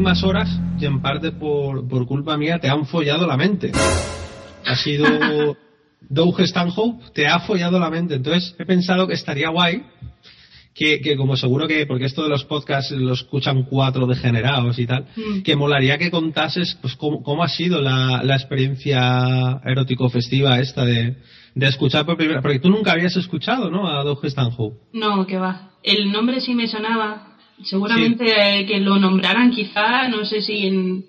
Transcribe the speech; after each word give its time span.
últimas 0.00 0.24
horas, 0.24 0.48
y 0.78 0.86
en 0.86 1.02
parte 1.02 1.30
por, 1.30 1.86
por 1.86 2.06
culpa 2.06 2.38
mía, 2.38 2.58
te 2.58 2.70
han 2.70 2.86
follado 2.86 3.26
la 3.26 3.36
mente. 3.36 3.70
Ha 4.64 4.74
sido 4.74 5.04
Doug 6.08 6.40
Stanhope, 6.40 7.04
te 7.12 7.26
ha 7.26 7.40
follado 7.40 7.78
la 7.78 7.90
mente. 7.90 8.14
Entonces 8.14 8.56
he 8.58 8.64
pensado 8.64 9.06
que 9.06 9.12
estaría 9.12 9.50
guay 9.50 9.82
que, 10.74 11.02
que, 11.02 11.18
como 11.18 11.36
seguro 11.36 11.68
que, 11.68 11.84
porque 11.84 12.06
esto 12.06 12.22
de 12.22 12.30
los 12.30 12.46
podcasts 12.46 12.92
lo 12.92 13.12
escuchan 13.12 13.64
cuatro 13.64 14.06
degenerados 14.06 14.78
y 14.78 14.86
tal, 14.86 15.04
Mm. 15.14 15.42
que 15.42 15.54
molaría 15.54 15.98
que 15.98 16.10
contases 16.10 16.78
pues 16.80 16.96
cómo, 16.96 17.22
cómo 17.22 17.42
ha 17.44 17.48
sido 17.48 17.82
la, 17.82 18.22
la 18.24 18.36
experiencia 18.36 19.60
erótico 19.66 20.08
festiva 20.08 20.60
esta 20.60 20.86
de, 20.86 21.16
de 21.54 21.66
escuchar 21.66 22.06
por 22.06 22.16
primera 22.16 22.40
porque 22.40 22.58
tú 22.60 22.70
nunca 22.70 22.92
habías 22.92 23.16
escuchado, 23.18 23.70
¿no? 23.70 23.86
A 23.86 24.02
Doug 24.02 24.24
Stanhope. 24.24 24.78
No, 24.94 25.26
que 25.26 25.36
va. 25.36 25.72
El 25.82 26.10
nombre 26.10 26.40
sí 26.40 26.54
me 26.54 26.66
sonaba. 26.68 27.29
Seguramente 27.64 28.24
eh, 28.60 28.66
que 28.66 28.78
lo 28.80 28.98
nombraran 28.98 29.50
quizá, 29.50 30.08
no 30.08 30.24
sé 30.24 30.40
si 30.40 30.66
en, 30.66 31.04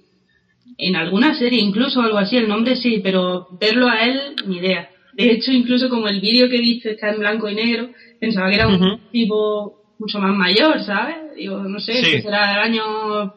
en 0.78 0.96
alguna 0.96 1.34
serie 1.36 1.60
incluso 1.62 2.02
algo 2.02 2.18
así, 2.18 2.38
el 2.38 2.48
nombre 2.48 2.76
sí, 2.76 3.00
pero 3.04 3.48
verlo 3.60 3.88
a 3.88 4.04
él, 4.04 4.36
ni 4.48 4.58
idea. 4.58 4.90
De 5.14 5.32
hecho, 5.32 5.52
incluso 5.52 5.90
como 5.90 6.08
el 6.08 6.22
vídeo 6.22 6.50
que 6.50 6.60
viste 6.60 6.92
está 6.92 7.10
en 7.10 7.20
blanco 7.20 7.50
y 7.50 7.56
negro, 7.56 7.90
pensaba 8.20 8.50
que 8.50 8.56
era 8.56 8.68
un 8.68 9.00
tipo 9.12 9.94
mucho 10.00 10.20
más 10.20 10.36
mayor, 10.36 10.82
¿sabes? 10.84 11.16
Digo, 11.36 11.60
no 11.64 11.80
sé, 11.80 11.94
Sí. 12.04 12.12
que 12.12 12.22
será 12.22 12.50
del 12.52 12.60
año 12.60 13.34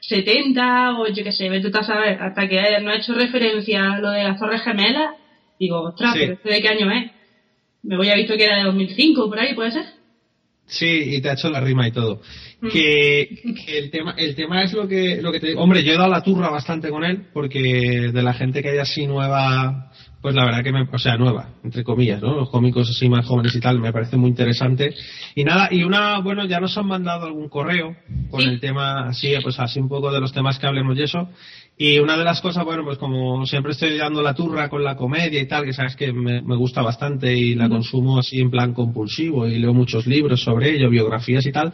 70 0.00 0.98
o 0.98 1.06
yo 1.08 1.24
qué 1.24 1.32
sé, 1.32 1.48
vete 1.48 1.70
tú 1.70 1.78
a 1.78 1.84
saber, 1.84 2.20
hasta 2.22 2.48
que 2.48 2.60
no 2.82 2.90
ha 2.90 2.96
hecho 2.96 3.14
referencia 3.14 3.92
a 3.92 3.98
lo 4.00 4.10
de 4.10 4.24
las 4.24 4.38
Torres 4.38 4.62
Gemelas, 4.62 5.14
digo, 5.58 5.80
ostras, 5.82 6.12
Sí. 6.12 6.18
pero 6.20 6.32
¿este 6.34 6.50
de 6.50 6.62
qué 6.62 6.68
año 6.68 6.90
es? 6.90 7.10
Me 7.82 7.96
voy 7.96 8.08
a 8.10 8.14
visto 8.16 8.36
que 8.36 8.44
era 8.44 8.58
de 8.58 8.64
2005, 8.64 9.28
por 9.28 9.38
ahí, 9.38 9.54
¿puede 9.54 9.72
ser? 9.72 9.84
Sí, 10.66 10.86
y 11.16 11.20
te 11.20 11.28
ha 11.30 11.34
hecho 11.34 11.50
la 11.50 11.60
rima 11.60 11.86
y 11.86 11.92
todo. 11.92 12.20
Mm. 12.64 12.68
Que, 12.70 13.28
que 13.66 13.78
el 13.78 13.90
tema 13.90 14.14
el 14.16 14.34
tema 14.34 14.62
es 14.62 14.72
lo 14.72 14.88
que 14.88 15.20
lo 15.20 15.30
que 15.32 15.40
te 15.40 15.48
digo. 15.48 15.60
Hombre, 15.60 15.84
yo 15.84 15.92
he 15.92 15.96
dado 15.96 16.10
la 16.10 16.22
turra 16.22 16.48
bastante 16.48 16.88
con 16.88 17.04
él 17.04 17.26
porque 17.32 18.10
de 18.12 18.22
la 18.22 18.32
gente 18.32 18.62
que 18.62 18.70
hay 18.70 18.78
así 18.78 19.06
nueva, 19.06 19.90
pues 20.22 20.34
la 20.34 20.46
verdad 20.46 20.62
que 20.64 20.72
me, 20.72 20.88
o 20.90 20.98
sea, 20.98 21.16
nueva, 21.18 21.50
entre 21.62 21.84
comillas, 21.84 22.22
¿no? 22.22 22.34
Los 22.34 22.48
cómicos 22.50 22.88
así 22.88 23.08
más 23.10 23.26
jóvenes 23.26 23.54
y 23.54 23.60
tal, 23.60 23.78
me 23.80 23.92
parece 23.92 24.16
muy 24.16 24.30
interesante. 24.30 24.94
Y 25.34 25.44
nada, 25.44 25.68
y 25.70 25.82
una, 25.84 26.20
bueno, 26.20 26.46
ya 26.46 26.60
nos 26.60 26.76
han 26.78 26.86
mandado 26.86 27.26
algún 27.26 27.48
correo 27.50 27.94
con 28.30 28.40
Sí. 28.40 28.48
el 28.48 28.60
tema 28.60 29.08
así, 29.08 29.34
pues 29.42 29.60
así 29.60 29.78
un 29.80 29.88
poco 29.88 30.10
de 30.10 30.20
los 30.20 30.32
temas 30.32 30.58
que 30.58 30.66
hablemos 30.66 30.96
y 30.98 31.02
eso. 31.02 31.28
Y 31.76 31.98
una 31.98 32.16
de 32.16 32.22
las 32.24 32.40
cosas, 32.40 32.64
bueno, 32.64 32.84
pues 32.84 32.98
como 32.98 33.44
siempre 33.46 33.72
estoy 33.72 33.98
dando 33.98 34.22
la 34.22 34.32
turra 34.32 34.68
con 34.68 34.84
la 34.84 34.96
comedia 34.96 35.40
y 35.40 35.46
tal, 35.48 35.64
que 35.64 35.72
sabes 35.72 35.96
que 35.96 36.12
me, 36.12 36.40
me 36.40 36.56
gusta 36.56 36.82
bastante 36.82 37.36
y 37.36 37.56
la 37.56 37.68
consumo 37.68 38.20
así 38.20 38.38
en 38.40 38.48
plan 38.50 38.72
compulsivo 38.72 39.46
y 39.48 39.58
leo 39.58 39.74
muchos 39.74 40.06
libros 40.06 40.40
sobre 40.40 40.70
ello, 40.76 40.88
biografías 40.88 41.44
y 41.44 41.50
tal, 41.50 41.72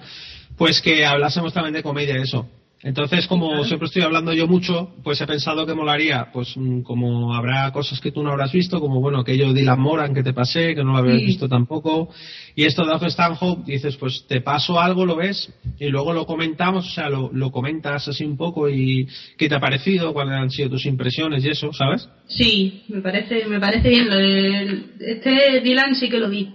pues 0.60 0.82
que 0.82 1.06
hablásemos 1.06 1.54
también 1.54 1.72
de 1.72 1.82
comedia 1.82 2.18
y 2.18 2.22
eso. 2.22 2.46
Entonces, 2.82 3.26
como 3.26 3.64
siempre 3.64 3.86
estoy 3.86 4.02
hablando 4.02 4.32
yo 4.34 4.46
mucho, 4.46 4.90
pues 5.02 5.18
he 5.22 5.26
pensado 5.26 5.64
que 5.66 5.72
molaría, 5.74 6.28
pues 6.34 6.54
mm, 6.54 6.82
como 6.82 7.34
habrá 7.34 7.70
cosas 7.72 7.98
que 7.98 8.10
tú 8.12 8.22
no 8.22 8.30
habrás 8.30 8.52
visto, 8.52 8.78
como 8.78 9.00
bueno, 9.00 9.20
aquello 9.20 9.48
de 9.48 9.54
Dylan 9.60 9.80
Moran 9.80 10.12
que 10.14 10.22
te 10.22 10.34
pasé, 10.34 10.74
que 10.74 10.84
no 10.84 10.92
lo 10.92 10.98
habías 10.98 11.20
Sí. 11.20 11.24
visto 11.26 11.48
tampoco, 11.48 12.10
y 12.54 12.64
esto 12.64 12.84
de 12.84 12.92
Off 12.92 13.02
Stanhope, 13.04 13.70
dices, 13.72 13.96
pues 13.96 14.26
te 14.28 14.42
paso 14.42 14.78
algo, 14.78 15.06
lo 15.06 15.16
ves, 15.16 15.50
y 15.78 15.86
luego 15.86 16.12
lo 16.12 16.26
comentamos, 16.26 16.86
o 16.86 16.90
sea, 16.90 17.08
lo, 17.08 17.30
lo 17.32 17.50
comentas 17.50 18.06
así 18.08 18.24
un 18.24 18.36
poco 18.36 18.68
y 18.68 19.06
qué 19.38 19.48
te 19.48 19.54
ha 19.54 19.60
parecido, 19.60 20.12
cuáles 20.12 20.34
han 20.34 20.50
sido 20.50 20.68
tus 20.70 20.84
impresiones 20.84 21.42
y 21.42 21.48
eso, 21.48 21.72
¿sabes? 21.72 22.06
Sí, 22.28 22.82
me 22.88 23.00
parece, 23.00 23.46
me 23.46 23.60
parece 23.60 23.88
bien. 23.88 24.08
Lo 24.10 24.16
de, 24.16 24.84
este 25.00 25.60
Dylan 25.62 25.94
sí 25.94 26.10
que 26.10 26.18
lo 26.18 26.28
vi. 26.28 26.54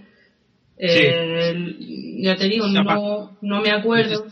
Eh, 0.78 1.52
el- 1.52 1.78
ya 2.24 2.36
te 2.36 2.50
digo, 2.50 2.68
no, 2.68 2.84
no 3.46 3.62
me 3.62 3.72
acuerdo. 3.72 4.26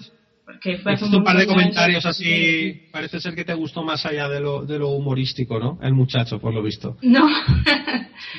Porque 0.45 0.77
fue 0.77 0.91
hace 0.93 1.05
un 1.05 1.23
par 1.23 1.37
de 1.37 1.45
comentarios 1.45 2.05
así, 2.05 2.81
parece 2.91 3.21
ser 3.21 3.33
que 3.33 3.45
te 3.45 3.53
gustó 3.53 3.81
más 3.81 4.05
allá 4.05 4.27
de 4.27 4.41
lo, 4.41 4.65
de 4.65 4.77
lo 4.77 4.89
humorístico, 4.89 5.57
¿no? 5.57 5.79
El 5.81 5.93
muchacho, 5.93 6.37
por 6.39 6.53
lo 6.53 6.61
visto. 6.61 6.97
No. 7.01 7.27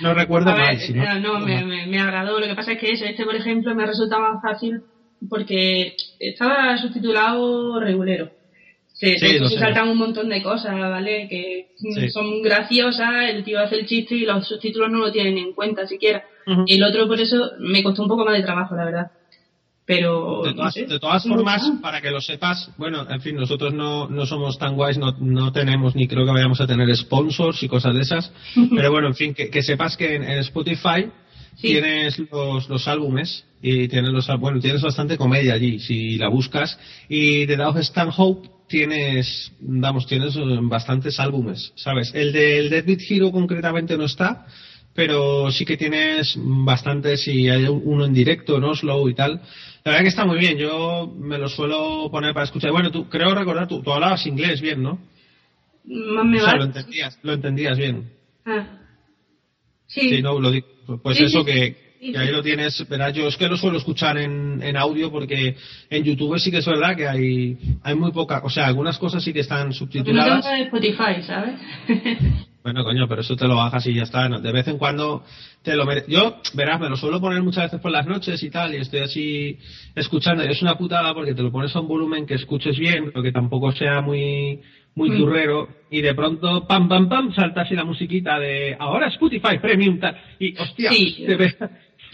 No 0.01 0.13
recuerdo 0.15 0.55
ver, 0.55 0.77
mal, 0.77 0.79
no. 0.95 1.03
eh, 1.05 1.21
no, 1.21 1.41
me, 1.41 1.65
me, 1.65 1.87
me 1.87 1.99
agradó. 2.01 2.41
Lo 2.41 2.47
que 2.47 2.55
pasa 2.55 2.73
es 2.73 2.79
que 2.79 2.93
ese, 2.93 3.11
este, 3.11 3.25
por 3.25 3.37
ejemplo, 3.37 3.75
me 3.75 3.87
resulta 3.87 4.19
más 4.19 4.41
fácil 4.43 4.81
porque 5.29 5.95
estaba 6.19 6.77
subtitulado 6.79 7.79
regulero. 7.81 8.31
Se, 8.93 9.19
Sí, 9.19 9.39
saltan 9.59 9.89
un 9.89 9.99
montón 9.99 10.29
de 10.29 10.43
cosas, 10.43 10.75
¿vale? 10.79 11.27
Que 11.29 11.67
mm, 11.81 11.93
Sí. 11.93 12.11
son 12.11 12.43
graciosas, 12.43 13.31
el 13.31 13.45
tío 13.45 13.61
hace 13.61 13.77
el 13.77 13.87
chiste 13.87 14.15
y 14.15 14.25
los 14.25 14.47
subtítulos 14.47 14.91
no 14.91 14.99
lo 14.99 15.13
tienen 15.13 15.37
en 15.39 15.53
cuenta 15.53 15.87
siquiera. 15.87 16.23
Y 16.67 16.77
el 16.77 16.83
otro, 16.85 17.07
por 17.09 17.21
eso, 17.21 17.51
me 17.59 17.83
costó 17.83 18.03
un 18.03 18.09
poco 18.09 18.25
más 18.25 18.37
de 18.37 18.43
trabajo, 18.43 18.75
la 18.77 18.85
verdad. 18.85 19.07
Pero. 19.87 20.43
De 20.43 20.51
no 20.51 20.57
todas, 20.57 20.75
sé, 20.75 20.87
de 20.87 20.99
todas 20.99 21.27
me 21.27 21.35
formas, 21.35 21.63
para 21.83 22.01
que 22.01 22.11
lo 22.11 22.21
sepas, 22.21 22.71
bueno, 22.79 23.07
en 23.09 23.21
fin, 23.21 23.37
nosotros 23.37 23.75
no, 23.75 24.09
no 24.09 24.27
somos 24.27 24.59
tan 24.59 24.75
guays, 24.77 24.97
no, 24.99 25.13
no 25.21 25.53
tenemos 25.53 25.95
ni 25.95 26.09
creo 26.09 26.25
que 26.25 26.33
vayamos 26.33 26.61
a 26.61 26.67
tener 26.67 26.95
sponsors 26.97 27.63
y 27.63 27.69
cosas 27.69 27.95
de 27.95 28.01
esas, 28.01 28.33
pero 28.75 28.91
bueno, 28.91 29.09
en 29.09 29.15
fin, 29.15 29.35
que, 29.35 29.51
que 29.51 29.63
sepas 29.63 29.97
que 29.97 30.15
en, 30.17 30.23
en 30.23 30.39
Spotify 30.39 31.11
Sí. 31.57 31.69
tienes 31.69 32.19
los, 32.33 32.69
los 32.69 32.89
álbumes 32.89 33.45
y 33.63 33.87
tienes 33.87 34.11
los 34.11 34.27
bueno, 34.41 34.59
tienes 34.59 34.83
bastante 34.83 35.17
comedia 35.17 35.55
allí 35.55 35.79
si 35.79 36.19
la 36.19 36.29
buscas 36.29 36.77
y 37.09 37.47
de 37.47 37.57
Doug 37.57 37.79
Stanhope 37.79 38.49
tienes, 38.69 39.53
vamos, 39.61 40.07
tienes 40.07 40.35
eh, 40.37 40.41
bastantes 40.63 41.21
álbumes, 41.21 41.73
¿sabes? 41.77 42.11
El 42.15 42.33
del 42.33 42.71
Dead 42.71 42.85
Beat 42.85 43.01
Hero 43.09 43.31
concretamente 43.31 43.97
no 43.97 44.05
está, 44.05 44.47
pero 44.95 45.51
sí 45.53 45.65
que 45.65 45.77
tienes 45.77 46.35
bastantes 46.37 47.27
y 47.29 47.49
hay 47.49 47.67
uno 47.67 48.05
en 48.05 48.15
directo, 48.15 48.59
¿no? 48.59 48.75
Slow 48.75 49.09
y 49.09 49.15
tal. 49.15 49.41
La 49.85 49.91
verdad 49.93 50.05
que 50.05 50.09
está 50.09 50.25
muy 50.25 50.39
bien, 50.39 50.57
yo 50.57 51.13
me 51.15 51.37
lo 51.37 51.47
suelo 51.47 52.09
poner 52.11 52.33
para 52.33 52.45
escuchar. 52.45 52.71
Bueno, 52.73 52.91
tú, 52.91 53.07
creo 53.11 53.35
recordar, 53.35 53.69
tú, 53.69 53.83
tú 53.83 53.93
hablabas 53.93 54.27
inglés 54.27 54.63
bien, 54.63 54.83
¿no? 54.83 54.99
Más 55.85 56.25
me 56.25 56.41
o 56.41 56.45
sea, 56.45 56.57
lo 56.57 56.65
entendías, 56.65 57.19
lo 57.23 57.33
entendías 57.35 57.77
bien. 57.77 58.11
Ah. 58.47 58.67
Sí. 59.87 60.09
Sí, 60.09 60.23
no, 60.23 60.41
lo 60.41 60.51
digo. 60.51 60.67
Pues 61.03 61.19
Sí, 61.19 61.25
eso 61.25 61.41
sí, 61.41 61.45
que, 61.45 61.77
que 62.01 62.17
ahí 62.19 62.33
lo 62.33 62.43
tienes, 62.43 62.89
verás, 62.89 63.13
yo 63.13 63.29
es 63.29 63.37
que 63.37 63.47
lo 63.47 63.59
suelo 63.59 63.77
escuchar 63.77 64.17
en, 64.17 64.63
en 64.63 64.77
audio 64.79 65.11
porque 65.11 65.55
en 65.91 66.03
YouTube 66.03 66.39
sí 66.39 66.51
que 66.51 66.59
es 66.59 66.67
verdad 66.67 66.97
que 66.97 67.07
hay, 67.07 67.59
hay 67.83 67.95
muy 67.95 68.11
poca, 68.13 68.41
o 68.43 68.49
sea, 68.49 68.67
algunas 68.67 68.99
cosas 68.99 69.23
sí 69.23 69.35
que 69.35 69.41
están 69.41 69.69
Porque 69.69 69.75
no 69.75 69.79
subtituladas. 69.79 70.45
tengo 70.47 70.65
Spotify, 70.65 71.23
¿sabes? 71.27 71.61
Bueno, 72.65 72.83
coño, 72.83 73.07
pero 73.07 73.21
eso 73.21 73.37
te 73.37 73.47
lo 73.47 73.57
bajas 73.57 73.87
y 73.87 73.93
ya 73.93 74.05
está. 74.05 74.27
De 74.27 74.51
vez 74.53 74.67
en 74.69 74.79
cuando 74.79 75.23
te 75.63 75.77
lo 75.77 75.85
mere- 75.85 76.05
Yo, 76.09 76.39
verás, 76.55 76.81
me 76.81 76.89
lo 76.89 76.97
suelo 76.97 77.21
poner 77.21 77.43
muchas 77.43 77.65
veces 77.65 77.79
por 77.79 77.91
las 77.91 78.07
noches 78.07 78.43
y 78.43 78.49
tal, 78.51 78.73
y 78.75 78.79
estoy 78.79 79.01
así 79.01 79.59
escuchando. 79.95 80.43
y 80.43 80.49
Es 80.51 80.63
una 80.63 80.79
putada 80.79 81.13
porque 81.13 81.35
te 81.35 81.43
lo 81.43 81.53
pones 81.53 81.77
a 81.77 81.81
un 81.81 81.89
volumen 81.89 82.25
que 82.25 82.35
escuches 82.35 82.79
bien, 82.79 83.11
pero 83.11 83.23
que 83.23 83.33
tampoco 83.33 83.71
sea 83.73 84.01
muy 84.01 84.61
muy 84.97 85.11
Mm. 85.11 85.17
turrero, 85.19 85.69
y 85.91 86.01
de 86.03 86.15
pronto, 86.15 86.69
pam, 86.69 86.89
pam, 86.89 87.09
pam, 87.09 87.35
salta 87.35 87.63
así 87.63 87.75
la 87.75 87.83
musiquita 87.85 88.39
de 88.39 88.77
ahora 88.79 89.09
Spotify 89.09 89.59
Premium, 89.61 89.99
tal. 89.99 90.17
Y, 90.39 90.57
hostia, 90.57 90.93
Sí. 90.93 91.25
te 91.27 91.37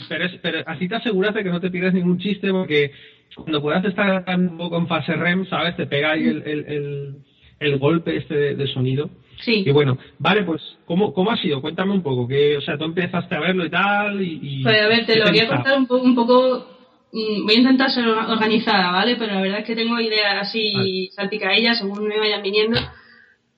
pero, 0.09 0.25
es- 0.25 0.39
pero 0.43 0.63
así 0.67 0.89
te 0.89 0.95
aseguras 0.97 1.35
de 1.35 1.45
que 1.45 1.51
no 1.51 1.61
te 1.61 1.71
pierdes 1.71 1.93
ningún 1.93 2.19
chiste 2.19 2.51
porque 2.51 2.91
cuando 3.37 3.61
puedas 3.61 3.85
estar 3.85 4.25
un 4.37 4.57
poco 4.57 4.79
en 4.79 4.89
fase 4.89 5.13
REM, 5.15 5.45
¿sabes? 5.47 5.77
Te 5.77 5.87
pega 5.87 6.13
ahí 6.13 6.25
el, 6.27 6.43
el, 6.47 6.65
el, 6.67 7.15
el 7.61 7.79
golpe 7.79 8.17
este 8.17 8.35
de- 8.35 8.55
de 8.57 8.67
sonido. 8.69 9.11
Sí. 9.45 9.65
Y 9.67 9.71
bueno, 9.73 9.97
vale, 10.19 10.43
pues, 10.45 10.61
¿cómo, 10.87 11.13
cómo 11.13 11.31
ha 11.31 11.37
sido? 11.37 11.61
Cuéntame 11.61 11.93
un 11.93 12.03
poco, 12.03 12.27
que, 12.29 12.57
o 12.57 12.61
sea, 12.61 12.77
tú 12.79 12.85
empezaste 12.85 13.35
a 13.35 13.41
verlo 13.41 13.65
y 13.65 13.71
tal, 13.71 14.21
y... 14.23 14.39
y 14.43 14.63
Pues 14.63 14.81
a 14.83 14.89
ver, 14.89 15.07
te 15.07 15.15
¿qué 15.15 15.19
lo 15.21 15.27
voy 15.31 15.41
a 15.41 15.49
contar 15.49 15.79
un, 15.79 15.87
po- 15.87 15.97
un 15.99 16.15
poco. 16.15 16.67
mm, 17.13 17.45
Voy 17.47 17.55
a 17.55 17.59
intentar 17.59 17.91
ser 17.91 18.07
or- 18.07 18.31
organizada, 18.31 18.91
¿vale? 18.93 19.17
Pero 19.17 19.35
la 19.35 19.41
verdad 19.41 19.61
es 19.61 19.67
que 19.67 19.75
tengo 19.77 19.99
ideas 20.01 20.37
así 20.49 20.73
Vale. 20.75 21.09
salpicadillas 21.13 21.79
según 21.79 22.07
me 22.09 22.19
vayan 22.19 22.43
viniendo. 22.43 22.79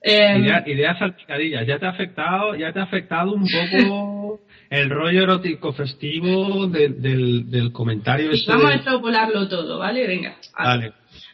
Eh, 0.05 0.37
Idea- 0.39 0.63
ideas 0.67 0.99
salpicadillas, 0.99 1.65
ya 1.65 1.79
te 1.79 1.85
ha 1.85 1.89
afectado, 1.91 2.55
ya 2.55 2.73
te 2.73 2.79
ha 2.79 2.83
afectado 2.83 3.31
un 3.33 3.45
poco 3.47 4.41
el 4.69 4.89
rollo 4.89 5.23
erótico 5.23 5.71
festivo 5.73 6.67
del, 6.67 7.01
del, 7.01 7.49
del 7.49 7.71
comentario 7.71 8.31
y 8.31 8.35
este 8.35 8.51
vamos 8.51 8.65
a 8.65 8.69
de- 8.69 8.75
extrapolarlo 8.75 9.47
todo, 9.47 9.79
¿vale? 9.79 10.05
Venga. 10.05 10.35
Vale, 10.57 10.91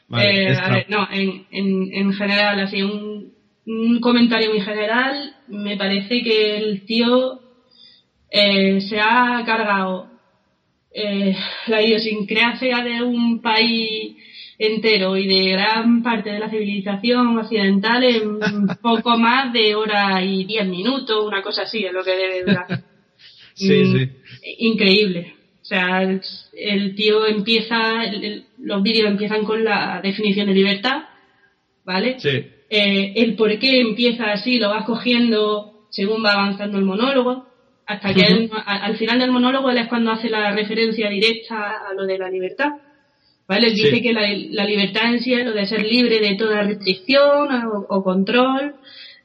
vale, 0.07 0.25
Eh, 0.43 0.47
a 0.47 0.51
extra- 0.51 0.73
ver, 0.75 0.85
no, 0.89 1.07
en, 1.11 1.45
en, 1.51 1.93
en 1.93 2.13
general, 2.13 2.59
así, 2.59 2.83
un, 2.83 3.31
un 3.69 3.99
comentario 3.99 4.49
muy 4.49 4.61
general, 4.61 5.35
me 5.47 5.77
parece 5.77 6.21
que 6.23 6.57
el 6.57 6.85
tío 6.85 7.39
eh, 8.31 8.81
se 8.81 8.99
ha 8.99 9.43
cargado 9.45 10.07
eh, 10.91 11.35
la 11.67 11.81
idiosincrasia 11.83 12.83
de 12.83 13.03
un 13.03 13.41
país 13.41 14.15
entero 14.57 15.15
y 15.17 15.27
de 15.27 15.51
gran 15.51 16.01
parte 16.01 16.31
de 16.31 16.39
la 16.39 16.49
civilización 16.49 17.37
occidental 17.37 18.03
en 18.03 18.39
poco 18.81 19.17
más 19.17 19.53
de 19.53 19.75
hora 19.75 20.23
y 20.23 20.45
diez 20.45 20.67
minutos, 20.67 21.25
una 21.25 21.41
cosa 21.43 21.61
así, 21.63 21.85
es 21.85 21.93
lo 21.93 22.03
que 22.03 22.15
debe 22.15 22.41
durar. 22.43 22.65
Sí, 23.55 23.73
Mm, 23.73 23.97
sí. 23.97 24.09
Increíble. 24.59 25.33
O 25.61 25.65
sea, 25.65 26.01
el, 26.01 26.21
el 26.53 26.95
tío 26.95 27.25
empieza, 27.25 28.03
el- 28.05 28.45
los 28.57 28.81
vídeos 28.81 29.09
empiezan 29.11 29.43
con 29.43 29.63
la 29.65 29.99
definición 30.01 30.47
de 30.47 30.53
libertad, 30.53 31.03
¿vale? 31.83 32.19
Sí, 32.19 32.45
Eh, 32.69 33.13
el 33.15 33.35
por 33.35 33.57
qué 33.57 33.81
empieza 33.81 34.31
así 34.31 34.59
lo 34.59 34.69
vas 34.69 34.85
cogiendo 34.85 35.73
según 35.89 36.23
va 36.23 36.33
avanzando 36.33 36.77
el 36.77 36.85
monólogo, 36.85 37.47
hasta 37.87 38.13
que 38.13 38.21
Ujú. 38.21 38.33
él- 38.33 38.51
a- 38.53 38.85
al 38.85 38.95
final 38.97 39.17
del 39.17 39.31
monólogo 39.31 39.71
él 39.71 39.79
es 39.79 39.87
cuando 39.87 40.11
hace 40.11 40.29
la 40.29 40.51
referencia 40.51 41.09
directa 41.09 41.87
a 41.89 41.93
lo 41.93 42.05
de 42.05 42.17
la 42.19 42.29
libertad. 42.29 42.69
¿Vale? 43.47 43.65
Él 43.69 43.73
dice 43.73 43.99
que 44.03 44.13
la, 44.13 44.63
libertad 44.63 45.11
en 45.11 45.21
sí 45.21 45.33
es 45.33 45.43
lo 45.43 45.53
de 45.53 45.65
ser 45.65 45.83
libre 45.83 46.19
de 46.19 46.35
toda 46.35 46.61
restricción 46.61 47.49
o, 47.89 48.03
control 48.03 48.75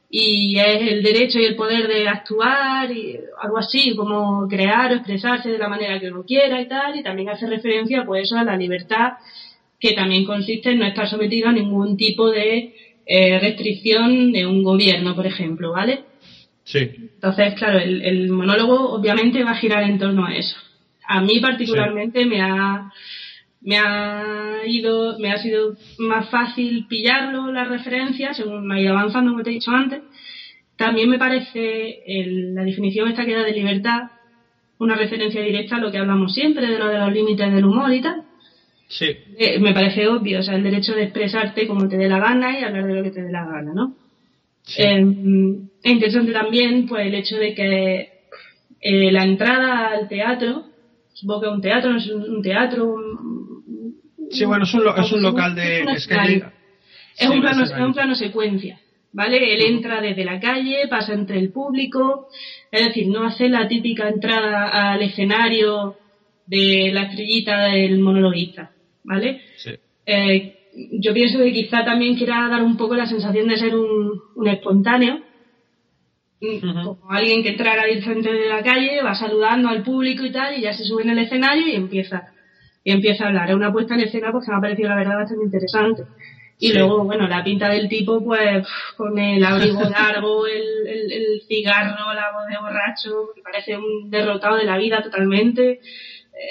y 0.09 0.57
es 0.57 0.81
el 0.91 1.03
derecho 1.03 1.37
y 1.39 1.45
el 1.45 1.55
poder 1.55 1.87
de 1.87 2.07
actuar 2.07 2.91
y 2.91 3.19
algo 3.39 3.59
así, 3.59 3.95
como 3.95 4.47
crear 4.47 4.91
o 4.91 4.95
expresarse 4.95 5.49
de 5.49 5.59
la 5.59 5.69
manera 5.69 5.99
que 5.99 6.07
uno 6.07 6.23
quiera 6.23 6.59
y 6.59 6.67
tal, 6.67 6.97
y 6.97 7.03
también 7.03 7.29
hace 7.29 7.45
referencia 7.45 8.03
pues 8.03 8.23
eso 8.23 8.35
a 8.37 8.43
la 8.43 8.57
libertad 8.57 9.13
que 9.79 9.93
también 9.93 10.25
consiste 10.25 10.71
en 10.71 10.79
no 10.79 10.87
estar 10.87 11.07
sometido 11.07 11.49
a 11.49 11.51
ningún 11.51 11.95
tipo 11.95 12.31
de 12.31 12.73
eh, 13.05 13.39
restricción 13.39 14.31
de 14.31 14.45
un 14.45 14.63
gobierno, 14.63 15.15
por 15.15 15.27
ejemplo, 15.27 15.71
¿vale? 15.71 16.01
Sí. 16.63 16.79
Entonces, 16.79 17.53
claro, 17.55 17.79
el, 17.79 18.29
monólogo 18.29 18.93
obviamente 18.93 19.43
va 19.43 19.51
a 19.51 19.57
girar 19.57 19.83
en 19.83 19.99
torno 19.99 20.25
a 20.25 20.35
eso. 20.35 20.57
A 21.07 21.21
mí 21.21 21.39
particularmente 21.39 22.25
me 22.25 22.41
ha 22.41 22.91
me 23.61 23.79
ha 23.79 24.61
ido, 24.67 25.17
me 25.17 25.31
ha 25.31 25.37
sido 25.37 25.75
más 25.97 26.29
fácil 26.29 26.85
pillarlo, 26.87 27.51
las 27.51 27.67
referencias, 27.67 28.37
según 28.37 28.67
me 28.67 28.75
ha 28.75 28.81
ido 28.81 28.93
avanzando, 28.93 29.31
como 29.31 29.43
te 29.43 29.49
he 29.49 29.53
dicho 29.53 29.71
antes. 29.71 30.01
También 30.77 31.09
me 31.09 31.17
parece 31.17 32.03
la 32.53 32.63
definición 32.63 33.09
esta 33.09 33.25
que 33.25 33.33
da 33.33 33.43
de 33.43 33.53
libertad 33.53 34.11
una 34.77 34.95
referencia 34.95 35.41
directa 35.41 35.77
a 35.77 35.79
lo 35.79 35.91
que 35.91 35.97
hablamos 35.97 36.33
siempre, 36.33 36.67
de 36.67 36.77
lo 36.77 36.87
de 36.87 36.99
los 36.99 37.11
límites 37.11 37.51
del 37.53 37.65
humor 37.65 37.91
y 37.93 38.01
tal. 38.01 38.23
Sí. 38.87 39.05
Eh, 39.37 39.59
me 39.59 39.73
parece 39.73 40.07
obvio, 40.07 40.39
o 40.39 40.43
sea, 40.43 40.55
el 40.55 40.63
derecho 40.63 40.93
de 40.93 41.03
expresarte 41.03 41.67
como 41.67 41.87
te 41.87 41.97
dé 41.97 42.07
la 42.07 42.19
gana 42.19 42.59
y 42.59 42.63
hablar 42.63 42.85
de 42.85 42.93
lo 42.93 43.03
que 43.03 43.11
te 43.11 43.23
dé 43.23 43.31
la 43.31 43.45
gana, 43.45 43.73
¿no? 43.73 43.95
Sí. 44.63 44.81
Eh, 44.81 45.05
es 45.83 45.91
interesante 45.91 46.31
también, 46.31 46.87
pues, 46.87 47.05
el 47.05 47.15
hecho 47.15 47.37
de 47.37 47.53
que 47.53 48.15
eh, 48.81 49.11
la 49.11 49.23
entrada 49.23 49.87
al 49.89 50.07
teatro, 50.07 50.65
supongo 51.13 51.41
que 51.41 51.47
un 51.47 51.61
teatro 51.61 51.91
no 51.91 51.97
es 51.97 52.07
un, 52.07 52.41
teatro, 52.41 52.95
Sí, 54.31 54.45
bueno, 54.45 54.63
es 54.63 54.73
un, 54.73 54.83
es 54.97 55.11
un 55.11 55.21
local 55.21 55.55
de... 55.55 55.81
Es, 55.81 56.07
es, 57.17 57.29
un 57.29 57.41
plano, 57.41 57.63
es 57.63 57.71
un 57.71 57.93
plano 57.93 58.15
secuencia, 58.15 58.79
¿vale? 59.13 59.53
Él 59.53 59.61
entra 59.61 60.01
desde 60.01 60.25
la 60.25 60.39
calle, 60.39 60.87
pasa 60.89 61.13
entre 61.13 61.39
el 61.39 61.51
público, 61.51 62.27
es 62.71 62.87
decir, 62.87 63.07
no 63.07 63.25
hace 63.25 63.49
la 63.49 63.67
típica 63.67 64.09
entrada 64.09 64.91
al 64.91 65.01
escenario 65.01 65.95
de 66.47 66.91
la 66.93 67.03
estrellita 67.03 67.67
del 67.67 67.99
monologuista, 67.99 68.71
¿vale? 69.05 69.41
Sí. 69.57 69.71
Eh, 70.05 70.55
yo 70.99 71.13
pienso 71.13 71.39
que 71.39 71.53
quizá 71.53 71.85
también 71.85 72.15
quiera 72.15 72.49
dar 72.49 72.61
un 72.61 72.75
poco 72.75 72.95
la 72.95 73.05
sensación 73.05 73.47
de 73.47 73.57
ser 73.57 73.75
un, 73.75 74.21
un 74.35 74.47
espontáneo, 74.47 75.21
como 76.39 77.09
alguien 77.09 77.41
que 77.41 77.49
entra 77.49 77.73
al 77.73 78.03
frente 78.03 78.31
de 78.31 78.49
la 78.49 78.61
calle, 78.61 79.01
va 79.01 79.15
saludando 79.15 79.69
al 79.69 79.83
público 79.83 80.25
y 80.25 80.31
tal, 80.31 80.57
y 80.57 80.61
ya 80.61 80.73
se 80.73 80.83
sube 80.83 81.03
en 81.03 81.11
el 81.11 81.19
escenario 81.19 81.67
y 81.67 81.75
empieza 81.75 82.35
y 82.85 82.91
empieza 82.91 83.25
a 83.25 83.27
hablar. 83.27 83.49
Es 83.49 83.55
una 83.55 83.73
puesta 83.73 83.95
en 83.95 84.01
escena 84.01 84.31
pues, 84.31 84.45
que 84.45 84.51
me 84.51 84.57
ha 84.57 84.61
parecido 84.61 84.89
la 84.89 84.95
verdad 84.95 85.17
bastante 85.17 85.43
interesante. 85.43 86.03
Y 86.59 86.71
luego, 86.71 87.03
bueno, 87.03 87.27
la 87.27 87.43
pinta 87.43 87.67
del 87.67 87.89
tipo, 87.89 88.23
pues, 88.23 88.65
con 88.95 89.17
el 89.17 89.43
abrigo 89.43 89.81
largo, 89.89 90.45
el, 90.47 91.11
el, 91.11 91.41
cigarro, 91.47 92.13
la 92.13 92.31
voz 92.31 92.47
de 92.47 92.57
borracho, 92.61 93.33
me 93.35 93.41
parece 93.41 93.75
un 93.75 94.09
derrotado 94.09 94.55
de 94.55 94.65
la 94.65 94.77
vida 94.77 95.01
totalmente, 95.01 95.79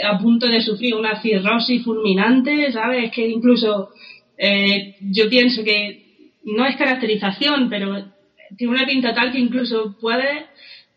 a 0.04 0.18
punto 0.18 0.46
de 0.46 0.60
sufrir 0.60 0.94
una 0.94 1.20
cirrosis 1.20 1.84
fulminante, 1.84 2.72
¿sabes? 2.72 3.10
Que 3.10 3.28
incluso 3.28 3.90
eh, 4.36 4.96
yo 5.00 5.28
pienso 5.28 5.62
que 5.62 6.04
no 6.44 6.66
es 6.66 6.76
caracterización, 6.76 7.68
pero 7.68 8.12
tiene 8.56 8.74
una 8.74 8.86
pinta 8.86 9.14
tal 9.14 9.32
que 9.32 9.38
incluso 9.38 9.96
puede, 10.00 10.46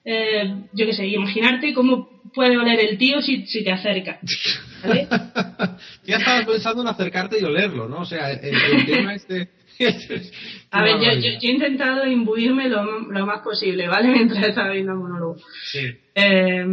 eh, 0.06 0.56
yo 0.74 0.86
qué 0.86 0.94
sé, 0.94 1.08
imaginarte 1.08 1.74
cómo 1.74 2.10
puede 2.34 2.58
oler 2.58 2.80
el 2.80 2.98
tío 2.98 3.22
si, 3.22 3.46
si 3.48 3.64
te 3.64 3.72
acerca. 3.72 4.20
ya 6.06 6.18
estabas 6.18 6.46
pensando 6.46 6.82
en 6.82 6.88
acercarte 6.88 7.40
y 7.40 7.44
olerlo, 7.44 7.88
¿no? 7.88 8.02
O 8.02 8.06
sea, 8.06 8.32
el, 8.32 8.86
tema 8.86 9.16
este... 9.16 9.50
A 10.72 10.84
ver, 10.84 10.96
yo, 11.00 11.12
yo, 11.14 11.50
he 11.50 11.52
intentado 11.52 12.06
imbuirme 12.06 12.70
lo, 12.70 13.00
lo, 13.02 13.26
más 13.26 13.42
posible, 13.42 13.88
¿vale? 13.88 14.08
Mientras 14.14 14.44
estaba 14.44 14.72
viendo 14.72 14.94
el 14.94 15.00
monólogo. 15.00 15.38
Sí. 15.72 15.80
Eh, 16.16 16.66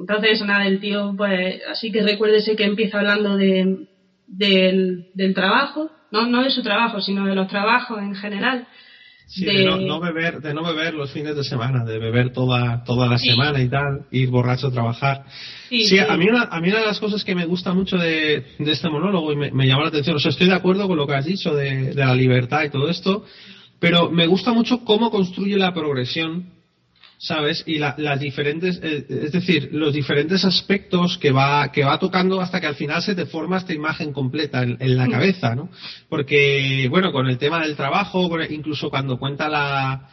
entonces, 0.00 0.42
nada, 0.42 0.66
el 0.66 0.80
tío, 0.80 1.14
pues, 1.16 1.60
así 1.68 1.90
que 1.90 2.02
recuérdese 2.02 2.56
que 2.56 2.64
empieza 2.64 2.98
hablando 2.98 3.36
de, 3.36 3.86
del, 4.26 5.08
del 5.14 5.34
trabajo, 5.34 5.90
no, 6.10 6.26
no 6.26 6.42
de 6.42 6.50
su 6.50 6.62
trabajo, 6.62 7.00
sino 7.00 7.26
de 7.26 7.34
los 7.34 7.48
trabajos 7.48 8.00
en 8.00 8.14
general. 8.14 8.66
Sí, 9.28 9.44
de... 9.44 9.64
no, 9.64 10.00
beber, 10.00 10.40
de 10.40 10.54
no 10.54 10.62
beber 10.64 10.94
los 10.94 11.10
fines 11.12 11.36
de 11.36 11.44
semana, 11.44 11.84
de 11.84 11.98
beber 11.98 12.32
toda, 12.32 12.82
toda 12.84 13.06
la 13.06 13.18
semana 13.18 13.60
y 13.60 13.68
tal, 13.68 14.06
ir 14.10 14.30
borracho 14.30 14.68
a 14.68 14.72
trabajar. 14.72 15.24
Sí, 15.68 15.98
A, 15.98 16.16
mí 16.16 16.28
una, 16.30 16.44
a 16.44 16.60
mí 16.62 16.70
una 16.70 16.80
de 16.80 16.86
las 16.86 16.98
cosas 16.98 17.24
que 17.24 17.34
me 17.34 17.44
gusta 17.44 17.74
mucho 17.74 17.98
de, 17.98 18.46
de 18.58 18.72
este 18.72 18.88
monólogo 18.88 19.30
y 19.30 19.36
me, 19.36 19.50
me, 19.50 19.66
llama 19.66 19.82
la 19.82 19.88
atención, 19.88 20.16
o 20.16 20.18
sea, 20.18 20.30
estoy 20.30 20.46
de 20.46 20.54
acuerdo 20.54 20.88
con 20.88 20.96
lo 20.96 21.06
que 21.06 21.14
has 21.14 21.26
dicho 21.26 21.54
de, 21.54 21.92
de 21.92 22.06
la 22.06 22.14
libertad 22.14 22.64
y 22.64 22.70
todo 22.70 22.88
esto, 22.88 23.26
pero 23.78 24.10
me 24.10 24.26
gusta 24.26 24.54
mucho 24.54 24.82
cómo 24.82 25.10
construye 25.10 25.58
la 25.58 25.74
progresión 25.74 26.57
¿sabes? 27.18 27.64
Y 27.66 27.78
la, 27.78 27.94
las 27.98 28.20
diferentes, 28.20 28.80
eh, 28.82 29.04
es 29.08 29.32
decir, 29.32 29.70
los 29.72 29.92
diferentes 29.92 30.44
aspectos 30.44 31.18
que 31.18 31.32
va, 31.32 31.70
que 31.72 31.84
va 31.84 31.98
tocando 31.98 32.40
hasta 32.40 32.60
que 32.60 32.68
al 32.68 32.76
final 32.76 33.02
se 33.02 33.16
te 33.16 33.26
forma 33.26 33.58
esta 33.58 33.74
imagen 33.74 34.12
completa 34.12 34.62
en, 34.62 34.76
en 34.80 34.96
la 34.96 35.08
cabeza, 35.08 35.54
¿no? 35.54 35.68
Porque, 36.08 36.86
bueno, 36.88 37.12
con 37.12 37.26
el 37.26 37.36
tema 37.36 37.60
del 37.60 37.76
trabajo, 37.76 38.30
incluso 38.48 38.88
cuando 38.88 39.18
cuenta 39.18 39.48
la, 39.48 40.08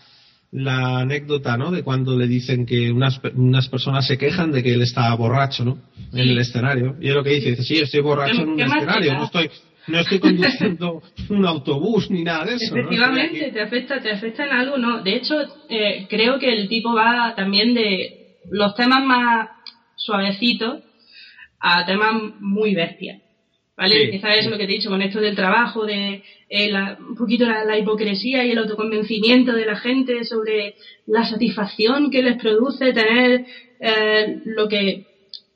la 0.51 0.99
anécdota, 0.99 1.57
¿no? 1.57 1.69
De 1.69 1.83
cuando 1.83 2.17
le 2.17 2.27
dicen 2.27 2.65
que 2.65 2.91
unas, 2.91 3.21
unas 3.35 3.67
personas 3.69 4.07
se 4.07 4.17
quejan 4.17 4.51
de 4.51 4.63
que 4.63 4.73
él 4.73 4.81
está 4.81 5.13
borracho, 5.13 5.63
¿no? 5.63 5.77
En 6.11 6.29
el 6.29 6.39
escenario. 6.39 6.95
Y 6.99 7.09
es 7.09 7.13
lo 7.13 7.23
que 7.23 7.31
dice, 7.31 7.51
dice, 7.51 7.63
sí, 7.63 7.75
estoy 7.75 8.01
borracho 8.01 8.41
en 8.41 8.49
un 8.49 8.59
escenario, 8.59 9.13
no 9.13 9.25
estoy, 9.25 9.49
no 9.87 9.99
estoy 9.99 10.19
conduciendo 10.19 11.03
un 11.29 11.45
autobús 11.45 12.09
ni 12.09 12.23
nada 12.23 12.45
de 12.45 12.55
eso. 12.55 12.75
Efectivamente, 12.75 13.51
te 13.51 13.61
afecta, 13.61 14.01
te 14.01 14.11
afecta 14.11 14.45
en 14.45 14.51
algo, 14.51 14.77
¿no? 14.77 15.03
De 15.03 15.15
hecho, 15.15 15.35
eh, 15.69 16.07
creo 16.09 16.39
que 16.39 16.53
el 16.53 16.67
tipo 16.67 16.93
va 16.93 17.33
también 17.35 17.73
de 17.73 18.37
los 18.49 18.75
temas 18.75 19.03
más 19.03 19.49
suavecitos 19.95 20.83
a 21.59 21.85
temas 21.85 22.13
muy 22.39 22.73
bestias. 22.75 23.21
¿Vale? 23.77 24.09
Quizás 24.09 24.37
es 24.37 24.49
lo 24.49 24.57
que 24.57 24.65
te 24.65 24.71
he 24.71 24.77
dicho 24.77 24.89
con 24.89 25.01
esto 25.01 25.19
del 25.19 25.35
trabajo, 25.35 25.85
de 25.85 26.23
eh, 26.49 26.73
un 27.09 27.15
poquito 27.17 27.45
la, 27.45 27.77
hipocresía 27.77 28.45
y 28.45 28.51
el 28.51 28.57
autoconvencimiento 28.59 29.51
de 29.51 29.65
la 29.65 29.75
gente 29.75 30.23
sobre 30.23 30.75
la 31.07 31.25
satisfacción 31.25 32.09
que 32.09 32.23
les 32.23 32.41
produce 32.41 32.93
tener 32.93 33.45
eh, 33.81 34.41
lo 34.45 34.69
que 34.69 35.07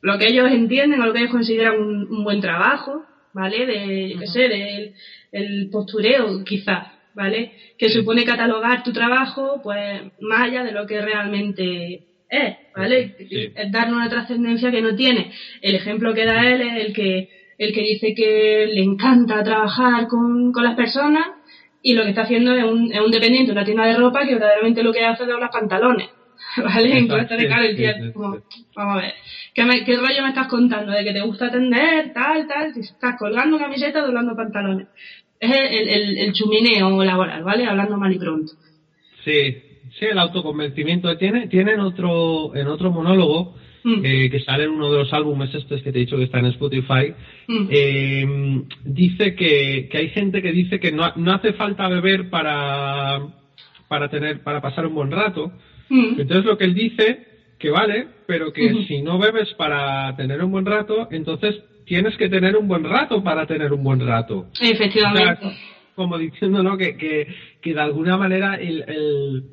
lo 0.02 0.18
que 0.18 0.28
ellos 0.28 0.52
entienden 0.52 1.02
o 1.02 1.06
lo 1.06 1.14
que 1.14 1.20
ellos 1.20 1.32
consideran 1.32 1.80
un 1.80 2.24
buen 2.24 2.42
trabajo, 2.42 3.04
¿vale? 3.34 3.66
De, 3.66 4.16
qué 4.20 4.28
sé, 4.28 4.48
del 4.48 4.94
el 5.32 5.70
postureo, 5.72 6.44
quizás, 6.44 6.88
¿vale? 7.14 7.52
Que 7.78 7.90
supone 7.90 8.26
catalogar 8.26 8.84
tu 8.84 8.92
trabajo, 8.92 9.62
pues, 9.64 10.02
más 10.22 10.42
allá 10.42 10.64
de 10.64 10.72
lo 10.72 10.86
que 10.86 11.02
realmente 11.02 12.04
es, 12.30 12.56
¿vale? 12.76 13.16
Es 13.56 13.72
darle 13.72 13.96
una 13.96 14.10
trascendencia 14.10 14.72
que 14.72 14.82
no 14.82 14.96
tiene. 14.96 15.32
El 15.62 15.76
ejemplo 15.76 16.14
que 16.14 16.26
da 16.26 16.48
él 16.50 16.62
es 16.62 16.86
el 16.86 16.94
que, 16.94 17.30
el 17.58 17.74
que 17.74 17.82
dice 17.82 18.14
que 18.14 18.68
le 18.68 18.82
encanta 18.82 19.44
trabajar 19.44 20.08
con, 20.08 20.52
con 20.52 20.64
las 20.64 20.76
personas 20.76 21.26
y 21.82 21.94
lo 21.94 22.04
que 22.04 22.10
está 22.10 22.24
haciendo 22.24 22.54
es 22.54 22.64
un, 22.64 22.92
es 22.92 23.00
un 23.00 23.12
dependiente 23.12 23.48
de 23.48 23.54
una 23.54 23.66
tienda 23.66 23.86
de 23.86 23.96
ropa 23.96 24.26
que 24.26 24.34
verdaderamente 24.34 24.84
lo 24.84 24.92
que 24.92 25.06
hace 25.06 25.24
es 25.24 25.30
doblar 25.30 25.50
pantalones. 25.52 26.10
¿vale? 26.58 26.98
Entonces, 26.98 27.38
de 27.38 27.48
cara 27.48 27.66
el 27.66 28.14
como, 28.14 28.38
vamos 28.76 28.98
a 28.98 29.02
ver, 29.02 29.14
¿qué, 29.54 29.66
me, 29.66 29.84
¿qué 29.84 29.98
rollo 29.98 30.24
me 30.24 30.30
estás 30.30 30.48
contando? 30.48 30.92
¿De 30.92 31.04
que 31.04 31.14
te 31.14 31.22
gusta 31.22 31.48
atender, 31.48 32.14
tal, 32.14 32.48
tal? 32.48 32.74
Estás 32.76 33.18
colgando 33.18 33.58
camiseta, 33.58 34.02
doblando 34.02 34.36
pantalones. 34.36 34.88
Es 35.40 35.52
el, 35.52 35.88
el, 35.88 36.18
el 36.18 36.34
chumineo 36.34 37.04
laboral, 37.04 37.44
¿vale? 37.44 37.66
Hablando 37.66 37.98
mal 37.98 38.14
y 38.14 38.20
pronto. 38.20 38.54
Sí, 39.24 39.58
sí, 39.98 40.06
el 40.06 40.20
autoconvencimiento. 40.20 41.16
Tiene, 41.18 41.48
tiene 41.48 41.74
en 41.74 41.80
otro, 41.80 42.56
en 42.56 42.68
otro 42.68 42.92
monólogo, 42.92 43.56
mm. 43.84 44.02
eh, 44.04 44.30
que 44.30 44.40
sale 44.42 44.66
en 44.66 44.72
uno 44.72 44.92
de 44.92 45.00
los 45.00 45.14
álbumes 45.14 45.54
estos 45.54 45.82
que 45.82 45.92
te 45.92 46.00
he 46.00 46.02
dicho 46.02 46.18
que 46.18 46.24
está 46.24 46.40
en 46.40 46.48
Spotify, 46.48 47.14
mm. 47.48 47.68
eh, 47.70 48.64
dice 48.84 49.36
que, 49.36 49.88
que 49.90 49.98
hay 49.98 50.10
gente 50.10 50.42
que 50.42 50.52
dice 50.52 50.80
que 50.80 50.92
no, 50.92 51.14
no 51.16 51.34
hace 51.34 51.54
falta 51.54 51.88
beber 51.88 52.30
para, 52.30 53.20
para 53.88 54.10
tener, 54.10 54.44
para 54.44 54.62
pasar 54.62 54.86
un 54.88 54.96
buen 54.96 55.12
rato, 55.12 55.54
Mm. 55.90 56.20
Entonces 56.20 56.46
lo 56.46 56.58
que 56.58 56.66
él 56.66 56.74
dice, 56.74 57.26
que 57.58 57.70
vale, 57.70 58.08
pero 58.28 58.54
que 58.54 58.86
si 58.88 59.02
no 59.02 59.18
bebes 59.20 59.54
para 59.56 60.16
tener 60.16 60.44
un 60.44 60.52
buen 60.52 60.66
rato, 60.66 61.08
entonces 61.12 61.62
tienes 61.86 62.16
que 62.18 62.30
tener 62.30 62.56
un 62.56 62.68
buen 62.68 62.84
rato 62.84 63.24
para 63.24 63.46
tener 63.46 63.74
un 63.74 63.84
buen 63.84 64.06
rato. 64.06 64.48
Efectivamente. 64.62 65.52
como 65.96 66.18
diciendo, 66.18 66.64
¿no? 66.64 66.78
Que, 66.78 66.96
que, 66.96 67.28
que 67.62 67.74
de 67.74 67.82
alguna 67.82 68.16
manera 68.16 68.56
el, 68.56 68.84
el, 68.88 69.44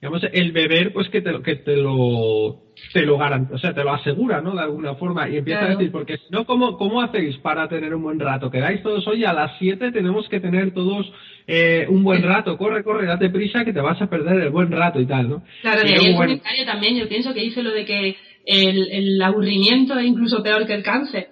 digamos, 0.00 0.22
el 0.32 0.52
beber, 0.52 0.92
pues 0.92 1.08
que 1.08 1.22
te, 1.22 1.40
que 1.42 1.56
te 1.56 1.76
lo 1.76 2.64
te 2.92 3.06
lo 3.06 3.16
garantía, 3.16 3.56
o 3.56 3.58
sea, 3.58 3.72
te 3.74 3.82
lo 3.82 3.92
asegura, 3.92 4.40
¿no? 4.40 4.54
De 4.54 4.60
alguna 4.60 4.94
forma. 4.96 5.28
Y 5.28 5.38
empieza 5.38 5.64
a 5.64 5.68
decir, 5.68 5.90
porque 5.90 6.18
si 6.18 6.24
no, 6.30 6.44
¿cómo, 6.44 6.76
¿cómo 6.76 7.00
hacéis 7.00 7.36
para 7.38 7.68
tener 7.68 7.94
un 7.94 8.02
buen 8.02 8.20
rato? 8.20 8.50
Quedáis 8.50 8.82
todos 8.82 9.06
hoy 9.06 9.24
a 9.24 9.32
las 9.32 9.52
7, 9.58 9.92
tenemos 9.92 10.28
que 10.28 10.40
tener 10.40 10.72
todos 10.72 11.10
eh, 11.46 11.86
un 11.88 12.02
buen 12.02 12.22
rato. 12.22 12.56
Corre, 12.56 12.82
corre, 12.82 13.06
date 13.06 13.28
prisa 13.30 13.64
que 13.64 13.72
te 13.72 13.80
vas 13.80 14.00
a 14.00 14.08
perder 14.08 14.40
el 14.40 14.50
buen 14.50 14.70
rato 14.70 15.00
y 15.00 15.06
tal, 15.06 15.28
¿no? 15.28 15.42
Claro, 15.62 15.86
y, 15.86 15.92
hay 15.92 16.10
un 16.10 16.16
comentario 16.16 16.64
también, 16.64 16.96
yo 16.96 17.08
pienso 17.08 17.34
que 17.34 17.40
dice 17.40 17.62
lo 17.62 17.70
de 17.70 17.84
que 17.84 18.16
el, 18.46 18.88
el 18.90 19.22
aburrimiento 19.22 19.98
es 19.98 20.06
incluso 20.06 20.42
peor 20.42 20.66
que 20.66 20.74
el 20.74 20.82
cáncer. 20.82 21.28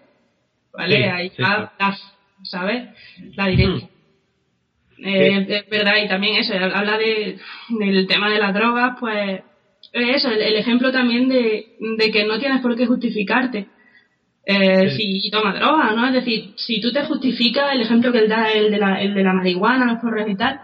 ¿Vale? 0.73 1.11
Hay, 1.11 1.33
das, 1.38 2.00
¿sabes? 2.45 2.88
La 3.37 3.47
directa. 3.47 3.87
Hmm. 3.87 5.04
Eh, 5.04 5.47
Es 5.49 5.69
verdad, 5.69 5.95
y 6.02 6.09
también 6.09 6.37
eso, 6.37 6.54
habla 6.54 6.97
de, 6.97 7.38
del 7.81 8.07
tema 8.07 8.31
de 8.31 8.38
las 8.38 8.54
drogas, 8.54 8.97
pues 9.00 9.40
eso, 9.92 10.31
el, 10.31 10.40
el 10.40 10.57
ejemplo 10.57 10.92
también 10.92 11.28
de, 11.28 11.66
de, 11.99 12.11
que 12.11 12.25
no 12.25 12.38
tienes 12.38 12.62
por 12.62 12.76
qué 12.76 12.87
justificarte 12.87 13.66
eh, 14.44 14.90
sí. 14.90 15.20
si 15.20 15.30
tomas 15.30 15.54
droga, 15.54 15.92
¿no? 15.94 16.06
Es 16.06 16.14
decir, 16.14 16.52
si 16.56 16.80
tú 16.80 16.92
te 16.92 17.04
justificas, 17.04 17.72
el 17.72 17.82
ejemplo 17.82 18.12
que 18.12 18.18
él 18.18 18.28
da, 18.28 18.50
el 18.50 18.70
de 18.70 18.78
la, 18.78 19.00
el 19.00 19.14
de 19.14 19.22
la 19.22 19.32
marihuana, 19.32 19.92
los 19.92 20.00
porros 20.00 20.28
y 20.28 20.37
tal, 20.37 20.61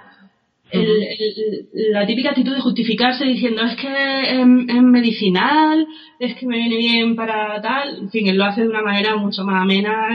el, 0.71 0.87
el, 0.87 1.67
la 1.93 2.07
típica 2.07 2.31
actitud 2.31 2.55
de 2.55 2.61
justificarse 2.61 3.25
diciendo 3.25 3.63
es 3.63 3.77
que 3.77 3.89
es, 3.89 4.39
es, 4.39 4.83
medicinal, 4.83 5.87
es 6.19 6.35
que 6.35 6.47
me 6.47 6.59
viene 6.59 6.77
bien 6.77 7.17
para 7.17 7.61
tal, 7.63 7.99
en 7.99 8.11
fin, 8.11 8.29
él 8.29 8.37
lo 8.37 8.45
hace 8.45 8.63
de 8.63 8.69
una 8.69 8.83
manera 8.83 9.17
mucho 9.17 9.45
más 9.45 9.63
amena, 9.63 10.09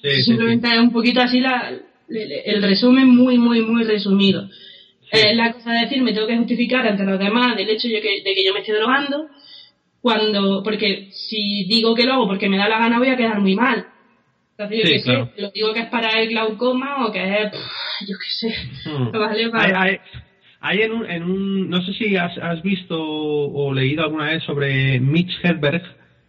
Sí, 0.00 0.22
simplemente 0.22 0.68
sí, 0.68 0.74
es 0.74 0.80
un 0.80 0.92
poquito 0.92 1.20
así 1.20 1.40
la, 1.40 1.72
el 2.08 2.62
resumen 2.62 3.08
muy, 3.08 3.36
muy, 3.36 3.62
muy 3.62 3.84
resumido. 3.84 4.48
Eh, 5.10 5.34
la 5.34 5.52
cosa 5.52 5.72
de 5.72 5.80
decir, 5.80 6.02
me 6.02 6.12
tengo 6.12 6.26
que 6.26 6.36
justificar 6.36 6.86
ante 6.86 7.04
los 7.04 7.18
demás 7.18 7.56
del 7.56 7.68
hecho 7.68 7.88
de 7.88 8.00
que, 8.00 8.22
de 8.22 8.34
que 8.34 8.44
yo 8.44 8.52
me 8.52 8.60
estoy 8.60 8.76
drogando, 8.76 9.28
cuando, 10.00 10.62
porque 10.62 11.08
si 11.10 11.64
digo 11.64 11.94
que 11.94 12.04
lo 12.06 12.12
hago 12.14 12.26
porque 12.28 12.48
me 12.48 12.56
da 12.56 12.68
la 12.68 12.78
gana 12.78 12.98
voy 12.98 13.08
a 13.08 13.16
quedar 13.16 13.40
muy 13.40 13.54
mal. 13.54 13.86
Entonces, 14.56 14.78
yo 14.78 14.86
Sí, 14.86 14.92
qué 14.94 15.02
claro. 15.02 15.30
sé, 15.34 15.42
lo 15.42 15.50
digo 15.50 15.72
que 15.72 15.80
es 15.80 15.86
para 15.86 16.20
el 16.20 16.28
glaucoma 16.28 17.06
o 17.06 17.12
que 17.12 17.22
es, 17.42 17.50
pff, 17.50 18.08
yo 18.08 18.16
qué 18.18 18.30
sé, 18.48 18.54
Hmm. 18.90 19.10
vale, 19.12 19.48
vale. 19.48 19.74
hay- 19.74 19.98
hay 20.60 20.82
en, 20.82 20.90
un, 20.92 21.08
en 21.08 21.22
un, 21.22 21.70
no 21.70 21.80
sé 21.82 21.92
si 21.92 22.16
has, 22.16 22.36
has 22.38 22.60
visto 22.62 22.96
o 23.00 23.72
leído 23.72 24.02
alguna 24.02 24.24
vez 24.26 24.42
sobre 24.42 24.98
Mitch 24.98 25.30
Hedberg, 25.44 25.82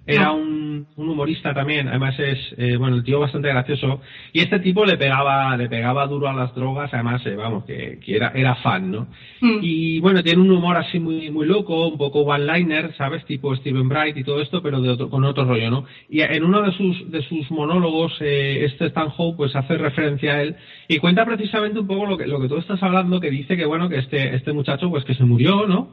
era 0.06 0.32
un, 0.32 0.88
un 0.96 1.10
humorista 1.10 1.54
también, 1.54 1.88
además 1.88 2.18
es, 2.20 2.38
eh, 2.58 2.78
bueno, 2.78 2.96
el 2.96 3.04
tío 3.04 3.20
bastante 3.20 3.50
gracioso, 3.50 4.02
y 4.34 4.40
este 4.40 4.60
tipo 4.60 4.86
le 4.86 4.98
pegaba, 4.98 5.56
le 5.56 5.70
pegaba 5.70 6.08
duro 6.08 6.30
a 6.30 6.34
las 6.34 6.56
drogas, 6.56 6.94
además, 6.94 7.26
eh, 7.26 7.36
vamos, 7.36 7.66
que, 7.66 8.00
que 8.04 8.16
era, 8.16 8.32
era 8.34 8.56
fan, 8.56 8.92
¿no? 8.92 9.08
Mm. 9.42 9.60
Y 9.62 10.00
bueno, 10.00 10.24
tiene 10.24 10.42
un 10.42 10.52
humor 10.52 10.78
así 10.78 11.00
muy, 11.00 11.30
muy 11.30 11.46
loco, 11.46 11.88
un 11.88 11.98
poco 11.98 12.22
one-liner, 12.22 12.96
¿sabes? 12.98 13.24
Tipo 13.26 13.56
Steven 13.56 13.88
Bright 13.88 14.18
y 14.18 14.24
todo 14.24 14.42
esto, 14.42 14.64
pero 14.64 14.82
de 14.82 14.90
otro, 14.90 15.10
con 15.10 15.24
otro 15.26 15.46
rollo, 15.46 15.70
¿no? 15.70 15.86
Y 16.10 16.22
en 16.22 16.44
uno 16.44 16.62
de 16.62 16.72
sus, 16.72 17.12
de 17.12 17.22
sus 17.24 17.50
monólogos, 17.52 18.18
eh, 18.22 18.66
este 18.66 18.90
Stanhope, 18.90 19.38
pues 19.38 19.56
hace 19.56 19.78
referencia 19.78 20.34
a 20.34 20.42
él 20.42 20.56
y 20.88 20.98
cuenta 20.98 21.26
precisamente 21.26 21.80
un 21.80 21.88
poco 21.88 22.06
lo 22.06 22.18
que, 22.18 22.26
lo 22.26 22.42
que 22.42 22.48
tú 22.48 22.58
estás 22.58 22.82
hablando, 22.82 23.20
que 23.20 23.30
dice 23.30 23.56
que 23.56 23.66
bueno, 23.66 23.90
que 23.90 24.00
este, 24.00 24.36
este 24.36 24.54
muchacho, 24.54 24.90
pues 24.90 25.06
que 25.06 25.14
se 25.14 25.24
murió, 25.24 25.68
¿no? 25.68 25.90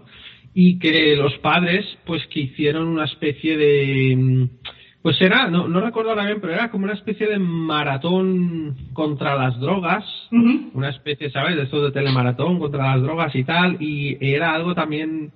Y 0.58 0.78
que 0.78 1.16
los 1.16 1.36
padres, 1.40 1.84
pues 2.06 2.26
que 2.28 2.40
hicieron 2.40 2.88
una 2.88 3.04
especie 3.04 3.58
de, 3.58 4.16
mm, 4.16 4.44
pues 5.02 5.20
era, 5.20 5.50
no, 5.50 5.68
no 5.68 5.82
recuerdo 5.82 6.10
ahora 6.10 6.24
bien, 6.24 6.40
pero 6.40 6.54
era 6.54 6.70
como 6.70 6.84
una 6.84 6.94
especie 6.94 7.26
de 7.26 7.38
maratón 7.38 8.74
contra 8.94 9.36
las 9.36 9.60
drogas, 9.60 10.02
una 10.32 10.88
especie, 10.88 11.30
¿sabes? 11.30 11.56
De 11.56 11.64
esto 11.64 11.84
de 11.84 11.92
telemaratón 11.92 12.58
contra 12.58 12.94
las 12.94 13.02
drogas 13.02 13.36
y 13.36 13.44
tal, 13.44 13.76
y 13.80 14.16
era 14.18 14.54
algo 14.54 14.74
también 14.74 15.30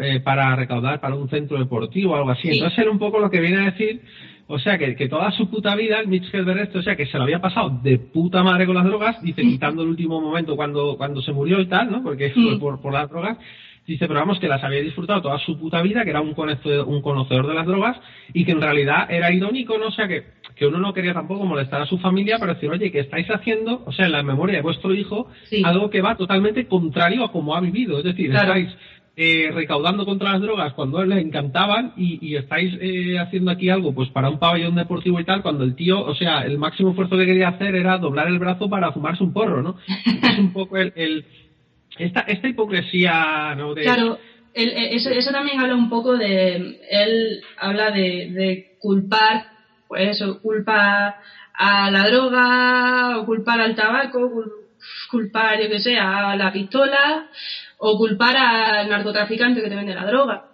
eh, 0.00 0.20
para 0.20 0.54
recaudar 0.54 1.00
para 1.00 1.16
un 1.16 1.28
centro 1.28 1.58
deportivo 1.58 2.12
o 2.12 2.16
algo 2.16 2.30
así. 2.30 2.48
Sí. 2.48 2.54
Entonces 2.54 2.78
era 2.78 2.90
un 2.90 2.98
poco 3.00 3.18
lo 3.18 3.30
que 3.30 3.40
viene 3.40 3.60
a 3.60 3.70
decir, 3.72 4.02
o 4.46 4.58
sea, 4.58 4.78
que, 4.78 4.94
que 4.94 5.08
toda 5.08 5.30
su 5.32 5.50
puta 5.50 5.74
vida, 5.74 6.00
el 6.00 6.08
Mitch 6.08 6.32
Hedberg 6.32 6.60
este, 6.60 6.78
o 6.78 6.82
sea, 6.82 6.96
que 6.96 7.06
se 7.06 7.16
lo 7.16 7.24
había 7.24 7.40
pasado 7.40 7.80
de 7.82 7.98
puta 7.98 8.42
madre 8.42 8.66
con 8.66 8.74
las 8.74 8.84
drogas, 8.84 9.20
dice, 9.22 9.42
quitando 9.42 9.82
el 9.82 9.88
último 9.88 10.20
momento 10.20 10.56
cuando, 10.56 10.96
cuando 10.96 11.20
se 11.22 11.32
murió 11.32 11.60
y 11.60 11.66
tal, 11.66 11.90
¿no? 11.90 12.02
Porque 12.02 12.30
fue 12.30 12.58
por, 12.58 12.80
por 12.80 12.92
las 12.92 13.10
drogas. 13.10 13.38
Dice, 13.86 14.06
pero 14.08 14.20
vamos, 14.20 14.38
que 14.38 14.48
las 14.48 14.64
había 14.64 14.80
disfrutado 14.80 15.20
toda 15.20 15.38
su 15.40 15.58
puta 15.58 15.82
vida, 15.82 16.04
que 16.04 16.10
era 16.10 16.22
un 16.22 16.32
conocedor, 16.32 16.88
un 16.88 17.02
conocedor 17.02 17.46
de 17.46 17.54
las 17.54 17.66
drogas 17.66 17.98
y 18.32 18.44
que 18.46 18.52
en 18.52 18.62
realidad 18.62 19.10
era 19.10 19.30
irónico, 19.30 19.76
¿no? 19.76 19.88
O 19.88 19.92
sea, 19.92 20.08
que, 20.08 20.22
que 20.56 20.66
uno 20.66 20.78
no 20.78 20.94
quería 20.94 21.12
tampoco 21.12 21.44
molestar 21.44 21.82
a 21.82 21.86
su 21.86 21.98
familia, 21.98 22.38
pero 22.40 22.54
decir, 22.54 22.70
oye, 22.70 22.90
que 22.90 23.00
estáis 23.00 23.26
haciendo, 23.30 23.82
o 23.84 23.92
sea, 23.92 24.06
en 24.06 24.12
la 24.12 24.22
memoria 24.22 24.56
de 24.56 24.62
vuestro 24.62 24.94
hijo, 24.94 25.28
Sí. 25.50 25.62
algo 25.64 25.90
que 25.90 26.00
va 26.00 26.16
totalmente 26.16 26.66
contrario 26.66 27.24
a 27.24 27.30
como 27.32 27.54
ha 27.54 27.60
vivido. 27.60 27.98
Es 27.98 28.04
decir, 28.04 28.30
Claro. 28.30 28.54
estáis 28.54 28.74
eh, 29.16 29.50
recaudando 29.54 30.04
contra 30.06 30.32
las 30.32 30.40
drogas 30.40 30.72
cuando 30.72 30.98
a 30.98 31.02
él 31.04 31.10
le 31.10 31.20
encantaban 31.20 31.92
y, 31.96 32.18
y 32.26 32.34
estáis 32.36 32.74
eh, 32.80 33.16
haciendo 33.20 33.50
aquí 33.52 33.68
algo 33.68 33.94
pues 33.94 34.08
para 34.08 34.28
un 34.28 34.40
pabellón 34.40 34.74
deportivo 34.74 35.20
y 35.20 35.24
tal, 35.24 35.40
cuando 35.42 35.62
el 35.62 35.76
tío, 35.76 36.02
o 36.04 36.14
sea, 36.16 36.40
el 36.40 36.58
máximo 36.58 36.90
esfuerzo 36.90 37.16
que 37.18 37.26
quería 37.26 37.48
hacer 37.48 37.76
era 37.76 37.98
doblar 37.98 38.26
el 38.28 38.40
brazo 38.40 38.68
para 38.68 38.90
fumarse 38.92 39.22
un 39.22 39.32
porro, 39.32 39.62
¿no? 39.62 39.76
es 40.22 40.38
un 40.38 40.52
poco 40.54 40.78
el... 40.78 40.92
el 40.96 41.24
esta, 41.98 42.20
esta 42.20 42.48
hipocresía, 42.48 43.54
¿no? 43.56 43.74
De, 43.74 43.82
Claro, 43.82 44.18
él- 44.52 44.70
eh, 44.76 44.94
eso, 44.96 45.10
eso 45.10 45.30
también 45.30 45.60
habla 45.60 45.74
un 45.76 45.88
poco 45.88 46.16
de. 46.16 46.78
Él 46.90 47.40
habla 47.56 47.90
de, 47.90 48.28
de 48.30 48.64
culpar, 48.78 49.46
pues 49.86 50.10
eso, 50.10 50.40
culpa 50.40 51.16
a 51.56 51.90
la 51.90 52.06
droga, 52.08 53.18
o 53.18 53.24
culpar 53.26 53.60
al 53.60 53.74
tabaco, 53.74 54.18
cul- 54.30 54.50
culpar, 55.10 55.60
yo 55.60 55.68
que 55.68 55.78
sé, 55.80 55.96
a 55.96 56.34
la 56.36 56.52
pistola, 56.52 57.28
o 57.78 57.96
culpar 57.96 58.36
al 58.36 58.88
narcotraficante 58.88 59.62
que 59.62 59.68
te 59.68 59.76
vende 59.76 59.94
la 59.94 60.06
droga. 60.06 60.44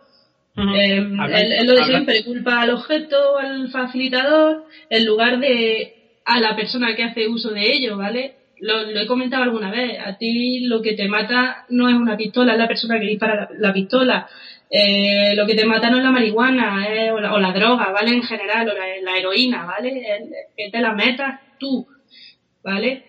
Eh, 0.56 0.99
Habla- 1.18 1.40
él, 1.40 1.52
él 1.52 1.66
lo 1.66 1.73
de 1.75 1.80
habla- 1.80 1.94
siempre, 1.94 2.23
culpa 2.25 2.61
al 2.61 2.70
objeto, 2.70 3.38
al 3.38 3.70
facilitador, 3.70 4.64
en 4.90 5.06
lugar 5.06 5.38
de 5.38 5.94
a 6.25 6.38
la 6.38 6.54
persona 6.54 6.94
que 6.94 7.04
hace 7.04 7.26
uso 7.28 7.50
de 7.50 7.73
ello, 7.73 7.97
¿vale? 7.97 8.35
Lo, 8.61 8.83
lo 8.85 9.00
he 9.00 9.07
comentado 9.07 9.43
alguna 9.45 9.71
vez, 9.71 9.99
a 9.99 10.17
ti 10.17 10.61
lo 10.67 10.83
que 10.83 10.95
te 10.95 11.09
mata 11.09 11.64
no 11.71 11.88
es 11.88 11.95
una 11.95 12.17
pistola, 12.17 12.52
es 12.52 12.59
la 12.59 12.69
persona 12.69 12.99
que 13.00 13.07
dispara 13.07 13.35
la, 13.35 13.49
la 13.69 13.73
pistola. 13.73 14.29
Eh, 14.71 15.35
lo 15.35 15.47
que 15.47 15.55
te 15.55 15.64
mata 15.64 15.90
no 15.90 15.97
es 15.99 16.02
la 16.05 16.11
marihuana 16.12 16.87
eh, 16.88 17.11
o, 17.11 17.21
la, 17.21 17.35
o 17.35 17.38
la 17.38 17.52
droga, 17.52 17.90
¿vale? 17.93 18.12
En 18.12 18.23
general, 18.23 18.69
o 18.69 18.73
la, 18.75 18.85
la 19.02 19.19
heroína, 19.19 19.64
¿vale? 19.64 19.88
El- 20.17 20.31
que 20.57 20.71
te 20.71 20.81
la 20.81 20.93
metas 20.93 21.40
tú, 21.59 21.87
¿vale? 22.62 23.05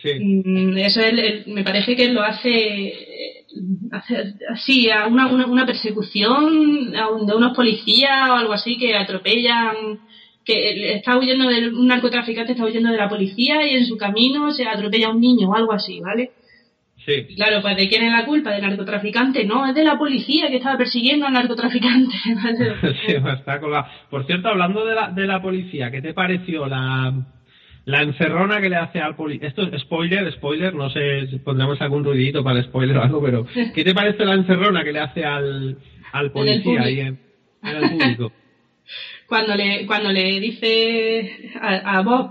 Sí. 0.00 0.10
Mm, 0.44 0.76
Eso 0.78 1.00
él, 1.00 1.18
él- 1.18 1.44
me 1.48 1.62
parece 1.64 1.94
que 1.96 2.08
lo 2.08 2.22
hace, 2.22 2.86
eh, 2.88 3.44
hace 3.92 4.34
así, 4.52 4.90
a 4.90 5.06
una, 5.06 5.26
una, 5.26 5.46
una 5.46 5.66
persecución 5.66 6.92
de 6.92 7.34
unos 7.36 7.54
policías 7.56 8.28
o 8.30 8.34
algo 8.34 8.52
así 8.52 8.76
que 8.78 8.94
atropellan, 8.96 10.00
que 10.48 10.94
está 10.94 11.18
huyendo 11.18 11.46
de 11.46 11.68
un 11.68 11.86
narcotraficante, 11.86 12.52
está 12.52 12.64
huyendo 12.64 12.90
de 12.90 12.96
la 12.96 13.10
policía 13.10 13.66
y 13.66 13.76
en 13.76 13.84
su 13.84 13.98
camino 13.98 14.50
se 14.50 14.66
atropella 14.66 15.08
a 15.08 15.10
un 15.10 15.20
niño 15.20 15.50
o 15.50 15.54
algo 15.54 15.74
así, 15.74 16.00
¿vale? 16.00 16.30
Sí. 17.04 17.34
Claro, 17.36 17.60
pues 17.60 17.76
¿de 17.76 17.86
quién 17.86 18.04
es 18.04 18.12
la 18.12 18.24
culpa? 18.24 18.52
¿Del 18.52 18.62
narcotraficante? 18.62 19.44
No, 19.44 19.66
es 19.66 19.74
de 19.74 19.84
la 19.84 19.98
policía 19.98 20.48
que 20.48 20.56
estaba 20.56 20.78
persiguiendo 20.78 21.26
al 21.26 21.34
narcotraficante. 21.34 22.16
Sí, 23.06 23.12
está 23.12 23.60
colgado. 23.60 23.88
Por 24.08 24.24
cierto, 24.26 24.48
hablando 24.48 24.86
de 24.86 24.94
la, 24.94 25.10
de 25.10 25.26
la 25.26 25.42
policía, 25.42 25.90
¿qué 25.90 26.00
te 26.00 26.14
pareció 26.14 26.66
la, 26.66 27.12
la 27.84 28.02
encerrona 28.02 28.62
que 28.62 28.70
le 28.70 28.76
hace 28.76 29.00
al 29.00 29.16
policía? 29.16 29.48
Esto 29.48 29.64
es 29.64 29.82
spoiler, 29.82 30.32
spoiler, 30.32 30.74
no 30.74 30.88
sé 30.88 31.26
si 31.26 31.38
pondremos 31.40 31.78
algún 31.82 32.04
ruidito 32.04 32.42
para 32.42 32.60
el 32.60 32.64
spoiler 32.64 32.96
o 32.96 33.02
algo, 33.02 33.22
pero 33.22 33.46
¿qué 33.74 33.84
te 33.84 33.92
parece 33.92 34.24
la 34.24 34.32
encerrona 34.32 34.82
que 34.82 34.92
le 34.92 35.00
hace 35.00 35.26
al, 35.26 35.76
al 36.12 36.32
policía 36.32 36.80
ahí 36.84 37.00
en, 37.00 37.18
en 37.62 37.76
el 37.76 37.90
público? 37.90 38.32
Cuando 39.26 39.54
le 39.54 39.86
cuando 39.86 40.10
le 40.10 40.40
dice 40.40 41.50
a, 41.60 41.98
a 41.98 42.02
Bob 42.02 42.30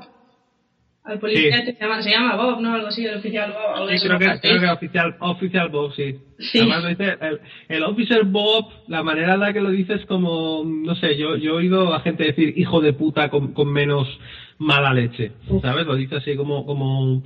al 1.03 1.19
policía 1.19 1.63
Sí. 1.65 1.71
se 1.71 1.79
llama 1.79 2.01
se 2.01 2.09
llama 2.09 2.35
Bob 2.35 2.59
no 2.61 2.73
algo 2.73 2.87
así 2.87 3.05
el 3.05 3.17
oficial 3.17 3.53
Bob 3.53 3.89
Sí, 3.89 4.07
creo 4.07 4.19
que, 4.19 4.39
creo 4.41 4.59
que 4.59 4.67
oficial, 4.69 5.15
oficial 5.19 5.69
Bob, 5.69 5.93
sí. 5.93 6.15
Sí. 6.39 6.59
Además 6.59 6.83
lo 6.83 6.89
dice, 6.89 7.17
el, 7.21 7.39
el 7.69 7.83
officer 7.83 8.23
Bob, 8.25 8.69
la 8.87 9.03
manera 9.03 9.35
en 9.35 9.39
la 9.39 9.53
que 9.53 9.61
lo 9.61 9.69
dice 9.71 9.93
es 9.93 10.05
como, 10.05 10.63
no 10.65 10.95
sé, 10.95 11.17
yo, 11.17 11.35
yo 11.37 11.51
he 11.51 11.55
oído 11.55 11.93
a 11.93 12.01
gente 12.01 12.25
decir 12.25 12.53
hijo 12.57 12.81
de 12.81 12.93
puta 12.93 13.29
con, 13.29 13.53
con 13.53 13.71
menos 13.71 14.07
mala 14.57 14.93
leche. 14.93 15.31
¿sabes? 15.61 15.85
Lo 15.85 15.95
dice 15.95 16.17
así 16.17 16.35
como, 16.35 16.65
como 16.65 17.23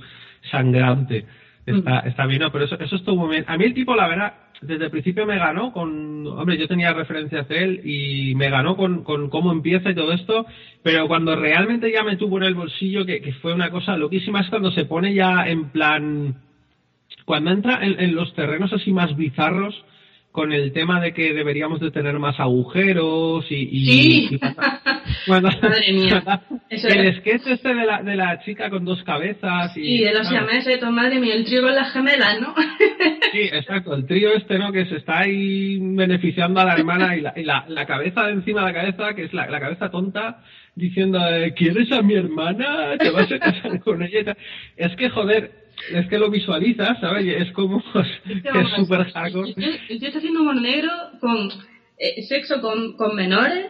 sangrante. 0.50 1.24
Está, 1.64 2.00
está 2.00 2.26
bien, 2.26 2.40
no, 2.40 2.50
pero 2.50 2.64
eso, 2.64 2.78
eso 2.78 2.96
estuvo 2.96 3.26
muy 3.26 3.36
bien. 3.36 3.44
A 3.46 3.56
mí 3.56 3.64
el 3.64 3.74
tipo, 3.74 3.94
la 3.94 4.08
verdad, 4.08 4.34
desde 4.62 4.86
el 4.86 4.90
principio 4.90 5.26
me 5.26 5.38
ganó 5.38 5.72
con, 5.72 6.26
hombre, 6.26 6.58
yo 6.58 6.66
tenía 6.66 6.92
referencias 6.92 7.48
de 7.48 7.62
él 7.62 7.80
y 7.84 8.34
me 8.34 8.50
ganó 8.50 8.76
con, 8.76 9.04
con 9.04 9.28
cómo 9.30 9.52
empieza 9.52 9.90
y 9.90 9.94
todo 9.94 10.12
esto, 10.12 10.46
pero 10.82 11.06
cuando 11.06 11.36
realmente 11.36 11.92
ya 11.92 12.02
me 12.02 12.16
tuvo 12.16 12.38
en 12.38 12.44
el 12.44 12.54
bolsillo, 12.54 13.06
que, 13.06 13.20
que 13.20 13.32
fue 13.34 13.54
una 13.54 13.70
cosa 13.70 13.96
loquísima, 13.96 14.40
es 14.40 14.48
cuando 14.48 14.72
se 14.72 14.86
pone 14.86 15.14
ya 15.14 15.46
en 15.48 15.70
plan, 15.70 16.36
cuando 17.24 17.50
entra 17.50 17.84
en, 17.84 18.00
en 18.00 18.14
los 18.14 18.34
terrenos 18.34 18.72
así 18.72 18.92
más 18.92 19.16
bizarros, 19.16 19.84
con 20.32 20.50
el 20.52 20.72
tema 20.72 20.98
de 21.00 21.12
que 21.12 21.34
deberíamos 21.34 21.78
de 21.80 21.90
tener 21.90 22.18
más 22.18 22.40
agujeros 22.40 23.44
y... 23.50 23.68
y- 23.70 23.84
Sí. 23.84 24.30
y 24.40 25.26
cuando- 25.26 25.50
Madre 25.62 25.92
mía. 25.92 26.24
Eso 26.70 26.88
el 26.88 27.06
es. 27.06 27.16
sketch 27.18 27.46
este 27.48 27.74
de 27.74 27.84
la, 27.84 28.02
de 28.02 28.16
la 28.16 28.40
chica 28.42 28.70
con 28.70 28.84
dos 28.86 29.02
cabezas 29.04 29.76
y... 29.76 29.80
y 29.96 30.04
de 30.04 30.12
los 30.14 30.26
claro. 30.28 30.46
siameses 30.48 30.80
tu 30.80 30.90
madre 30.90 31.20
mía 31.20 31.34
el 31.34 31.44
trío 31.44 31.60
con 31.62 31.74
las 31.74 31.92
gemelas 31.92 32.40
no 32.40 32.54
Sí, 33.32 33.40
exacto, 33.52 33.94
el 33.94 34.06
trío 34.06 34.32
este, 34.34 34.58
¿no? 34.58 34.72
Que 34.72 34.86
se 34.86 34.96
está 34.96 35.20
ahí 35.20 35.78
beneficiando 35.80 36.60
a 36.60 36.64
la 36.64 36.74
hermana 36.74 37.16
y 37.16 37.20
la, 37.20 37.32
y 37.36 37.44
la, 37.44 37.64
la 37.68 37.86
cabeza 37.86 38.24
de 38.26 38.32
encima 38.32 38.60
de 38.60 38.72
la 38.72 38.80
cabeza, 38.80 39.14
que 39.14 39.24
es 39.24 39.32
la, 39.34 39.46
la 39.48 39.60
cabeza 39.60 39.90
tonta, 39.90 40.42
diciendo, 40.74 41.18
eh, 41.28 41.54
¿quieres 41.54 41.90
a 41.92 42.02
mi 42.02 42.14
hermana? 42.14 42.96
¿Te 42.98 43.10
vas 43.10 43.30
a 43.32 43.38
casar 43.38 43.80
con 43.80 44.02
ella? 44.02 44.36
Es 44.76 44.94
que, 44.96 45.08
joder, 45.08 45.61
es 45.90 46.08
que 46.08 46.18
lo 46.18 46.30
visualizas, 46.30 47.00
¿sabes? 47.00 47.26
Es 47.26 47.52
como, 47.52 47.82
es 47.94 48.68
súper 48.76 49.10
hardcore. 49.12 49.54
el 49.88 49.98
tío 49.98 50.08
está 50.08 50.18
haciendo 50.18 50.42
humor 50.42 50.60
negro 50.60 50.90
con 51.20 51.48
eh, 51.98 52.22
sexo 52.22 52.60
con, 52.60 52.96
con 52.96 53.14
menores 53.16 53.66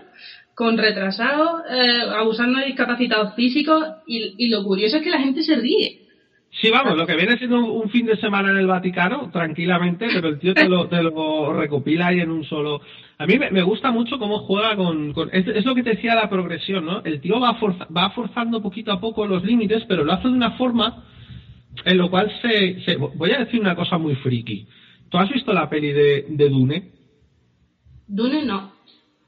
con 0.54 0.76
retrasados, 0.76 1.62
eh, 1.70 2.02
abusando 2.14 2.58
de 2.58 2.66
discapacitados 2.66 3.34
físicos, 3.34 3.84
y, 4.06 4.34
y 4.36 4.48
lo 4.48 4.62
curioso 4.64 4.98
es 4.98 5.02
que 5.02 5.10
la 5.10 5.20
gente 5.20 5.42
se 5.42 5.56
ríe. 5.56 6.02
Sí, 6.60 6.70
vamos, 6.70 6.98
lo 6.98 7.06
que 7.06 7.16
viene 7.16 7.38
siendo 7.38 7.64
un, 7.64 7.88
fin 7.88 8.04
de 8.04 8.16
semana 8.16 8.50
en 8.50 8.58
el 8.58 8.66
Vaticano, 8.66 9.30
tranquilamente, 9.32 10.06
pero 10.12 10.28
el 10.28 10.38
tío 10.38 10.52
te 10.52 10.68
lo, 10.68 10.86
te 10.86 11.02
lo 11.02 11.54
recopila 11.54 12.08
ahí 12.08 12.20
en 12.20 12.30
un 12.30 12.44
solo. 12.44 12.82
A 13.16 13.26
mí 13.26 13.38
me, 13.38 13.62
gusta 13.62 13.90
mucho 13.90 14.18
cómo 14.18 14.40
juega 14.40 14.76
con. 14.76 15.14
es, 15.32 15.64
lo 15.64 15.74
que 15.74 15.82
te 15.82 15.90
decía 15.90 16.14
la 16.14 16.28
progresión, 16.28 16.84
¿no? 16.84 17.02
El 17.04 17.22
tío 17.22 17.40
va, 17.40 17.58
va 17.96 18.10
forzando 18.10 18.60
poquito 18.60 18.92
a 18.92 19.00
poco 19.00 19.26
los 19.26 19.42
límites, 19.44 19.84
pero 19.88 20.04
lo 20.04 20.12
hace 20.12 20.28
de 20.28 20.34
una 20.34 20.52
forma 20.52 21.04
en 21.84 21.98
lo 21.98 22.10
cual 22.10 22.30
se, 22.40 22.80
se. 22.84 22.96
Voy 22.96 23.30
a 23.32 23.38
decir 23.38 23.60
una 23.60 23.76
cosa 23.76 23.98
muy 23.98 24.14
friki. 24.16 24.66
¿Tú 25.08 25.18
has 25.18 25.30
visto 25.30 25.52
la 25.52 25.68
peli 25.68 25.92
de, 25.92 26.26
de 26.28 26.48
Dune? 26.48 26.90
Dune 28.06 28.44
no. 28.44 28.72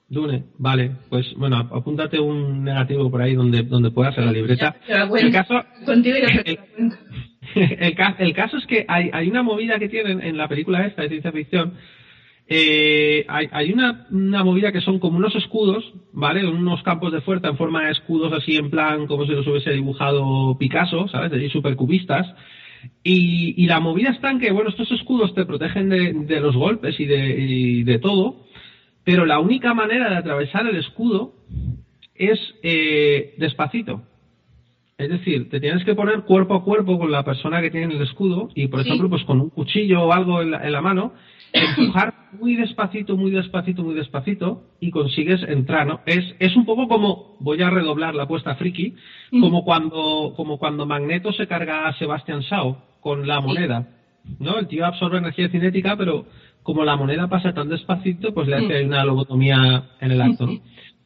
Dune, 0.08 0.44
vale, 0.58 0.92
pues 1.08 1.34
bueno, 1.34 1.56
apúntate 1.56 2.20
un 2.20 2.62
negativo 2.62 3.10
por 3.10 3.22
ahí 3.22 3.34
donde, 3.34 3.62
donde 3.62 3.90
puedas 3.90 4.16
en 4.18 4.26
la 4.26 4.32
libreta. 4.32 4.76
el 4.86 5.32
caso, 5.32 5.64
el, 8.18 8.34
caso 8.34 8.56
es 8.58 8.66
que 8.66 8.84
hay, 8.86 9.10
hay 9.12 9.28
una 9.28 9.42
movida 9.42 9.78
que 9.78 9.88
tienen 9.88 10.22
en 10.22 10.36
la 10.36 10.46
película 10.46 10.86
esta 10.86 11.02
de 11.02 11.08
ciencia 11.08 11.32
ficción. 11.32 11.74
Eh, 12.46 13.24
hay, 13.28 13.48
hay 13.52 13.72
una, 13.72 14.06
una, 14.10 14.44
movida 14.44 14.70
que 14.70 14.82
son 14.82 14.98
como 14.98 15.16
unos 15.16 15.34
escudos, 15.34 15.94
¿vale? 16.12 16.46
Unos 16.46 16.82
campos 16.82 17.12
de 17.12 17.22
fuerza 17.22 17.48
en 17.48 17.56
forma 17.56 17.84
de 17.84 17.92
escudos 17.92 18.32
así 18.32 18.56
en 18.56 18.70
plan 18.70 19.06
como 19.06 19.24
si 19.24 19.32
los 19.32 19.46
hubiese 19.46 19.70
dibujado 19.70 20.56
Picasso, 20.58 21.08
¿sabes? 21.08 21.30
De 21.30 21.48
super 21.48 21.74
cubistas. 21.76 22.26
Y, 23.02 23.54
y, 23.56 23.66
la 23.66 23.80
movida 23.80 24.10
está 24.10 24.30
en 24.30 24.40
que, 24.40 24.52
bueno, 24.52 24.68
estos 24.68 24.90
escudos 24.92 25.34
te 25.34 25.46
protegen 25.46 25.88
de, 25.88 26.12
de 26.12 26.40
los 26.40 26.54
golpes 26.54 27.00
y 27.00 27.06
de, 27.06 27.30
y 27.40 27.82
de 27.82 27.98
todo, 27.98 28.44
pero 29.04 29.24
la 29.24 29.38
única 29.38 29.72
manera 29.72 30.10
de 30.10 30.16
atravesar 30.16 30.66
el 30.66 30.76
escudo 30.76 31.34
es 32.14 32.38
eh, 32.62 33.34
despacito. 33.38 34.02
Es 34.96 35.10
decir, 35.10 35.50
te 35.50 35.60
tienes 35.60 35.84
que 35.84 35.94
poner 35.94 36.22
cuerpo 36.22 36.54
a 36.54 36.64
cuerpo 36.64 36.98
con 36.98 37.10
la 37.10 37.24
persona 37.24 37.60
que 37.60 37.70
tiene 37.70 37.94
el 37.94 38.02
escudo 38.02 38.48
y, 38.54 38.68
por 38.68 38.80
ejemplo, 38.80 39.10
pues 39.10 39.24
con 39.24 39.40
un 39.40 39.50
cuchillo 39.50 40.04
o 40.04 40.12
algo 40.12 40.40
en 40.40 40.52
la, 40.52 40.80
mano, 40.80 41.12
empujar 41.54 42.14
muy 42.32 42.56
despacito, 42.56 43.16
muy 43.16 43.30
despacito, 43.30 43.82
muy 43.82 43.94
despacito 43.94 44.64
y 44.80 44.90
consigues 44.90 45.42
entrar, 45.44 45.86
¿no? 45.86 46.00
Es, 46.04 46.34
es 46.40 46.56
un 46.56 46.66
poco 46.66 46.88
como, 46.88 47.36
voy 47.38 47.62
a 47.62 47.70
redoblar 47.70 48.14
la 48.14 48.24
apuesta 48.24 48.56
friki, 48.56 48.94
como 49.30 49.64
cuando, 49.64 50.34
como 50.36 50.58
cuando 50.58 50.84
Magneto 50.84 51.32
se 51.32 51.46
carga 51.46 51.86
a 51.86 51.96
Sebastian 51.96 52.40
Shaw 52.40 52.76
con 53.00 53.26
la 53.26 53.40
moneda, 53.40 53.88
¿no? 54.40 54.58
El 54.58 54.66
tío 54.66 54.84
absorbe 54.84 55.18
energía 55.18 55.48
cinética, 55.48 55.96
pero 55.96 56.26
como 56.64 56.84
la 56.84 56.96
moneda 56.96 57.28
pasa 57.28 57.54
tan 57.54 57.68
despacito, 57.68 58.34
pues 58.34 58.48
le 58.48 58.56
hace 58.56 58.82
mm. 58.82 58.86
una 58.88 59.04
lobotomía 59.04 59.90
en 60.00 60.10
el 60.10 60.20
acto. 60.20 60.48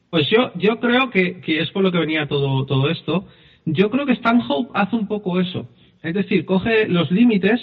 Pues 0.09 0.31
yo, 0.31 0.53
yo 0.55 0.81
creo 0.81 1.11
que, 1.11 1.41
que, 1.41 1.61
es 1.61 1.71
por 1.71 1.83
lo 1.83 1.93
que 1.93 1.99
venía 1.99 2.27
todo, 2.27 2.65
todo 2.65 2.89
esto. 2.89 3.27
Yo 3.67 3.91
creo 3.91 4.07
que 4.07 4.15
Stanhope 4.15 4.71
hace 4.73 4.97
un 4.97 5.07
poco 5.07 5.41
eso. 5.41 5.69
Es 6.03 6.15
decir, 6.15 6.47
coge 6.47 6.89
los 6.89 7.11
límites, 7.11 7.61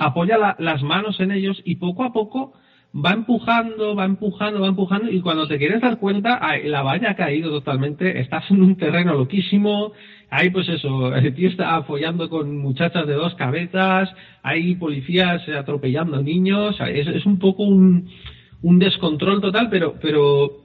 apoya 0.00 0.56
las 0.58 0.82
manos 0.82 1.20
en 1.20 1.32
ellos 1.32 1.60
y 1.64 1.76
poco 1.76 2.04
a 2.04 2.12
poco 2.12 2.52
va 2.94 3.12
empujando, 3.12 3.94
va 3.94 4.04
empujando, 4.04 4.60
va 4.60 4.68
empujando 4.68 5.10
y 5.10 5.20
cuando 5.20 5.48
te 5.48 5.58
quieres 5.58 5.80
dar 5.80 5.98
cuenta, 5.98 6.40
la 6.64 6.82
valla 6.82 7.10
ha 7.10 7.16
caído 7.16 7.50
totalmente, 7.50 8.20
estás 8.20 8.50
en 8.50 8.62
un 8.62 8.76
terreno 8.76 9.14
loquísimo, 9.14 9.92
hay 10.30 10.50
pues 10.50 10.68
eso, 10.68 11.14
el 11.14 11.34
tío 11.34 11.48
está 11.48 11.74
apoyando 11.74 12.28
con 12.28 12.58
muchachas 12.58 13.06
de 13.06 13.14
dos 13.14 13.34
cabezas, 13.34 14.10
hay 14.42 14.74
policías 14.74 15.48
atropellando 15.48 16.22
niños, 16.22 16.76
es, 16.80 17.06
es 17.06 17.24
un 17.24 17.38
poco 17.38 17.62
un, 17.62 18.10
un 18.62 18.78
descontrol 18.78 19.40
total, 19.40 19.68
pero, 19.70 19.94
pero 20.00 20.61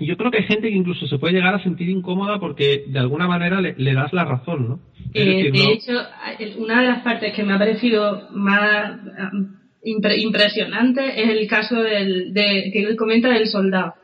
yo 0.00 0.16
creo 0.16 0.30
que 0.30 0.38
hay 0.38 0.44
gente 0.44 0.68
que 0.68 0.76
incluso 0.76 1.06
se 1.06 1.18
puede 1.18 1.34
llegar 1.34 1.54
a 1.54 1.62
sentir 1.62 1.88
incómoda 1.88 2.38
porque 2.38 2.84
de 2.86 2.98
alguna 2.98 3.26
manera 3.26 3.60
le, 3.60 3.94
das 3.94 4.12
la 4.12 4.24
razón, 4.24 4.68
¿no? 4.68 4.80
Eh, 5.14 5.50
de 5.50 5.72
hecho, 5.72 5.92
una 6.58 6.82
de 6.82 6.88
las 6.88 7.02
partes 7.02 7.32
que 7.32 7.42
me 7.42 7.54
ha 7.54 7.58
parecido 7.58 8.28
más 8.32 8.98
impresionante 9.82 11.22
es 11.22 11.30
el 11.30 11.46
caso 11.48 11.76
del, 11.76 12.34
de, 12.34 12.70
que 12.72 12.80
él 12.82 12.96
comenta 12.96 13.30
del 13.30 13.46
soldado, 13.46 13.94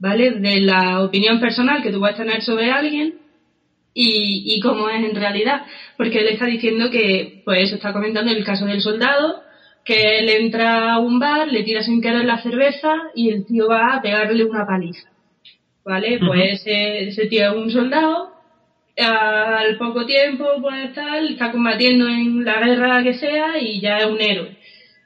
¿vale? 0.00 0.32
De 0.32 0.60
la 0.60 1.04
opinión 1.04 1.38
personal 1.38 1.82
que 1.82 1.92
tú 1.92 2.00
vas 2.00 2.14
a 2.14 2.24
tener 2.24 2.42
sobre 2.42 2.70
alguien 2.72 3.14
y, 3.94 4.56
y 4.56 4.60
cómo 4.60 4.88
es 4.88 5.04
en 5.04 5.14
realidad. 5.14 5.62
Porque 5.96 6.18
él 6.18 6.28
está 6.28 6.46
diciendo 6.46 6.90
que, 6.90 7.42
pues, 7.44 7.72
está 7.72 7.92
comentando 7.92 8.32
el 8.32 8.44
caso 8.44 8.64
del 8.66 8.80
soldado, 8.80 9.42
que 9.84 10.18
él 10.18 10.28
entra 10.30 10.94
a 10.94 10.98
un 10.98 11.18
bar, 11.18 11.46
le 11.48 11.62
tira 11.62 11.82
sin 11.82 12.00
querer 12.00 12.24
la 12.24 12.42
cerveza 12.42 12.92
y 13.14 13.30
el 13.30 13.46
tío 13.46 13.68
va 13.68 13.94
a 13.94 14.02
pegarle 14.02 14.44
una 14.44 14.66
paliza. 14.66 15.11
¿Vale? 15.84 16.18
Pues 16.24 16.62
ese, 16.64 17.26
tío 17.26 17.50
es 17.50 17.56
un 17.56 17.70
soldado, 17.70 18.30
al 18.96 19.76
poco 19.78 20.06
tiempo, 20.06 20.46
pues 20.60 20.94
tal, 20.94 21.32
está 21.32 21.50
combatiendo 21.50 22.06
en 22.08 22.44
la 22.44 22.60
guerra 22.60 23.02
que 23.02 23.14
sea 23.14 23.58
y 23.58 23.80
ya 23.80 23.98
es 23.98 24.06
un 24.06 24.20
héroe. 24.20 24.56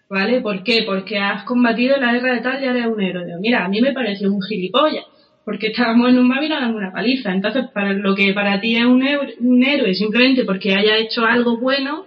¿Vale? 0.09 0.41
¿Por 0.41 0.63
qué? 0.63 0.83
Porque 0.85 1.19
has 1.19 1.45
combatido 1.45 1.97
en 1.97 2.03
la 2.03 2.13
guerra 2.13 2.35
de 2.35 2.41
tal 2.41 2.63
y 2.63 2.67
eres 2.67 2.87
un 2.87 3.01
héroe. 3.01 3.25
Mira, 3.41 3.65
a 3.65 3.69
mí 3.69 3.81
me 3.81 3.93
pareció 3.93 4.33
un 4.33 4.41
gilipollas, 4.41 5.05
porque 5.45 5.69
estábamos 5.69 6.11
en 6.11 6.19
un 6.19 6.29
bar 6.29 6.45
y 6.45 6.49
dando 6.49 6.79
una 6.79 6.93
paliza. 6.93 7.33
Entonces, 7.33 7.65
para 7.73 7.93
lo 7.93 8.15
que 8.15 8.33
para 8.33 8.61
ti 8.61 8.77
es 8.77 8.85
un, 8.85 9.03
un 9.41 9.65
héroe 9.65 9.95
simplemente 9.95 10.45
porque 10.45 10.75
haya 10.75 10.97
hecho 10.99 11.25
algo 11.25 11.57
bueno, 11.57 12.07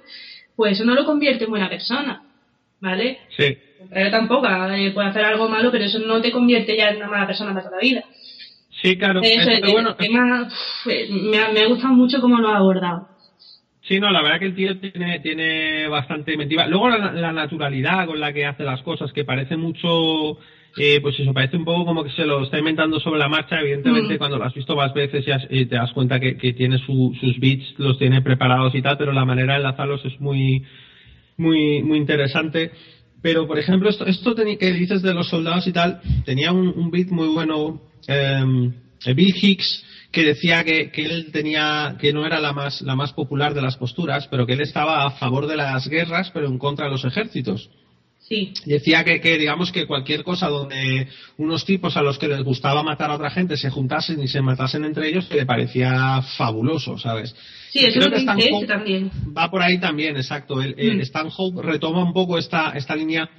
pues 0.55 0.73
eso 0.73 0.85
no 0.85 0.95
lo 0.95 1.05
convierte 1.05 1.45
en 1.45 1.49
buena 1.49 1.69
persona. 1.69 2.23
¿Vale? 2.79 3.19
Sí. 3.35 3.57
Pero 3.91 4.11
tampoco 4.11 4.47
eh, 4.47 4.91
puede 4.91 5.07
hacer 5.07 5.23
algo 5.23 5.49
malo, 5.49 5.71
pero 5.71 5.85
eso 5.85 5.99
no 5.99 6.21
te 6.21 6.31
convierte 6.31 6.75
ya 6.75 6.89
en 6.89 6.97
una 6.97 7.07
mala 7.07 7.27
persona 7.27 7.53
para 7.53 7.65
toda 7.65 7.77
la 7.77 7.81
vida. 7.81 8.03
Sí, 8.81 8.97
claro. 8.97 9.21
bueno, 9.71 9.95
me, 9.99 11.37
ha, 11.37 11.51
me 11.51 11.61
ha 11.61 11.67
gustado 11.67 11.93
mucho 11.93 12.21
cómo 12.21 12.39
lo 12.39 12.49
ha 12.49 12.57
abordado. 12.57 13.09
Sí, 13.89 13.99
no, 13.99 14.11
la 14.11 14.21
verdad 14.21 14.37
que 14.37 14.45
el 14.45 14.55
tío 14.55 14.79
tiene, 14.79 15.19
tiene 15.19 15.87
bastante 15.87 16.33
inventiva. 16.33 16.67
Luego 16.67 16.89
la, 16.89 17.31
naturalidad 17.31 18.05
con 18.05 18.19
la 18.19 18.31
que 18.31 18.45
hace 18.45 18.63
las 18.63 18.83
cosas, 18.83 19.11
que 19.11 19.25
parece 19.25 19.57
mucho, 19.57 20.37
eh, 20.77 20.99
pues 21.01 21.19
eso, 21.19 21.33
parece 21.33 21.57
un 21.57 21.65
poco 21.65 21.85
como 21.85 22.03
que 22.03 22.11
se 22.11 22.23
lo 22.23 22.43
está 22.43 22.59
inventando 22.59 22.99
sobre 22.99 23.17
la 23.17 23.27
marcha. 23.27 23.59
Evidentemente, 23.59 24.13
mm. 24.13 24.17
cuando 24.19 24.37
lo 24.37 24.45
has 24.45 24.53
visto 24.53 24.75
más 24.75 24.93
veces 24.93 25.25
ya 25.25 25.39
te 25.39 25.65
das 25.65 25.91
cuenta 25.93 26.19
que, 26.19 26.35
tiene 26.53 26.77
sus 26.77 27.39
beats, 27.39 27.73
los 27.79 27.97
tiene 27.97 28.21
preparados 28.21 28.75
y 28.75 28.81
tal, 28.83 28.95
pero 28.95 29.11
la 29.11 29.25
manera 29.25 29.53
de 29.53 29.61
enlazarlos 29.61 30.05
es 30.05 30.21
muy, 30.21 30.63
muy, 31.37 31.81
muy 31.81 31.97
interesante. 31.97 32.71
Pero, 33.23 33.47
por 33.47 33.57
ejemplo, 33.57 33.89
esto, 33.89 34.05
esto 34.05 34.35
que 34.35 34.71
dices 34.71 35.01
de 35.01 35.15
los 35.15 35.29
soldados 35.29 35.65
y 35.65 35.73
tal, 35.73 35.99
tenía 36.25 36.51
un, 36.51 36.67
un 36.67 36.91
beat 36.91 37.07
muy 37.07 37.27
bueno, 37.29 37.81
eh, 38.07 39.13
Bill 39.13 39.35
Hicks, 39.41 39.85
que 40.11 40.23
decía 40.23 40.63
que, 40.63 40.91
que, 40.91 41.05
él 41.05 41.31
tenía 41.31 41.95
que 41.99 42.13
no 42.13 42.25
era 42.25 42.39
la 42.39 42.53
más 42.53 42.81
la 42.81 42.95
más 42.95 43.13
popular 43.13 43.53
de 43.53 43.61
las 43.61 43.77
posturas, 43.77 44.27
pero 44.27 44.45
que 44.45 44.53
él 44.53 44.61
estaba 44.61 45.05
a 45.05 45.11
favor 45.11 45.47
de 45.47 45.57
las 45.57 45.87
guerras, 45.87 46.31
pero 46.33 46.47
en 46.47 46.57
contra 46.57 46.85
de 46.85 46.91
los 46.91 47.05
ejércitos. 47.05 47.69
Sí. 48.19 48.53
Decía 48.65 49.03
que, 49.03 49.21
que, 49.21 49.37
digamos 49.37 49.71
que 49.71 49.87
cualquier 49.87 50.23
cosa 50.23 50.49
donde 50.49 51.07
unos 51.37 51.65
tipos 51.65 51.97
a 51.97 52.03
los 52.03 52.19
que 52.19 52.27
les 52.27 52.43
gustaba 52.43 52.83
matar 52.83 53.09
a 53.09 53.15
otra 53.15 53.31
gente 53.31 53.57
se 53.57 53.71
juntasen 53.71 54.21
y 54.21 54.27
se 54.27 54.41
matasen 54.41 54.85
entre 54.85 55.09
ellos 55.09 55.27
le 55.31 55.45
parecía 55.45 56.21
fabuloso, 56.37 56.97
¿sabes? 56.97 57.35
Sí, 57.71 57.79
eso 57.79 57.99
Creo 57.99 58.11
que 58.11 58.25
también. 58.65 59.09
Va 59.35 59.49
por 59.49 59.61
ahí 59.61 59.79
también, 59.79 60.15
exacto. 60.15 60.61
El, 60.61 60.97
mm. 60.97 61.01
Stanhope 61.01 61.61
retoma 61.61 62.03
un 62.03 62.13
poco 62.13 62.37
esta, 62.37 62.71
esta 62.71 62.95
línea 62.95 63.29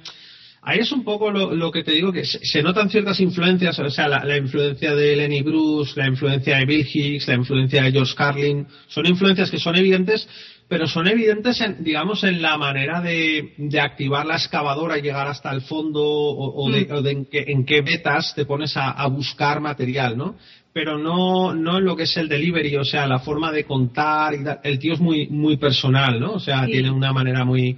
Ahí 0.63 0.77
es 0.79 0.91
un 0.91 1.03
poco 1.03 1.31
lo, 1.31 1.71
que 1.71 1.83
te 1.83 1.91
digo, 1.91 2.11
que 2.11 2.23
se, 2.23 2.61
notan 2.61 2.87
ciertas 2.87 3.19
influencias, 3.19 3.79
o 3.79 3.89
sea, 3.89 4.07
la, 4.07 4.37
influencia 4.37 4.93
de 4.93 5.15
Lenny 5.15 5.41
Bruce, 5.41 5.99
la 5.99 6.07
influencia 6.07 6.57
de 6.57 6.65
Bill 6.65 6.87
Hicks, 6.87 7.27
la 7.27 7.33
influencia 7.33 7.81
de 7.81 7.91
George 7.91 8.13
Carlin, 8.15 8.67
son 8.87 9.07
influencias 9.07 9.49
que 9.49 9.57
son 9.57 9.75
evidentes, 9.75 10.29
pero 10.67 10.85
son 10.85 11.07
evidentes, 11.07 11.59
en, 11.61 11.83
digamos, 11.83 12.23
en 12.23 12.43
la 12.43 12.59
manera 12.59 13.01
de, 13.01 13.55
activar 13.81 14.27
la 14.27 14.35
excavadora 14.35 14.99
y 14.99 15.01
llegar 15.01 15.27
hasta 15.27 15.51
el 15.51 15.61
fondo 15.61 15.99
o, 16.03 16.69
de, 16.69 16.85
mm. 16.85 17.27
en, 17.31 17.65
qué, 17.65 17.81
vetas 17.81 18.35
te 18.35 18.45
pones 18.45 18.73
a, 18.75 19.07
buscar 19.07 19.61
material, 19.61 20.15
¿no? 20.15 20.37
Pero 20.73 20.99
no, 20.99 21.55
no 21.55 21.79
en 21.79 21.85
lo 21.85 21.95
que 21.95 22.03
es 22.03 22.15
el 22.17 22.29
delivery, 22.29 22.75
o 22.75 22.85
sea, 22.85 23.07
la 23.07 23.19
forma 23.19 23.51
de 23.51 23.65
contar, 23.65 24.35
el 24.63 24.77
tío 24.77 24.93
es 24.93 24.99
muy, 24.99 25.27
muy 25.27 25.57
personal, 25.57 26.19
¿no? 26.19 26.33
O 26.33 26.39
sea, 26.39 26.67
tiene 26.67 26.91
una 26.91 27.11
manera 27.11 27.43
muy, 27.43 27.75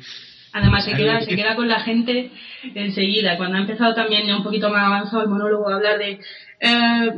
Además, 0.54 0.86
se 0.86 0.94
queda, 0.94 1.20
se 1.20 1.36
queda 1.36 1.56
con 1.56 1.68
la 1.68 1.80
gente 1.80 2.30
enseguida. 2.76 3.38
Cuando 3.38 3.58
ha 3.58 3.62
empezado 3.62 3.96
también 3.96 4.28
ya 4.28 4.38
un 4.38 4.44
poquito 4.44 4.70
más 4.70 4.86
avanzado 4.86 5.24
el 5.24 5.30
monólogo 5.30 5.68
a 5.68 5.76
hablar 5.76 5.98
de 5.98 6.20
eh, 6.60 7.12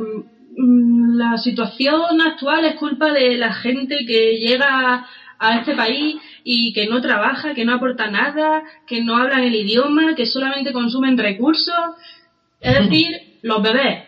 mm, 0.57 1.17
la 1.17 1.37
situación 1.37 2.21
actual 2.21 2.63
es 2.63 2.75
culpa 2.75 3.11
de 3.11 3.35
la 3.35 3.53
gente 3.53 4.05
que 4.07 4.37
llega 4.37 5.05
a 5.37 5.59
este 5.59 5.75
país 5.75 6.15
y 6.45 6.71
que 6.71 6.87
no 6.87 7.01
trabaja, 7.01 7.53
que 7.53 7.65
no 7.65 7.73
aporta 7.73 8.09
nada, 8.09 8.63
que 8.87 9.03
no 9.03 9.17
hablan 9.17 9.43
el 9.43 9.55
idioma, 9.55 10.15
que 10.15 10.25
solamente 10.25 10.71
consumen 10.71 11.17
recursos. 11.17 11.75
Es 12.61 12.79
decir, 12.79 13.07
los 13.41 13.61
bebés. 13.61 14.03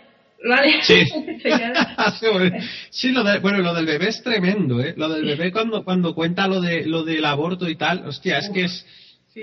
¿Vale? 0.48 0.82
Sí. 0.84 1.04
sí, 2.92 3.12
lo 3.12 3.24
bueno, 3.42 3.58
lo 3.58 3.74
del 3.74 3.88
bebé 3.88 4.08
es 4.08 4.24
tremendo, 4.24 4.80
¿eh? 4.80 4.94
Lo 4.96 5.10
del 5.10 5.26
bebé 5.26 5.52
cuando, 5.52 5.84
cuando 5.84 6.14
cuenta 6.14 6.48
lo, 6.48 6.62
de, 6.62 6.86
lo 6.86 7.04
del 7.04 7.26
aborto 7.26 7.68
y 7.68 7.76
tal, 7.76 8.08
hostia, 8.08 8.38
es 8.38 8.50
que 8.52 8.64
es 8.66 8.86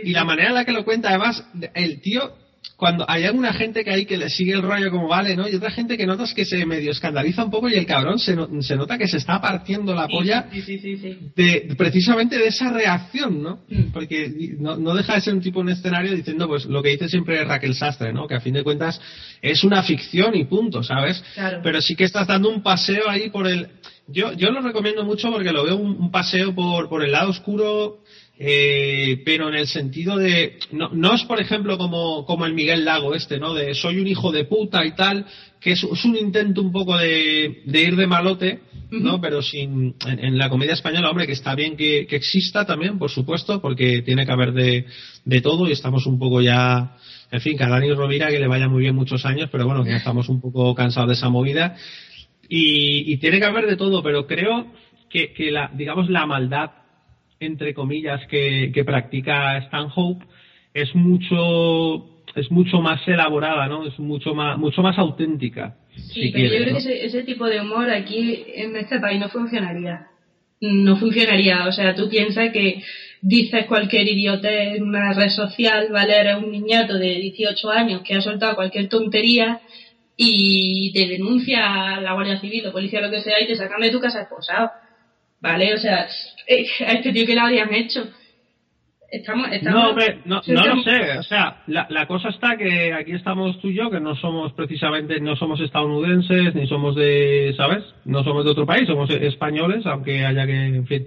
y 0.02 0.12
la 0.12 0.24
manera 0.24 0.48
en 0.48 0.54
la 0.54 0.64
que 0.64 0.72
lo 0.72 0.85
cuenta, 0.85 1.11
además, 1.11 1.44
el 1.74 2.00
tío 2.00 2.35
cuando 2.76 3.09
hay 3.09 3.24
alguna 3.24 3.52
gente 3.52 3.85
que 3.85 3.90
hay 3.90 4.04
que 4.04 4.16
le 4.16 4.28
sigue 4.28 4.52
el 4.52 4.62
rollo 4.62 4.90
como 4.90 5.09
vale, 5.09 5.37
¿no? 5.37 5.48
Y 5.48 5.54
otra 5.54 5.70
gente 5.70 5.96
que 5.96 6.07
notas 6.07 6.35
que 6.35 6.44
se 6.44 6.66
medio 6.66 6.90
escandaliza 6.90 7.44
un 7.44 7.50
poco 7.50 7.68
y 7.68 7.74
el 7.74 7.87
cabrón 7.87 8.18
se, 8.18 8.37
se 8.61 8.76
nota 8.76 8.98
que 8.98 9.07
se 9.07 9.18
está 9.18 9.40
partiendo 9.40 9.94
la 9.94 10.09
polla 10.09 10.48
de 11.37 11.74
precisamente 11.76 12.37
de 12.37 12.48
esa 12.48 12.72
reacción, 12.72 13.42
¿no? 13.42 13.61
Mm. 13.68 13.92
Porque 13.92 14.57
no, 14.59 14.76
no, 14.76 14.94
deja 14.94 15.14
de 15.14 15.20
ser 15.20 15.35
un 15.35 15.40
tipo 15.40 15.61
en 15.61 15.68
escenario 15.68 16.14
diciendo 16.14 16.48
pues 16.48 16.66
lo 16.66 16.83
que 16.83 16.90
dice 16.90 17.09
siempre 17.09 17.44
Raquel 17.44 17.74
Sastre, 17.74 18.12
¿no? 18.12 18.26
Que 18.26 18.35
a 18.35 18.40
fin 18.40 18.54
de 18.54 18.64
cuentas 18.64 19.00
es 19.40 19.62
una 19.62 19.83
ficción 19.83 20.35
y 20.35 20.44
punto, 20.44 20.83
¿sabes? 20.83 21.22
Pero 21.62 21.80
sí 21.80 21.94
que 21.94 22.04
estás 22.04 22.26
dando 22.26 22.50
un 22.50 22.62
paseo 22.62 23.09
ahí 23.09 23.30
por 23.30 23.46
el 23.46 23.68
yo, 24.07 24.33
yo 24.35 24.50
lo 24.50 24.61
recomiendo 24.61 25.04
mucho 25.04 25.30
porque 25.30 25.50
lo 25.50 25.64
veo 25.64 25.76
un, 25.76 26.11
paseo 26.11 26.54
por, 26.54 26.90
por 26.90 27.02
el 27.02 27.12
lado 27.12 27.30
oscuro 27.30 28.00
eh, 28.37 29.23
pero 29.25 29.49
en 29.49 29.55
el 29.55 29.68
sentido 29.68 30.16
de 30.16 30.59
no, 30.73 30.88
no 30.88 31.14
es 31.14 31.23
por 31.23 31.40
ejemplo 31.40 31.79
como, 31.79 32.27
como 32.27 32.47
el 32.47 32.53
Miguel 32.53 32.85
Lago 32.85 33.14
este 33.14 33.38
no 33.38 33.55
de 33.55 33.75
soy 33.75 33.99
un 34.01 34.09
hijo 34.09 34.33
de 34.33 34.44
puta 34.44 34.85
y 34.85 34.92
tal 34.97 35.25
que 35.61 35.73
es, 35.73 35.85
un 35.85 36.16
intento 36.16 36.61
un 36.61 36.73
poco 36.73 36.97
de, 36.99 37.62
de 37.64 37.81
ir 37.81 37.94
de 37.94 38.09
malote 38.09 38.62
no 38.90 39.20
pero 39.20 39.40
sin 39.40 39.94
en, 40.05 40.37
la 40.37 40.51
comedia 40.51 40.73
española 40.73 41.11
hombre 41.11 41.29
que 41.29 41.33
está 41.33 41.55
bien 41.55 41.77
que, 41.77 42.09
que, 42.09 42.16
exista 42.16 42.66
también 42.66 42.99
por 42.99 43.09
supuesto 43.09 43.61
porque 43.61 44.03
tiene 44.03 44.27
que 44.27 44.33
haber 44.33 44.53
de, 44.53 44.87
de 45.25 45.40
todo 45.40 45.68
y 45.68 45.73
estamos 45.73 46.05
un 46.07 46.18
poco 46.18 46.40
ya 46.40 46.97
en 47.31 47.40
fin 47.40 47.57
que 47.57 47.62
a 47.62 47.68
Dani 47.68 47.92
Rovira 47.92 48.31
que 48.31 48.40
le 48.40 48.49
vaya 48.49 48.68
muy 48.68 48.83
bien 48.83 48.97
muchos 48.97 49.25
años 49.27 49.49
pero 49.53 49.64
bueno 49.64 49.85
que 49.85 49.90
ya 49.90 49.99
estamos 49.99 50.29
un 50.29 50.40
poco 50.40 50.75
cansados 50.75 51.09
de 51.09 51.14
esa 51.14 51.29
movida. 51.29 51.77
Y, 52.47 53.11
y 53.11 53.16
tiene 53.16 53.38
que 53.38 53.47
haber 53.47 53.66
de 53.66 53.77
todo 53.77 54.03
pero 54.03 54.27
creo 54.27 54.66
que, 55.09 55.33
que 55.33 55.51
la 55.51 55.70
digamos 55.73 56.11
la 56.11 56.27
maldad 56.27 56.84
entre 57.40 57.75
comillas, 57.75 58.27
que, 58.29 58.70
que 58.73 58.85
practica 58.85 59.59
Stanhope 59.66 60.25
es 60.73 60.94
mucho 60.94 62.11
es 62.35 62.51
mucho 62.51 62.81
más 62.81 63.07
elaborada, 63.07 63.68
¿no? 63.68 63.87
Es 63.87 63.99
mucho 63.99 64.35
más 64.35 64.59
mucho 64.59 64.83
más 64.83 64.99
auténtica. 64.99 65.77
Sí, 65.97 66.31
pero 66.33 66.53
yo 66.53 66.64
creo 66.64 66.77
que 66.77 67.07
ese, 67.07 67.23
tipo 67.23 67.47
de 67.47 67.61
humor 67.61 67.88
aquí 67.90 68.44
en 68.55 68.77
este 68.77 68.99
país 68.99 69.20
no 69.20 69.29
funcionaría. 69.29 70.09
No 70.61 70.97
funcionaría. 70.97 71.66
O 71.68 71.73
sea, 71.73 71.94
tú 71.94 72.09
piensas 72.09 72.53
que 72.53 72.83
dices 73.23 73.66
cualquier 73.66 74.09
idiotez 74.09 74.77
en 74.77 74.83
una 74.83 75.12
red 75.12 75.29
social, 75.29 75.88
¿vale? 75.92 76.18
Eres 76.18 76.37
un 76.37 76.51
niñato 76.51 76.94
de 76.94 77.14
18 77.14 77.70
años 77.70 78.03
que 78.03 78.14
ha 78.14 78.20
soltado 78.20 78.57
cualquier 78.57 78.88
tontería 78.88 79.61
y 80.16 80.92
te 80.92 81.07
denuncia 81.07 82.01
la 82.01 82.14
Guardia 82.14 82.40
Civil 82.40 82.66
o 82.66 82.73
policía, 82.73 83.01
lo 83.01 83.11
que 83.11 83.20
sea, 83.20 83.40
y 83.40 83.47
te 83.47 83.57
sacan 83.57 83.81
de 83.81 83.90
tu 83.90 84.01
casa 84.01 84.23
esposado. 84.23 84.70
¿Vale? 85.44 85.74
O 85.74 85.78
sea, 85.78 86.07
eh, 86.46 86.66
a 86.87 86.92
este 86.94 87.12
tío 87.12 87.26
que 87.26 87.35
le 87.35 87.40
habrían 87.40 87.72
hecho. 87.74 88.00
Estamos, 89.11 89.46
no, 89.62 89.94
no, 90.24 90.42
no 90.44 90.66
lo 90.66 90.83
sé. 90.83 91.18
O 91.18 91.22
sea, 91.22 91.62
la, 91.68 91.87
la, 91.88 92.07
cosa 92.09 92.30
está 92.30 92.57
que 92.57 92.92
aquí 92.92 93.12
estamos 93.12 93.61
tú 93.61 93.68
y 93.68 93.74
yo, 93.74 93.88
que 93.88 94.00
no 94.00 94.16
somos 94.16 94.52
precisamente, 94.54 95.20
no 95.20 95.37
somos 95.37 95.61
estadounidenses, 95.61 96.52
ni 96.54 96.66
somos 96.66 96.96
de, 96.96 97.54
¿sabes? 97.57 97.85
No 98.07 98.24
somos 98.24 98.44
de 98.44 98.50
otro 98.50 98.66
país, 98.66 98.88
somos 98.88 99.09
españoles, 99.11 99.87
aunque 99.87 100.24
haya 100.24 100.46
que, 100.46 100.66
en 100.66 100.87
fin, 100.87 101.07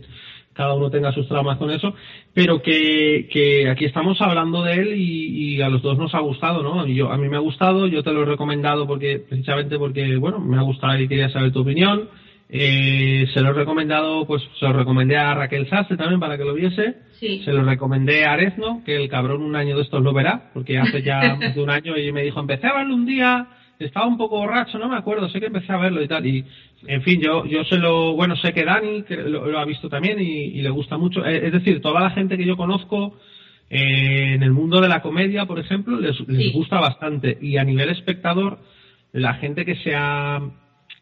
cada 0.54 0.76
uno 0.76 0.90
tenga 0.90 1.12
sus 1.12 1.28
traumas 1.28 1.58
con 1.58 1.70
eso, 1.70 1.96
pero 2.34 2.62
que, 2.62 3.28
que 3.30 3.68
aquí 3.70 3.84
estamos 3.84 4.22
hablando 4.22 4.64
de 4.64 4.74
él 4.76 4.94
y, 4.96 5.56
y, 5.56 5.62
a 5.62 5.68
los 5.68 5.82
dos 5.82 5.98
nos 5.98 6.16
ha 6.16 6.20
gustado, 6.20 6.64
¿no? 6.64 6.88
Yo, 6.88 7.12
a 7.12 7.18
mí 7.18 7.28
me 7.28 7.36
ha 7.36 7.42
gustado, 7.42 7.88
yo 7.88 8.04
te 8.04 8.14
lo 8.14 8.22
he 8.22 8.26
recomendado 8.26 8.88
porque, 8.88 9.20
precisamente 9.20 9.78
porque, 9.78 10.16
bueno, 10.16 10.40
me 10.40 10.58
ha 10.58 10.62
gustado 10.62 10.98
y 10.98 11.10
quería 11.10 11.30
saber 11.30 11.52
tu 11.52 11.62
opinión 11.62 12.08
eh, 12.50 13.28
se 13.34 13.42
lo 13.42 13.50
he 13.50 13.54
recomendado, 13.54 14.26
pues 14.26 14.42
se 14.58 14.66
lo 14.66 14.74
recomendé 14.74 15.18
a 15.18 15.34
Raquel 15.34 15.68
Sastre 15.70 15.98
también 15.98 16.20
para 16.20 16.38
que 16.38 16.46
lo 16.46 16.54
viese. 16.54 16.96
Se 17.20 17.52
lo 17.52 17.64
recomendé 17.64 18.26
a 18.26 18.34
Arezno, 18.34 18.84
que 18.86 18.96
el 18.96 19.10
cabrón 19.10 19.42
un 19.42 19.56
año 19.56 19.76
de 19.76 19.82
estos 19.82 20.02
lo 20.02 20.14
verá, 20.14 20.52
porque 20.54 20.78
hace 20.78 21.02
ya 21.02 21.36
más 21.42 21.56
de 21.56 21.62
un 21.62 21.70
año 21.70 21.98
y 21.98 22.12
me 22.12 22.24
dijo, 22.24 22.40
empecé 22.40 22.68
a 22.68 22.78
verlo 22.78 22.96
un 22.96 23.06
día, 23.06 23.48
estaba 23.80 24.08
un 24.08 24.18
poco 24.18 24.38
borracho, 24.38 24.80
no 24.80 24.88
me 24.88 24.96
acuerdo, 24.96 25.28
sé 25.30 25.40
que 25.40 25.48
empecé 25.48 25.74
a 25.74 25.78
verlo 25.78 26.02
y 26.02 26.08
tal. 26.08 26.26
Y, 26.26 26.46
en 26.86 27.02
fin, 27.02 27.20
yo, 27.20 27.46
yo 27.46 27.66
se 27.66 27.78
lo, 27.78 28.14
bueno, 28.14 28.36
sé 28.38 28.54
que 28.54 28.64
Dani 28.64 29.04
que 29.04 29.18
lo, 29.18 29.60
ha 29.60 29.66
visto 29.66 29.90
también 29.90 30.20
y, 30.22 30.62
le 30.62 30.70
gusta 30.70 30.98
mucho. 30.98 31.26
Eh, 31.26 31.48
es 31.48 31.52
decir, 31.52 31.82
toda 31.82 32.00
la 32.00 32.12
gente 32.12 32.38
que 32.38 32.46
yo 32.46 32.56
conozco 32.56 33.18
eh, 33.70 34.36
en 34.36 34.44
el 34.44 34.52
mundo 34.52 34.80
de 34.80 34.88
la 34.88 35.02
comedia, 35.02 35.46
por 35.46 35.60
ejemplo, 35.60 36.00
les, 36.00 36.18
les 36.28 36.54
gusta 36.54 36.80
bastante. 36.80 37.38
Y 37.42 37.58
a 37.58 37.66
nivel 37.66 37.90
espectador, 37.90 38.60
la 39.12 39.34
gente 39.34 39.66
que 39.66 39.76
se 39.78 39.96
ha 39.96 40.40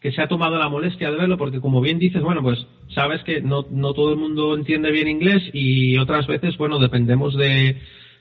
que 0.06 0.12
se 0.12 0.22
ha 0.22 0.28
tomado 0.28 0.60
la 0.60 0.70
molestia 0.70 1.10
de 1.10 1.18
verlo, 1.18 1.36
porque 1.36 1.60
como 1.60 1.82
bien 1.82 1.98
dices, 1.98 2.22
bueno, 2.22 2.44
pues 2.44 2.68
sabes 2.94 3.24
que 3.24 3.42
no, 3.42 3.66
no 3.72 3.96
todo 3.96 4.12
el 4.12 4.20
mundo 4.20 4.56
entiende 4.56 4.92
bien 4.92 5.08
inglés 5.08 5.42
y 5.52 5.98
otras 5.98 6.28
veces, 6.28 6.56
bueno, 6.58 6.78
dependemos 6.78 7.36
de, 7.36 7.78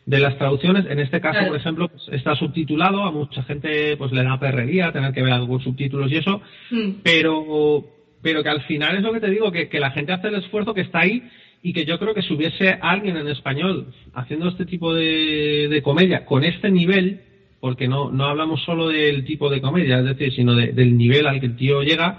de 0.07 0.19
las 0.19 0.39
traducciones. 0.39 0.87
En 0.89 0.99
este 0.99 1.21
caso, 1.21 1.47
por 1.47 1.59
ejemplo, 1.59 1.89
pues, 1.89 2.09
está 2.11 2.37
subtitulado, 2.37 3.03
a 3.03 3.11
mucha 3.11 3.43
gente 3.43 3.99
pues 3.99 4.13
le 4.13 4.25
da 4.25 4.41
perrería 4.41 4.93
tener 4.93 5.13
que 5.13 5.23
ver 5.23 5.35
algo 5.35 5.61
subtítulos 5.61 6.11
y 6.11 6.17
eso, 6.17 6.41
mm. 6.71 6.91
pero, 7.03 7.85
pero 8.23 8.43
que 8.43 8.49
al 8.49 8.63
final 8.63 8.97
es 8.97 9.03
lo 9.03 9.13
que 9.13 9.21
te 9.21 9.29
digo, 9.29 9.53
que, 9.53 9.69
que 9.69 9.79
la 9.79 9.91
gente 9.91 10.15
hace 10.15 10.29
el 10.29 10.37
esfuerzo 10.37 10.73
que 10.73 10.81
está 10.81 11.01
ahí 11.01 11.23
y 11.63 11.75
que 11.75 11.85
yo 11.85 11.99
creo 11.99 12.15
que 12.15 12.23
si 12.23 12.33
hubiese 12.33 12.79
alguien 12.81 13.19
en 13.19 13.29
español 13.29 13.93
haciendo 14.15 14.49
este 14.49 14.65
tipo 14.65 14.95
de, 14.95 15.69
de 15.69 15.83
comedia 15.83 16.25
con 16.25 16.45
este 16.45 16.71
nivel, 16.71 17.21
porque 17.65 17.89
no, 17.89 18.11
no 18.11 18.27
hablamos 18.27 18.63
solo 18.63 18.89
del 18.89 19.25
tipo 19.25 19.49
de 19.49 19.63
comedia, 19.63 19.99
es 20.01 20.05
decir, 20.05 20.35
sino 20.35 20.55
del 20.55 20.99
nivel 20.99 21.27
al 21.27 21.41
que 21.41 21.47
el 21.47 21.57
tío 21.57 21.83
llega, 21.83 22.19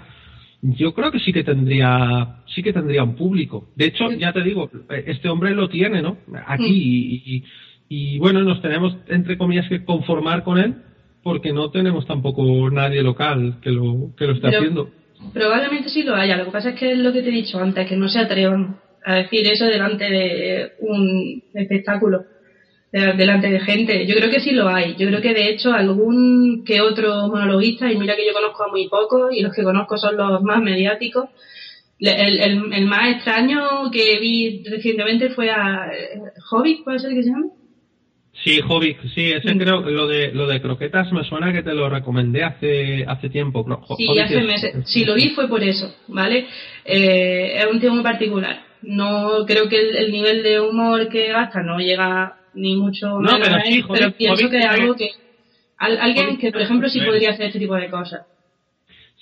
yo 0.60 0.92
creo 0.92 1.12
que 1.12 1.20
sí 1.20 1.32
que 1.32 1.44
tendría, 1.44 2.38
sí 2.52 2.64
que 2.64 2.72
tendría 2.72 3.04
un 3.04 3.14
público. 3.14 3.68
De 3.76 3.84
hecho, 3.84 4.10
ya 4.10 4.32
te 4.32 4.42
digo, 4.42 4.68
este 5.06 5.28
hombre 5.28 5.54
lo 5.54 5.68
tiene, 5.68 6.02
¿no? 6.02 6.16
Aquí 6.48 7.22
y, 7.24 7.44
y, 7.88 8.18
bueno, 8.18 8.42
nos 8.42 8.60
tenemos 8.60 8.96
entre 9.06 9.38
comillas 9.38 9.68
que 9.68 9.84
conformar 9.84 10.42
con 10.42 10.58
él 10.58 10.74
porque 11.22 11.52
no 11.52 11.70
tenemos 11.70 12.08
tampoco 12.08 12.68
nadie 12.68 13.04
local 13.04 13.58
que 13.62 13.70
lo 13.70 14.16
que 14.18 14.26
lo 14.26 14.32
esté 14.32 14.48
haciendo. 14.48 14.90
Probablemente 15.32 15.90
sí 15.90 16.02
lo 16.02 16.16
haya. 16.16 16.38
Lo 16.38 16.46
que 16.46 16.50
pasa 16.50 16.70
es 16.70 16.74
que 16.80 16.90
es 16.90 16.98
lo 16.98 17.12
que 17.12 17.22
te 17.22 17.28
he 17.28 17.32
dicho 17.32 17.60
antes, 17.60 17.88
que 17.88 17.96
no 17.96 18.08
se 18.08 18.18
atrevan 18.18 18.80
a 19.04 19.14
decir 19.14 19.46
eso 19.46 19.66
delante 19.66 20.10
de 20.10 20.72
un 20.80 21.44
espectáculo 21.54 22.24
delante 23.00 23.50
de 23.50 23.60
gente. 23.60 24.06
Yo 24.06 24.14
creo 24.14 24.30
que 24.30 24.40
sí 24.40 24.52
lo 24.52 24.68
hay. 24.68 24.94
Yo 24.96 25.08
creo 25.08 25.20
que 25.20 25.34
de 25.34 25.50
hecho 25.50 25.72
algún 25.72 26.64
que 26.64 26.80
otro 26.80 27.28
monologuista, 27.28 27.90
y 27.90 27.96
mira 27.96 28.16
que 28.16 28.26
yo 28.26 28.32
conozco 28.32 28.64
a 28.64 28.68
muy 28.68 28.88
pocos, 28.88 29.34
y 29.34 29.42
los 29.42 29.54
que 29.54 29.62
conozco 29.62 29.96
son 29.98 30.16
los 30.16 30.42
más 30.42 30.62
mediáticos. 30.62 31.28
El, 31.98 32.40
el, 32.72 32.86
más 32.86 33.16
extraño 33.16 33.90
que 33.90 34.18
vi 34.20 34.62
recientemente 34.64 35.30
fue 35.30 35.50
a 35.50 35.90
eh, 35.92 36.20
Hobbit, 36.50 36.84
¿puede 36.84 36.98
ser 36.98 37.14
que 37.14 37.22
se 37.22 37.30
llama? 37.30 37.46
Sí, 38.44 38.60
Hobbit, 38.66 38.98
sí, 39.14 39.32
ese 39.32 39.54
mm. 39.54 39.58
creo, 39.58 39.80
lo 39.80 40.06
de, 40.06 40.30
lo 40.32 40.46
de 40.46 40.60
croquetas 40.60 41.10
me 41.12 41.24
suena 41.24 41.54
que 41.54 41.62
te 41.62 41.72
lo 41.72 41.88
recomendé 41.88 42.44
hace, 42.44 43.04
hace 43.08 43.30
tiempo. 43.30 43.64
sí, 43.96 44.18
hace 44.18 44.42
meses. 44.42 44.74
Si 44.84 45.04
lo 45.06 45.14
vi 45.14 45.30
fue 45.30 45.48
por 45.48 45.62
eso, 45.62 45.94
¿vale? 46.08 46.46
Eh, 46.84 47.56
es 47.58 47.66
un 47.66 47.80
tema 47.80 47.94
muy 47.94 48.02
particular. 48.02 48.60
No, 48.82 49.44
creo 49.46 49.68
que 49.68 49.80
el, 49.80 49.96
el 49.96 50.12
nivel 50.12 50.42
de 50.42 50.60
humor 50.60 51.08
que 51.08 51.28
gasta 51.28 51.62
no 51.62 51.78
llega 51.78 52.36
ni 52.56 52.76
mucho 52.76 53.20
no, 53.20 53.38
pero, 53.40 53.60
sí, 53.64 53.84
pero 53.88 54.12
pienso 54.12 54.50
que 54.50 54.58
es 54.58 54.66
algo 54.66 54.94
que 54.94 55.10
alguien 55.78 56.38
que 56.38 56.50
por 56.50 56.62
ejemplo 56.62 56.88
sí 56.88 57.00
podría 57.00 57.30
hacer 57.30 57.46
este 57.46 57.58
tipo 57.58 57.74
de 57.76 57.88
cosas 57.88 58.26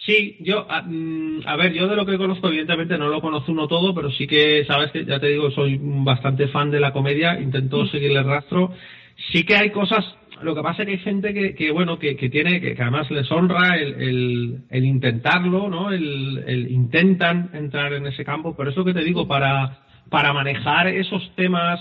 Sí, 0.06 0.36
yo, 0.40 0.66
a, 0.70 0.82
mm, 0.82 1.42
a, 1.46 1.56
ver, 1.56 1.72
yo 1.72 1.88
de 1.88 1.96
lo 1.96 2.04
que 2.04 2.18
conozco, 2.18 2.48
evidentemente 2.48 2.98
no 2.98 3.08
lo 3.08 3.22
conozco 3.22 3.52
uno 3.52 3.68
todo, 3.68 3.94
pero 3.94 4.10
sí 4.10 4.26
que, 4.26 4.64
sabes 4.66 4.90
que, 4.90 5.04
ya 5.04 5.18
te 5.18 5.28
digo, 5.28 5.50
soy 5.50 5.78
bastante 5.80 6.48
fan 6.48 6.70
de 6.70 6.80
la 6.80 6.92
comedia, 6.92 7.40
intento 7.40 7.84
mm. 7.84 7.88
seguirle 7.88 8.18
el 8.18 8.26
rastro. 8.26 8.72
Sí 9.32 9.44
que 9.44 9.56
hay 9.56 9.70
cosas, 9.70 10.04
lo 10.42 10.54
que 10.54 10.62
pasa 10.62 10.82
es 10.82 10.86
que 10.86 10.94
hay 10.94 10.98
gente 10.98 11.32
que, 11.32 11.54
que 11.54 11.70
bueno, 11.70 11.98
que, 11.98 12.16
que 12.16 12.28
tiene, 12.28 12.60
que, 12.60 12.76
además 12.78 13.10
les 13.10 13.30
honra 13.30 13.76
el, 13.76 13.94
el, 13.94 14.58
el 14.68 14.84
intentarlo, 14.84 15.70
¿no? 15.70 15.90
El, 15.90 16.42
el, 16.46 16.70
intentan 16.70 17.50
entrar 17.54 17.94
en 17.94 18.06
ese 18.06 18.24
campo, 18.24 18.54
pero 18.56 18.70
eso 18.70 18.84
que 18.84 18.92
te 18.92 19.04
digo, 19.04 19.26
para, 19.26 19.78
para 20.10 20.34
manejar 20.34 20.88
esos 20.88 21.34
temas 21.36 21.80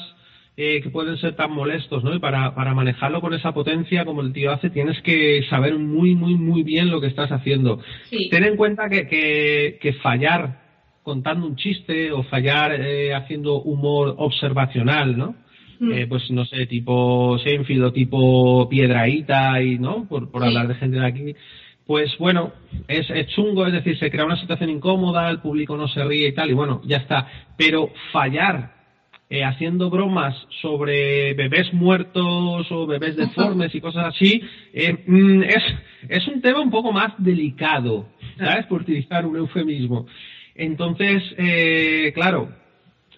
eh, 0.55 0.81
que 0.81 0.89
pueden 0.91 1.17
ser 1.17 1.35
tan 1.35 1.51
molestos, 1.51 2.03
¿no? 2.03 2.13
Y 2.13 2.19
para, 2.19 2.53
para 2.53 2.75
manejarlo 2.75 3.21
con 3.21 3.33
esa 3.33 3.53
potencia 3.53 4.05
como 4.05 4.21
el 4.21 4.33
tío 4.33 4.51
hace, 4.51 4.69
tienes 4.69 5.01
que 5.01 5.43
saber 5.49 5.79
muy, 5.79 6.13
muy, 6.13 6.35
muy 6.35 6.61
bien 6.61 6.91
lo 6.91 7.01
que 7.01 7.07
estás 7.07 7.31
haciendo. 7.31 7.79
Ten 8.29 8.43
en 8.43 8.55
cuenta 8.55 8.87
que, 8.87 9.07
que, 9.07 9.79
que, 9.81 9.93
fallar 9.93 10.61
contando 11.01 11.47
un 11.47 11.55
chiste 11.55 12.11
o 12.11 12.21
fallar 12.23 12.71
eh, 12.79 13.15
haciendo 13.15 13.61
humor 13.61 14.13
observacional, 14.19 15.17
¿no? 15.17 15.35
Mm. 15.79 15.91
Eh, 15.91 16.07
pues 16.07 16.29
no 16.29 16.45
sé, 16.45 16.67
tipo 16.67 17.39
Seinfeld 17.39 17.85
o 17.85 17.91
tipo 17.91 18.69
Piedraíta 18.69 19.59
y, 19.59 19.79
¿no? 19.79 20.07
Por, 20.07 20.29
por 20.29 20.43
hablar 20.43 20.67
de 20.67 20.75
gente 20.75 20.99
de 20.99 21.07
aquí. 21.07 21.35
Pues 21.87 22.15
bueno, 22.19 22.53
es, 22.87 23.09
es 23.09 23.27
chungo, 23.29 23.65
es 23.65 23.73
decir, 23.73 23.97
se 23.97 24.11
crea 24.11 24.23
una 24.23 24.39
situación 24.39 24.69
incómoda, 24.69 25.31
el 25.31 25.39
público 25.39 25.75
no 25.75 25.87
se 25.87 26.03
ríe 26.03 26.27
y 26.27 26.33
tal, 26.33 26.51
y 26.51 26.53
bueno, 26.53 26.81
ya 26.85 26.97
está. 26.97 27.27
Pero 27.57 27.89
fallar 28.11 28.82
eh, 29.29 29.43
haciendo 29.43 29.89
bromas 29.89 30.35
sobre 30.61 31.33
bebés 31.33 31.73
muertos 31.73 32.71
o 32.71 32.85
bebés 32.85 33.15
deformes 33.15 33.73
y 33.73 33.81
cosas 33.81 34.07
así, 34.07 34.41
eh, 34.73 35.03
mm, 35.07 35.43
es, 35.43 35.63
es 36.09 36.27
un 36.27 36.41
tema 36.41 36.59
un 36.59 36.69
poco 36.69 36.91
más 36.91 37.13
delicado, 37.17 38.07
¿sabes? 38.37 38.65
Por 38.67 38.81
utilizar 38.81 39.25
un 39.25 39.37
eufemismo. 39.37 40.05
Entonces, 40.55 41.23
eh, 41.37 42.11
claro, 42.13 42.49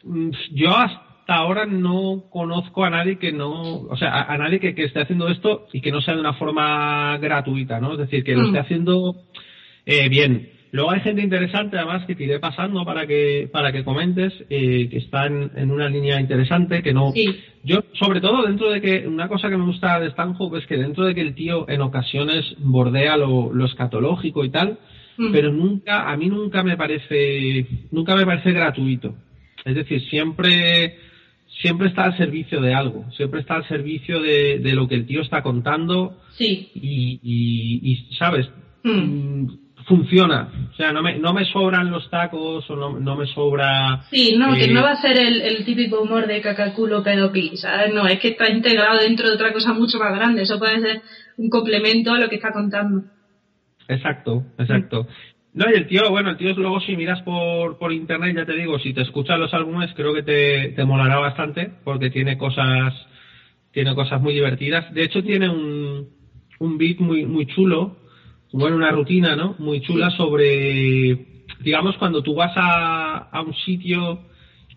mm, 0.03 0.29
yo 0.51 0.75
hasta 0.77 1.33
ahora 1.33 1.65
no 1.65 2.25
conozco 2.29 2.85
a 2.85 2.89
nadie 2.89 3.17
que 3.17 3.31
no, 3.31 3.81
o 3.81 3.97
sea, 3.97 4.21
a, 4.23 4.37
nadie 4.37 4.59
que, 4.59 4.73
esté 4.77 5.01
haciendo 5.01 5.27
esto 5.27 5.67
y 5.73 5.81
que 5.81 5.91
no 5.91 6.01
sea 6.01 6.13
de 6.13 6.21
una 6.21 6.33
forma 6.33 7.17
gratuita, 7.17 7.79
¿no? 7.79 7.93
Es 7.93 7.99
decir, 7.99 8.23
que 8.23 8.35
lo 8.35 8.43
mm. 8.43 8.45
esté 8.47 8.59
haciendo 8.59 9.15
eh, 9.85 10.07
bien. 10.07 10.54
Luego 10.75 10.91
hay 10.91 10.99
gente 10.99 11.21
interesante, 11.21 11.77
además, 11.77 12.05
que 12.05 12.15
te 12.15 12.25
iré 12.25 12.37
pasando 12.37 12.83
para 12.83 13.07
que 13.07 13.47
para 13.49 13.71
que 13.71 13.85
comentes, 13.85 14.33
eh, 14.49 14.89
que 14.89 14.97
está 14.97 15.25
en, 15.25 15.71
una 15.71 15.87
línea 15.87 16.19
interesante, 16.19 16.83
que 16.83 16.93
no... 16.93 17.13
Yo, 17.63 17.85
sobre 17.93 18.19
todo, 18.19 18.45
dentro 18.45 18.69
de 18.69 18.81
que 18.81 19.07
una 19.07 19.29
cosa 19.29 19.49
que 19.49 19.55
me 19.55 19.63
gusta 19.63 20.01
de 20.01 20.11
Stanhope 20.11 20.57
es 20.57 20.67
que 20.67 20.75
dentro 20.75 21.05
de 21.05 21.15
que 21.15 21.21
el 21.21 21.33
tío 21.33 21.65
en 21.69 21.79
ocasiones 21.79 22.43
bordea 22.57 23.15
lo, 23.15 23.53
lo 23.53 23.65
escatológico 23.67 24.43
y 24.43 24.49
tal, 24.49 24.77
mm. 25.17 25.31
pero 25.31 25.49
nunca, 25.53 26.11
a 26.11 26.17
mí 26.17 26.27
nunca 26.27 26.61
me 26.61 26.75
parece, 26.75 27.65
nunca 27.91 28.13
me 28.13 28.25
parece 28.25 28.51
gratuito. 28.51 29.15
Es 29.63 29.75
decir, 29.75 30.01
siempre 30.09 30.97
siempre 31.61 31.87
está 31.87 32.03
al 32.03 32.17
servicio 32.17 32.59
de 32.59 32.73
algo, 32.73 33.05
siempre 33.15 33.39
está 33.39 33.55
al 33.55 33.67
servicio 33.69 34.19
de, 34.19 34.59
de 34.59 34.73
lo 34.73 34.89
que 34.89 34.95
el 34.95 35.05
tío 35.05 35.21
está 35.21 35.41
contando. 35.41 36.19
Sí. 36.33 36.69
Y, 36.75 37.21
y, 37.23 38.13
¿sabes? 38.17 38.49
Mm. 38.83 39.63
Mm, 39.85 39.95
funciona. 39.95 40.49
O 40.71 40.75
sea, 40.75 40.91
no 40.91 41.01
me, 41.01 41.17
no 41.17 41.33
me 41.33 41.45
sobran 41.45 41.91
los 41.91 42.09
tacos 42.09 42.69
o 42.69 42.75
no, 42.75 42.99
no 42.99 43.15
me 43.15 43.25
sobra... 43.27 44.03
Sí, 44.09 44.35
no, 44.37 44.53
que 44.55 44.67
no 44.67 44.83
va 44.83 44.91
a 44.91 45.01
ser 45.01 45.17
el, 45.17 45.41
el 45.41 45.65
típico 45.65 46.01
humor 46.01 46.27
de 46.27 46.41
cacaculo 46.41 47.03
pedopi, 47.03 47.55
¿sabes? 47.57 47.93
No, 47.93 48.07
es 48.07 48.19
que 48.19 48.29
está 48.29 48.49
integrado 48.49 48.99
dentro 48.99 49.27
de 49.27 49.35
otra 49.35 49.53
cosa 49.53 49.73
mucho 49.73 49.99
más 49.99 50.15
grande. 50.15 50.43
Eso 50.43 50.59
puede 50.59 50.79
ser 50.81 51.01
un 51.37 51.49
complemento 51.49 52.13
a 52.13 52.19
lo 52.19 52.29
que 52.29 52.35
está 52.35 52.51
contando. 52.51 53.03
Exacto, 53.87 54.43
exacto. 54.57 55.07
No, 55.53 55.65
y 55.71 55.75
el 55.75 55.87
tío, 55.87 56.09
bueno, 56.09 56.31
el 56.31 56.37
tío 56.37 56.53
luego 56.53 56.81
si 56.81 56.97
miras 56.97 57.21
por, 57.21 57.77
por 57.77 57.93
internet, 57.93 58.35
ya 58.35 58.45
te 58.45 58.57
digo, 58.57 58.77
si 58.79 58.93
te 58.93 59.01
escuchas 59.01 59.39
los 59.39 59.53
álbumes, 59.53 59.93
creo 59.95 60.13
que 60.13 60.23
te, 60.23 60.73
te 60.75 60.83
molará 60.83 61.17
bastante, 61.17 61.71
porque 61.85 62.09
tiene 62.09 62.37
cosas, 62.37 62.93
tiene 63.71 63.95
cosas 63.95 64.21
muy 64.21 64.33
divertidas. 64.33 64.93
De 64.93 65.03
hecho, 65.03 65.23
tiene 65.23 65.47
un, 65.47 66.09
un 66.59 66.77
beat 66.77 66.99
muy, 66.99 67.25
muy 67.25 67.45
chulo, 67.45 67.95
bueno, 68.51 68.75
una 68.77 68.91
rutina, 68.91 69.35
¿no? 69.35 69.55
Muy 69.59 69.81
chula 69.81 70.09
sobre, 70.11 71.17
digamos, 71.61 71.97
cuando 71.97 72.23
tú 72.23 72.35
vas 72.35 72.53
a, 72.55 73.29
a 73.31 73.41
un 73.41 73.53
sitio 73.53 74.21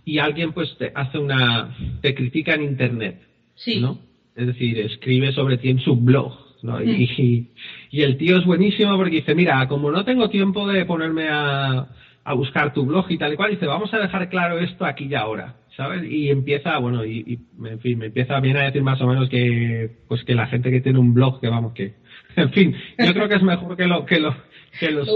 y 0.04 0.18
alguien 0.18 0.52
pues 0.52 0.74
te 0.78 0.90
hace 0.94 1.18
una, 1.18 1.76
te 2.00 2.14
critica 2.14 2.54
en 2.54 2.62
internet, 2.62 3.22
sí. 3.54 3.80
¿no? 3.80 3.98
Es 4.34 4.46
decir, 4.46 4.78
escribe 4.78 5.32
sobre 5.32 5.58
ti 5.58 5.68
en 5.68 5.80
su 5.80 5.96
blog, 5.96 6.32
¿no? 6.62 6.82
Y, 6.82 7.50
y, 7.90 8.02
el 8.02 8.16
tío 8.16 8.38
es 8.38 8.44
buenísimo 8.44 8.96
porque 8.96 9.16
dice, 9.16 9.34
mira, 9.34 9.66
como 9.68 9.90
no 9.90 10.04
tengo 10.04 10.30
tiempo 10.30 10.66
de 10.66 10.86
ponerme 10.86 11.28
a, 11.28 11.88
a 12.24 12.34
buscar 12.34 12.72
tu 12.72 12.86
blog 12.86 13.04
y 13.10 13.18
tal 13.18 13.32
y 13.32 13.36
cual, 13.36 13.50
dice, 13.50 13.66
vamos 13.66 13.92
a 13.92 13.98
dejar 13.98 14.28
claro 14.28 14.58
esto 14.58 14.84
aquí 14.84 15.08
y 15.10 15.14
ahora, 15.14 15.56
¿sabes? 15.76 16.10
Y 16.10 16.30
empieza, 16.30 16.78
bueno, 16.78 17.04
y, 17.04 17.24
y 17.26 17.66
en 17.66 17.80
fin, 17.80 17.98
me 17.98 18.06
empieza 18.06 18.38
bien 18.40 18.56
a 18.56 18.64
decir 18.64 18.82
más 18.82 19.00
o 19.00 19.06
menos 19.06 19.28
que, 19.28 19.90
pues 20.08 20.24
que 20.24 20.34
la 20.34 20.46
gente 20.46 20.70
que 20.70 20.80
tiene 20.80 20.98
un 20.98 21.14
blog, 21.14 21.40
que 21.40 21.48
vamos, 21.48 21.72
que, 21.74 21.94
en 22.42 22.52
fin, 22.52 22.76
yo 22.98 23.12
creo 23.12 23.28
que 23.28 23.36
es 23.36 23.42
mejor 23.42 23.76
que 23.76 23.86
lo, 23.86 24.04
que 24.04 24.20
lo, 24.20 24.34
que 24.78 24.90
los 24.90 25.08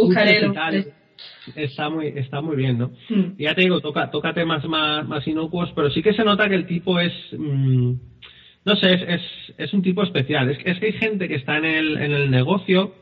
está 1.55 1.89
muy 1.89 2.07
está 2.09 2.41
muy 2.41 2.57
bien 2.57 2.79
no 2.79 2.91
mm. 3.09 3.37
ya 3.39 3.55
te 3.55 3.63
digo 3.63 3.81
toca 3.81 4.11
toca 4.11 4.33
temas 4.33 4.65
más 4.65 5.07
más 5.07 5.27
inocuos 5.29 5.71
pero 5.75 5.91
sí 5.91 6.03
que 6.03 6.15
se 6.15 6.25
nota 6.25 6.49
que 6.49 6.55
el 6.57 6.67
tipo 6.67 6.99
es 6.99 7.13
mm, 7.33 7.93
no 8.65 8.77
sé, 8.77 8.93
es, 8.93 9.23
es, 9.59 9.73
un 9.75 9.83
tipo 9.83 10.03
especial. 10.03 10.51
Es, 10.51 10.59
es, 10.65 10.79
que 10.79 10.87
hay 10.87 10.93
gente 10.93 11.29
que 11.29 11.35
está 11.35 11.59
en 11.59 11.65
el, 11.65 11.97
en 11.99 12.13
el 12.13 12.31
negocio, 12.31 12.95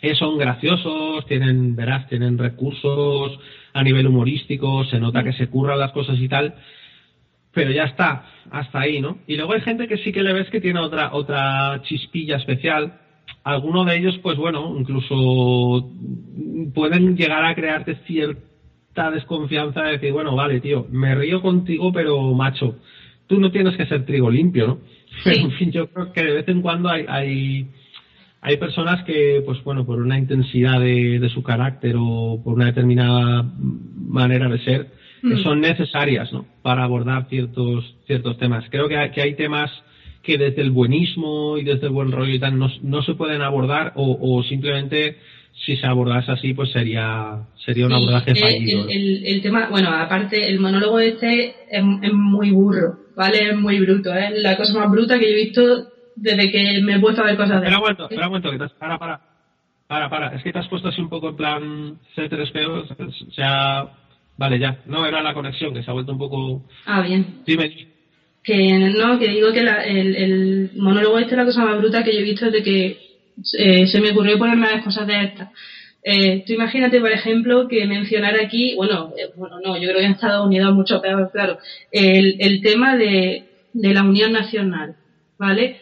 que 0.00 0.14
son 0.14 0.36
graciosos, 0.36 1.26
tienen, 1.26 1.74
verás, 1.76 2.08
tienen 2.08 2.36
recursos 2.36 3.38
a 3.72 3.82
nivel 3.82 4.06
humorístico, 4.06 4.84
se 4.84 4.98
nota 4.98 5.24
que 5.24 5.32
se 5.32 5.46
curran 5.46 5.78
las 5.78 5.92
cosas 5.92 6.18
y 6.18 6.28
tal, 6.28 6.54
pero 7.52 7.70
ya 7.70 7.84
está, 7.84 8.26
hasta 8.50 8.80
ahí, 8.80 9.00
¿no? 9.00 9.18
Y 9.26 9.36
luego 9.36 9.54
hay 9.54 9.60
gente 9.62 9.88
que 9.88 9.98
sí 9.98 10.12
que 10.12 10.22
le 10.22 10.32
ves 10.32 10.50
que 10.50 10.60
tiene 10.60 10.80
otra, 10.80 11.14
otra 11.14 11.80
chispilla 11.84 12.36
especial. 12.36 12.98
Algunos 13.44 13.86
de 13.86 13.96
ellos, 13.96 14.18
pues 14.22 14.36
bueno, 14.36 14.74
incluso 14.78 15.90
pueden 16.74 17.16
llegar 17.16 17.44
a 17.44 17.54
crearte 17.54 17.96
cierta 18.06 19.10
desconfianza 19.10 19.82
de 19.82 19.92
decir, 19.92 20.12
bueno, 20.12 20.36
vale, 20.36 20.60
tío, 20.60 20.86
me 20.90 21.14
río 21.14 21.42
contigo, 21.42 21.92
pero 21.92 22.20
macho, 22.34 22.76
tú 23.26 23.40
no 23.40 23.50
tienes 23.50 23.76
que 23.76 23.86
ser 23.86 24.04
trigo 24.04 24.30
limpio, 24.30 24.66
¿no? 24.66 24.78
Pero 25.24 25.36
en 25.44 25.52
fin, 25.52 25.72
yo 25.72 25.88
creo 25.88 26.12
que 26.12 26.22
de 26.22 26.32
vez 26.32 26.48
en 26.48 26.62
cuando 26.62 26.88
hay, 26.88 27.04
hay, 27.08 27.66
hay 28.40 28.56
personas 28.58 29.02
que, 29.04 29.42
pues 29.44 29.62
bueno, 29.64 29.84
por 29.84 30.00
una 30.00 30.18
intensidad 30.18 30.78
de, 30.80 31.18
de 31.18 31.28
su 31.28 31.42
carácter 31.42 31.96
o 31.98 32.40
por 32.44 32.54
una 32.54 32.66
determinada 32.66 33.44
manera 33.96 34.48
de 34.48 34.58
ser, 34.60 34.86
que 35.20 35.36
mm. 35.36 35.42
son 35.42 35.60
necesarias, 35.60 36.32
¿no? 36.32 36.46
Para 36.62 36.84
abordar 36.84 37.28
ciertos, 37.28 37.96
ciertos 38.06 38.38
temas. 38.38 38.64
Creo 38.70 38.88
que 38.88 38.96
hay, 38.96 39.10
que 39.10 39.22
hay 39.22 39.34
temas 39.34 39.70
que 40.22 40.38
desde 40.38 40.62
el 40.62 40.70
buenismo 40.70 41.58
y 41.58 41.64
desde 41.64 41.86
el 41.86 41.92
buen 41.92 42.12
rollo 42.12 42.32
y 42.32 42.38
tal 42.38 42.58
no, 42.58 42.70
no 42.82 43.02
se 43.02 43.14
pueden 43.14 43.42
abordar 43.42 43.92
o, 43.96 44.18
o 44.20 44.42
simplemente 44.44 45.16
si 45.64 45.76
se 45.76 45.86
abordase 45.86 46.32
así, 46.32 46.54
pues 46.54 46.70
sería 46.72 47.42
sería 47.64 47.86
un 47.86 47.92
abordaje 47.92 48.34
fallido. 48.34 48.86
El, 48.88 49.24
el, 49.24 49.42
tema, 49.42 49.68
bueno, 49.70 49.90
aparte, 49.90 50.48
el 50.48 50.58
monólogo 50.58 50.98
este 50.98 51.54
es, 51.70 51.84
es, 52.02 52.12
muy 52.12 52.50
burro, 52.50 52.98
¿vale? 53.16 53.50
Es 53.50 53.56
muy 53.56 53.78
bruto, 53.80 54.12
es 54.14 54.32
la 54.42 54.56
cosa 54.56 54.78
más 54.78 54.90
bruta 54.90 55.18
que 55.18 55.30
yo 55.30 55.36
he 55.36 55.44
visto 55.44 55.88
desde 56.16 56.50
que 56.50 56.80
me 56.82 56.96
he 56.96 57.00
puesto 57.00 57.22
a 57.22 57.26
ver 57.26 57.36
cosas 57.36 57.60
de 57.60 57.68
Espera 57.68 57.76
un 57.76 57.82
momento, 57.82 58.04
espera 58.04 58.26
un 58.26 58.32
momento, 58.32 58.50
que 58.50 58.58
te 58.58 58.68
para, 58.78 58.98
para. 58.98 59.20
Para, 59.86 60.08
para, 60.08 60.34
es 60.34 60.42
que 60.42 60.52
te 60.52 60.58
has 60.58 60.68
puesto 60.68 60.88
así 60.88 61.02
un 61.02 61.10
poco 61.10 61.28
en 61.28 61.36
plan 61.36 61.98
C3PO, 62.16 63.28
o 63.28 63.30
sea, 63.32 63.90
vale, 64.38 64.58
ya, 64.58 64.78
no, 64.86 65.04
era 65.04 65.22
la 65.22 65.34
conexión, 65.34 65.74
que 65.74 65.82
se 65.82 65.90
ha 65.90 65.92
vuelto 65.92 66.12
un 66.12 66.18
poco... 66.18 66.64
Ah, 66.86 67.02
bien. 67.02 67.42
Dime. 67.44 67.91
Que 68.42 68.92
no, 68.96 69.18
que 69.18 69.28
digo 69.28 69.52
que 69.52 69.62
la, 69.62 69.84
el, 69.84 70.16
el 70.16 70.70
monólogo 70.74 71.18
este 71.18 71.32
es 71.32 71.38
la 71.38 71.44
cosa 71.44 71.64
más 71.64 71.78
bruta 71.78 72.02
que 72.02 72.12
yo 72.12 72.20
he 72.20 72.24
visto 72.24 72.46
desde 72.46 72.62
que 72.62 72.98
eh, 73.58 73.86
se 73.86 74.00
me 74.00 74.10
ocurrió 74.10 74.38
ponerme 74.38 74.70
las 74.70 74.84
cosas 74.84 75.06
de 75.06 75.24
estas. 75.24 75.48
Eh, 76.04 76.42
tú 76.44 76.54
imagínate, 76.54 77.00
por 77.00 77.12
ejemplo, 77.12 77.68
que 77.68 77.86
mencionar 77.86 78.34
aquí, 78.40 78.74
bueno, 78.74 79.12
eh, 79.16 79.30
bueno, 79.36 79.60
no, 79.64 79.76
yo 79.76 79.88
creo 79.88 80.00
que 80.00 80.06
en 80.06 80.12
Estados 80.12 80.46
Unidos 80.46 80.74
mucho 80.74 81.00
peor, 81.00 81.30
claro, 81.32 81.58
el, 81.92 82.36
el 82.40 82.60
tema 82.60 82.96
de, 82.96 83.44
de 83.72 83.94
la 83.94 84.02
unión 84.02 84.32
nacional, 84.32 84.96
¿vale? 85.38 85.76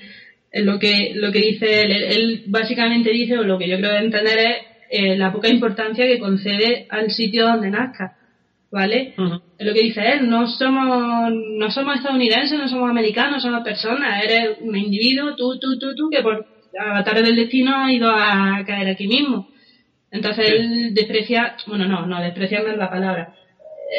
Eh, 0.53 0.63
lo 0.63 0.79
que, 0.79 1.13
lo 1.15 1.33
que 1.33 1.39
dice 1.39 1.85
él, 1.85 1.93
él, 1.93 2.43
básicamente 2.49 3.11
dice, 3.11 3.39
o 3.39 3.45
lo 3.45 3.59
que 3.59 3.69
yo 3.69 3.79
creo 3.79 3.97
entender 3.97 4.39
es 4.91 5.19
la 5.19 5.33
poca 5.33 5.49
importancia 5.49 6.05
que 6.05 6.19
concede 6.19 6.87
al 6.91 7.11
sitio 7.11 7.47
donde 7.47 7.71
nazca, 7.71 8.17
¿vale? 8.71 9.15
Lo 9.17 9.75
que 9.75 9.83
dice 9.83 10.01
él, 10.13 10.29
no 10.29 10.47
somos, 10.47 11.33
no 11.33 11.71
somos 11.71 11.97
estadounidenses, 11.97 12.59
no 12.59 12.69
somos 12.69 12.91
americanos, 12.91 13.43
somos 13.43 13.63
personas, 13.63 14.25
eres 14.25 14.59
un 14.61 14.77
individuo, 14.77 15.35
tú, 15.37 15.59
tú, 15.59 15.79
tú, 15.79 15.95
tú, 15.95 16.09
que 16.11 16.23
por 16.23 16.47
Avatar 16.79 17.23
del 17.23 17.37
Destino 17.37 17.75
ha 17.77 17.93
ido 17.93 18.11
a 18.11 18.63
caer 18.67 18.89
aquí 18.89 19.09
mismo. 19.09 19.49
Entonces 20.11 20.51
él 20.51 20.95
desprecia, 20.95 21.57
bueno, 21.67 21.87
no, 21.87 22.07
no, 22.07 22.21
despreciar 22.21 22.65
no 22.65 22.71
es 22.71 22.79
la 22.79 22.91
palabra. 22.91 23.35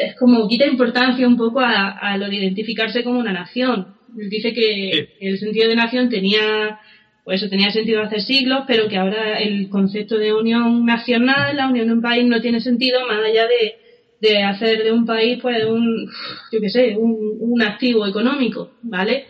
Es 0.02 0.16
como 0.16 0.48
quita 0.48 0.66
importancia 0.66 1.26
un 1.26 1.36
poco 1.36 1.60
a, 1.60 2.16
lo 2.16 2.28
de 2.28 2.36
identificarse 2.36 3.04
como 3.04 3.18
una 3.18 3.32
nación. 3.32 3.94
Él 4.18 4.30
dice 4.30 4.52
que 4.52 5.16
el 5.20 5.38
sentido 5.38 5.68
de 5.68 5.76
nación 5.76 6.08
tenía, 6.08 6.80
pues 7.24 7.40
eso 7.40 7.50
tenía 7.50 7.70
sentido 7.70 8.02
hace 8.02 8.20
siglos, 8.20 8.64
pero 8.66 8.88
que 8.88 8.96
ahora 8.96 9.38
el 9.38 9.68
concepto 9.68 10.16
de 10.16 10.32
unión 10.32 10.84
nacional, 10.84 11.56
la 11.56 11.68
unión 11.68 11.86
de 11.86 11.92
un 11.94 12.02
país 12.02 12.24
no 12.26 12.40
tiene 12.40 12.60
sentido 12.60 13.06
más 13.06 13.18
allá 13.18 13.46
de, 13.46 13.81
de 14.22 14.42
hacer 14.42 14.84
de 14.84 14.92
un 14.92 15.04
país, 15.04 15.38
pues, 15.42 15.64
un, 15.66 16.08
yo 16.50 16.60
qué 16.60 16.70
sé, 16.70 16.96
un, 16.96 17.36
un 17.40 17.60
activo 17.60 18.06
económico, 18.06 18.70
¿vale? 18.82 19.26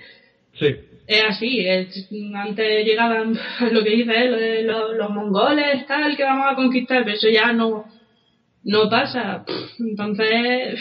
Sí 0.52 0.76
es 1.06 1.24
así. 1.24 1.66
antes 2.34 2.84
llegaban 2.84 3.38
lo 3.72 3.82
que 3.82 3.90
dice 3.90 4.12
él, 4.16 4.66
los, 4.66 5.10
mongoles, 5.10 5.86
tal, 5.86 6.16
que 6.16 6.24
vamos 6.24 6.46
a 6.50 6.56
conquistar, 6.56 7.04
pero 7.04 7.16
eso 7.16 7.28
ya 7.28 7.52
no, 7.52 7.84
no 8.64 8.88
pasa. 8.88 9.44
Entonces, 9.78 10.80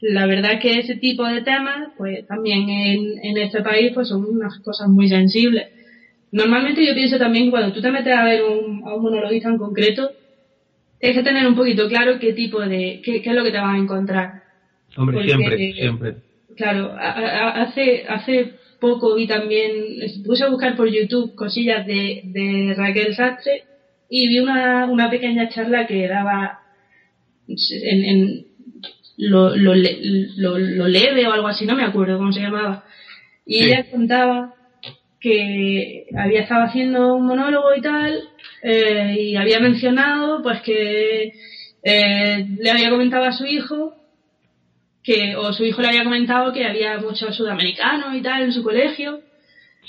la 0.00 0.26
verdad 0.26 0.54
es 0.54 0.60
que 0.60 0.78
ese 0.78 0.96
tipo 0.96 1.26
de 1.26 1.42
temas, 1.42 1.90
pues 1.96 2.26
también 2.26 2.68
en, 2.68 3.18
en 3.22 3.38
este 3.38 3.62
país, 3.62 3.92
pues 3.94 4.08
son 4.08 4.24
unas 4.24 4.58
cosas 4.60 4.88
muy 4.88 5.08
sensibles. 5.08 5.68
Normalmente 6.30 6.86
yo 6.86 6.94
pienso 6.94 7.18
también 7.18 7.50
cuando 7.50 7.72
tú 7.72 7.80
te 7.80 7.90
metes 7.90 8.14
a 8.14 8.24
ver 8.24 8.42
un, 8.44 8.86
a 8.86 8.94
un 8.94 9.02
monologuista 9.02 9.48
en 9.48 9.58
concreto, 9.58 10.10
tienes 11.00 11.18
que 11.18 11.24
tener 11.24 11.46
un 11.46 11.54
poquito 11.54 11.88
claro 11.88 12.18
qué 12.18 12.32
tipo 12.32 12.60
de, 12.60 13.00
qué, 13.04 13.22
qué 13.22 13.30
es 13.30 13.36
lo 13.36 13.44
que 13.44 13.52
te 13.52 13.58
vas 13.58 13.74
a 13.74 13.78
encontrar. 13.78 14.42
Hombre, 14.96 15.24
siempre, 15.24 15.72
siempre. 15.74 16.14
Claro, 16.56 16.94
hace, 16.98 18.04
hace 18.08 18.54
poco 18.80 19.14
vi 19.14 19.26
también, 19.26 19.70
puse 20.24 20.44
a 20.44 20.48
buscar 20.48 20.76
por 20.76 20.88
YouTube 20.90 21.34
cosillas 21.34 21.86
de, 21.86 22.22
de 22.24 22.74
Raquel 22.76 23.14
Sastre 23.14 23.64
y 24.08 24.28
vi 24.28 24.40
una, 24.40 24.86
una 24.86 25.10
pequeña 25.10 25.48
charla 25.48 25.86
que 25.86 26.08
daba 26.08 26.60
en, 27.46 28.04
en 28.04 28.46
lo, 29.18 29.54
lo, 29.56 29.74
lo, 29.74 30.88
leve 30.88 31.26
o 31.26 31.32
algo 31.32 31.48
así, 31.48 31.66
no 31.66 31.76
me 31.76 31.84
acuerdo 31.84 32.18
cómo 32.18 32.32
se 32.32 32.40
llamaba. 32.40 32.84
Y 33.44 33.64
ella 33.64 33.90
contaba 33.90 34.54
que 35.20 36.06
había 36.16 36.42
estado 36.42 36.64
haciendo 36.64 37.14
un 37.14 37.26
monólogo 37.26 37.74
y 37.74 37.80
tal, 37.80 38.20
eh, 38.62 39.16
y 39.18 39.36
había 39.36 39.60
mencionado 39.60 40.42
pues 40.42 40.60
que 40.62 41.32
eh, 41.82 42.46
le 42.58 42.70
había 42.70 42.90
comentado 42.90 43.24
a 43.24 43.32
su 43.32 43.44
hijo 43.46 43.94
que, 45.02 45.36
o 45.36 45.52
su 45.52 45.64
hijo 45.64 45.80
le 45.80 45.88
había 45.88 46.04
comentado 46.04 46.52
que 46.52 46.66
había 46.66 46.98
muchos 46.98 47.34
sudamericanos 47.36 48.14
y 48.14 48.20
tal 48.20 48.42
en 48.42 48.52
su 48.52 48.62
colegio. 48.62 49.20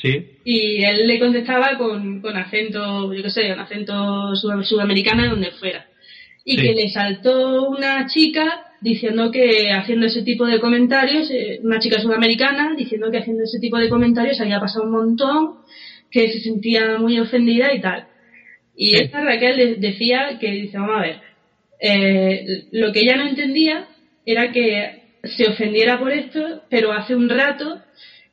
Sí. 0.02 0.38
Y 0.46 0.84
él 0.84 1.08
le 1.08 1.20
contestaba 1.20 1.78
con, 1.78 2.22
con 2.22 2.38
acento, 2.38 3.14
yo 3.14 3.22
qué 3.22 3.30
sé, 3.30 3.52
un 3.52 3.60
acento 3.60 4.34
sudamericano 4.36 5.24
de 5.24 5.30
donde 5.30 5.52
fuera. 5.52 5.86
Y 6.46 6.56
que 6.56 6.74
le 6.74 6.90
saltó 6.90 7.68
una 7.68 8.08
chica 8.08 8.70
diciendo 8.82 9.30
que 9.30 9.72
haciendo 9.72 10.08
ese 10.08 10.24
tipo 10.24 10.46
de 10.46 10.60
comentarios, 10.60 11.30
eh, 11.32 11.60
una 11.64 11.80
chica 11.80 12.00
sudamericana 12.00 12.76
diciendo 12.78 13.12
que 13.12 13.18
haciendo 13.18 13.44
ese 13.44 13.60
tipo 13.60 13.78
de 13.78 13.90
comentarios 13.90 14.40
había 14.40 14.60
pasado 14.60 14.86
un 14.86 14.92
montón, 14.92 15.56
que 16.10 16.32
se 16.32 16.40
sentía 16.40 16.98
muy 16.98 17.20
ofendida 17.20 17.74
y 17.74 17.82
tal. 17.82 18.08
Y 18.82 18.96
esta 18.96 19.20
Raquel 19.20 19.82
decía 19.82 20.38
que, 20.40 20.52
dice, 20.52 20.78
vamos 20.78 21.00
a 21.00 21.02
ver, 21.02 21.20
eh, 21.82 22.68
lo 22.72 22.94
que 22.94 23.02
ella 23.02 23.18
no 23.18 23.28
entendía 23.28 23.90
era 24.26 24.54
que 24.54 25.02
se 25.22 25.50
ofendiera 25.50 26.00
por 26.00 26.14
esto, 26.14 26.62
pero 26.70 26.94
hace 26.94 27.14
un 27.14 27.28
rato 27.28 27.82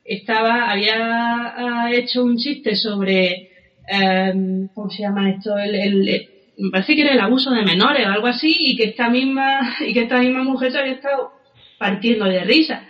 estaba, 0.05 0.71
había 0.71 1.89
hecho 1.91 2.23
un 2.23 2.37
chiste 2.37 2.77
sobre, 2.77 3.49
em, 3.89 4.69
¿cómo 4.73 4.89
se 4.89 5.01
llama 5.01 5.31
esto? 5.31 5.57
El, 5.57 6.29
me 6.57 6.69
parece 6.71 6.95
que 6.95 7.01
era 7.01 7.11
el 7.11 7.19
abuso 7.19 7.51
de 7.51 7.63
menores 7.63 8.07
o 8.07 8.09
algo 8.09 8.27
así, 8.27 8.55
y 8.57 8.77
que 8.77 8.85
esta 8.85 9.09
misma, 9.09 9.75
y 9.85 9.93
que 9.93 10.03
esta 10.03 10.19
misma 10.19 10.43
mujer 10.43 10.71
se 10.71 10.79
había 10.79 10.93
estado 10.93 11.33
partiendo 11.77 12.23
de 12.23 12.45
risa. 12.45 12.87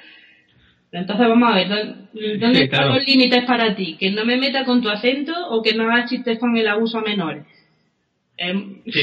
Entonces 0.91 1.28
vamos 1.28 1.52
a 1.52 1.56
ver, 1.56 1.67
¿dónde, 2.39 2.63
están 2.63 2.89
los 2.89 3.06
límites 3.06 3.43
para 3.45 3.76
ti? 3.76 3.97
¿Que 4.00 4.12
no 4.12 4.26
me 4.26 4.38
meta 4.38 4.63
con 4.63 4.82
tu 4.82 4.89
acento 4.89 5.34
o 5.50 5.62
que 5.62 5.73
no 5.73 5.84
hagas 5.84 6.10
chistes 6.10 6.39
con 6.39 6.56
el 6.56 6.67
abuso 6.67 7.00
a 7.00 7.02
menores? 7.02 7.43
Em, 8.38 8.84
sí. 8.86 9.02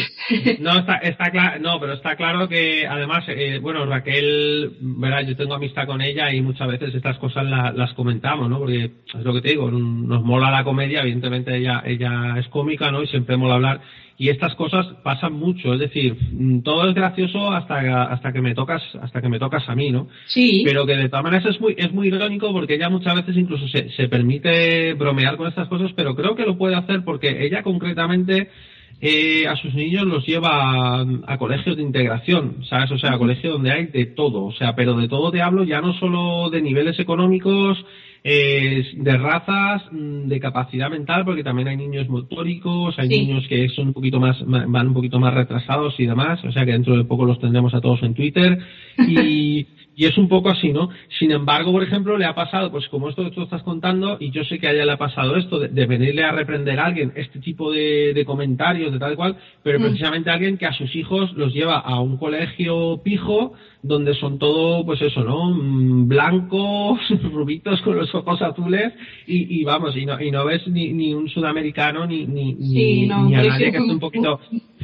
No, 0.61 0.79
está, 0.79 0.97
está 0.99 1.31
claro, 1.31 1.61
no, 1.61 1.81
pero 1.81 1.95
está 1.95 2.15
claro 2.15 2.49
que 2.49 2.87
además, 2.87 3.25
eh, 3.29 3.59
bueno, 3.61 3.85
Raquel, 3.85 4.77
verdad, 4.81 5.27
yo 5.27 5.37
tengo 5.37 5.55
amistad 5.55 5.87
con 5.87 6.01
ella 6.01 6.33
y 6.33 6.41
muchas 6.41 6.69
veces 6.69 6.95
estas 6.95 7.19
cosas 7.19 7.45
las 7.45 7.93
comentamos, 7.95 8.49
¿no? 8.49 8.59
Porque 8.59 8.85
es 8.85 9.25
lo 9.25 9.35
que 9.35 9.41
te 9.41 9.49
digo, 9.51 9.71
nos 9.71 10.23
mola 10.23 10.51
la 10.53 10.63
comedia, 10.63 11.03
evidentemente 11.03 11.57
ella, 11.57 11.83
ella 11.85 12.37
es 12.39 12.47
cómica, 12.49 12.93
¿no? 12.93 13.03
Y 13.03 13.09
siempre 13.09 13.37
mola 13.37 13.55
hablar. 13.55 13.81
Y 14.17 14.29
estas 14.29 14.55
cosas 14.55 14.87
pasan 15.03 15.33
mucho, 15.33 15.75
es 15.75 15.81
decir, 15.81 16.15
mm, 16.15 16.61
todo 16.63 16.89
es 16.89 16.95
gracioso 16.95 17.51
hasta, 17.51 18.05
hasta 18.05 18.33
que 18.33 18.41
me 18.41 18.55
tocas, 18.55 18.83
hasta 19.03 19.21
que 19.21 19.29
me 19.29 19.41
tocas 19.41 19.69
a 19.69 19.75
mí, 19.75 19.91
¿no? 19.91 20.07
Sí. 20.27 20.63
Pero 20.65 20.87
que 20.87 20.97
de 20.97 21.09
todas 21.09 21.25
maneras 21.25 21.47
es 21.47 21.61
muy, 21.61 21.75
es 21.77 21.93
muy 21.93 22.07
irónico 22.07 22.53
porque 22.53 22.75
ella 22.75 22.89
muchas 22.89 23.17
veces 23.17 23.37
incluso 23.37 23.67
se, 23.67 23.91
se 23.91 24.09
permite 24.09 24.95
bromear 24.95 25.37
con 25.37 25.49
estas 25.49 25.67
cosas, 25.67 25.91
pero 25.97 26.15
creo 26.15 26.37
que 26.37 26.47
lo 26.47 26.57
puede 26.57 26.77
hacer 26.77 27.03
porque 27.05 27.45
ella 27.45 27.65
concretamente 27.65 28.51
eh, 29.01 29.47
a 29.47 29.57
sus 29.57 29.75
niños 29.75 30.05
los 30.05 30.27
lleva 30.27 31.01
a, 31.01 31.39
colegios 31.39 31.77
de 31.77 31.83
integración, 31.83 32.65
¿sabes? 32.69 32.91
O 32.91 32.99
sea, 32.99 33.15
a 33.15 33.19
colegios 33.19 33.53
donde 33.53 33.73
hay 33.73 33.87
de 33.87 34.07
todo, 34.07 34.45
o 34.45 34.53
sea, 34.53 34.75
pero 34.75 34.95
de 34.97 35.09
todo 35.09 35.31
te 35.31 35.43
hablo 35.43 35.65
ya 35.65 35.81
no 35.81 35.93
solo 35.95 36.49
de 36.51 36.63
niveles 36.63 36.99
económicos, 36.99 37.85
eh, 38.27 38.83
de 38.95 39.19
razas, 39.19 39.83
mm, 39.93 40.29
de 40.29 40.41
capacidad 40.41 40.91
mental, 40.91 41.27
porque 41.27 41.45
también 41.45 41.69
hay 41.69 41.77
niños 41.77 42.09
motóricos, 42.09 42.99
hay 42.99 43.09
niños 43.09 43.47
que 43.49 43.69
son 43.69 43.89
un 43.89 43.93
poquito 43.93 44.19
más, 44.19 44.39
van 44.47 44.89
un 44.89 44.95
poquito 44.95 45.21
más 45.21 45.35
retrasados 45.35 46.01
y 46.01 46.07
demás, 46.07 46.43
o 46.43 46.51
sea 46.51 46.65
que 46.65 46.73
dentro 46.73 46.97
de 46.97 47.05
poco 47.05 47.27
los 47.27 47.39
tendremos 47.39 47.75
a 47.75 47.81
todos 47.81 48.03
en 48.03 48.15
Twitter. 48.15 48.59
Y, 49.07 49.67
y 49.97 50.07
es 50.07 50.19
un 50.19 50.29
poco 50.29 50.51
así, 50.51 50.73
¿no? 50.73 50.91
Sin 51.19 51.31
embargo, 51.31 51.71
por 51.73 51.83
ejemplo, 51.83 52.19
le 52.19 52.25
ha 52.25 52.35
pasado, 52.35 52.71
pues 52.71 52.89
como 52.89 53.09
esto 53.09 53.25
que 53.25 53.31
tú 53.31 53.43
estás 53.43 53.63
contando, 53.63 54.17
y 54.19 54.31
yo 54.31 54.45
sé 54.45 54.59
que 54.59 54.67
a 54.67 54.73
ella 54.73 54.85
le 54.85 54.93
ha 54.93 54.97
pasado 54.97 55.37
esto, 55.37 55.59
de, 55.61 55.87
venirle 55.87 56.25
a 56.25 56.33
reprender 56.33 56.81
a 56.81 56.87
alguien 56.87 57.13
este 57.15 57.39
tipo 57.39 57.71
de, 57.71 58.25
comentarios, 58.27 58.93
de 58.93 58.99
tal 58.99 59.17
cual, 59.17 59.37
pero 59.63 59.79
mm. 59.79 59.83
precisamente 59.83 60.31
alguien 60.31 60.59
que 60.59 60.67
a 60.67 60.73
sus 60.73 60.95
hijos 60.97 61.33
los 61.35 61.53
lleva 61.53 61.79
a 61.79 62.01
un 62.01 62.17
colegio 62.17 63.01
pijo, 63.05 63.53
donde 63.83 64.15
son 64.15 64.39
todo, 64.39 64.85
pues 64.85 65.01
eso, 65.03 65.23
¿no? 65.23 65.51
Mm, 65.51 66.09
blancos, 66.09 67.01
rubitos 67.33 67.81
con 67.83 67.97
los 67.97 68.13
ojos 68.15 68.41
azules, 68.43 68.93
y, 69.27 69.63
vamos, 69.65 69.97
y 69.97 70.07
no, 70.07 70.21
y 70.21 70.31
no 70.31 70.45
ves 70.45 70.67
ni, 70.67 70.93
ni 70.93 71.15
un 71.15 71.29
sudamericano, 71.29 72.07
ni, 72.07 72.27
ni, 72.27 72.55
ni, 72.55 73.11
a 73.11 73.43
nadie 73.43 73.71
que 73.71 73.79
esté 73.79 73.93
un 73.93 74.01
poquito... 74.01 74.41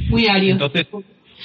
Muy 0.09 0.27
ario. 0.27 0.53
Entonces, 0.53 0.87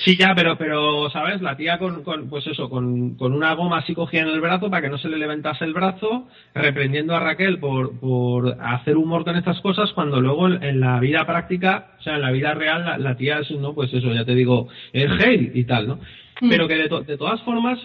Sí, 0.04 0.18
ya, 0.18 0.34
pero, 0.36 0.58
pero, 0.58 1.10
¿sabes? 1.10 1.42
La 1.42 1.56
tía 1.56 1.78
con, 1.80 2.04
con 2.04 2.28
pues 2.30 2.46
eso, 2.48 2.70
con, 2.70 3.16
con, 3.16 3.32
una 3.32 3.54
goma 3.54 3.78
así 3.78 3.94
cogida 3.94 4.24
en 4.24 4.28
el 4.28 4.42
brazo 4.42 4.70
para 4.70 4.82
que 4.82 4.90
no 4.90 4.98
se 4.98 5.08
le 5.08 5.18
levantase 5.18 5.64
el 5.64 5.74
brazo, 5.74 6.28
reprendiendo 6.54 7.16
a 7.16 7.20
Raquel 7.20 7.60
por, 7.60 7.98
por 8.00 8.58
hacer 8.62 8.98
humor 8.98 9.24
con 9.24 9.38
estas 9.38 9.62
cosas, 9.62 9.94
cuando 9.94 10.20
luego 10.20 10.48
en, 10.48 10.80
la 10.82 11.00
vida 11.00 11.26
práctica, 11.26 11.94
o 12.00 12.02
sea, 12.02 12.16
en 12.16 12.22
la 12.24 12.32
vida 12.32 12.54
real, 12.54 13.02
la, 13.02 13.16
tía 13.16 13.40
es, 13.40 13.52
¿no? 13.52 13.74
Pues 13.74 13.94
eso, 13.94 14.14
ya 14.14 14.26
te 14.26 14.36
digo, 14.36 14.68
es 14.92 15.10
hate 15.12 15.56
y 15.56 15.64
tal, 15.64 15.88
¿no? 15.88 15.96
Mm. 16.42 16.50
Pero 16.50 16.68
que 16.68 16.76
de, 16.76 16.90
de 17.06 17.18
todas 17.18 17.42
formas, 17.44 17.80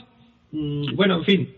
mm, 0.51 0.96
bueno, 0.96 1.18
en 1.18 1.25
fin, 1.25 1.55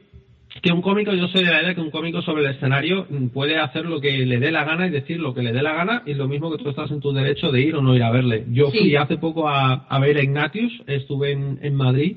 que 0.61 0.73
un 0.73 0.83
cómico, 0.83 1.15
yo 1.15 1.29
soy 1.29 1.45
de 1.45 1.51
la 1.51 1.63
idea 1.63 1.75
que 1.75 1.81
un 1.81 1.91
cómico 1.91 2.21
sobre 2.21 2.45
el 2.45 2.51
escenario 2.55 3.07
puede 3.33 3.59
hacer 3.59 3.87
lo 3.87 4.01
que 4.01 4.27
le 4.27 4.39
dé 4.39 4.51
la 4.51 4.65
gana 4.65 4.87
y 4.87 4.91
decir 4.91 5.19
lo 5.19 5.33
que 5.33 5.43
le 5.43 5.53
dé 5.53 5.63
la 5.63 5.73
gana 5.73 6.03
y 6.05 6.15
lo 6.15 6.29
mismo 6.29 6.51
que 6.51 6.63
tú 6.63 6.69
estás 6.69 6.91
en 6.91 7.01
tu 7.01 7.13
derecho 7.13 7.51
de 7.51 7.63
ir 7.63 7.75
o 7.75 7.83
no 7.83 7.97
ir 7.97 8.03
a 8.03 8.11
verle. 8.11 8.45
Yo 8.51 8.71
fui 8.71 8.95
hace 8.97 9.17
poco 9.17 9.49
a, 9.49 9.87
ver 10.01 10.19
a 10.19 10.23
Ignatius, 10.23 10.73
estuve 10.87 11.33
en, 11.33 11.75
Madrid 11.75 12.17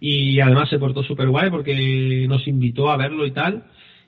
y 0.00 0.38
además 0.40 0.68
se 0.68 0.78
portó 0.78 1.02
súper 1.02 1.28
guay 1.28 1.50
porque 1.50 2.26
nos 2.28 2.46
invitó 2.46 2.90
a 2.90 2.96
verlo 2.96 3.26
y 3.26 3.32
tal 3.32 3.64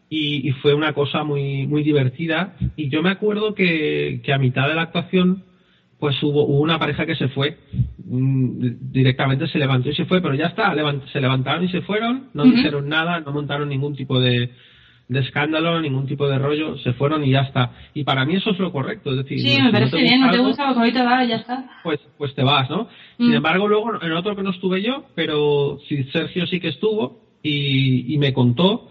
y, 0.09 0.51
fue 0.63 0.75
una 0.75 0.93
cosa 0.93 1.25
muy, 1.25 1.67
muy 1.67 1.83
divertida 1.83 2.57
y 2.77 2.89
yo 2.89 3.03
me 3.03 3.11
acuerdo 3.11 3.55
que, 3.55 4.21
que 4.23 4.33
a 4.33 4.39
mitad 4.39 4.69
de 4.69 4.75
la 4.75 4.83
actuación 4.83 5.43
pues 6.05 6.23
hubo, 6.23 6.45
una 6.45 6.79
pareja 6.79 7.07
que 7.07 7.15
se 7.15 7.29
fue, 7.29 7.57
mm, 8.05 8.93
directamente 8.93 9.49
se 9.49 9.59
levantó 9.59 9.89
y 9.89 9.95
se 9.95 10.05
fue, 10.05 10.21
pero 10.21 10.35
ya 10.35 10.49
está, 10.49 10.75
se 11.11 11.19
levantaron 11.19 11.65
y 11.65 11.69
se 11.71 11.81
fueron, 11.81 12.29
no 12.35 12.45
dijeron 12.45 12.91
nada, 12.91 13.21
no 13.21 13.33
montaron 13.33 13.71
ningún 13.71 13.97
tipo 13.97 14.21
de, 14.21 14.51
escándalo, 15.09 15.81
ningún 15.81 16.07
tipo 16.07 16.29
de 16.29 16.39
rollo, 16.39 16.77
se 16.77 16.93
fueron 16.93 17.25
y 17.25 17.31
ya 17.31 17.41
está. 17.41 17.71
Y 17.95 18.05
para 18.05 18.27
mí 18.27 18.37
eso 18.37 18.51
es 18.51 18.59
lo 18.59 18.71
correcto, 18.71 19.13
es 19.13 19.17
decir, 19.17 19.41
sí, 19.41 19.63
me 19.63 19.73
parece 19.73 19.97
bien, 19.97 20.21
no 20.21 20.31
te 20.31 20.41
gusta, 20.41 20.67
pues 20.67 20.77
ahorita 20.77 21.05
vas, 21.05 21.27
ya 21.27 21.37
está. 21.37 21.65
Pues, 21.83 22.01
pues 22.19 22.35
te 22.35 22.45
vas, 22.45 22.69
¿no? 22.69 22.87
Sin 23.17 23.31
mm. 23.31 23.37
embargo, 23.37 23.67
luego 23.67 24.03
en 24.03 24.13
otro 24.13 24.37
que 24.37 24.43
no 24.43 24.51
estuve 24.51 24.83
yo, 24.83 25.07
pero 25.15 25.79
sí, 25.89 26.05
Sergio 26.13 26.47
sí 26.47 26.61
que 26.61 26.69
estuvo 26.69 27.23
y, 27.43 28.13
y 28.13 28.19
me 28.19 28.35
contó 28.35 28.91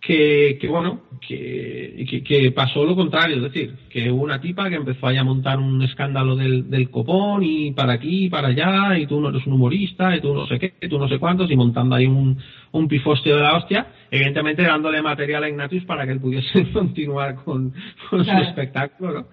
que, 0.00 0.56
que 0.58 0.68
bueno, 0.68 1.02
que, 1.20 2.22
que, 2.26 2.50
pasó 2.52 2.84
lo 2.84 2.96
contrario, 2.96 3.36
es 3.36 3.42
decir, 3.42 3.74
que 3.90 4.10
hubo 4.10 4.22
una 4.22 4.40
tipa 4.40 4.70
que 4.70 4.76
empezó 4.76 5.08
a 5.08 5.24
montar 5.24 5.58
un 5.58 5.82
escándalo 5.82 6.36
del, 6.36 6.70
del 6.70 6.90
copón 6.90 7.42
y 7.42 7.72
para 7.72 7.94
aquí 7.94 8.24
y 8.24 8.28
para 8.30 8.48
allá, 8.48 8.98
y 8.98 9.06
tú 9.06 9.20
no 9.20 9.28
eres 9.28 9.46
un 9.46 9.54
humorista, 9.54 10.16
y 10.16 10.20
tú 10.20 10.32
no 10.32 10.46
sé 10.46 10.58
qué, 10.58 10.72
y 10.80 10.88
tú 10.88 10.98
no 10.98 11.08
sé 11.08 11.18
cuántos, 11.18 11.50
y 11.50 11.56
montando 11.56 11.96
ahí 11.96 12.06
un, 12.06 12.38
un 12.72 12.88
pifostio 12.88 13.36
de 13.36 13.42
la 13.42 13.56
hostia, 13.56 13.88
evidentemente 14.10 14.62
dándole 14.62 15.02
material 15.02 15.44
a 15.44 15.48
Ignatius 15.48 15.84
para 15.84 16.06
que 16.06 16.12
él 16.12 16.20
pudiese 16.20 16.70
continuar 16.72 17.36
con, 17.36 17.74
con 18.08 18.24
su 18.24 18.30
espectáculo, 18.30 19.12
¿no? 19.12 19.26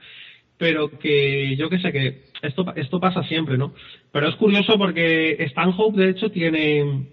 Pero 0.58 0.90
que 0.98 1.56
yo 1.56 1.70
que 1.70 1.80
sé 1.80 1.92
que 1.92 2.24
esto, 2.42 2.66
esto 2.76 3.00
pasa 3.00 3.24
siempre, 3.24 3.58
¿no? 3.58 3.74
Pero 4.12 4.28
es 4.28 4.36
curioso 4.36 4.78
porque 4.78 5.38
Stanhope, 5.52 6.02
de 6.02 6.10
hecho, 6.10 6.32
tiene 6.32 7.06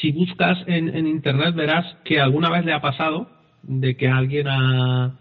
si 0.00 0.12
buscas 0.12 0.58
en, 0.66 1.06
internet 1.06 1.54
verás 1.54 1.84
que 2.04 2.20
alguna 2.20 2.50
vez 2.50 2.64
le 2.64 2.72
ha 2.72 2.80
pasado 2.80 3.28
de 3.62 3.96
que 3.96 4.08
alguien 4.08 4.48
ha, 4.48 5.18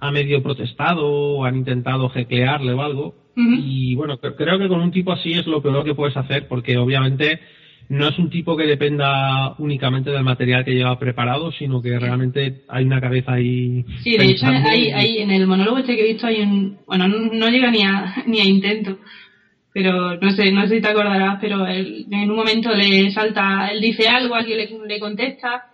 ha 0.00 0.10
medio 0.10 0.42
protestado 0.42 1.06
o 1.06 1.44
han 1.44 1.56
intentado 1.56 2.08
jeclearle 2.08 2.72
o 2.72 2.82
algo. 2.82 3.14
Y 3.36 3.96
bueno, 3.96 4.18
creo 4.18 4.60
que 4.60 4.68
con 4.68 4.80
un 4.80 4.92
tipo 4.92 5.10
así 5.10 5.32
es 5.32 5.44
lo 5.48 5.60
peor 5.60 5.84
que 5.84 5.96
puedes 5.96 6.16
hacer 6.16 6.46
porque 6.46 6.78
obviamente 6.78 7.40
no 7.88 8.08
es 8.08 8.18
un 8.18 8.30
tipo 8.30 8.56
que 8.56 8.66
dependa 8.66 9.54
únicamente 9.58 10.10
del 10.10 10.22
material 10.22 10.64
que 10.64 10.74
lleva 10.74 10.98
preparado, 10.98 11.52
sino 11.52 11.82
que 11.82 11.98
realmente 11.98 12.62
hay 12.68 12.84
una 12.84 13.00
cabeza 13.00 13.32
ahí. 13.32 13.84
Sí, 14.02 14.16
de 14.16 14.30
hecho, 14.30 14.46
hay, 14.46 15.18
en 15.18 15.30
el 15.30 15.46
monólogo 15.46 15.78
este 15.78 15.96
que 15.96 16.02
he 16.02 16.12
visto 16.12 16.26
hay 16.26 16.42
un. 16.42 16.78
Bueno, 16.86 17.08
no, 17.08 17.48
llega 17.48 17.70
ni 17.70 17.82
a, 17.82 18.14
ni 18.26 18.40
a 18.40 18.44
intento 18.44 18.98
pero 19.74 20.16
no 20.16 20.30
sé, 20.30 20.52
no 20.52 20.62
sé 20.68 20.76
si 20.76 20.80
te 20.80 20.88
acordarás, 20.88 21.38
pero 21.40 21.66
él, 21.66 22.06
en 22.08 22.30
un 22.30 22.36
momento 22.36 22.72
le 22.72 23.10
salta, 23.10 23.68
él 23.72 23.80
dice 23.80 24.08
algo, 24.08 24.36
alguien 24.36 24.56
le, 24.56 24.86
le 24.86 25.00
contesta 25.00 25.64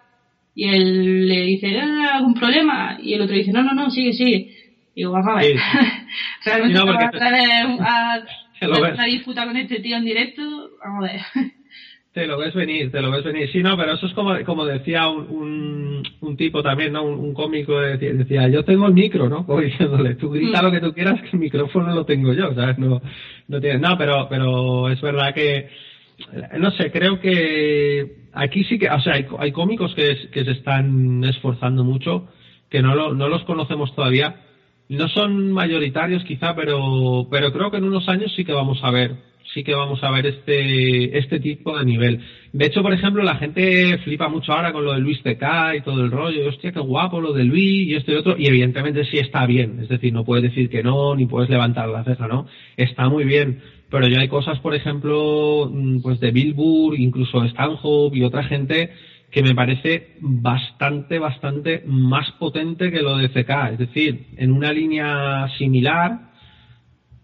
y 0.55 0.69
él 0.69 1.29
le 1.29 1.45
dice, 1.45 1.79
¿Ah, 1.79 2.17
¿algún 2.17 2.33
problema? 2.33 2.99
Y 3.03 3.13
el 3.13 3.21
otro 3.21 3.37
dice, 3.37 3.53
no, 3.53 3.63
no, 3.63 3.75
no, 3.75 3.91
sigue, 3.91 4.15
sigue. 4.15 4.57
Y 4.95 5.03
digo, 5.03 5.13
vamos 5.13 5.37
a 5.37 5.41
ver. 5.43 5.55
Realmente 6.47 6.79
no, 6.79 6.91
a 6.91 7.11
traer 7.11 7.67
a, 7.79 8.21
una 8.95 9.05
disputa 9.05 9.45
con 9.45 9.57
este 9.59 9.81
tío 9.81 9.99
en 9.99 10.05
directo, 10.07 10.43
vamos 10.83 11.07
a 11.07 11.13
ver. 11.13 11.21
Te 12.13 12.27
lo 12.27 12.39
ves 12.39 12.53
venir, 12.55 12.91
te 12.91 13.01
lo 13.01 13.13
ves 13.13 13.23
venir. 13.23 13.49
Sí, 13.53 13.63
no, 13.63 13.77
pero 13.77 13.93
eso 13.93 14.07
es 14.07 14.13
como, 14.15 14.37
como 14.45 14.65
decía 14.65 15.07
un, 15.09 16.03
un, 16.21 16.37
tipo 16.37 16.61
también, 16.61 16.93
¿no? 16.93 17.05
Un, 17.05 17.33
cómico 17.33 17.81
decía, 17.81 18.13
decía, 18.13 18.49
yo 18.49 18.65
tengo 18.65 18.89
el 18.89 18.95
micro, 18.95 19.29
¿no? 19.29 19.47
Como 19.47 19.61
diciéndole, 19.61 20.17
tú 20.17 20.31
grita 20.31 20.61
mm. 20.61 20.65
lo 20.65 20.73
que 20.73 20.81
tú 20.81 20.93
quieras, 20.93 21.21
que 21.23 21.29
el 21.33 21.39
micrófono 21.39 21.95
lo 21.95 22.05
tengo 22.05 22.33
yo, 22.33 22.53
¿sabes? 22.53 22.79
No, 22.79 23.01
no 23.47 23.61
tienes, 23.61 23.81
no, 23.81 23.97
pero, 23.97 24.27
pero 24.29 24.89
es 24.89 25.01
verdad 25.01 25.33
que, 25.33 25.69
no 26.59 26.73
sé, 26.73 26.91
creo 26.91 27.21
que 27.21 28.17
aquí 28.33 28.65
sí 28.65 28.77
que, 28.77 28.89
o 28.91 29.01
sea, 29.01 29.15
hay, 29.15 29.27
hay 29.39 29.53
cómicos 29.53 29.95
que, 29.95 30.31
que 30.33 30.45
se 30.45 30.51
están 30.51 31.23
esforzando 31.23 31.85
mucho, 31.85 32.27
que 32.69 32.83
no, 32.83 32.97
lo, 32.97 33.15
no 33.15 33.29
los 33.29 33.45
conocemos 33.45 33.95
todavía. 33.95 34.35
No 34.89 35.09
son 35.09 35.53
mayoritarios 35.53 36.25
quizá, 36.25 36.57
pero, 36.57 37.29
pero 37.31 37.53
creo 37.53 37.71
que 37.71 37.77
en 37.77 37.85
unos 37.85 38.09
años 38.09 38.33
sí 38.35 38.45
que 38.45 38.53
vamos 38.53 38.81
a 38.83 38.91
ver 38.91 39.30
sí 39.55 39.65
que 39.65 39.75
vamos 39.75 40.03
a 40.03 40.11
ver 40.11 40.27
este, 40.27 41.19
este 41.19 41.41
tipo 41.41 41.79
de 41.79 41.85
nivel. 41.85 42.21
De 42.53 42.67
hecho, 42.67 42.83
por 42.83 42.93
ejemplo, 42.93 43.23
la 43.23 43.37
gente 43.37 43.99
flipa 43.99 44.29
mucho 44.29 44.53
ahora 44.53 44.73
con 44.73 44.85
lo 44.85 44.93
de 44.93 45.01
Luis 45.01 45.23
TK 45.23 45.77
y 45.79 45.81
todo 45.83 46.03
el 46.03 46.11
rollo. 46.11 46.49
Hostia, 46.49 46.73
qué 46.73 46.81
guapo 46.81 47.21
lo 47.21 47.33
de 47.33 47.45
Luis 47.45 47.89
y 47.89 47.95
esto 47.95 48.13
y 48.13 48.17
otro. 48.17 48.37
Y 48.37 48.47
evidentemente 48.47 49.05
sí 49.05 49.19
está 49.19 49.47
bien. 49.47 49.81
Es 49.81 49.89
decir, 49.89 50.13
no 50.13 50.25
puedes 50.25 50.45
decir 50.45 50.69
que 50.69 50.83
no, 50.83 51.15
ni 51.15 51.27
puedes 51.27 51.51
levantar 51.51 51.89
la 51.89 52.05
ceja, 52.05 52.27
¿no? 52.27 52.47
Está 52.77 53.09
muy 53.09 53.25
bien. 53.25 53.61
Pero 53.91 54.07
ya 54.07 54.21
hay 54.21 54.29
cosas, 54.29 54.59
por 54.61 54.75
ejemplo, 54.75 55.69
mm, 55.73 56.01
pues 56.03 56.21
de 56.21 56.31
Billboard, 56.31 56.99
incluso 56.99 57.45
Stanhope 57.45 58.17
y 58.17 58.23
otra 58.23 58.45
gente 58.45 58.91
que 59.31 59.43
me 59.43 59.55
parece 59.55 60.17
bastante, 60.21 61.19
bastante 61.19 61.85
más 61.87 62.33
potente 62.33 62.91
que 62.91 63.03
lo 63.03 63.17
de 63.17 63.29
CK. 63.29 63.73
Es 63.73 63.79
decir, 63.79 64.27
en 64.37 64.53
una 64.53 64.73
línea 64.73 65.49
similar, 65.57 66.30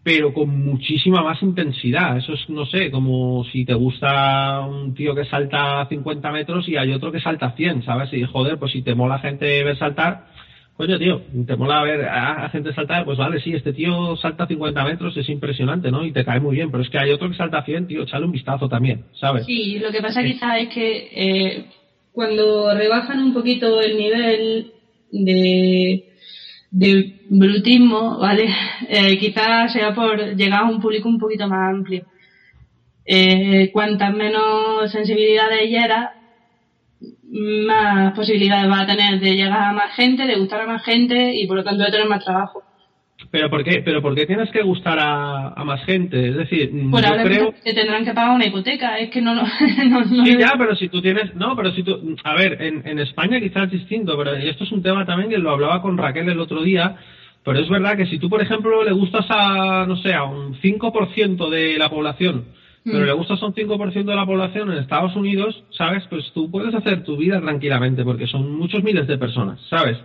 pero 0.07 0.33
con 0.33 0.65
muchísima 0.65 1.21
más 1.21 1.43
intensidad. 1.43 2.17
Eso 2.17 2.35
es, 2.35 2.49
no 2.49 2.65
sé, 2.65 2.93
como 2.93 3.45
si 3.51 3.65
te 3.65 3.75
gusta 3.75 4.61
un 4.61 4.95
tío 4.95 5.17
que 5.17 5.25
salta 5.25 5.85
50 5.89 6.31
metros 6.31 6.69
y 6.69 6.77
hay 6.77 6.93
otro 6.93 7.11
que 7.11 7.19
salta 7.19 7.57
100, 7.57 7.83
¿sabes? 7.83 8.13
Y 8.13 8.23
joder, 8.23 8.57
pues 8.57 8.71
si 8.71 8.83
te 8.83 8.95
mola 8.95 9.19
gente 9.19 9.65
ver 9.65 9.77
saltar, 9.77 10.29
coño, 10.77 10.97
tío, 10.97 11.23
te 11.45 11.57
mola 11.57 11.83
ver 11.83 12.05
a, 12.05 12.49
gente 12.51 12.73
saltar, 12.73 13.05
pues 13.05 13.19
vale, 13.19 13.41
sí, 13.41 13.53
este 13.53 13.73
tío 13.73 14.17
salta 14.19 14.47
50 14.47 14.85
metros, 14.85 15.17
es 15.17 15.29
impresionante, 15.29 15.91
¿no? 15.91 16.05
Y 16.05 16.13
te 16.13 16.25
cae 16.25 16.39
muy 16.39 16.55
bien, 16.55 16.71
pero 16.71 16.85
es 16.85 16.89
que 16.89 17.01
hay 17.01 17.11
otro 17.11 17.29
que 17.29 17.37
salta 17.37 17.65
100, 17.65 17.89
tío, 17.89 18.05
echale 18.05 18.27
un 18.27 18.33
vistazo 18.33 18.69
también, 18.69 19.07
¿sabes? 19.19 19.45
Sí, 19.45 19.81
lo 19.81 19.91
que 19.91 20.03
pasa 20.03 20.23
quizás 20.23 20.61
es 20.61 20.69
que 20.69 21.09
eh, 21.17 21.65
cuando 22.13 22.73
rebajan 22.77 23.19
un 23.25 23.35
poquito 23.35 23.81
el 23.81 23.97
nivel 23.97 24.73
de 25.11 26.13
de 26.77 27.21
brutismo, 27.31 28.19
¿vale? 28.19 28.55
Eh, 28.89 29.19
quizás 29.19 29.73
sea 29.73 29.95
por 29.95 30.37
llegar 30.37 30.61
a 30.61 30.69
un 30.69 30.79
público 30.79 31.09
un 31.09 31.19
poquito 31.19 31.49
más 31.49 31.75
amplio. 31.75 32.05
Eh, 33.07 33.71
cuantas 33.73 34.13
menos 34.13 34.91
sensibilidades 34.93 35.71
hiera, 35.71 36.15
más 37.31 38.13
posibilidades 38.15 38.71
va 38.71 38.81
a 38.81 38.87
tener 38.87 39.19
de 39.21 39.37
llegar 39.37 39.63
a 39.63 39.73
más 39.73 39.95
gente, 39.97 40.27
de 40.27 40.37
gustar 40.37 40.61
a 40.61 40.67
más 40.67 40.85
gente 40.85 41.35
y 41.35 41.47
por 41.47 41.57
lo 41.57 41.65
tanto 41.65 41.83
de 41.83 41.91
tener 41.91 42.09
más 42.09 42.23
trabajo. 42.23 42.63
Pero 43.31 43.49
¿por 43.49 43.65
qué, 43.65 43.83
pero 43.83 44.03
por 44.03 44.15
qué 44.15 44.27
tienes 44.27 44.51
que 44.51 44.63
gustar 44.63 44.99
a, 45.01 45.65
más 45.65 45.83
gente? 45.85 46.29
Es 46.29 46.37
decir, 46.37 46.71
pues 46.91 47.05
yo 47.05 47.23
creo 47.23 47.55
que 47.65 47.73
tendrán 47.73 48.05
que 48.05 48.13
pagar 48.13 48.35
una 48.35 48.47
hipoteca, 48.47 48.99
es 48.99 49.11
que 49.11 49.23
no, 49.23 49.35
no, 49.35 49.45
Sí, 50.25 50.37
ya, 50.39 50.53
pero 50.59 50.77
si 50.77 50.89
tú 50.89 51.01
tienes, 51.01 51.35
no, 51.35 51.57
pero 51.57 51.73
si 51.73 51.83
tú, 51.83 52.17
a 52.25 52.35
ver, 52.35 52.61
en, 52.61 52.87
en 52.87 52.99
España 52.99 53.41
quizás 53.41 53.65
es 53.65 53.73
distinto, 53.73 54.17
pero 54.19 54.35
esto 54.35 54.65
es 54.65 54.73
un 54.73 54.83
tema 54.83 55.07
también 55.07 55.31
que 55.31 55.39
lo 55.39 55.51
hablaba 55.51 55.81
con 55.81 55.97
Raquel 55.97 56.29
el 56.29 56.41
otro 56.41 56.63
día, 56.63 56.97
pero 57.43 57.61
es 57.61 57.69
verdad 57.69 57.97
que 57.97 58.07
si 58.07 58.19
tú, 58.19 58.29
por 58.29 58.43
ejemplo, 58.43 58.85
le 58.85 58.93
gustas 58.93 59.25
a, 59.29 59.87
no 59.87 59.97
sé, 59.97 60.13
a 60.13 60.25
un 60.25 60.55
5% 60.55 61.49
de 61.49 61.79
la 61.79 61.89
población, 61.89 62.45
pero 62.85 63.01
mm. 63.01 63.07
le 63.07 63.13
gustas 63.13 63.43
a 63.43 63.47
un 63.47 63.55
5% 63.55 64.05
de 64.05 64.15
la 64.15 64.27
población 64.27 64.73
en 64.73 64.79
Estados 64.79 65.17
Unidos, 65.17 65.65
¿sabes? 65.71 66.05
Pues 66.11 66.31
tú 66.35 66.51
puedes 66.51 66.75
hacer 66.75 67.03
tu 67.03 67.17
vida 67.17 67.41
tranquilamente, 67.41 68.05
porque 68.05 68.27
son 68.27 68.53
muchos 68.53 68.83
miles 68.85 69.07
de 69.07 69.17
personas, 69.17 69.61
¿sabes? 69.71 69.97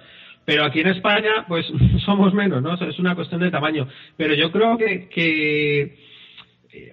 Pero 0.46 0.66
aquí 0.66 0.80
en 0.80 0.88
España, 0.88 1.46
pues 1.48 1.66
somos 2.06 2.34
menos, 2.34 2.62
¿no? 2.62 2.74
Es 2.74 3.00
una 3.00 3.16
cuestión 3.16 3.42
de 3.42 3.52
tamaño. 3.52 3.88
Pero 4.18 4.34
yo 4.34 4.52
creo 4.52 4.78
que, 4.78 5.08
que, 5.10 5.98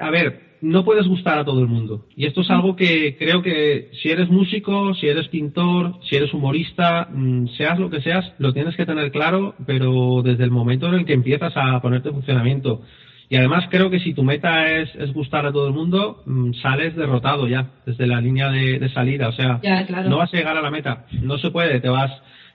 a 0.01 0.11
ver, 0.11 0.49
no 0.61 0.84
puedes 0.84 1.07
gustar 1.07 1.38
a 1.38 1.44
todo 1.44 1.61
el 1.61 1.68
mundo. 1.68 2.07
Y 2.16 2.26
esto 2.26 2.40
es 2.40 2.51
algo 2.51 2.76
que 2.76 3.16
creo 3.16 3.42
que 3.42 3.90
si 4.03 4.11
eres 4.11 4.28
músico, 4.28 4.94
si 4.94 5.09
eres 5.09 5.28
pintor, 5.28 5.94
si 6.09 6.16
eres 6.16 6.32
humorista, 6.34 7.09
mm, 7.11 7.49
seas 7.57 7.78
lo 7.78 7.90
que 7.90 8.01
seas, 8.01 8.32
lo 8.38 8.53
tienes 8.53 8.76
que 8.76 8.86
tener 8.86 9.11
claro, 9.11 9.55
pero 9.66 10.22
desde 10.22 10.44
el 10.44 10.51
momento 10.51 10.88
en 10.88 10.94
el 10.94 11.05
que 11.05 11.12
empiezas 11.12 11.53
a 11.57 11.80
ponerte 11.80 12.09
en 12.09 12.16
funcionamiento. 12.16 12.82
Y 13.30 13.36
además 13.36 13.66
creo 13.70 13.90
que 13.90 14.01
si 14.01 14.14
tu 14.14 14.22
meta 14.22 14.70
es, 14.70 14.94
es 14.94 15.12
gustar 15.12 15.44
a 15.44 15.53
todo 15.53 15.68
el 15.68 15.74
mundo, 15.74 16.22
mm, 16.24 16.55
sales 16.55 16.96
derrotado 16.96 17.46
ya, 17.46 17.70
desde 17.84 18.07
la 18.07 18.20
línea 18.20 18.49
de, 18.51 18.88
salida. 18.88 19.28
O 19.28 19.32
sea, 19.32 19.61
no 20.09 20.16
vas 20.16 20.32
a 20.32 20.36
llegar 20.36 20.57
a 20.57 20.62
la 20.62 20.70
meta. 20.70 21.05
No 21.22 21.38
se 21.38 21.51
puede, 21.51 21.80
te 21.80 21.88
vas 21.88 22.11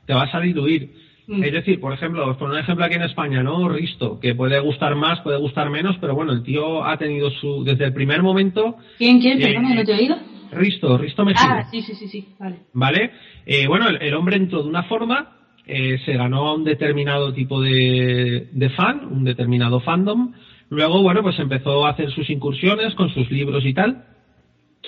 te 0.05 0.13
vas 0.13 0.33
a 0.33 0.39
diluir. 0.39 0.91
Mm. 1.27 1.43
Es 1.43 1.53
decir, 1.53 1.79
por 1.79 1.93
ejemplo, 1.93 2.37
por 2.37 2.49
un 2.49 2.57
ejemplo 2.57 2.83
aquí 2.83 2.95
en 2.95 3.03
España, 3.03 3.43
¿no? 3.43 3.69
Risto, 3.69 4.19
que 4.19 4.35
puede 4.35 4.59
gustar 4.59 4.95
más, 4.95 5.21
puede 5.21 5.37
gustar 5.37 5.69
menos, 5.69 5.95
pero 6.01 6.15
bueno, 6.15 6.33
el 6.33 6.43
tío 6.43 6.83
ha 6.83 6.97
tenido 6.97 7.29
su, 7.31 7.63
desde 7.63 7.85
el 7.85 7.93
primer 7.93 8.21
momento... 8.21 8.77
¿Quién, 8.97 9.19
quién? 9.19 9.41
Eh, 9.41 9.45
Perdón, 9.45 9.75
no 9.75 9.83
te 9.83 9.91
he 9.93 9.99
oído. 9.99 10.17
Risto, 10.51 10.97
Risto 10.97 11.25
Mejía. 11.25 11.43
Ah, 11.43 11.67
sí, 11.71 11.81
sí, 11.81 11.95
sí, 11.95 12.07
sí, 12.07 12.27
vale. 12.37 12.57
¿Vale? 12.73 13.11
Eh, 13.45 13.67
bueno, 13.67 13.87
el, 13.87 14.13
hombre 14.13 14.35
entró 14.35 14.61
de 14.61 14.69
una 14.69 14.83
forma, 14.83 15.37
eh, 15.65 15.99
se 16.05 16.13
ganó 16.13 16.47
a 16.47 16.55
un 16.55 16.63
determinado 16.63 17.33
tipo 17.33 17.61
de, 17.61 18.49
de 18.51 18.69
fan, 18.71 19.07
un 19.09 19.23
determinado 19.23 19.79
fandom, 19.79 20.33
luego, 20.69 21.01
bueno, 21.01 21.21
pues 21.23 21.39
empezó 21.39 21.85
a 21.85 21.91
hacer 21.91 22.11
sus 22.11 22.29
incursiones 22.29 22.93
con 22.95 23.09
sus 23.09 23.31
libros 23.31 23.65
y 23.65 23.73
tal, 23.73 24.03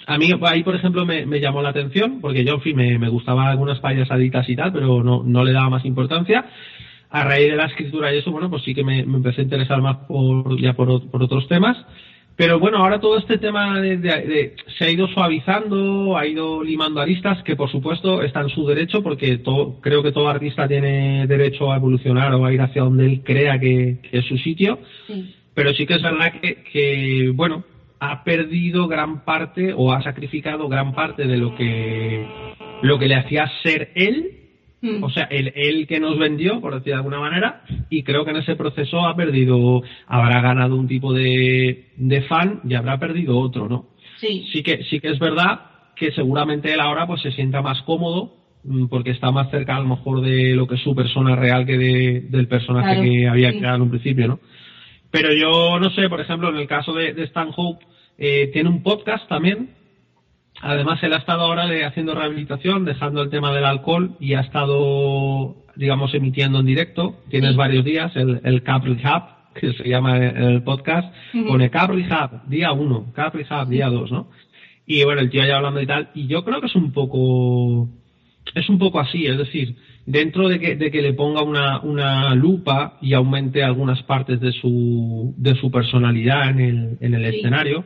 a 0.08 0.18
mí 0.18 0.30
ahí, 0.44 0.64
por 0.64 0.76
ejemplo, 0.76 1.06
me, 1.06 1.40
llamó 1.40 1.62
la 1.62 1.70
atención, 1.70 2.22
porque 2.22 2.46
yo, 2.46 2.56
en 2.56 2.62
fin, 2.62 2.76
me, 2.76 2.98
me 3.00 3.10
gustaban 3.10 3.48
algunas 3.48 3.80
payasaditas 3.80 4.48
y 4.50 4.56
tal, 4.56 4.72
pero 4.72 5.04
no, 5.04 5.24
no 5.24 5.44
le 5.44 5.52
daba 5.52 5.70
más 5.70 5.86
importancia. 5.86 6.46
A 7.10 7.24
raíz 7.24 7.50
de 7.50 7.56
la 7.56 7.66
escritura 7.66 8.14
y 8.14 8.20
eso, 8.20 8.32
bueno, 8.32 8.50
pues 8.50 8.64
sí 8.64 8.76
que 8.76 8.84
me, 8.84 9.00
empecé 9.00 9.42
a 9.42 9.46
interesar 9.46 9.82
más 9.82 9.98
por, 10.08 10.60
ya 10.60 10.74
por, 10.74 11.10
por, 11.10 11.24
otros 11.24 11.48
temas. 11.48 11.78
Pero 12.36 12.60
bueno, 12.60 12.80
ahora 12.80 13.00
todo 13.00 13.18
este 13.18 13.38
tema 13.38 13.80
de, 13.80 14.56
se 14.78 14.86
ha 14.86 14.90
ido 14.90 15.08
suavizando, 15.08 16.18
ha 16.18 16.28
ido 16.28 16.62
limando 16.64 17.00
aristas, 17.00 17.42
que 17.44 17.56
por 17.56 17.72
supuesto 17.72 18.22
está 18.22 18.42
en 18.42 18.50
su 18.50 18.66
derecho, 18.68 19.02
porque 19.02 19.38
todo, 19.38 19.80
creo 19.80 20.04
que 20.04 20.12
todo 20.12 20.28
artista 20.28 20.68
tiene 20.68 21.26
derecho 21.28 21.72
a 21.72 21.78
evolucionar 21.78 22.34
o 22.34 22.46
a 22.46 22.52
ir 22.52 22.62
hacia 22.62 22.84
donde 22.84 23.06
él 23.06 23.22
crea 23.24 23.58
que, 23.60 24.00
es 24.12 24.26
su 24.26 24.38
sitio. 24.38 24.80
Pero 25.54 25.74
sí 25.74 25.86
que 25.86 25.94
es 25.94 26.02
verdad 26.02 26.34
que, 26.42 26.64
que, 26.70 27.32
bueno, 27.34 27.64
ha 28.12 28.24
perdido 28.24 28.88
gran 28.88 29.24
parte 29.24 29.74
o 29.74 29.92
ha 29.92 30.02
sacrificado 30.02 30.68
gran 30.68 30.94
parte 30.94 31.26
de 31.26 31.38
lo 31.38 31.56
que 31.56 32.26
lo 32.82 33.00
que 33.00 33.08
le 33.08 33.16
hacía 33.16 33.50
ser 33.64 33.92
él, 33.96 34.32
mm. 34.82 35.04
o 35.04 35.10
sea, 35.10 35.24
el 35.26 35.52
él 35.56 35.88
que 35.88 36.00
nos 36.00 36.18
vendió, 36.18 36.62
por 36.62 36.74
decir 36.74 36.94
de 36.94 36.98
alguna 36.98 37.20
manera, 37.20 37.64
y 37.90 38.04
creo 38.04 38.26
que 38.26 38.32
en 38.32 38.38
ese 38.38 38.56
proceso 38.56 39.06
ha 39.06 39.16
perdido, 39.16 39.82
habrá 40.08 40.42
ganado 40.42 40.76
un 40.76 40.88
tipo 40.88 41.14
de, 41.14 41.92
de 41.96 42.22
fan 42.24 42.62
y 42.68 42.76
habrá 42.76 43.00
perdido 43.00 43.38
otro, 43.40 43.68
¿no? 43.68 43.88
Sí. 44.20 44.46
Sí 44.52 44.64
que, 44.64 44.84
sí 44.84 45.00
que 45.00 45.10
es 45.10 45.20
verdad 45.20 45.60
que 45.96 46.12
seguramente 46.12 46.74
él 46.74 46.80
ahora 46.80 47.08
pues 47.08 47.22
se 47.22 47.32
sienta 47.32 47.62
más 47.62 47.82
cómodo 47.84 48.34
mm, 48.64 48.88
porque 48.88 49.12
está 49.12 49.32
más 49.32 49.50
cerca 49.50 49.76
a 49.76 49.80
lo 49.80 49.88
mejor 49.88 50.22
de 50.22 50.54
lo 50.56 50.68
que 50.68 50.76
es 50.76 50.82
su 50.82 50.94
persona 50.94 51.36
real 51.36 51.66
que 51.66 51.78
de, 51.78 52.22
del 52.30 52.48
personaje 52.48 53.02
que 53.02 53.28
había 53.28 53.52
creado 53.52 53.78
en 53.78 53.82
un 53.84 53.90
principio, 53.90 54.28
¿no? 54.28 54.40
Pero 55.16 55.34
yo 55.34 55.80
no 55.80 55.90
sé, 55.92 56.10
por 56.10 56.20
ejemplo, 56.20 56.50
en 56.50 56.58
el 56.58 56.68
caso 56.68 56.92
de, 56.92 57.14
de 57.14 57.24
Stan 57.24 57.50
Hope, 57.56 57.86
eh, 58.18 58.50
tiene 58.52 58.68
un 58.68 58.84
podcast 58.84 59.26
también. 59.30 59.70
Además, 60.62 61.02
él 61.04 61.14
ha 61.14 61.20
estado 61.20 61.44
ahora 61.44 61.70
haciendo 61.88 62.14
rehabilitación, 62.14 62.84
dejando 62.84 63.22
el 63.22 63.30
tema 63.30 63.54
del 63.54 63.64
alcohol 63.64 64.18
y 64.20 64.34
ha 64.34 64.42
estado, 64.42 65.56
digamos, 65.78 66.14
emitiendo 66.14 66.60
en 66.60 66.66
directo. 66.66 67.16
Tienes 67.30 67.56
varios 67.56 67.86
días, 67.86 68.14
el, 68.18 68.42
el 68.44 68.62
Cap 68.64 68.84
Rehab, 68.84 69.54
que 69.54 69.72
se 69.72 69.88
llama 69.88 70.18
el 70.18 70.64
podcast, 70.64 71.14
pone 71.48 71.70
Cap 71.70 71.92
Rehab, 71.92 72.46
día 72.50 72.74
1, 72.74 73.14
Cap 73.16 73.36
Rehab, 73.36 73.70
día 73.70 73.88
2, 73.88 74.12
¿no? 74.12 74.28
Y 74.86 75.02
bueno, 75.06 75.22
el 75.22 75.30
tío 75.30 75.46
ya 75.46 75.56
hablando 75.56 75.80
y 75.80 75.88
tal. 75.88 76.10
Y 76.14 76.28
yo 76.28 76.44
creo 76.44 76.60
que 76.60 76.68
es 76.68 76.76
un 76.76 76.92
poco, 76.92 77.88
es 78.54 78.68
un 78.68 78.80
poco 78.80 79.00
así, 79.00 79.28
es 79.28 79.38
decir, 79.38 79.78
dentro 80.06 80.48
de 80.48 80.60
que, 80.60 80.76
de 80.76 80.92
que 80.92 81.02
le 81.02 81.14
ponga 81.14 81.42
una, 81.42 81.80
una 81.80 82.36
lupa 82.36 82.98
y 83.02 83.14
aumente 83.14 83.64
algunas 83.64 84.04
partes 84.04 84.40
de 84.40 84.52
su, 84.52 85.34
de 85.38 85.56
su 85.56 85.72
personalidad 85.72 86.50
en 86.50 86.60
el, 86.60 86.98
en 87.02 87.14
el 87.16 87.26
escenario, 87.26 87.86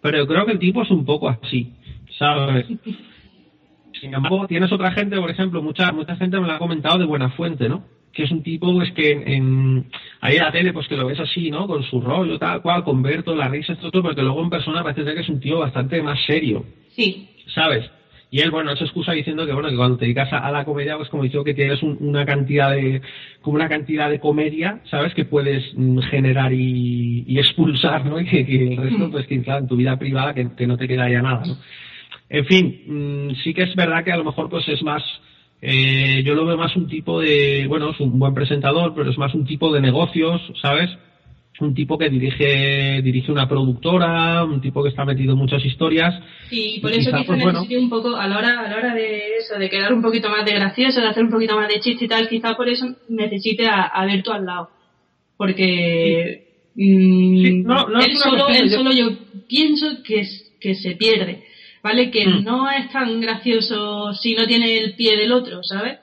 pero 0.00 0.18
yo 0.18 0.26
creo 0.26 0.44
que 0.44 0.52
el 0.52 0.58
tipo 0.58 0.82
es 0.82 0.90
un 0.90 1.04
poco 1.04 1.28
así, 1.28 1.72
¿sabes? 2.18 2.66
Sin 4.00 4.12
embargo, 4.12 4.46
tienes 4.46 4.70
otra 4.72 4.92
gente, 4.92 5.18
por 5.18 5.30
ejemplo, 5.30 5.62
mucha 5.62 5.90
mucha 5.92 6.16
gente 6.16 6.38
me 6.38 6.46
lo 6.46 6.52
ha 6.52 6.58
comentado 6.58 6.98
de 6.98 7.06
Buena 7.06 7.30
Fuente, 7.30 7.68
¿no? 7.68 7.84
Que 8.12 8.24
es 8.24 8.30
un 8.30 8.42
tipo, 8.42 8.82
es 8.82 8.92
que 8.92 9.12
en, 9.12 9.86
ahí 10.20 10.36
en 10.36 10.42
la 10.42 10.52
tele, 10.52 10.72
pues 10.72 10.86
que 10.88 10.96
lo 10.96 11.06
ves 11.06 11.20
así, 11.20 11.50
¿no? 11.50 11.66
Con 11.66 11.82
su 11.84 12.00
rollo, 12.00 12.38
tal 12.38 12.60
cual, 12.60 12.84
con 12.84 13.02
Berto, 13.02 13.34
la 13.34 13.48
risa, 13.48 13.72
esto, 13.72 13.90
todo, 13.90 14.02
porque 14.02 14.22
luego 14.22 14.42
en 14.42 14.50
persona 14.50 14.82
parece 14.82 15.14
que 15.14 15.20
es 15.20 15.28
un 15.28 15.40
tío 15.40 15.60
bastante 15.60 16.02
más 16.02 16.18
serio. 16.26 16.64
Sí. 16.90 17.28
¿Sabes? 17.54 17.90
Y 18.30 18.40
él, 18.40 18.50
bueno, 18.50 18.74
se 18.76 18.84
excusa 18.84 19.12
diciendo 19.12 19.46
que, 19.46 19.52
bueno, 19.52 19.68
que 19.68 19.76
cuando 19.76 19.96
te 19.96 20.06
dedicas 20.06 20.32
a, 20.32 20.50
la 20.50 20.64
comedia, 20.64 20.96
pues 20.96 21.08
como 21.08 21.22
dicho, 21.22 21.44
que 21.44 21.54
tienes 21.54 21.82
una 21.82 22.26
cantidad 22.26 22.72
de, 22.72 23.00
como 23.40 23.56
una 23.56 23.68
cantidad 23.68 24.10
de 24.10 24.18
comedia, 24.18 24.80
¿sabes? 24.90 25.14
Que 25.14 25.24
puedes 25.24 25.62
mm, 25.76 25.98
generar 26.10 26.52
y, 26.52 27.38
expulsar, 27.38 28.04
¿no? 28.06 28.20
Y 28.20 28.26
que, 28.26 28.72
el 28.72 28.76
resto, 28.76 29.10
pues 29.10 29.26
que, 29.26 29.40
claro, 29.42 29.60
en 29.60 29.68
tu 29.68 29.76
vida 29.76 29.96
privada, 29.98 30.34
que, 30.34 30.66
no 30.66 30.76
te 30.76 30.88
queda 30.88 31.08
ya 31.08 31.22
nada, 31.22 31.42
¿no? 31.46 31.56
En 32.28 32.44
fin, 32.46 32.82
mm, 32.86 33.34
sí 33.44 33.54
que 33.54 33.62
es 33.62 33.74
verdad 33.76 34.02
que 34.02 34.12
a 34.12 34.16
lo 34.16 34.24
mejor, 34.24 34.48
pues 34.48 34.68
es 34.68 34.82
más, 34.82 35.02
eh, 35.62 36.22
yo 36.24 36.34
lo 36.34 36.44
veo 36.44 36.56
más 36.56 36.74
un 36.74 36.88
tipo 36.88 37.20
de, 37.20 37.66
bueno, 37.68 37.90
es 37.90 38.00
un 38.00 38.18
buen 38.18 38.34
presentador, 38.34 38.94
pero 38.94 39.10
es 39.10 39.18
más 39.18 39.34
un 39.34 39.44
tipo 39.44 39.72
de 39.72 39.80
negocios, 39.80 40.40
¿sabes? 40.60 40.90
Un 41.60 41.74
tipo 41.74 41.96
que 41.96 42.10
dirige 42.10 43.00
dirige 43.02 43.30
una 43.30 43.48
productora, 43.48 44.44
un 44.44 44.60
tipo 44.60 44.82
que 44.82 44.88
está 44.88 45.04
metido 45.04 45.32
en 45.32 45.38
muchas 45.38 45.64
historias. 45.64 46.14
Y 46.50 46.80
por 46.80 46.90
eso 46.90 47.10
quizá, 47.12 47.24
pues, 47.24 47.70
un 47.78 47.88
poco, 47.88 48.16
a 48.16 48.26
la, 48.26 48.38
hora, 48.38 48.60
a 48.60 48.68
la 48.68 48.76
hora 48.76 48.94
de 48.94 49.36
eso, 49.38 49.58
de 49.58 49.70
quedar 49.70 49.92
un 49.92 50.02
poquito 50.02 50.28
más 50.28 50.44
de 50.44 50.52
gracioso, 50.54 51.00
de 51.00 51.06
hacer 51.08 51.22
un 51.24 51.30
poquito 51.30 51.54
más 51.56 51.68
de 51.68 51.80
chiste 51.80 52.06
y 52.06 52.08
tal, 52.08 52.28
quizá 52.28 52.54
por 52.56 52.68
eso 52.68 52.86
necesite 53.08 53.66
a, 53.66 53.82
a 53.82 54.04
Berto 54.04 54.32
al 54.32 54.44
lado. 54.44 54.68
Porque 55.36 56.46
mm, 56.74 57.44
él, 57.44 57.64
solo, 58.16 58.92
yo... 58.92 59.10
pienso 59.48 60.02
que, 60.04 60.26
que 60.60 60.74
se 60.74 60.96
pierde, 60.96 61.44
¿vale? 61.82 62.10
Que 62.10 62.26
Mm. 62.26 62.44
no 62.44 62.70
es 62.70 62.90
tan 62.90 63.20
gracioso 63.20 64.12
si 64.14 64.34
no 64.34 64.46
tiene 64.46 64.78
el 64.78 64.94
pie 64.94 65.16
del 65.16 65.32
otro, 65.32 65.62
¿sabes? 65.62 65.98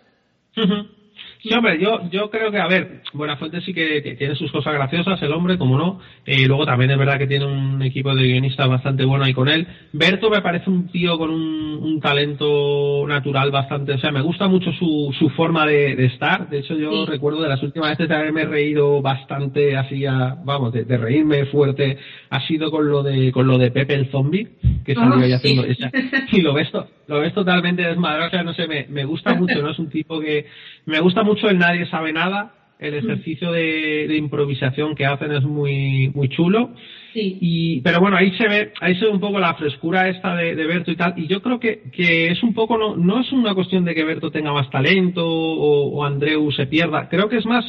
Sí, 1.43 1.51
hombre, 1.55 1.79
yo, 1.81 2.07
yo 2.11 2.29
creo 2.29 2.51
que, 2.51 2.59
a 2.59 2.67
ver, 2.67 3.01
Buenafuente 3.13 3.61
sí 3.61 3.73
que 3.73 4.15
tiene 4.17 4.35
sus 4.35 4.51
cosas 4.51 4.73
graciosas, 4.75 5.19
el 5.23 5.31
hombre, 5.33 5.57
como 5.57 5.75
no. 5.77 5.99
Eh, 6.25 6.45
luego 6.45 6.65
también 6.65 6.91
es 6.91 6.97
verdad 6.99 7.17
que 7.17 7.25
tiene 7.25 7.45
un 7.45 7.81
equipo 7.81 8.13
de 8.13 8.23
guionistas 8.23 8.69
bastante 8.69 9.05
bueno 9.05 9.25
ahí 9.25 9.33
con 9.33 9.49
él. 9.49 9.65
Berto 9.91 10.29
me 10.29 10.41
parece 10.41 10.69
un 10.69 10.87
tío 10.89 11.17
con 11.17 11.31
un, 11.31 11.79
un 11.81 11.99
talento 11.99 13.05
natural 13.07 13.49
bastante, 13.51 13.93
o 13.93 13.97
sea, 13.97 14.11
me 14.11 14.21
gusta 14.21 14.47
mucho 14.47 14.71
su, 14.73 15.15
su 15.17 15.29
forma 15.29 15.65
de, 15.65 15.95
de 15.95 16.05
estar. 16.05 16.47
De 16.47 16.59
hecho, 16.59 16.75
yo 16.77 16.91
Sí. 16.91 17.05
recuerdo 17.11 17.41
de 17.41 17.49
las 17.49 17.63
últimas 17.63 17.89
veces 17.91 18.07
de 18.09 18.15
haberme 18.15 18.45
reído 18.45 19.01
bastante, 19.01 19.75
así, 19.77 20.05
a- 20.05 20.35
vamos, 20.43 20.71
de, 20.73 20.83
de 20.83 20.97
reírme 20.97 21.45
fuerte, 21.45 21.97
ha 22.29 22.39
sido 22.47 22.69
con 22.69 22.87
lo 22.87 23.01
de, 23.01 23.31
con 23.31 23.47
lo 23.47 23.57
de 23.57 23.71
Pepe 23.71 23.95
el 23.95 24.11
Zombie, 24.11 24.47
que 24.85 24.93
salió 24.93 25.15
Ah, 25.15 25.21
ahí 25.23 25.29
sí. 25.29 25.33
haciendo 25.33 25.63
esa, 25.65 25.89
y 26.31 26.41
lo 26.41 26.53
ves, 26.53 26.69
lo 27.07 27.19
ves 27.19 27.33
totalmente 27.33 27.81
desmadrado, 27.81 28.27
o 28.27 28.29
sea, 28.29 28.43
no 28.43 28.53
sé, 28.53 28.67
me, 28.67 28.85
me 28.89 29.05
gusta 29.05 29.33
mucho, 29.33 29.59
¿no? 29.61 29.71
Es 29.71 29.79
un 29.79 29.89
tipo 29.89 30.19
que, 30.19 30.45
me 30.85 30.99
gusta 30.99 31.23
mucho 31.23 31.30
el 31.49 31.57
Nadie 31.57 31.85
sabe 31.87 32.13
nada, 32.13 32.53
el 32.79 32.95
ejercicio 32.95 33.51
de, 33.51 34.07
de 34.07 34.17
improvisación 34.17 34.95
que 34.95 35.05
hacen 35.05 35.31
es 35.31 35.43
muy, 35.43 36.09
muy 36.13 36.29
chulo, 36.29 36.71
Sí. 37.13 37.37
y, 37.41 37.81
pero 37.81 37.99
bueno, 37.99 38.15
ahí 38.15 38.31
se 38.37 38.47
ve, 38.47 38.71
ahí 38.79 38.95
se 38.95 39.03
ve 39.03 39.11
un 39.11 39.19
poco 39.19 39.37
la 39.37 39.53
frescura 39.55 40.07
esta 40.07 40.33
de, 40.35 40.55
de 40.55 40.65
Berto 40.65 40.91
y 40.91 40.95
tal, 40.95 41.13
y 41.17 41.27
yo 41.27 41.41
creo 41.41 41.59
que, 41.59 41.81
que 41.91 42.27
es 42.27 42.41
un 42.41 42.53
poco, 42.53 42.77
no, 42.77 42.95
no 42.95 43.19
es 43.19 43.31
una 43.33 43.53
cuestión 43.53 43.83
de 43.83 43.93
que 43.93 44.05
Berto 44.05 44.31
tenga 44.31 44.53
más 44.53 44.69
talento 44.69 45.27
o, 45.27 45.89
o 45.91 46.05
Andreu 46.05 46.49
se 46.53 46.67
pierda, 46.67 47.09
creo 47.09 47.27
que 47.27 47.37
es 47.37 47.45
más 47.45 47.65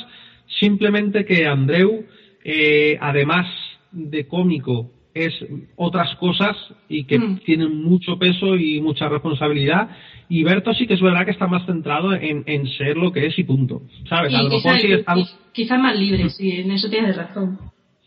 simplemente 0.61 1.25
que 1.25 1.47
Andreu, 1.47 2.05
eh, 2.45 2.97
además 3.01 3.47
de 3.91 4.27
cómico, 4.29 4.93
es 5.15 5.33
otras 5.77 6.15
cosas 6.17 6.57
y 6.89 7.05
que 7.05 7.19
Mm. 7.19 7.39
tienen 7.45 7.83
mucho 7.83 8.19
peso 8.19 8.57
y 8.57 8.81
mucha 8.81 9.09
responsabilidad, 9.09 9.89
y 10.29 10.43
Berto 10.43 10.73
sí 10.73 10.87
que 10.87 10.95
es 10.95 11.01
verdad 11.03 11.25
que 11.27 11.33
está 11.33 11.47
más 11.47 11.67
centrado 11.67 12.15
en, 12.15 12.45
en 12.47 12.67
ser 12.69 12.97
lo 12.97 13.13
que 13.13 13.27
es 13.27 13.39
y 13.39 13.45
punto, 13.45 13.83
¿sabes? 14.09 14.33
Y 14.33 14.37
A 14.37 14.43
lo 14.43 14.49
mejor 14.51 14.79
sí 14.81 14.93
está... 14.93 15.15
qui- 15.15 15.29
quizá 15.53 15.77
más 15.79 15.99
libre, 15.99 16.31
sí, 16.31 16.51
en 16.53 16.71
eso 16.71 16.89
tienes 16.89 17.17
razón. 17.17 17.59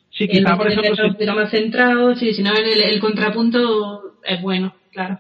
Sí, 0.10 0.24
El 0.24 0.30
quizá 0.30 0.58
por 0.58 0.68
ejemplo... 0.72 1.10
poquito 1.14 1.36
más 1.36 1.52
centrado, 1.52 2.16
sí, 2.16 2.34
si 2.34 2.42
no 2.42 2.52
el, 2.54 2.82
el 2.82 3.00
contrapunto 3.00 4.02
es 4.24 4.42
bueno, 4.42 4.74
claro. 4.92 5.20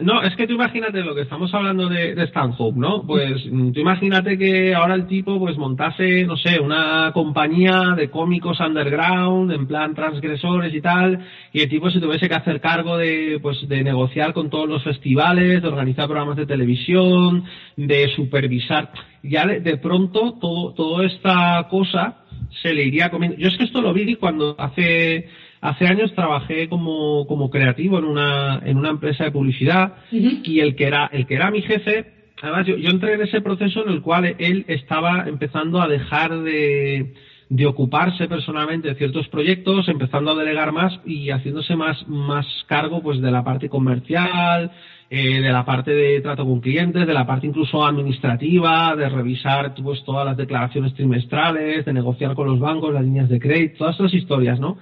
No, 0.00 0.22
es 0.22 0.36
que 0.36 0.46
tú 0.46 0.52
imagínate 0.52 1.02
lo 1.02 1.12
que 1.12 1.22
estamos 1.22 1.52
hablando 1.52 1.88
de, 1.88 2.14
de 2.14 2.26
Stanhope, 2.28 2.78
¿no? 2.78 3.02
Pues 3.02 3.44
mm, 3.50 3.72
tú 3.72 3.80
imagínate 3.80 4.38
que 4.38 4.72
ahora 4.72 4.94
el 4.94 5.08
tipo 5.08 5.40
pues 5.40 5.58
montase, 5.58 6.24
no 6.24 6.36
sé, 6.36 6.60
una 6.60 7.10
compañía 7.12 7.94
de 7.96 8.08
cómicos 8.08 8.60
underground, 8.60 9.50
en 9.50 9.66
plan 9.66 9.96
transgresores 9.96 10.72
y 10.72 10.80
tal, 10.80 11.26
y 11.52 11.62
el 11.62 11.68
tipo 11.68 11.90
se 11.90 11.98
tuviese 11.98 12.28
que 12.28 12.36
hacer 12.36 12.60
cargo 12.60 12.96
de, 12.96 13.40
pues, 13.42 13.68
de 13.68 13.82
negociar 13.82 14.32
con 14.34 14.50
todos 14.50 14.68
los 14.68 14.84
festivales, 14.84 15.62
de 15.62 15.68
organizar 15.68 16.06
programas 16.06 16.36
de 16.36 16.46
televisión, 16.46 17.44
de 17.76 18.08
supervisar. 18.14 18.92
Ya 19.24 19.46
de, 19.46 19.58
de 19.58 19.78
pronto 19.78 20.34
todo, 20.40 20.74
toda 20.74 21.06
esta 21.06 21.66
cosa 21.68 22.18
se 22.62 22.72
le 22.72 22.84
iría 22.84 23.10
comiendo. 23.10 23.36
Yo 23.36 23.48
es 23.48 23.56
que 23.56 23.64
esto 23.64 23.80
lo 23.80 23.92
vi 23.92 24.14
cuando 24.14 24.54
hace 24.58 25.28
hace 25.60 25.86
años 25.86 26.14
trabajé 26.14 26.68
como, 26.68 27.26
como 27.26 27.50
creativo 27.50 27.98
en 27.98 28.04
una, 28.04 28.60
en 28.64 28.76
una 28.76 28.90
empresa 28.90 29.24
de 29.24 29.32
publicidad 29.32 29.94
y 30.10 30.60
el 30.60 30.76
que 30.76 30.86
era, 30.86 31.08
el 31.12 31.26
que 31.26 31.34
era 31.34 31.50
mi 31.50 31.62
jefe, 31.62 32.06
además 32.42 32.66
yo, 32.66 32.76
yo 32.76 32.90
entré 32.90 33.14
en 33.14 33.22
ese 33.22 33.40
proceso 33.40 33.84
en 33.84 33.92
el 33.92 34.02
cual 34.02 34.36
él 34.38 34.64
estaba 34.68 35.24
empezando 35.28 35.80
a 35.80 35.88
dejar 35.88 36.38
de, 36.40 37.14
de 37.48 37.66
ocuparse 37.66 38.28
personalmente 38.28 38.88
de 38.88 38.94
ciertos 38.94 39.28
proyectos, 39.28 39.88
empezando 39.88 40.32
a 40.32 40.34
delegar 40.34 40.72
más 40.72 41.00
y 41.04 41.30
haciéndose 41.30 41.76
más, 41.76 42.06
más 42.06 42.46
cargo 42.66 43.02
pues 43.02 43.20
de 43.20 43.30
la 43.30 43.42
parte 43.42 43.68
comercial, 43.68 44.70
eh, 45.10 45.40
de 45.40 45.52
la 45.52 45.64
parte 45.64 45.92
de 45.92 46.20
trato 46.20 46.44
con 46.44 46.60
clientes, 46.60 47.06
de 47.06 47.14
la 47.14 47.26
parte 47.26 47.46
incluso 47.46 47.84
administrativa, 47.84 48.94
de 48.94 49.08
revisar 49.08 49.74
pues 49.82 50.04
todas 50.04 50.26
las 50.26 50.36
declaraciones 50.36 50.92
trimestrales, 50.92 51.86
de 51.86 51.92
negociar 51.94 52.34
con 52.34 52.46
los 52.46 52.60
bancos, 52.60 52.92
las 52.92 53.04
líneas 53.04 53.30
de 53.30 53.40
crédito, 53.40 53.78
todas 53.78 53.98
esas 53.98 54.12
historias, 54.12 54.60
¿no? 54.60 54.76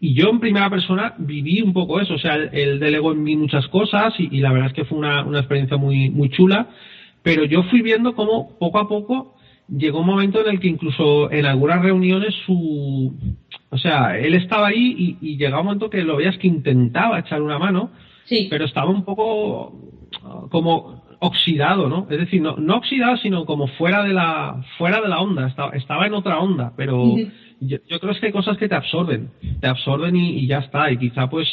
Y 0.00 0.14
yo 0.14 0.30
en 0.30 0.40
primera 0.40 0.70
persona 0.70 1.14
viví 1.18 1.60
un 1.60 1.72
poco 1.72 2.00
eso, 2.00 2.14
o 2.14 2.18
sea, 2.18 2.36
él, 2.36 2.78
delegó 2.78 3.12
en 3.12 3.22
mí 3.22 3.36
muchas 3.36 3.66
cosas 3.68 4.14
y, 4.18 4.28
y 4.30 4.40
la 4.40 4.52
verdad 4.52 4.68
es 4.68 4.74
que 4.74 4.84
fue 4.84 4.98
una, 4.98 5.24
una 5.24 5.40
experiencia 5.40 5.76
muy, 5.76 6.08
muy 6.10 6.30
chula, 6.30 6.68
pero 7.22 7.44
yo 7.44 7.64
fui 7.64 7.82
viendo 7.82 8.14
cómo 8.14 8.56
poco 8.58 8.78
a 8.78 8.88
poco 8.88 9.34
llegó 9.68 10.00
un 10.00 10.06
momento 10.06 10.40
en 10.40 10.54
el 10.54 10.60
que 10.60 10.68
incluso 10.68 11.30
en 11.30 11.46
algunas 11.46 11.82
reuniones 11.82 12.34
su, 12.46 13.12
o 13.70 13.78
sea, 13.78 14.18
él 14.18 14.34
estaba 14.34 14.68
ahí 14.68 15.16
y, 15.20 15.32
y 15.32 15.36
llegaba 15.36 15.60
un 15.60 15.66
momento 15.66 15.90
que 15.90 16.02
lo 16.02 16.16
veías 16.16 16.38
que 16.38 16.46
intentaba 16.46 17.18
echar 17.18 17.42
una 17.42 17.58
mano, 17.58 17.90
Sí, 18.24 18.46
pero 18.50 18.66
estaba 18.66 18.90
un 18.90 19.04
poco 19.04 19.72
como 20.50 21.02
oxidado, 21.20 21.88
¿no? 21.88 22.06
Es 22.10 22.18
decir, 22.18 22.42
no, 22.42 22.56
no 22.56 22.76
oxidado, 22.76 23.16
sino 23.16 23.44
como 23.44 23.66
fuera 23.66 24.04
de 24.04 24.12
la, 24.12 24.62
fuera 24.76 25.00
de 25.00 25.08
la 25.08 25.20
onda, 25.20 25.48
estaba, 25.48 25.72
estaba 25.72 26.06
en 26.06 26.14
otra 26.14 26.38
onda, 26.38 26.72
pero. 26.76 27.14
Yo, 27.60 27.78
yo 27.88 28.00
creo 28.00 28.14
que 28.14 28.26
hay 28.26 28.32
cosas 28.32 28.56
que 28.58 28.68
te 28.68 28.74
absorben, 28.74 29.30
te 29.60 29.66
absorben 29.66 30.16
y, 30.16 30.38
y 30.38 30.46
ya 30.46 30.58
está, 30.58 30.90
y 30.90 30.98
quizá 30.98 31.28
pues 31.28 31.48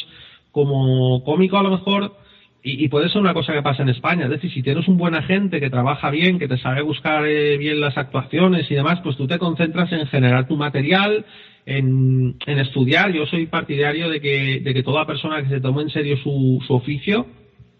como 0.50 1.22
cómico 1.24 1.58
a 1.58 1.62
lo 1.62 1.70
mejor, 1.70 2.16
y, 2.62 2.84
y 2.84 2.88
puede 2.88 3.08
ser 3.08 3.20
una 3.20 3.34
cosa 3.34 3.52
que 3.52 3.62
pasa 3.62 3.82
en 3.82 3.90
España, 3.90 4.24
es 4.24 4.30
decir, 4.30 4.50
si 4.50 4.62
tienes 4.62 4.88
un 4.88 4.96
buen 4.96 5.14
agente 5.14 5.60
que 5.60 5.70
trabaja 5.70 6.10
bien, 6.10 6.38
que 6.38 6.48
te 6.48 6.58
sabe 6.58 6.82
buscar 6.82 7.26
eh, 7.26 7.56
bien 7.58 7.80
las 7.80 7.96
actuaciones 7.96 8.70
y 8.70 8.74
demás, 8.74 9.00
pues 9.02 9.16
tú 9.16 9.26
te 9.26 9.38
concentras 9.38 9.92
en 9.92 10.06
generar 10.06 10.48
tu 10.48 10.56
material, 10.56 11.24
en, 11.66 12.36
en 12.46 12.58
estudiar. 12.58 13.12
Yo 13.12 13.26
soy 13.26 13.46
partidario 13.46 14.08
de 14.08 14.20
que, 14.20 14.60
de 14.60 14.74
que 14.74 14.82
toda 14.82 15.06
persona 15.06 15.42
que 15.42 15.48
se 15.48 15.60
tome 15.60 15.82
en 15.82 15.90
serio 15.90 16.16
su, 16.16 16.62
su 16.66 16.74
oficio, 16.74 17.26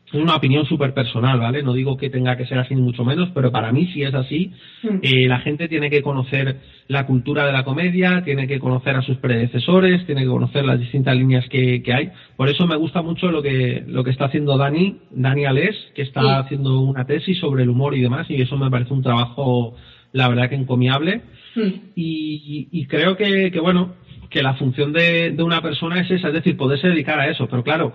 es 0.06 0.14
una 0.14 0.36
opinión 0.36 0.64
súper 0.66 0.94
personal, 0.94 1.40
¿vale? 1.40 1.62
No 1.64 1.72
digo 1.72 1.96
que 1.96 2.10
tenga 2.10 2.36
que 2.36 2.46
ser 2.46 2.58
así 2.58 2.74
ni 2.74 2.80
mucho 2.80 3.04
menos, 3.04 3.30
pero 3.34 3.50
para 3.50 3.72
mí 3.72 3.86
si 3.92 4.02
es 4.02 4.14
así, 4.14 4.52
Mm. 4.82 4.98
eh, 5.02 5.26
la 5.26 5.40
gente 5.40 5.66
tiene 5.68 5.90
que 5.90 6.00
conocer 6.02 6.56
la 6.88 7.06
cultura 7.06 7.44
de 7.44 7.52
la 7.52 7.64
comedia, 7.64 8.22
tiene 8.24 8.46
que 8.46 8.60
conocer 8.60 8.94
a 8.94 9.02
sus 9.02 9.16
predecesores, 9.18 10.06
tiene 10.06 10.22
que 10.22 10.28
conocer 10.28 10.64
las 10.64 10.78
distintas 10.78 11.16
líneas 11.16 11.48
que, 11.48 11.82
que 11.82 11.92
hay. 11.92 12.10
Por 12.36 12.48
eso 12.48 12.66
me 12.68 12.76
gusta 12.76 13.02
mucho 13.02 13.30
lo 13.32 13.42
que, 13.42 13.82
lo 13.88 14.04
que 14.04 14.10
está 14.10 14.26
haciendo 14.26 14.56
Dani, 14.56 14.96
Dani 15.10 15.44
Alés, 15.44 15.74
que 15.94 16.02
está 16.02 16.20
Sí. 16.20 16.26
haciendo 16.30 16.80
una 16.80 17.04
tesis 17.04 17.38
sobre 17.40 17.64
el 17.64 17.68
humor 17.70 17.96
y 17.96 18.00
demás, 18.02 18.30
y 18.30 18.40
eso 18.40 18.56
me 18.56 18.70
parece 18.70 18.94
un 18.94 19.02
trabajo, 19.02 19.74
la 20.12 20.28
verdad 20.28 20.48
que 20.48 20.54
encomiable 20.54 21.22
Mm. 21.56 21.90
y, 21.96 22.68
y 22.70 22.86
creo 22.86 23.16
que, 23.16 23.50
que, 23.50 23.60
bueno 23.60 23.94
que 24.30 24.42
la 24.42 24.54
función 24.54 24.92
de, 24.92 25.30
de 25.30 25.42
una 25.42 25.62
persona 25.62 26.00
es 26.00 26.10
esa, 26.10 26.28
es 26.28 26.34
decir, 26.34 26.56
poderse 26.56 26.88
dedicar 26.88 27.18
a 27.20 27.28
eso, 27.30 27.46
pero 27.48 27.62
claro, 27.62 27.94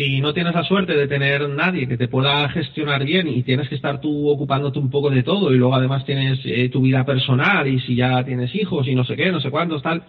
si 0.00 0.20
no 0.22 0.32
tienes 0.32 0.54
la 0.54 0.64
suerte 0.64 0.94
de 0.96 1.06
tener 1.06 1.46
nadie 1.50 1.86
que 1.86 1.98
te 1.98 2.08
pueda 2.08 2.48
gestionar 2.48 3.04
bien 3.04 3.28
y 3.28 3.42
tienes 3.42 3.68
que 3.68 3.74
estar 3.74 4.00
tú 4.00 4.30
ocupándote 4.30 4.78
un 4.78 4.90
poco 4.90 5.10
de 5.10 5.22
todo 5.22 5.52
y 5.52 5.58
luego 5.58 5.74
además 5.74 6.06
tienes 6.06 6.38
eh, 6.46 6.70
tu 6.70 6.80
vida 6.80 7.04
personal 7.04 7.68
y 7.68 7.78
si 7.80 7.96
ya 7.96 8.24
tienes 8.24 8.54
hijos 8.54 8.88
y 8.88 8.94
no 8.94 9.04
sé 9.04 9.14
qué, 9.14 9.30
no 9.30 9.40
sé 9.42 9.50
cuántos, 9.50 9.82
tal, 9.82 10.02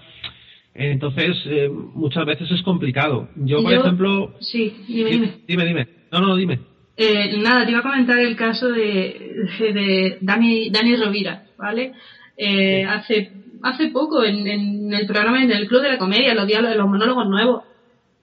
entonces 0.73 1.35
eh, 1.45 1.69
muchas 1.93 2.25
veces 2.25 2.49
es 2.51 2.61
complicado. 2.61 3.27
Yo, 3.35 3.61
por 3.61 3.73
yo- 3.73 3.81
ejemplo... 3.81 4.33
Sí, 4.39 4.73
dime, 4.87 5.09
dime. 5.11 5.31
Dime, 5.45 5.65
dime. 5.65 5.87
No, 6.11 6.21
no, 6.21 6.35
dime. 6.37 6.59
Eh, 6.95 7.37
nada, 7.41 7.65
te 7.65 7.71
iba 7.71 7.79
a 7.79 7.83
comentar 7.83 8.17
el 8.19 8.35
caso 8.37 8.69
de, 8.69 9.35
de 9.59 10.17
Dani, 10.21 10.69
Dani 10.69 10.95
Rovira, 10.95 11.43
¿vale? 11.57 11.91
Eh, 12.37 12.85
hace, 12.85 13.31
hace 13.63 13.87
poco 13.89 14.23
en, 14.23 14.47
en 14.47 14.93
el 14.93 15.05
programa, 15.05 15.43
en 15.43 15.51
el 15.51 15.67
Club 15.67 15.81
de 15.81 15.89
la 15.89 15.97
Comedia, 15.97 16.33
los 16.33 16.47
diálogos, 16.47 16.77
los 16.77 16.87
monólogos 16.87 17.27
nuevos, 17.27 17.63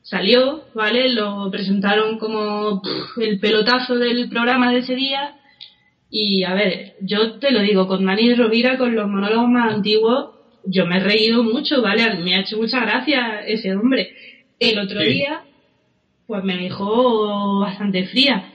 salió, 0.03 0.64
¿vale? 0.74 1.12
Lo 1.12 1.51
presentaron 1.51 2.18
como 2.18 2.80
pff, 2.82 3.18
el 3.22 3.38
pelotazo 3.38 3.96
del 3.96 4.28
programa 4.28 4.72
de 4.72 4.78
ese 4.80 4.94
día. 4.94 5.34
Y 6.11 6.44
a 6.44 6.55
ver, 6.55 6.94
yo 7.03 7.38
te 7.38 7.51
lo 7.51 7.61
digo, 7.61 7.86
con 7.86 8.05
Dani 8.07 8.34
Rovira, 8.34 8.78
con 8.78 8.94
los 8.94 9.09
monólogos 9.09 9.49
más 9.49 9.74
antiguos, 9.74 10.30
yo 10.64 10.86
me 10.86 10.96
he 10.96 11.01
reído 11.01 11.42
mucho, 11.42 11.82
¿vale? 11.82 12.14
Me 12.16 12.34
ha 12.36 12.40
hecho 12.40 12.57
mucha 12.57 12.80
gracia 12.80 13.40
ese 13.46 13.74
hombre. 13.74 14.11
El 14.59 14.78
otro 14.78 15.01
Sí. 15.01 15.09
día, 15.11 15.42
pues 16.26 16.42
me 16.44 16.57
dejó 16.57 17.61
bastante 17.61 18.05
fría. 18.05 18.53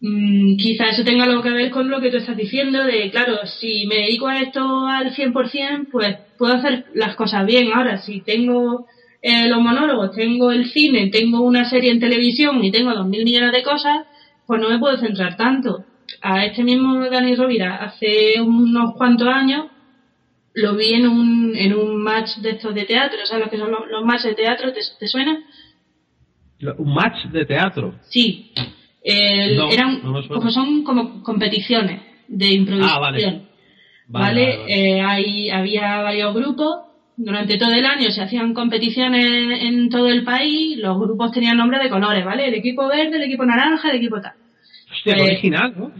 Mm, 0.00 0.56
quizá 0.56 0.90
eso 0.90 1.04
tenga 1.04 1.24
algo 1.24 1.42
que 1.42 1.50
ver 1.50 1.70
con 1.70 1.90
lo 1.90 2.00
que 2.00 2.10
tú 2.10 2.18
estás 2.18 2.36
diciendo, 2.36 2.84
de 2.84 3.10
claro, 3.10 3.38
si 3.46 3.86
me 3.86 3.96
dedico 3.96 4.28
a 4.28 4.40
esto 4.42 4.86
al 4.86 5.12
100%, 5.14 5.88
pues 5.90 6.16
puedo 6.36 6.52
hacer 6.52 6.84
las 6.94 7.16
cosas 7.16 7.46
bien. 7.46 7.72
Ahora, 7.72 7.98
si 7.98 8.20
tengo 8.22 8.86
eh, 9.28 9.48
los 9.48 9.60
monólogos, 9.60 10.12
tengo 10.14 10.50
el 10.52 10.64
cine, 10.70 11.08
tengo 11.08 11.40
una 11.40 11.68
serie 11.68 11.90
en 11.90 12.00
televisión 12.00 12.62
y 12.64 12.70
tengo 12.70 12.92
dos 12.94 13.06
mil 13.06 13.24
millones 13.24 13.52
de 13.52 13.62
cosas, 13.62 14.06
pues 14.46 14.60
no 14.60 14.68
me 14.68 14.78
puedo 14.78 14.96
centrar 14.98 15.36
tanto. 15.36 15.84
A 16.22 16.44
este 16.44 16.62
mismo 16.62 16.88
Dani 17.10 17.34
Rovira, 17.34 17.76
hace 17.86 18.40
unos 18.40 18.94
cuantos 18.96 19.26
años, 19.28 19.66
lo 20.54 20.74
vi 20.76 20.94
en 20.94 21.06
un, 21.08 21.56
en 21.56 21.74
un 21.74 21.96
match 22.02 22.36
de 22.44 22.50
estos 22.50 22.74
de 22.74 22.84
teatro, 22.84 23.18
¿sabes 23.26 23.44
lo 23.46 23.50
que 23.50 23.58
son 23.58 23.70
los, 23.72 23.80
los 23.90 24.04
matches 24.04 24.30
de 24.30 24.42
teatro? 24.44 24.72
¿Te, 24.72 24.80
te 25.00 25.06
suena? 25.08 25.38
Un 26.78 26.94
match 26.94 27.26
de 27.32 27.44
teatro. 27.44 27.94
Sí. 28.08 28.52
El- 29.02 29.56
No, 29.56 29.70
eran, 29.70 30.00
no 30.02 30.26
como 30.28 30.50
son 30.50 30.82
como 30.84 31.22
competiciones 31.22 32.00
de 32.28 32.46
improvisación. 32.54 32.94
Ah, 32.96 33.00
vale. 33.00 33.42
¿Vale? 34.08 34.44
Eh, 34.68 35.00
hay, 35.00 35.50
había 35.50 36.00
varios 36.02 36.32
grupos 36.34 36.76
durante 37.16 37.56
todo 37.58 37.72
el 37.72 37.84
año 37.86 38.10
se 38.10 38.22
hacían 38.22 38.52
competiciones 38.54 39.62
en 39.62 39.88
todo 39.88 40.08
el 40.08 40.24
país, 40.24 40.78
los 40.78 40.98
grupos 40.98 41.32
tenían 41.32 41.56
nombre 41.56 41.82
de 41.82 41.88
colores, 41.88 42.24
¿vale? 42.24 42.48
El 42.48 42.54
equipo 42.54 42.86
verde, 42.88 43.16
el 43.16 43.22
equipo 43.22 43.44
naranja, 43.44 43.90
el 43.90 43.96
equipo 43.96 44.20
tal. 44.20 44.34
Hostia, 44.92 45.14
Pues- 45.14 45.30
original, 45.30 45.74
¿no? 45.76 45.92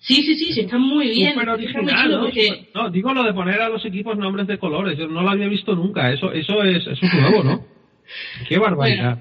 Sí, 0.00 0.22
sí, 0.22 0.36
sí, 0.36 0.52
sí, 0.52 0.60
está 0.60 0.78
muy 0.78 1.08
bien. 1.10 1.32
Súper 1.32 1.48
original, 1.48 2.10
¿no? 2.10 2.20
porque- 2.20 2.68
No, 2.74 2.88
digo 2.88 3.12
lo 3.12 3.24
de 3.24 3.32
poner 3.32 3.60
a 3.60 3.68
los 3.68 3.84
equipos 3.84 4.16
nombres 4.16 4.46
de 4.46 4.56
colores. 4.58 4.96
Yo 4.96 5.08
no 5.08 5.22
lo 5.22 5.30
había 5.30 5.48
visto 5.48 5.74
nunca. 5.74 6.12
Eso, 6.12 6.30
eso 6.32 6.62
es, 6.62 6.86
eso 6.86 7.04
es 7.04 7.14
nuevo, 7.14 7.42
¿no? 7.42 7.64
Qué 8.48 8.58
barbaridad. 8.58 9.18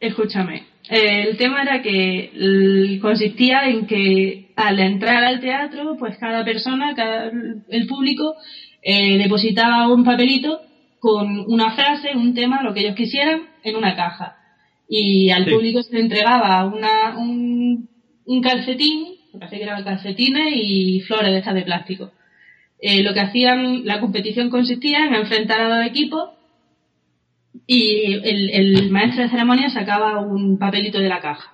Escúchame, 0.00 0.64
eh, 0.88 1.26
el 1.28 1.36
tema 1.36 1.62
era 1.62 1.82
que 1.82 2.98
consistía 3.02 3.68
en 3.68 3.86
que 3.86 4.50
al 4.56 4.78
entrar 4.78 5.24
al 5.24 5.40
teatro, 5.40 5.96
pues 5.98 6.16
cada 6.18 6.44
persona, 6.44 6.94
cada, 6.94 7.30
el 7.68 7.86
público, 7.86 8.34
eh, 8.82 9.18
depositaba 9.18 9.88
un 9.92 10.04
papelito 10.04 10.60
con 11.04 11.44
una 11.52 11.72
frase, 11.72 12.16
un 12.16 12.32
tema, 12.32 12.62
lo 12.62 12.72
que 12.72 12.80
ellos 12.80 12.96
quisieran, 12.96 13.42
en 13.62 13.76
una 13.76 13.94
caja. 13.94 14.36
Y 14.88 15.28
al 15.28 15.44
Sí. 15.44 15.50
público 15.50 15.82
se 15.82 15.92
le 15.92 16.00
entregaba 16.00 16.64
una, 16.64 17.18
un, 17.18 17.90
un 18.24 18.40
calcetín, 18.40 19.16
me 19.34 19.38
parece 19.40 19.58
que 19.58 19.64
eran 19.64 19.84
calcetines 19.84 20.48
y 20.56 21.00
flores 21.00 21.30
de 21.32 21.38
estas 21.40 21.54
de 21.56 21.62
plástico. 21.62 22.10
Eh, 22.80 23.02
lo 23.02 23.12
que 23.12 23.20
hacían, 23.20 23.84
la 23.84 24.00
competición 24.00 24.48
consistía 24.48 25.04
en 25.04 25.14
enfrentar 25.14 25.60
a 25.60 25.76
dos 25.76 25.86
equipos 25.86 26.30
y 27.66 28.14
el, 28.30 28.50
el 28.50 28.90
maestro 28.90 29.24
de 29.24 29.28
ceremonia 29.28 29.68
sacaba 29.68 30.20
un 30.22 30.58
papelito 30.58 31.00
de 31.00 31.08
la 31.10 31.20
caja, 31.20 31.52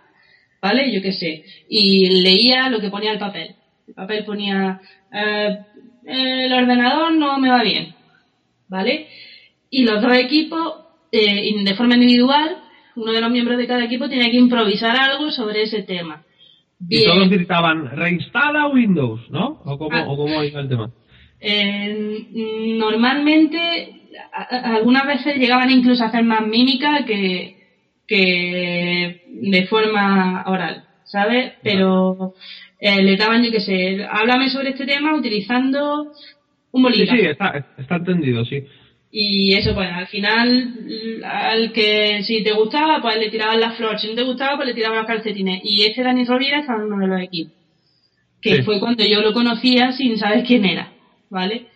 ¿vale? 0.62 0.92
Yo 0.92 1.02
qué 1.02 1.12
sé, 1.12 1.44
y 1.68 2.22
leía 2.22 2.68
lo 2.68 2.80
que 2.80 2.88
ponía 2.90 3.10
el 3.12 3.18
papel. 3.18 3.56
El 3.88 3.94
papel 3.94 4.24
ponía, 4.24 4.80
eh, 5.12 5.58
el 6.06 6.52
ordenador 6.52 7.12
no 7.14 7.36
me 7.40 7.48
va 7.50 7.62
bien, 7.64 7.94
¿vale? 8.68 9.08
Y 9.70 9.84
los 9.84 10.02
dos 10.02 10.16
equipos, 10.16 10.74
eh, 11.12 11.52
de 11.64 11.74
forma 11.74 11.94
individual, 11.94 12.56
uno 12.96 13.12
de 13.12 13.20
los 13.20 13.30
miembros 13.30 13.56
de 13.56 13.66
cada 13.66 13.84
equipo 13.84 14.08
tenía 14.08 14.30
que 14.30 14.36
improvisar 14.36 14.96
algo 14.96 15.30
sobre 15.30 15.62
ese 15.62 15.82
tema. 15.84 16.22
Y 16.88 17.04
todos 17.04 17.28
gritaban, 17.28 17.90
reinstala 17.96 18.66
Windows, 18.68 19.30
¿no? 19.30 19.60
¿O 19.64 19.78
cómo, 19.78 19.96
Ah. 19.96 20.04
o 20.08 20.16
cómo 20.16 20.42
iba 20.42 20.60
el 20.60 20.68
tema? 20.68 20.90
Eh, 21.40 22.26
normalmente, 22.78 23.58
a- 24.32 24.74
algunas 24.76 25.06
veces 25.06 25.36
llegaban 25.36 25.70
incluso 25.70 26.02
a 26.04 26.08
hacer 26.08 26.24
más 26.24 26.46
mímica 26.46 27.04
que, 27.06 27.56
que 28.06 29.22
de 29.28 29.66
forma 29.66 30.44
oral, 30.46 30.84
¿sabes? 31.04 31.52
Pero 31.62 32.34
eh, 32.80 33.02
le 33.02 33.16
daban, 33.16 33.42
yo 33.44 33.50
qué 33.52 33.60
sé, 33.60 34.04
háblame 34.10 34.48
sobre 34.48 34.70
este 34.70 34.86
tema 34.86 35.14
utilizando 35.14 36.04
un 36.72 36.80
Sí, 36.80 36.82
bolígrafo. 36.82 37.20
sí, 37.20 37.26
está, 37.28 37.66
está 37.78 37.96
entendido, 37.96 38.44
sí. 38.44 38.64
Y 39.12 39.54
eso, 39.54 39.74
pues 39.74 39.88
al 39.92 40.06
final, 40.06 40.74
al 41.24 41.72
que 41.72 42.22
si 42.22 42.44
te 42.44 42.52
gustaba, 42.52 43.00
pues 43.02 43.16
le 43.18 43.28
tiraban 43.28 43.58
las 43.58 43.76
flores, 43.76 44.00
si 44.00 44.08
no 44.08 44.14
te 44.14 44.22
gustaba, 44.22 44.56
pues 44.56 44.68
le 44.68 44.74
tiraban 44.74 44.98
los 44.98 45.06
calcetines. 45.06 45.60
Y 45.64 45.82
este 45.82 46.02
Dani 46.04 46.24
Rovira 46.24 46.60
estaba 46.60 46.78
en 46.82 46.92
uno 46.92 47.02
de 47.02 47.08
los 47.08 47.20
equipos. 47.20 47.52
Que 48.40 48.56
Sí. 48.56 48.62
fue 48.62 48.78
cuando 48.78 49.04
yo 49.04 49.20
lo 49.20 49.32
conocía 49.32 49.92
sin 49.92 50.16
saber 50.16 50.44
quién 50.44 50.64
era, 50.64 50.92
¿vale? 51.28 51.66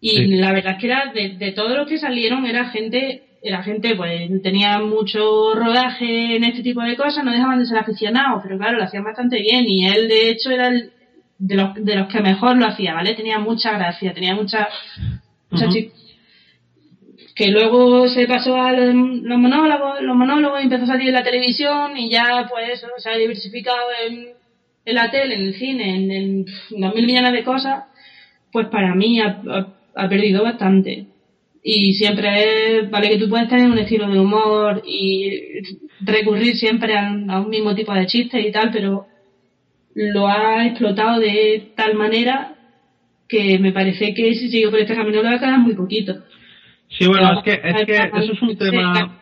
Y 0.00 0.10
Sí. 0.10 0.26
la 0.36 0.52
verdad 0.52 0.72
es 0.74 0.78
que 0.78 0.86
era 0.86 1.12
de, 1.12 1.30
de 1.30 1.52
todos 1.52 1.76
los 1.76 1.88
que 1.88 1.98
salieron, 1.98 2.44
era 2.46 2.66
gente, 2.68 3.22
era 3.42 3.62
gente, 3.62 3.96
pues 3.96 4.30
tenía 4.42 4.78
mucho 4.78 5.54
rodaje 5.54 6.36
en 6.36 6.44
este 6.44 6.62
tipo 6.62 6.82
de 6.82 6.94
cosas, 6.96 7.24
no 7.24 7.32
dejaban 7.32 7.58
de 7.58 7.64
ser 7.66 7.78
aficionados, 7.78 8.42
pero 8.42 8.58
claro, 8.58 8.76
lo 8.76 8.84
hacían 8.84 9.02
bastante 9.04 9.40
bien. 9.40 9.64
Y 9.66 9.86
él, 9.86 10.08
de 10.08 10.30
hecho, 10.30 10.50
era 10.50 10.68
el, 10.68 10.90
de 11.38 11.54
los, 11.56 11.74
de 11.74 11.96
los 11.96 12.06
que 12.08 12.20
mejor 12.20 12.56
lo 12.58 12.66
hacía, 12.66 12.92
¿vale? 12.94 13.14
Tenía 13.14 13.38
mucha 13.38 13.72
gracia, 13.78 14.12
tenía 14.12 14.34
mucha, 14.34 14.68
mucha 15.50 15.68
chi- 15.70 15.90
que 17.36 17.50
luego 17.50 18.08
se 18.08 18.26
pasó 18.26 18.56
a 18.56 18.72
los, 18.72 18.94
monólogos, 18.94 20.00
los 20.00 20.16
monólogos 20.16 20.62
empezó 20.62 20.84
a 20.84 20.86
salir 20.86 21.08
en 21.08 21.14
la 21.14 21.22
televisión 21.22 21.94
y 21.94 22.08
ya 22.08 22.48
pues 22.50 22.70
eso, 22.70 22.86
se 22.96 23.10
ha 23.10 23.16
diversificado 23.16 23.88
en, 24.06 24.28
en 24.86 24.94
la 24.94 25.10
tele, 25.10 25.34
en 25.34 25.42
el 25.42 25.54
cine, 25.54 25.96
en, 25.96 26.44
dos 26.46 26.94
mil 26.94 27.04
millones 27.04 27.32
de 27.32 27.44
cosas, 27.44 27.84
pues 28.50 28.68
para 28.68 28.94
mí 28.94 29.20
ha, 29.20 29.42
perdido 30.08 30.44
bastante. 30.44 31.08
Y 31.62 31.92
siempre 31.94 32.78
es, 32.78 32.90
vale 32.90 33.10
que 33.10 33.18
tú 33.18 33.28
puedes 33.28 33.48
tener 33.48 33.70
un 33.70 33.78
estilo 33.78 34.08
de 34.08 34.18
humor 34.18 34.82
y 34.86 35.60
recurrir 36.00 36.56
siempre 36.56 36.96
a, 36.96 37.10
un 37.10 37.50
mismo 37.50 37.74
tipo 37.74 37.92
de 37.92 38.06
chistes 38.06 38.46
y 38.46 38.50
tal, 38.50 38.70
pero 38.72 39.06
lo 39.94 40.26
ha 40.26 40.64
explotado 40.64 41.20
de 41.20 41.72
tal 41.76 41.96
manera 41.96 42.54
que 43.28 43.58
me 43.58 43.72
parece 43.72 44.14
que 44.14 44.34
si 44.34 44.48
sigue 44.48 44.70
por 44.70 44.78
este 44.78 44.94
camino 44.94 45.22
le 45.22 45.28
va 45.28 45.34
a 45.34 45.38
quedar 45.38 45.58
muy 45.58 45.74
poquito. 45.74 46.14
Sí, 46.88 47.06
bueno, 47.06 47.32
es 47.32 47.42
que, 47.42 47.60
es 47.62 47.84
que 47.84 47.96
eso 47.96 48.32
es 48.32 48.42
un 48.42 48.56
tema... 48.56 49.18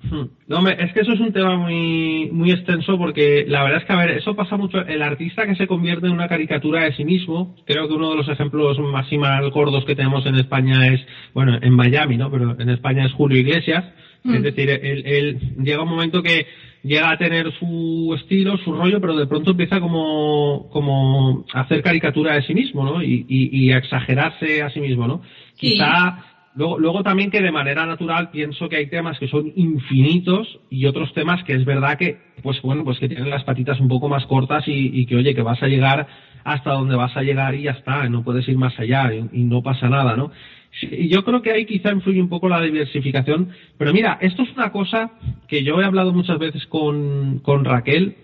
Hmm. 0.00 0.28
No, 0.46 0.66
es 0.68 0.92
que 0.92 1.00
eso 1.00 1.12
es 1.12 1.20
un 1.20 1.32
tema 1.32 1.56
muy, 1.56 2.30
muy 2.30 2.52
extenso 2.52 2.96
porque 2.96 3.44
la 3.48 3.64
verdad 3.64 3.80
es 3.80 3.84
que, 3.84 3.92
a 3.92 3.96
ver, 3.96 4.10
eso 4.10 4.36
pasa 4.36 4.56
mucho. 4.56 4.78
El 4.78 5.02
artista 5.02 5.44
que 5.44 5.56
se 5.56 5.66
convierte 5.66 6.06
en 6.06 6.12
una 6.12 6.28
caricatura 6.28 6.84
de 6.84 6.94
sí 6.94 7.04
mismo, 7.04 7.56
creo 7.66 7.88
que 7.88 7.94
uno 7.94 8.10
de 8.10 8.16
los 8.16 8.28
ejemplos 8.28 8.78
más 8.78 9.10
y 9.12 9.18
más 9.18 9.42
gordos 9.50 9.84
que 9.84 9.96
tenemos 9.96 10.24
en 10.26 10.36
España 10.36 10.86
es, 10.86 11.00
bueno, 11.34 11.58
en 11.60 11.72
Miami, 11.72 12.16
¿no? 12.16 12.30
Pero 12.30 12.56
en 12.58 12.68
España 12.68 13.06
es 13.06 13.12
Julio 13.12 13.38
Iglesias. 13.38 13.84
Mm. 14.22 14.34
Es 14.34 14.42
decir, 14.44 14.70
él, 14.70 15.02
él 15.04 15.40
llega 15.64 15.82
un 15.82 15.90
momento 15.90 16.22
que 16.22 16.46
llega 16.84 17.10
a 17.10 17.18
tener 17.18 17.52
su 17.58 18.14
estilo, 18.16 18.56
su 18.58 18.72
rollo, 18.72 19.00
pero 19.00 19.16
de 19.16 19.26
pronto 19.26 19.50
empieza 19.50 19.80
como, 19.80 20.68
como 20.70 21.44
a 21.52 21.62
hacer 21.62 21.82
caricatura 21.82 22.34
de 22.34 22.42
sí 22.42 22.54
mismo, 22.54 22.84
¿no? 22.84 23.02
Y, 23.02 23.26
y, 23.28 23.64
y 23.64 23.72
a 23.72 23.78
exagerarse 23.78 24.62
a 24.62 24.70
sí 24.70 24.80
mismo, 24.80 25.08
¿no? 25.08 25.22
Sí. 25.54 25.72
Quizá 25.72 26.24
Luego, 26.58 26.76
luego 26.76 27.04
también 27.04 27.30
que 27.30 27.40
de 27.40 27.52
manera 27.52 27.86
natural 27.86 28.30
pienso 28.30 28.68
que 28.68 28.78
hay 28.78 28.88
temas 28.88 29.16
que 29.20 29.28
son 29.28 29.52
infinitos 29.54 30.58
y 30.68 30.86
otros 30.86 31.14
temas 31.14 31.44
que 31.44 31.52
es 31.52 31.64
verdad 31.64 31.96
que, 31.96 32.18
pues 32.42 32.60
bueno, 32.62 32.82
pues 32.82 32.98
que 32.98 33.06
tienen 33.06 33.30
las 33.30 33.44
patitas 33.44 33.78
un 33.78 33.86
poco 33.86 34.08
más 34.08 34.26
cortas 34.26 34.66
y, 34.66 34.90
y 34.92 35.06
que 35.06 35.14
oye, 35.14 35.36
que 35.36 35.42
vas 35.42 35.62
a 35.62 35.68
llegar 35.68 36.08
hasta 36.42 36.72
donde 36.72 36.96
vas 36.96 37.16
a 37.16 37.22
llegar 37.22 37.54
y 37.54 37.62
ya 37.62 37.70
está, 37.70 38.08
no 38.08 38.24
puedes 38.24 38.48
ir 38.48 38.58
más 38.58 38.76
allá 38.76 39.08
y, 39.14 39.44
no 39.44 39.62
pasa 39.62 39.88
nada, 39.88 40.16
¿no? 40.16 40.32
Sí, 40.80 41.08
yo 41.08 41.22
creo 41.22 41.42
que 41.42 41.52
ahí 41.52 41.64
quizá 41.64 41.92
influye 41.92 42.20
un 42.20 42.28
poco 42.28 42.48
la 42.48 42.60
diversificación, 42.60 43.50
pero 43.78 43.92
mira, 43.92 44.18
esto 44.20 44.42
es 44.42 44.52
una 44.56 44.72
cosa 44.72 45.12
que 45.46 45.62
yo 45.62 45.80
he 45.80 45.84
hablado 45.84 46.12
muchas 46.12 46.40
veces 46.40 46.66
con, 46.66 47.38
con 47.38 47.64
Raquel 47.64 48.16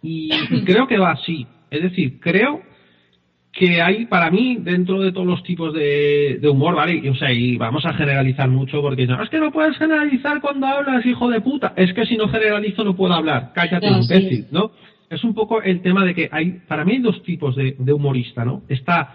y, 0.00 0.30
y 0.48 0.62
creo 0.64 0.86
que 0.86 0.98
va 0.98 1.10
así. 1.10 1.44
Es 1.72 1.82
decir, 1.82 2.20
creo 2.20 2.62
que 3.54 3.80
hay 3.80 4.06
para 4.06 4.30
mí 4.30 4.58
dentro 4.60 5.00
de 5.00 5.12
todos 5.12 5.26
los 5.26 5.42
tipos 5.44 5.72
de, 5.72 6.38
de 6.40 6.48
humor, 6.48 6.74
¿vale? 6.74 7.00
Y, 7.02 7.08
o 7.08 7.14
sea, 7.14 7.32
y 7.32 7.56
vamos 7.56 7.86
a 7.86 7.94
generalizar 7.94 8.48
mucho 8.48 8.82
porque 8.82 9.06
no, 9.06 9.22
es 9.22 9.30
que 9.30 9.38
no 9.38 9.52
puedes 9.52 9.76
generalizar 9.78 10.40
cuando 10.40 10.66
hablas, 10.66 11.06
hijo 11.06 11.28
de 11.30 11.40
puta. 11.40 11.72
Es 11.76 11.92
que 11.92 12.04
si 12.04 12.16
no 12.16 12.28
generalizo 12.28 12.82
no 12.82 12.96
puedo 12.96 13.14
hablar. 13.14 13.52
Cállate, 13.54 13.88
No, 13.90 14.02
sí. 14.02 14.14
imbécil, 14.14 14.46
¿no? 14.50 14.72
Es 15.08 15.22
un 15.22 15.34
poco 15.34 15.62
el 15.62 15.82
tema 15.82 16.04
de 16.04 16.14
que 16.14 16.28
hay, 16.32 16.60
para 16.66 16.84
mí 16.84 16.92
hay 16.94 16.98
dos 16.98 17.22
tipos 17.22 17.54
de, 17.54 17.76
de 17.78 17.92
humorista, 17.92 18.44
¿no? 18.44 18.62
Está 18.68 19.14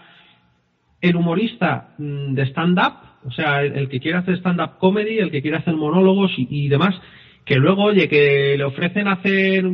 el 1.02 1.16
humorista 1.18 1.96
mm, 1.98 2.34
de 2.34 2.44
stand-up, 2.44 2.94
o 3.26 3.32
sea, 3.32 3.62
el, 3.64 3.74
el 3.74 3.90
que 3.90 4.00
quiere 4.00 4.20
hacer 4.20 4.36
stand-up 4.38 4.78
comedy, 4.80 5.18
el 5.18 5.32
que 5.32 5.42
quiere 5.42 5.58
hacer 5.58 5.74
monólogos 5.76 6.32
y, 6.38 6.48
y 6.50 6.68
demás, 6.70 6.96
que 7.46 7.56
luego, 7.56 7.84
oye, 7.86 8.08
que 8.08 8.56
le 8.58 8.64
ofrecen 8.64 9.08
hacer, 9.08 9.66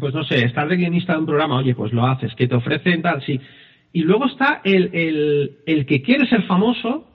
pues 0.00 0.12
no 0.14 0.24
sé, 0.24 0.44
estar 0.44 0.68
de 0.68 0.76
guionista 0.76 1.12
de 1.14 1.20
un 1.20 1.26
programa, 1.26 1.56
oye, 1.58 1.74
pues 1.74 1.92
lo 1.92 2.04
haces, 2.06 2.34
que 2.34 2.48
te 2.48 2.54
ofrecen 2.56 3.00
tal, 3.02 3.22
sí. 3.22 3.40
Y 3.92 4.02
luego 4.02 4.26
está 4.26 4.60
el, 4.64 4.90
el, 4.92 5.58
el 5.66 5.86
que 5.86 6.02
quiere 6.02 6.26
ser 6.26 6.42
famoso 6.44 7.06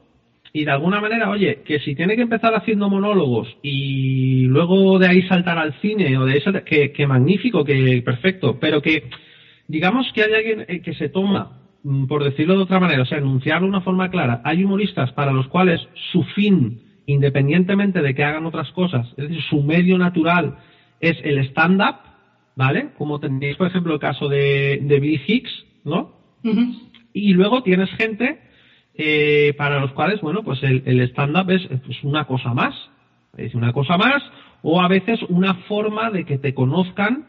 y 0.53 0.65
de 0.65 0.71
alguna 0.71 0.99
manera, 0.99 1.29
oye, 1.29 1.61
que 1.65 1.79
si 1.79 1.95
tiene 1.95 2.15
que 2.15 2.23
empezar 2.23 2.53
haciendo 2.55 2.89
monólogos 2.89 3.47
y 3.61 4.45
luego 4.45 4.97
de 4.97 5.07
ahí 5.07 5.21
saltar 5.23 5.57
al 5.57 5.73
cine 5.81 6.17
o 6.17 6.25
de 6.25 6.41
saltar, 6.41 6.63
que, 6.63 6.91
que 6.91 7.07
magnífico, 7.07 7.63
que 7.63 8.01
perfecto, 8.03 8.57
pero 8.59 8.81
que 8.81 9.03
digamos 9.67 10.11
que 10.13 10.23
hay 10.23 10.33
alguien 10.33 10.65
eh, 10.67 10.81
que 10.81 10.93
se 10.93 11.09
toma, 11.09 11.61
mm, 11.83 12.05
por 12.07 12.23
decirlo 12.23 12.55
de 12.55 12.63
otra 12.63 12.79
manera, 12.79 13.03
o 13.03 13.05
sea, 13.05 13.17
enunciarlo 13.17 13.67
de 13.67 13.71
una 13.71 13.81
forma 13.81 14.09
clara, 14.09 14.41
hay 14.43 14.63
humoristas 14.63 15.11
para 15.13 15.31
los 15.31 15.47
cuales 15.47 15.79
su 16.11 16.23
fin, 16.23 16.81
independientemente 17.05 18.01
de 18.01 18.15
que 18.15 18.23
hagan 18.23 18.45
otras 18.45 18.71
cosas, 18.71 19.07
es 19.17 19.29
decir, 19.29 19.43
su 19.49 19.61
medio 19.61 19.97
natural 19.97 20.57
es 20.99 21.17
el 21.23 21.37
stand-up, 21.49 21.97
¿vale? 22.55 22.89
Como 22.97 23.19
tenéis, 23.19 23.57
por 23.57 23.67
ejemplo, 23.67 23.93
el 23.93 23.99
caso 23.99 24.27
de, 24.27 24.79
de 24.81 24.99
Bill 24.99 25.21
Hicks, 25.27 25.65
¿no? 25.83 26.16
Y 27.13 27.33
luego 27.33 27.63
tienes 27.63 27.89
gente 27.91 28.39
eh, 28.95 29.53
para 29.57 29.79
los 29.79 29.91
cuales, 29.93 30.21
bueno, 30.21 30.43
pues 30.43 30.61
el, 30.63 30.83
el 30.85 31.01
stand-up 31.09 31.49
es 31.51 31.67
pues, 31.85 32.03
una 32.03 32.25
cosa 32.25 32.53
más. 32.53 32.75
Es 33.37 33.53
una 33.53 33.71
cosa 33.71 33.97
más 33.97 34.23
o 34.61 34.81
a 34.81 34.87
veces 34.87 35.19
una 35.29 35.53
forma 35.53 36.09
de 36.09 36.25
que 36.25 36.37
te 36.37 36.53
conozcan 36.53 37.25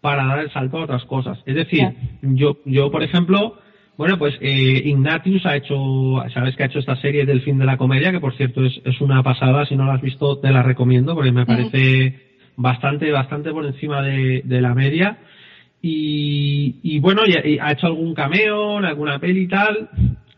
para 0.00 0.26
dar 0.26 0.40
el 0.40 0.50
salto 0.50 0.78
a 0.78 0.84
otras 0.84 1.04
cosas. 1.04 1.38
Es 1.46 1.54
decir, 1.54 1.88
yo, 2.22 2.58
yo 2.64 2.90
por 2.90 3.02
ejemplo, 3.02 3.58
bueno, 3.96 4.18
pues 4.18 4.34
eh, 4.40 4.82
Ignatius 4.84 5.46
ha 5.46 5.56
hecho, 5.56 6.22
sabes 6.34 6.56
que 6.56 6.64
ha 6.64 6.66
hecho 6.66 6.80
esta 6.80 6.96
serie 6.96 7.24
del 7.24 7.42
fin 7.42 7.58
de 7.58 7.66
la 7.66 7.76
comedia, 7.76 8.10
que 8.10 8.20
por 8.20 8.36
cierto 8.36 8.64
es, 8.64 8.80
es 8.84 9.00
una 9.00 9.22
pasada, 9.22 9.64
si 9.66 9.76
no 9.76 9.86
la 9.86 9.94
has 9.94 10.02
visto 10.02 10.38
te 10.38 10.50
la 10.50 10.62
recomiendo 10.62 11.14
porque 11.14 11.32
me 11.32 11.46
parece 11.46 12.20
bastante, 12.56 13.10
bastante 13.12 13.52
por 13.52 13.64
encima 13.64 14.02
de, 14.02 14.42
de 14.44 14.60
la 14.60 14.74
media. 14.74 15.18
Y, 15.82 16.76
y 16.82 17.00
bueno, 17.00 17.22
y- 17.26 17.54
y 17.54 17.58
ha 17.58 17.72
hecho 17.72 17.88
algún 17.88 18.14
cameo 18.14 18.78
en 18.78 18.84
alguna 18.84 19.18
peli 19.18 19.42
y 19.42 19.48
tal. 19.48 19.88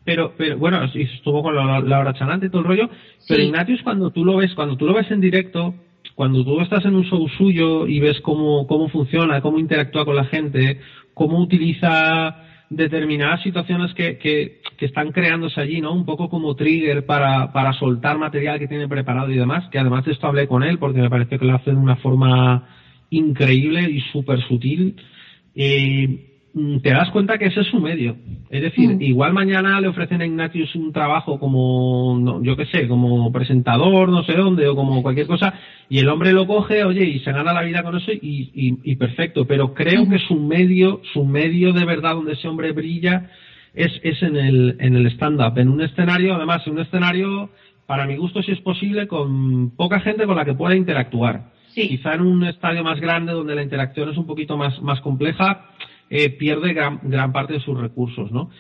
pero, 0.05 0.35
pero 0.37 0.59
bueno, 0.59 0.83
estuvo 0.85 1.43
con 1.43 1.55
la, 1.55 1.99
hora 1.99 2.13
chanante 2.15 2.47
y 2.47 2.51
todo 2.51 2.61
el 2.63 2.67
rollo, 2.69 2.89
pero 3.29 3.43
Ignatius 3.43 3.83
cuando 3.83 4.11
tú 4.11 4.25
lo 4.25 4.37
ves, 4.37 4.55
cuando 4.55 4.77
tú 4.77 4.87
lo 4.87 4.95
ves 4.95 5.11
en 5.11 5.21
directo, 5.21 5.75
cuando 6.15 6.45
tú 6.45 6.61
estás 6.61 6.85
en 6.85 6.95
un 6.95 7.05
show 7.05 7.27
suyo 7.39 7.87
y 7.87 8.01
ves 8.01 8.21
cómo, 8.21 8.67
cómo 8.67 8.89
funciona, 8.89 9.41
cómo 9.41 9.59
interactúa 9.59 10.05
con 10.05 10.17
la 10.17 10.25
gente, 10.27 10.79
cómo 11.15 11.39
utiliza 11.41 12.37
determinadas 12.71 13.43
situaciones 13.43 13.95
que, 13.95 14.19
que, 14.19 14.53
que, 14.77 14.87
están 14.87 15.11
creándose 15.13 15.61
allí, 15.61 15.81
¿no? 15.81 15.93
Un 15.95 16.05
poco 16.05 16.29
como 16.29 16.55
trigger 16.55 17.05
para, 17.07 17.53
para 17.53 17.73
soltar 17.73 18.19
material 18.19 18.59
que 18.59 18.69
tiene 18.69 18.89
preparado 18.89 19.31
y 19.31 19.37
demás, 19.37 19.65
que 19.71 19.79
además 19.79 20.05
de 20.05 20.13
esto 20.13 20.27
hablé 20.27 20.47
con 20.47 20.63
él 20.63 20.79
porque 20.79 21.01
me 21.01 21.11
parece 21.11 21.39
que 21.39 21.45
lo 21.47 21.55
hace 21.55 21.71
de 21.71 21.77
una 21.77 21.97
forma 21.97 22.63
increíble 23.11 23.89
y 23.91 24.01
súper 24.13 24.41
sutil. 24.47 24.97
Eh, 25.55 26.35
Mm, 26.55 26.79
te 26.79 26.91
das 26.91 27.11
cuenta 27.11 27.37
que 27.37 27.47
ese 27.47 27.63
es 27.63 27.67
su 27.67 27.81
medio. 27.81 28.17
Es 28.49 28.63
decir, 28.63 28.89
mm. 28.89 29.03
igual 29.03 29.33
mañana 29.33 29.81
le 29.81 29.89
ofrecen 29.89 30.23
a 30.23 30.27
Ignatius 30.27 30.73
un 30.77 30.93
trabajo 30.93 31.41
como, 31.41 32.41
yo 32.45 32.57
qué 32.57 32.67
sé, 32.67 32.87
como 32.87 33.33
presentador, 33.33 34.09
no 34.09 34.23
sé 34.23 34.35
dónde, 34.35 34.69
o 34.69 34.77
como 34.77 35.03
cualquier 35.03 35.27
cosa, 35.27 35.53
y 35.89 35.99
el 35.99 36.09
hombre 36.09 36.33
lo 36.33 36.47
coge, 36.47 36.85
oye, 36.85 37.05
y 37.05 37.19
se 37.21 37.33
gana 37.33 37.53
la 37.53 37.63
vida 37.63 37.83
con 37.83 37.97
eso, 37.97 38.13
y, 38.13 38.51
y, 38.55 38.95
perfecto. 38.95 39.47
Pero 39.47 39.75
creo 39.75 40.09
que 40.09 40.21
su 40.21 40.37
medio, 40.37 41.01
su 41.13 41.25
medio 41.25 41.73
de 41.73 41.85
verdad 41.85 42.15
donde 42.15 42.35
ese 42.35 42.47
hombre 42.47 42.71
brilla, 42.71 43.31
es, 43.75 43.91
es 44.05 44.23
en 44.23 44.37
el, 44.37 44.77
en 44.79 44.95
el 44.95 45.07
stand-up, 45.09 45.59
en 45.59 45.69
un 45.69 45.81
escenario, 45.81 46.37
además, 46.37 46.65
en 46.67 46.75
un 46.75 46.81
escenario, 46.83 47.51
para 47.87 48.07
mi 48.07 48.17
gusto, 48.17 48.45
si 48.45 48.53
es 48.53 48.61
posible, 48.61 49.09
con 49.09 49.71
poca 49.71 49.99
gente 49.99 50.25
con 50.25 50.37
la 50.37 50.45
que 50.45 50.55
pueda 50.55 50.77
interactuar. 50.77 51.53
Quizá 51.75 52.15
en 52.15 52.23
un 52.23 52.45
estadio 52.45 52.85
más 52.85 53.01
grande 53.01 53.33
donde 53.33 53.55
la 53.55 53.63
interacción 53.63 54.11
es 54.11 54.17
un 54.17 54.27
poquito 54.27 54.57
más, 54.57 54.81
más 54.81 55.01
compleja, 55.01 55.71
eh, 56.09 56.31
pierde 56.31 56.73
gran, 56.73 57.01
gran 57.03 57.33
parte 57.33 57.55
de 57.55 57.61
sus 57.61 57.79
recursos, 57.79 58.31
¿no? 58.31 58.51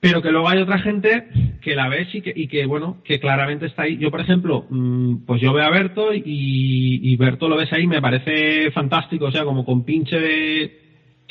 Pero 0.00 0.20
que 0.20 0.32
luego 0.32 0.48
hay 0.48 0.58
otra 0.58 0.80
gente 0.80 1.28
que 1.60 1.76
la 1.76 1.88
ves 1.88 2.12
y 2.12 2.22
que, 2.22 2.32
y 2.34 2.48
que 2.48 2.66
bueno, 2.66 2.98
que 3.04 3.20
claramente 3.20 3.66
está 3.66 3.82
ahí. 3.82 3.98
Yo, 3.98 4.10
por 4.10 4.20
ejemplo, 4.20 4.66
mm, 4.68 5.18
pues 5.24 5.40
yo 5.40 5.52
veo 5.52 5.64
a 5.64 5.70
Berto 5.70 6.12
y, 6.12 6.22
y 6.24 7.16
Berto 7.16 7.48
lo 7.48 7.56
ves 7.56 7.72
ahí, 7.72 7.86
me 7.86 8.02
parece 8.02 8.72
fantástico, 8.72 9.26
o 9.26 9.30
sea, 9.30 9.44
como 9.44 9.64
con 9.64 9.84
pinche 9.84 10.18
de, 10.18 10.82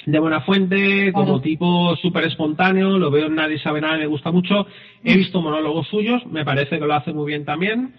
de 0.05 0.20
buena 0.20 0.39
fuente, 0.41 1.12
como 1.12 1.41
tipo 1.41 1.95
súper 1.97 2.24
espontáneo, 2.26 2.97
lo 2.97 3.12
veo 3.12 3.28
en 3.28 3.36
Nadie 3.36 3.59
sabe 3.59 3.82
nada, 3.82 3.97
me 3.97 4.07
gusta 4.07 4.32
mucho. 4.32 4.66
He 5.03 5.18
visto 5.18 5.41
monólogos 5.41 5.88
suyos, 5.88 6.26
me 6.28 6.45
parece 6.45 6.80
que 6.80 6.86
lo 6.86 6.93
hace 6.93 7.12
muy 7.12 7.28
bien 7.28 7.43
también 7.43 7.93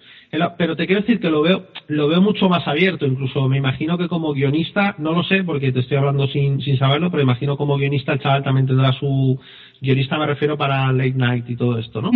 pero 0.57 0.75
te 0.75 0.87
quiero 0.87 1.01
decir 1.01 1.19
que 1.19 1.29
lo 1.29 1.41
veo, 1.41 1.67
lo 1.87 2.07
veo 2.07 2.21
mucho 2.21 2.49
más 2.49 2.67
abierto, 2.67 3.05
incluso 3.05 3.47
me 3.47 3.57
imagino 3.57 3.97
que 3.97 4.07
como 4.07 4.33
guionista, 4.33 4.95
no 4.97 5.11
lo 5.11 5.23
sé 5.23 5.43
porque 5.43 5.71
te 5.71 5.81
estoy 5.81 5.97
hablando 5.97 6.27
sin, 6.27 6.59
sin 6.61 6.77
saberlo, 6.77 7.11
pero 7.11 7.21
imagino 7.21 7.55
como 7.55 7.77
guionista 7.77 8.13
el 8.13 8.19
chaval 8.19 8.43
también 8.43 8.65
tendrá 8.65 8.93
su, 8.93 9.39
guionista 9.79 10.17
me 10.17 10.25
refiero 10.25 10.57
para 10.57 10.91
Late 10.91 11.13
Night 11.13 11.49
y 11.49 11.55
todo 11.55 11.77
esto, 11.77 12.01
¿no? 12.01 12.11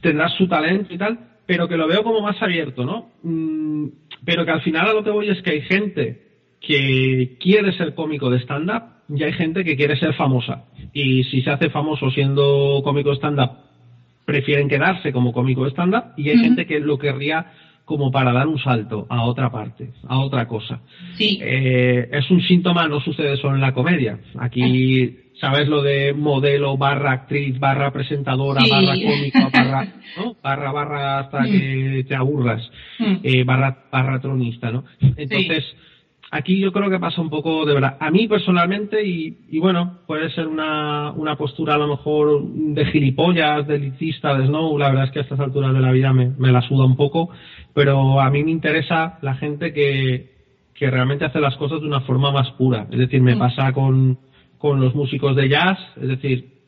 Tendrá 0.00 0.28
su 0.30 0.48
talento 0.48 0.94
y 0.94 0.98
tal, 0.98 1.18
pero 1.44 1.68
que 1.68 1.76
lo 1.76 1.86
veo 1.86 2.02
como 2.02 2.22
más 2.22 2.40
abierto, 2.40 2.84
¿no? 2.84 3.10
Mm, 3.22 3.88
pero 4.24 4.44
que 4.46 4.50
al 4.50 4.62
final 4.62 4.88
a 4.88 4.94
lo 4.94 5.04
que 5.04 5.10
voy 5.10 5.28
es 5.28 5.42
que 5.42 5.50
hay 5.50 5.60
gente 5.62 6.22
que 6.60 7.36
quiere 7.40 7.72
ser 7.72 7.94
cómico 7.94 8.30
de 8.30 8.38
stand-up 8.38 8.84
y 9.08 9.22
hay 9.22 9.32
gente 9.32 9.64
que 9.64 9.76
quiere 9.76 9.96
ser 9.96 10.14
famosa. 10.14 10.64
Y 10.94 11.24
si 11.24 11.42
se 11.42 11.50
hace 11.50 11.68
famoso 11.68 12.10
siendo 12.10 12.80
cómico 12.84 13.10
de 13.10 13.16
stand-up 13.16 13.69
prefieren 14.30 14.68
quedarse 14.68 15.12
como 15.12 15.32
cómico 15.32 15.66
estándar 15.66 16.12
y 16.16 16.28
hay 16.28 16.38
gente 16.38 16.64
que 16.64 16.78
lo 16.78 16.98
querría 16.98 17.46
como 17.84 18.12
para 18.12 18.32
dar 18.32 18.46
un 18.46 18.60
salto 18.60 19.04
a 19.10 19.24
otra 19.24 19.50
parte, 19.50 19.90
a 20.06 20.20
otra 20.20 20.46
cosa. 20.46 20.80
Sí. 21.16 21.40
Eh, 21.42 22.08
es 22.12 22.30
un 22.30 22.40
síntoma, 22.40 22.86
no 22.86 23.00
sucede 23.00 23.36
solo 23.38 23.56
en 23.56 23.60
la 23.60 23.74
comedia. 23.74 24.20
Aquí, 24.38 25.16
¿sabes 25.40 25.66
lo 25.66 25.82
de 25.82 26.12
modelo, 26.12 26.76
barra 26.76 27.10
actriz, 27.10 27.58
barra 27.58 27.90
presentadora, 27.90 28.62
barra 28.70 28.94
cómico, 28.94 29.50
barra, 29.52 29.88
¿no? 30.16 30.36
barra, 30.40 30.70
barra 30.70 31.18
hasta 31.18 31.42
que 31.42 32.04
te 32.06 32.14
aburras, 32.14 32.62
eh, 33.24 33.42
barra, 33.42 33.76
barra 33.90 34.20
tronista, 34.20 34.70
¿no? 34.70 34.84
Entonces, 35.16 35.64
aquí 36.30 36.58
yo 36.60 36.72
creo 36.72 36.90
que 36.90 36.98
pasa 36.98 37.20
un 37.20 37.30
poco 37.30 37.64
de 37.66 37.74
verdad. 37.74 37.96
A 38.00 38.10
mí 38.10 38.28
personalmente, 38.28 39.04
y, 39.04 39.38
y 39.50 39.58
bueno, 39.58 39.98
puede 40.06 40.30
ser 40.30 40.46
una, 40.46 41.10
una, 41.12 41.36
postura 41.36 41.74
a 41.74 41.78
lo 41.78 41.88
mejor 41.88 42.42
de 42.44 42.86
gilipollas, 42.86 43.66
de 43.66 43.76
elitista, 43.76 44.36
de 44.36 44.46
Snow, 44.46 44.78
la 44.78 44.88
verdad 44.88 45.04
es 45.04 45.10
que 45.10 45.18
a 45.20 45.22
estas 45.22 45.40
alturas 45.40 45.74
de 45.74 45.80
la 45.80 45.92
vida 45.92 46.12
me, 46.12 46.30
me 46.38 46.52
la 46.52 46.62
suda 46.62 46.84
un 46.84 46.96
poco, 46.96 47.30
pero 47.74 48.20
a 48.20 48.30
mí 48.30 48.44
me 48.44 48.50
interesa 48.50 49.18
la 49.22 49.34
gente 49.34 49.72
que, 49.72 50.30
que 50.74 50.90
realmente 50.90 51.24
hace 51.24 51.40
las 51.40 51.56
cosas 51.56 51.80
de 51.80 51.86
una 51.86 52.00
forma 52.02 52.30
más 52.30 52.50
pura. 52.52 52.86
Es 52.90 52.98
decir, 52.98 53.20
me 53.20 53.36
pasa 53.36 53.72
con, 53.72 54.18
con 54.58 54.80
los 54.80 54.94
músicos 54.94 55.34
de 55.36 55.48
jazz, 55.48 55.78
es 56.00 56.08
decir, 56.08 56.60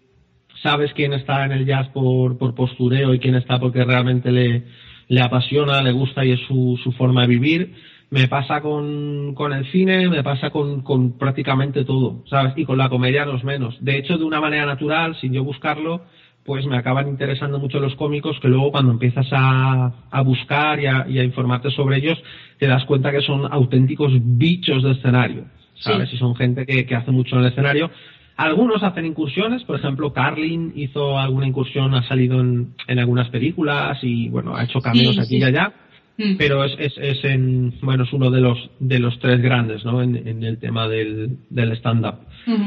sabes 0.63 0.93
quién 0.95 1.13
está 1.13 1.45
en 1.45 1.53
el 1.53 1.67
jazz 1.67 1.89
por, 1.89 2.37
por 2.39 2.55
postureo 2.55 3.15
y 3.15 3.19
quién 3.19 3.37
está 3.37 3.59
porque 3.59 3.85
realmente 3.85 4.31
le, 4.31 4.65
le 5.09 5.21
apasiona, 5.21 5.83
le 5.83 5.93
gusta 5.93 6.25
y 6.25 6.33
es 6.33 6.41
su, 6.47 6.79
su 6.83 6.93
forma 6.93 7.23
de 7.23 7.29
vivir 7.29 7.75
me 8.13 8.29
pasa 8.29 8.61
con, 8.61 9.35
con 9.35 9.55
el 9.55 9.65
cine, 9.73 10.07
me 10.11 10.23
pasa 10.23 10.51
con, 10.51 10.83
con, 10.83 11.17
prácticamente 11.17 11.83
todo, 11.87 12.23
¿sabes? 12.29 12.53
Y 12.57 12.67
con 12.67 12.77
la 12.77 12.91
comedia 12.91 13.25
no 13.25 13.37
es 13.37 13.43
menos. 13.43 13.75
De 13.81 13.97
hecho, 13.97 14.19
de 14.19 14.25
una 14.25 14.39
manera 14.39 14.67
natural, 14.67 15.17
sin 15.19 15.33
yo 15.33 15.43
buscarlo, 15.43 16.03
pues 16.45 16.67
me 16.67 16.77
acaban 16.77 17.09
interesando 17.09 17.59
mucho 17.59 17.81
los 17.81 17.95
cómicos 17.95 18.39
que 18.41 18.49
luego 18.49 18.71
cuando 18.71 18.93
empiezas 18.93 19.27
a, 19.33 19.95
a 20.11 20.21
buscar 20.21 20.79
y 20.79 20.87
a, 20.87 21.07
y 21.09 21.21
a, 21.21 21.25
informarte 21.25 21.71
sobre 21.71 21.97
ellos, 21.97 22.23
te 22.59 22.67
das 22.67 22.85
cuenta 22.85 23.11
que 23.13 23.23
son 23.23 23.51
auténticos 23.51 24.13
bichos 24.15 24.83
de 24.83 24.91
escenario, 24.91 25.47
¿sabes? 25.77 26.13
Y 26.13 26.19
son 26.19 26.37
gente 26.37 26.67
que, 26.67 26.85
que 26.85 26.95
hace 26.95 27.13
mucho 27.13 27.37
en 27.37 27.45
el 27.45 27.49
escenario. 27.49 27.91
Algunos 28.37 28.83
hacen 28.83 29.07
incursiones, 29.07 29.65
por 29.65 29.77
ejemplo, 29.77 30.13
Carlin 30.13 30.75
hizo 30.77 31.19
alguna 31.19 31.47
incursión, 31.47 31.95
ha 31.95 32.07
salido 32.07 32.41
en, 32.41 32.75
en 32.89 32.99
algunas 32.99 33.31
películas 33.31 33.99
y, 34.03 34.29
bueno, 34.29 34.55
ha 34.55 34.65
hecho 34.65 34.81
cameos 34.81 35.19
aquí 35.19 35.39
y 35.39 35.45
allá 35.45 35.73
Mm. 36.19 36.37
pero 36.37 36.63
es, 36.65 36.75
es, 36.79 36.93
es, 36.99 37.25
en, 37.25 37.75
bueno, 37.81 38.05
es 38.05 38.13
uno 38.13 38.31
de 38.31 38.41
los, 38.41 38.71
de 38.79 38.99
los 38.99 39.19
tres 39.19 39.41
grandes, 39.41 39.85
¿no? 39.85 40.03
En, 40.03 40.17
en 40.29 40.43
el 40.43 40.59
tema 40.59 40.89
del, 40.89 41.39
del 41.49 41.73
stand-up. 41.73 42.27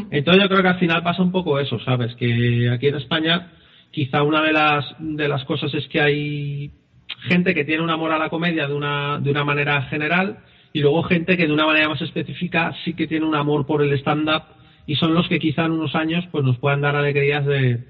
Entonces 0.09 0.43
yo 0.43 0.49
creo 0.49 0.61
que 0.61 0.69
al 0.69 0.79
final 0.79 1.03
pasa 1.03 1.21
un 1.21 1.31
poco 1.31 1.59
eso, 1.59 1.79
¿sabes? 1.79 2.15
Que 2.15 2.69
aquí 2.69 2.87
en 2.87 2.95
España 2.95 3.51
quizá 3.91 4.23
una 4.23 4.41
de 4.41 4.53
las, 4.53 4.85
de 4.99 5.27
las 5.27 5.43
cosas 5.45 5.73
es 5.73 5.87
que 5.87 6.01
hay 6.01 6.71
gente 7.27 7.53
que 7.53 7.65
tiene 7.65 7.83
un 7.83 7.89
amor 7.89 8.11
a 8.11 8.17
la 8.17 8.29
comedia 8.29 8.67
de 8.67 8.73
una, 8.73 9.19
de 9.19 9.29
una 9.29 9.43
manera 9.43 9.83
general 9.83 10.39
y 10.73 10.79
luego 10.79 11.03
gente 11.03 11.37
que 11.37 11.47
de 11.47 11.53
una 11.53 11.65
manera 11.65 11.89
más 11.89 12.01
específica 12.01 12.73
sí 12.83 12.93
que 12.93 13.07
tiene 13.07 13.25
un 13.25 13.35
amor 13.35 13.65
por 13.65 13.83
el 13.83 13.93
stand-up 13.99 14.43
y 14.87 14.95
son 14.95 15.13
los 15.13 15.27
que 15.27 15.39
quizá 15.39 15.65
en 15.65 15.71
unos 15.71 15.95
años 15.95 16.25
pues 16.31 16.43
nos 16.43 16.57
puedan 16.57 16.81
dar 16.81 16.95
alegrías 16.95 17.45
de, 17.45 17.83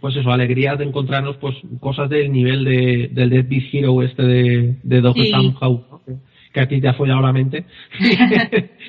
pues 0.00 0.16
eso, 0.16 0.30
alegría 0.30 0.76
de 0.76 0.84
encontrarnos 0.84 1.36
pues 1.36 1.56
cosas 1.80 2.08
del 2.08 2.32
nivel 2.32 2.64
de, 2.64 3.10
del 3.12 3.30
Dead 3.30 3.46
Beat 3.48 3.64
Hero 3.72 4.02
este 4.02 4.22
de, 4.22 4.76
de 4.82 5.00
Dr. 5.00 5.24
Sí. 5.24 5.32
que 6.52 6.60
a 6.60 6.68
ti 6.68 6.80
te 6.80 6.88
ha 6.88 6.94
follado 6.94 7.20
la 7.20 7.32
mente. 7.32 7.64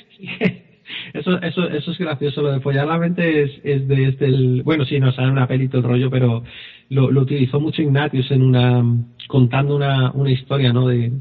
eso, 1.14 1.42
eso, 1.42 1.70
eso 1.70 1.92
es 1.92 1.98
gracioso, 1.98 2.42
lo 2.42 2.52
de 2.52 2.62
follar 2.62 2.88
la 2.88 2.98
mente 2.98 3.44
es, 3.44 3.52
es 3.64 3.88
de 3.88 4.08
este, 4.10 4.26
el, 4.26 4.64
bueno, 4.64 4.86
sí, 4.86 5.00
no 5.00 5.12
sale 5.12 5.32
una 5.32 5.48
pelito 5.48 5.78
el 5.78 5.84
rollo, 5.84 6.10
pero 6.10 6.44
lo, 6.90 7.12
lo 7.12 7.22
utilizó 7.22 7.60
mucho 7.60 7.82
Ignatius 7.82 8.32
en 8.32 8.42
una, 8.42 8.84
contando 9.28 9.76
una, 9.76 10.12
una 10.12 10.32
historia, 10.32 10.72
¿no? 10.72 10.88
De, 10.88 11.12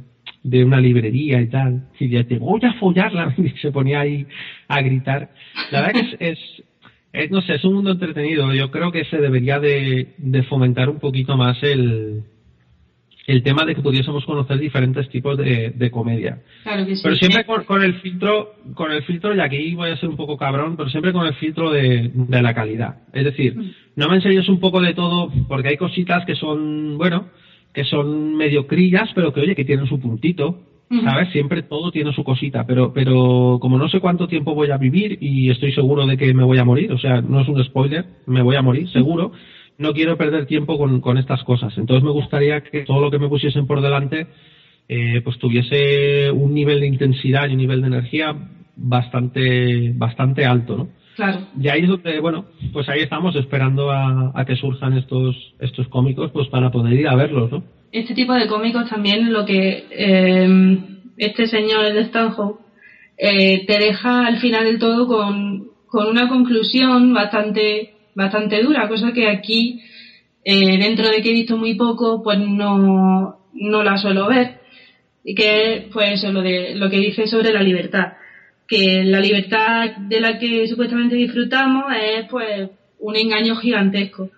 de 0.42 0.64
una 0.64 0.80
librería 0.80 1.40
y 1.40 1.48
tal, 1.48 1.88
y 1.98 2.08
ya 2.08 2.24
te 2.24 2.38
voy 2.38 2.60
a 2.64 2.72
follarla, 2.74 3.34
y 3.36 3.50
se 3.62 3.72
ponía 3.72 4.00
ahí 4.00 4.26
a 4.68 4.80
gritar. 4.80 5.30
La 5.70 5.82
verdad 5.82 6.00
que 6.00 6.30
es, 6.30 6.38
es 6.38 6.64
eh, 7.12 7.28
no 7.30 7.40
sé, 7.40 7.54
es 7.54 7.64
un 7.64 7.74
mundo 7.74 7.90
entretenido. 7.92 8.52
Yo 8.54 8.70
creo 8.70 8.92
que 8.92 9.04
se 9.04 9.18
debería 9.18 9.58
de, 9.58 10.14
de 10.18 10.42
fomentar 10.44 10.88
un 10.88 11.00
poquito 11.00 11.36
más 11.36 11.61
el, 11.62 12.22
el 13.26 13.42
tema 13.42 13.64
de 13.64 13.74
que 13.74 13.82
pudiésemos 13.82 14.24
conocer 14.24 14.58
diferentes 14.58 15.08
tipos 15.08 15.36
de, 15.36 15.70
de 15.70 15.90
comedia. 15.90 16.40
Claro 16.62 16.86
que 16.86 16.96
sí. 16.96 17.02
Pero 17.02 17.16
siempre 17.16 17.44
con, 17.44 17.64
con, 17.64 17.82
el 17.82 17.94
filtro, 18.00 18.54
con 18.74 18.92
el 18.92 19.02
filtro, 19.02 19.34
y 19.34 19.40
aquí 19.40 19.74
voy 19.74 19.90
a 19.90 19.96
ser 19.96 20.08
un 20.08 20.16
poco 20.16 20.36
cabrón, 20.36 20.76
pero 20.76 20.88
siempre 20.88 21.12
con 21.12 21.26
el 21.26 21.34
filtro 21.34 21.70
de, 21.70 22.11
de 22.12 22.42
la 22.42 22.54
calidad. 22.54 22.98
Es 23.12 23.24
decir, 23.24 23.56
mm. 23.56 23.70
no 23.96 24.08
me 24.08 24.16
enseñes 24.16 24.48
un 24.48 24.61
poco 24.61 24.80
de 24.80 24.94
todo, 24.94 25.32
porque 25.48 25.68
hay 25.68 25.76
cositas 25.76 26.24
que 26.24 26.34
son, 26.34 26.96
bueno, 26.96 27.28
que 27.72 27.84
son 27.84 28.36
medio 28.36 28.66
crillas, 28.66 29.11
pero 29.14 29.32
que 29.32 29.40
oye, 29.40 29.54
que 29.54 29.64
tienen 29.64 29.86
su 29.86 30.00
puntito. 30.00 30.62
¿Sabes? 31.05 31.30
Siempre 31.30 31.62
todo 31.62 31.93
tiene 31.93 32.12
su 32.12 32.24
cosita, 32.24 32.66
pero, 32.66 32.93
pero 32.93 33.59
como 33.61 33.78
no 33.78 33.88
sé 33.88 34.01
cuánto 34.01 34.26
tiempo 34.26 34.55
voy 34.55 34.70
a 34.70 34.76
vivir 34.76 35.18
y 35.20 35.51
estoy 35.51 35.72
seguro 35.72 36.05
de 36.07 36.16
que 36.16 36.34
me 36.34 36.43
voy 36.43 36.59
a 36.59 36.64
morir, 36.64 36.93
o 36.93 36.99
sea, 36.99 37.20
no 37.20 37.41
es 37.41 37.49
un 37.49 37.62
spoiler, 37.62 38.07
me 38.26 38.43
voy 38.43 38.57
a 38.57 38.62
morir, 38.62 38.88
seguro, 38.91 39.32
no 39.78 39.93
quiero 39.93 40.16
perder 40.16 40.47
tiempo 40.47 40.76
con, 40.76 41.01
con 41.01 41.16
estas 41.16 41.45
cosas. 41.45 41.76
Entonces 41.78 42.03
me 42.03 42.11
gustaría 42.11 42.62
que 42.62 42.80
todo 42.82 43.01
lo 43.01 43.11
que 43.11 43.18
me 43.18 43.28
pusiesen 43.28 43.66
por 43.66 43.80
delante, 43.80 44.26
eh, 44.88 45.20
pues 45.22 45.38
tuviese 45.38 46.30
un 46.32 46.53
nivel 46.53 46.80
de 46.80 46.88
intensidad 46.88 47.49
y 47.49 47.53
un 47.53 47.59
nivel 47.59 47.80
de 47.82 47.86
energía 47.86 48.34
bastante, 48.74 49.93
bastante 49.95 50.45
alto, 50.45 50.76
¿no? 50.76 50.88
Claro. 51.20 51.46
Y 51.60 51.68
ahí 51.68 51.82
es 51.82 51.88
donde, 51.88 52.18
bueno, 52.20 52.46
pues 52.72 52.88
ahí 52.88 53.00
estamos 53.00 53.36
esperando 53.36 53.90
a, 53.90 54.32
a 54.34 54.44
que 54.44 54.56
surjan 54.56 54.96
estos, 54.96 55.36
estos 55.60 55.86
cómicos, 55.88 56.30
pues 56.32 56.48
para 56.48 56.70
poder 56.70 56.94
ir 56.94 57.08
a 57.08 57.14
verlos, 57.14 57.50
¿no? 57.52 57.62
este 57.92 58.14
tipo 58.14 58.32
de 58.34 58.46
cómicos 58.46 58.88
también 58.88 59.32
lo 59.32 59.44
que 59.44 59.84
eh, 59.90 60.78
este 61.16 61.48
señor 61.48 61.92
de 61.92 62.04
Stanhope 62.04 62.62
eh, 63.18 63.66
te 63.66 63.78
deja 63.78 64.26
al 64.26 64.38
final 64.38 64.64
del 64.64 64.78
todo 64.78 65.08
con, 65.08 65.70
con 65.88 66.06
una 66.06 66.28
conclusión 66.28 67.12
bastante 67.12 67.94
bastante 68.14 68.62
dura, 68.62 68.88
cosa 68.88 69.12
que 69.12 69.28
aquí, 69.28 69.80
eh, 70.44 70.78
dentro 70.78 71.08
de 71.08 71.22
que 71.22 71.30
he 71.30 71.34
visto 71.34 71.56
muy 71.56 71.74
poco, 71.74 72.22
pues 72.22 72.38
no, 72.38 73.38
no 73.52 73.82
la 73.82 73.96
suelo 73.98 74.28
ver. 74.28 74.60
Y 75.24 75.34
que 75.34 75.74
es, 75.74 75.84
pues 75.92 76.22
lo, 76.24 76.42
de, 76.42 76.74
lo 76.76 76.88
que 76.90 76.98
dice 76.98 77.26
sobre 77.26 77.52
la 77.52 77.62
libertad. 77.62 78.14
Que 78.70 79.04
la 79.04 79.20
libertad 79.20 79.96
de 80.08 80.20
la 80.20 80.38
que 80.38 80.66
supuestamente 80.68 81.16
disfrutamos 81.16 81.84
es, 82.00 82.26
pues, 82.30 82.70
un 83.00 83.16
engaño 83.16 83.56
gigantesco. 83.56 84.30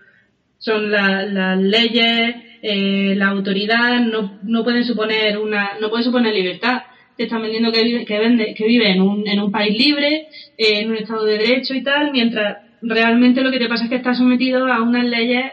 Son 0.59 0.91
las 0.91 1.61
leyes, 1.61 2.35
eh, 2.62 3.14
la 3.16 3.28
autoridad, 3.28 4.01
no, 4.01 4.41
no 4.43 4.64
pueden 4.64 4.85
suponer 4.85 5.39
una, 5.39 5.72
no 5.80 5.91
pueden 5.91 6.07
suponer 6.07 6.35
libertad 6.35 6.83
te 7.16 7.24
están 7.24 7.43
vendiendo 7.43 7.72
que 7.72 7.83
vive, 7.83 8.05
que 8.05 8.18
vende, 8.18 8.55
que 8.55 8.66
vive 8.66 8.91
en 8.91 9.01
un, 9.01 9.26
en 9.26 9.41
un 9.41 9.53
país 9.53 9.76
libre, 9.76 10.28
en 10.57 10.91
un 10.91 10.97
estado 10.97 11.24
de 11.24 11.39
derecho 11.39 11.74
y 11.74 11.83
tal, 11.83 12.12
mientras 12.12 12.59
realmente 12.80 13.43
lo 13.43 13.51
que 13.51 13.59
te 13.59 13.68
pasa 13.68 13.85
es 13.85 13.91
que 13.91 13.97
estás 13.97 14.18
sometido 14.18 14.66
a 14.66 14.83
unas 14.83 15.05
leyes 15.05 15.45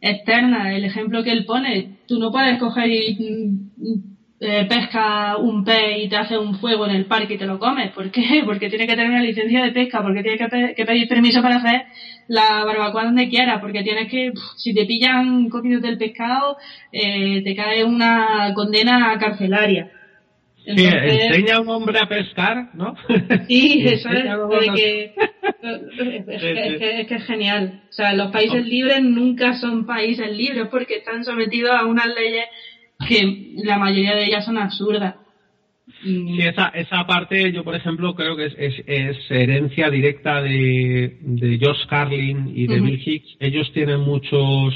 externas. 0.00 0.74
El 0.74 0.84
ejemplo 0.84 1.22
que 1.22 1.32
él 1.32 1.44
pone, 1.44 1.98
tú 2.06 2.18
no 2.18 2.30
puedes 2.30 2.58
coger 2.58 2.90
y 2.90 3.70
mm, 3.78 4.19
eh, 4.42 4.64
pesca 4.64 5.36
un 5.36 5.62
pez 5.62 5.98
y 5.98 6.08
te 6.08 6.16
hace 6.16 6.38
un 6.38 6.58
fuego 6.58 6.86
en 6.86 6.92
el 6.92 7.04
parque 7.04 7.34
y 7.34 7.38
te 7.38 7.44
lo 7.44 7.58
comes. 7.58 7.90
¿Por 7.92 8.10
qué? 8.10 8.42
Porque 8.46 8.70
tiene 8.70 8.86
que 8.86 8.96
tener 8.96 9.10
una 9.10 9.22
licencia 9.22 9.62
de 9.62 9.70
pesca, 9.70 10.02
porque 10.02 10.22
tiene 10.22 10.38
que, 10.74 10.84
pedir 10.86 11.08
permiso 11.08 11.42
para 11.42 11.56
hacer 11.56 11.82
la 12.26 12.64
barbacoa 12.64 13.04
donde 13.04 13.28
quiera, 13.28 13.60
porque 13.60 13.82
tienes 13.82 14.10
que, 14.10 14.32
si 14.56 14.72
te 14.72 14.86
pillan 14.86 15.50
comiendo 15.50 15.86
del 15.86 15.98
pescado, 15.98 16.56
eh, 16.90 17.42
te 17.42 17.54
cae 17.54 17.84
una 17.84 18.52
condena 18.54 19.18
carcelaria. 19.18 19.90
enseña 20.64 21.56
a 21.56 21.60
un 21.60 21.68
hombre 21.68 21.98
a 21.98 22.08
pescar, 22.08 22.70
¿no? 22.72 22.94
Sí, 23.46 23.82
eso 23.86 24.08
es, 24.08 24.22
que, 24.74 25.14
es, 26.28 27.08
que, 27.08 27.14
es 27.14 27.26
genial. 27.26 27.82
O 27.90 27.92
sea, 27.92 28.14
los 28.14 28.30
países 28.30 28.64
libres 28.64 29.02
nunca 29.02 29.52
son 29.54 29.84
países 29.84 30.30
libres 30.30 30.68
porque 30.70 30.98
están 30.98 31.24
sometidos 31.24 31.72
a 31.72 31.84
unas 31.84 32.06
leyes 32.06 32.46
que 33.06 33.54
la 33.64 33.78
mayoría 33.78 34.14
de 34.14 34.26
ellas 34.26 34.44
son 34.44 34.58
absurdas. 34.58 35.16
Sí, 36.02 36.38
esa, 36.40 36.68
esa 36.68 37.06
parte 37.06 37.52
yo, 37.52 37.64
por 37.64 37.74
ejemplo, 37.74 38.14
creo 38.14 38.36
que 38.36 38.46
es, 38.46 38.54
es, 38.86 39.16
herencia 39.30 39.90
directa 39.90 40.40
de, 40.40 41.18
de 41.20 41.58
Josh 41.60 41.86
Carlin 41.88 42.52
y 42.54 42.66
de 42.66 42.80
Bill 42.80 43.02
Hicks. 43.04 43.36
Ellos 43.40 43.70
tienen 43.72 44.00
muchos 44.00 44.74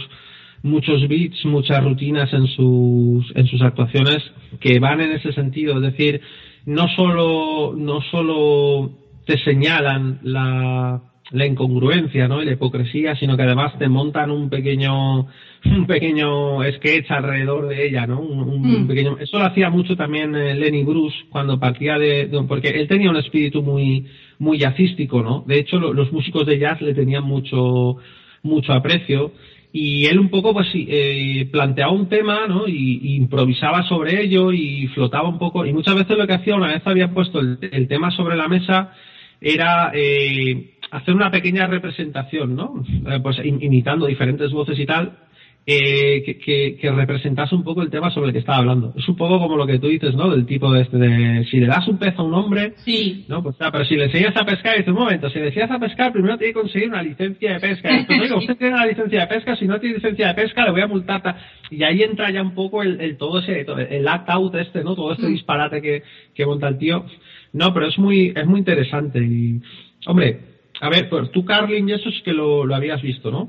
muchos 0.63 1.07
beats, 1.09 1.45
muchas 1.45 1.85
rutinas 1.85 2.33
en 2.33 2.47
sus, 2.47 3.31
en 3.37 3.47
sus 3.47 3.61
actuaciones 3.61 4.19
que 4.61 4.79
van 4.81 5.01
en 5.03 5.13
ese 5.13 5.33
sentido. 5.33 5.77
Es 5.77 5.93
decir, 5.93 6.23
no 6.65 6.89
solo, 6.97 7.75
no 7.77 8.01
solo 8.11 8.91
te 9.27 9.39
señalan 9.45 10.21
la, 10.23 11.03
la 11.31 11.47
incongruencia 11.47 12.29
¿no? 12.29 12.43
y 12.43 12.45
la 12.45 12.53
hipocresía, 12.53 13.17
sino 13.17 13.37
que 13.37 13.43
además 13.43 13.79
te 13.79 13.89
montan 13.89 14.31
un 14.31 14.51
pequeño 14.51 15.21
un 15.65 15.87
pequeño 15.87 16.63
sketch 16.75 17.11
alrededor 17.11 17.69
de 17.69 17.87
ella, 17.87 18.07
¿no? 18.07 18.21
Un, 18.21 18.83
mm. 18.85 18.87
pequeño... 18.87 19.17
Eso 19.19 19.39
lo 19.39 19.47
hacía 19.47 19.71
mucho 19.71 19.97
también 19.97 20.35
eh, 20.35 20.55
Lenny 20.55 20.85
Bruce 20.85 21.17
cuando 21.31 21.59
partía 21.59 21.99
de, 21.99 22.29
porque 22.47 22.69
él 22.69 22.87
tenía 22.87 23.11
un 23.11 23.17
espíritu 23.17 23.63
muy 23.63 24.07
muy 24.39 24.59
jazzístico, 24.59 25.23
¿no? 25.23 25.45
De 25.47 25.59
hecho, 25.59 25.79
los 25.79 26.13
músicos 26.13 26.47
de 26.47 26.59
jazz 26.59 26.81
le 26.81 26.93
tenían 26.93 27.25
mucho 27.25 27.97
mucho 28.43 28.73
aprecio 28.73 29.33
y 29.73 30.07
él 30.07 30.21
un 30.21 30.29
poco 30.29 30.53
pues 30.53 30.69
eh, 30.75 31.49
planteaba 31.51 31.93
un 31.93 32.09
tema, 32.09 32.47
¿no? 32.47 32.69
Y, 32.69 33.17
improvisaba 33.17 33.83
sobre 33.89 34.23
ello 34.23 34.53
y 34.53 34.87
flotaba 34.89 35.29
un 35.29 35.39
poco 35.39 35.67
y 35.67 35.73
muchas 35.73 35.95
veces 35.97 36.17
lo 36.17 36.27
que 36.27 36.35
hacía 36.35 36.55
una 36.55 36.69
vez 36.69 36.83
había 36.85 37.13
puesto 37.13 37.41
el, 37.41 37.89
tema 37.89 38.11
sobre 38.11 38.37
la 38.37 38.49
mesa 38.49 38.93
era 39.41 39.91
eh, 39.95 40.74
hacer 40.95 41.15
una 41.15 41.31
pequeña 41.31 41.67
representación, 41.67 42.55
¿no? 42.55 42.85
Eh, 43.09 43.19
pues 43.21 43.39
imitando 43.45 44.07
diferentes 44.07 44.53
voces 44.53 44.79
y 44.79 44.87
tal, 44.87 45.19
eh, 45.67 46.23
que, 46.23 46.77
que, 46.77 46.91
representase 46.93 47.55
un 47.55 47.65
poco 47.65 47.83
el 47.83 47.91
tema 47.91 48.11
sobre 48.11 48.29
el 48.29 48.33
que 48.33 48.39
estaba 48.39 48.59
hablando. 48.59 48.93
Es 48.97 49.09
un 49.09 49.17
poco 49.17 49.41
como 49.41 49.57
lo 49.57 49.67
que 49.67 49.81
tú 49.81 49.89
dices, 49.89 50.15
¿no? 50.15 50.31
Del 50.31 50.47
tipo 50.47 50.71
de 50.73 50.83
este, 50.83 50.97
de 50.99 51.45
si 51.47 51.59
le 51.59 51.67
das 51.67 51.89
un 51.89 51.99
pez 51.99 52.15
a 52.17 52.23
un 52.23 52.35
hombre, 52.35 52.75
sí. 52.85 53.25
¿no? 53.29 53.43
Pues, 53.43 53.57
pero 53.59 53.85
si 53.85 53.97
le 53.97 54.05
enseñas 54.05 54.37
a 54.37 54.45
pescar, 54.45 54.77
dice 54.77 54.91
un 54.91 54.99
momento, 54.99 55.29
si 55.31 55.39
le 55.41 55.49
enseñas 55.49 55.71
a 55.73 55.81
pescar, 55.81 56.13
primero 56.13 56.39
tiene 56.39 56.53
que 56.53 56.61
conseguir 56.61 56.91
una 56.91 57.03
licencia 57.03 57.55
de 57.55 57.61
pesca. 57.61 57.89
Entonces, 57.91 58.31
usted 58.31 58.57
tiene 58.57 58.75
una 58.75 58.87
licencia 58.87 59.21
de 59.21 59.27
pesca, 59.27 59.57
si 59.57 59.67
no 59.67 59.81
tiene 59.81 59.97
licencia 59.97 60.29
de 60.29 60.35
pesca, 60.35 60.65
le 60.65 60.71
voy 60.71 60.83
a 60.83 60.87
multar. 60.87 61.37
Y 61.71 61.83
ahí 61.83 62.03
entra 62.03 62.31
ya 62.31 62.43
un 62.43 62.55
poco 62.55 62.83
el, 62.83 63.01
el 63.01 63.17
todo 63.17 63.41
ese, 63.41 63.67
el 63.91 64.07
act 64.07 64.31
out 64.31 64.55
este, 64.55 64.85
¿no? 64.85 64.95
Todo 64.95 65.13
este 65.13 65.27
mm. 65.27 65.33
disparate 65.33 65.83
que, 65.83 66.03
que 66.35 66.47
monta 66.47 66.69
el 66.69 66.79
tío. 66.79 67.05
No, 67.53 67.73
pero 67.75 67.89
es 67.89 67.99
muy, 67.99 68.33
es 68.37 68.47
muy 68.47 68.61
interesante 68.61 69.19
y, 69.19 69.61
hombre, 70.07 70.54
a 70.81 70.89
ver, 70.89 71.09
pues 71.09 71.31
tú, 71.31 71.45
Carlin, 71.45 71.89
eso 71.91 72.09
es 72.09 72.23
que 72.23 72.33
lo, 72.33 72.65
lo 72.65 72.75
habías 72.75 73.01
visto, 73.03 73.31
¿no? 73.31 73.49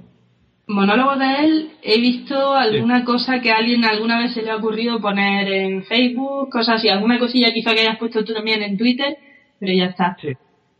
Monólogo 0.67 1.15
de 1.15 1.45
él, 1.45 1.69
he 1.83 1.99
visto 1.99 2.55
alguna 2.55 3.05
cosa 3.05 3.39
que 3.39 3.51
a 3.51 3.57
alguien 3.57 3.85
alguna 3.85 4.17
vez 4.19 4.33
se 4.33 4.41
le 4.41 4.49
ha 4.49 4.55
ocurrido 4.55 4.99
poner 4.99 5.47
en 5.47 5.83
Facebook, 5.83 6.49
cosas 6.49 6.77
así, 6.77 6.89
alguna 6.89 7.19
cosilla 7.19 7.53
quizá 7.53 7.73
que 7.75 7.81
hayas 7.81 7.99
puesto 7.99 8.23
tú 8.25 8.33
también 8.33 8.63
en 8.63 8.77
Twitter, 8.77 9.15
pero 9.59 9.73
ya 9.73 9.85
está. 9.85 10.17
Sí. 10.19 10.29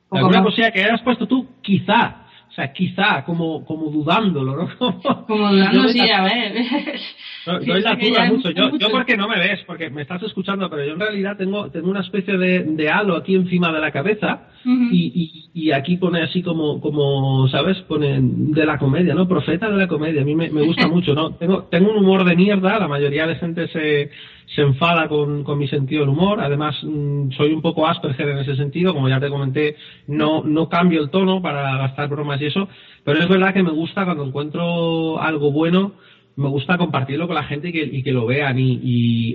Alguna 0.09 0.41
cosilla 0.41 0.71
que 0.71 0.83
hayas 0.83 1.01
puesto 1.01 1.27
tú, 1.27 1.47
quizá, 1.61 2.25
o 2.49 2.51
sea, 2.51 2.73
quizá, 2.73 3.23
como, 3.25 3.63
como 3.63 3.91
dudándolo, 3.91 4.55
¿no? 4.55 5.01
Como, 5.27 5.51
dudando, 5.51 5.87
sí, 5.89 5.99
a 6.09 6.23
ver. 6.23 6.53
doy 7.45 7.81
la 7.81 7.95
duda 7.95 8.25
mucho. 8.25 8.49
Yo, 8.51 8.77
yo 8.77 8.89
porque 8.89 9.15
no 9.15 9.27
me 9.27 9.39
ves, 9.39 9.61
porque 9.65 9.89
me 9.89 10.01
estás 10.01 10.21
escuchando, 10.23 10.69
pero 10.69 10.83
yo 10.83 10.93
en 10.93 10.99
realidad 10.99 11.37
tengo, 11.37 11.69
tengo 11.69 11.89
una 11.89 12.01
especie 12.01 12.37
de, 12.37 12.63
de 12.63 12.89
halo 12.89 13.15
aquí 13.15 13.35
encima 13.35 13.71
de 13.71 13.79
la 13.79 13.91
cabeza 13.91 14.47
y, 14.65 15.49
y, 15.53 15.67
y, 15.67 15.71
aquí 15.71 15.97
pone 15.97 16.23
así 16.23 16.41
como, 16.41 16.81
como, 16.81 17.47
¿sabes? 17.49 17.77
Pone 17.81 18.17
de 18.19 18.65
la 18.65 18.79
comedia, 18.79 19.13
¿no? 19.13 19.27
Profeta 19.27 19.69
de 19.69 19.77
la 19.77 19.87
comedia. 19.87 20.23
A 20.23 20.25
mí 20.25 20.33
me, 20.33 20.49
me 20.49 20.63
gusta 20.63 20.87
mucho, 20.91 21.13
¿no? 21.13 21.35
Tengo, 21.35 21.63
tengo 21.65 21.91
un 21.91 21.97
humor 21.97 22.23
de 22.25 22.35
mierda, 22.35 22.79
la 22.79 22.87
mayoría 22.87 23.27
de 23.27 23.35
gente 23.35 23.67
se, 23.67 24.09
se 24.55 24.61
enfada 24.61 25.07
con, 25.07 25.43
con 25.43 25.59
mi 25.59 25.67
sentido 25.67 26.01
del 26.01 26.09
humor. 26.09 26.41
Además, 26.41 26.75
mm, 26.81 27.31
soy 27.31 27.53
un 27.53 27.61
poco 27.61 27.87
Asperger 27.87 28.29
en 28.29 28.39
ese 28.39 28.55
sentido, 28.55 28.93
como 28.93 29.07
ya 29.07 29.19
te 29.19 29.29
comenté, 29.29 29.75
no, 30.07 30.43
no 30.43 30.67
cambio 30.67 31.01
el 31.01 31.11
tono 31.11 31.43
para 31.43 31.77
gastar 31.77 32.09
bromas 32.09 32.41
y 32.41 32.45
eso, 32.45 32.67
pero 33.03 33.19
es 33.19 33.27
verdad 33.27 33.53
que 33.53 33.63
me 33.63 33.71
gusta 33.71 34.03
cuando 34.03 34.25
encuentro 34.25 35.21
algo 35.21 35.51
bueno, 35.51 35.93
me 36.35 36.49
gusta 36.49 36.77
compartirlo 36.77 37.27
con 37.27 37.35
la 37.35 37.43
gente 37.43 37.69
y 37.69 37.71
que, 37.71 37.83
y 37.83 38.03
que 38.03 38.11
lo 38.11 38.25
vean. 38.25 38.59
Y, 38.59 38.79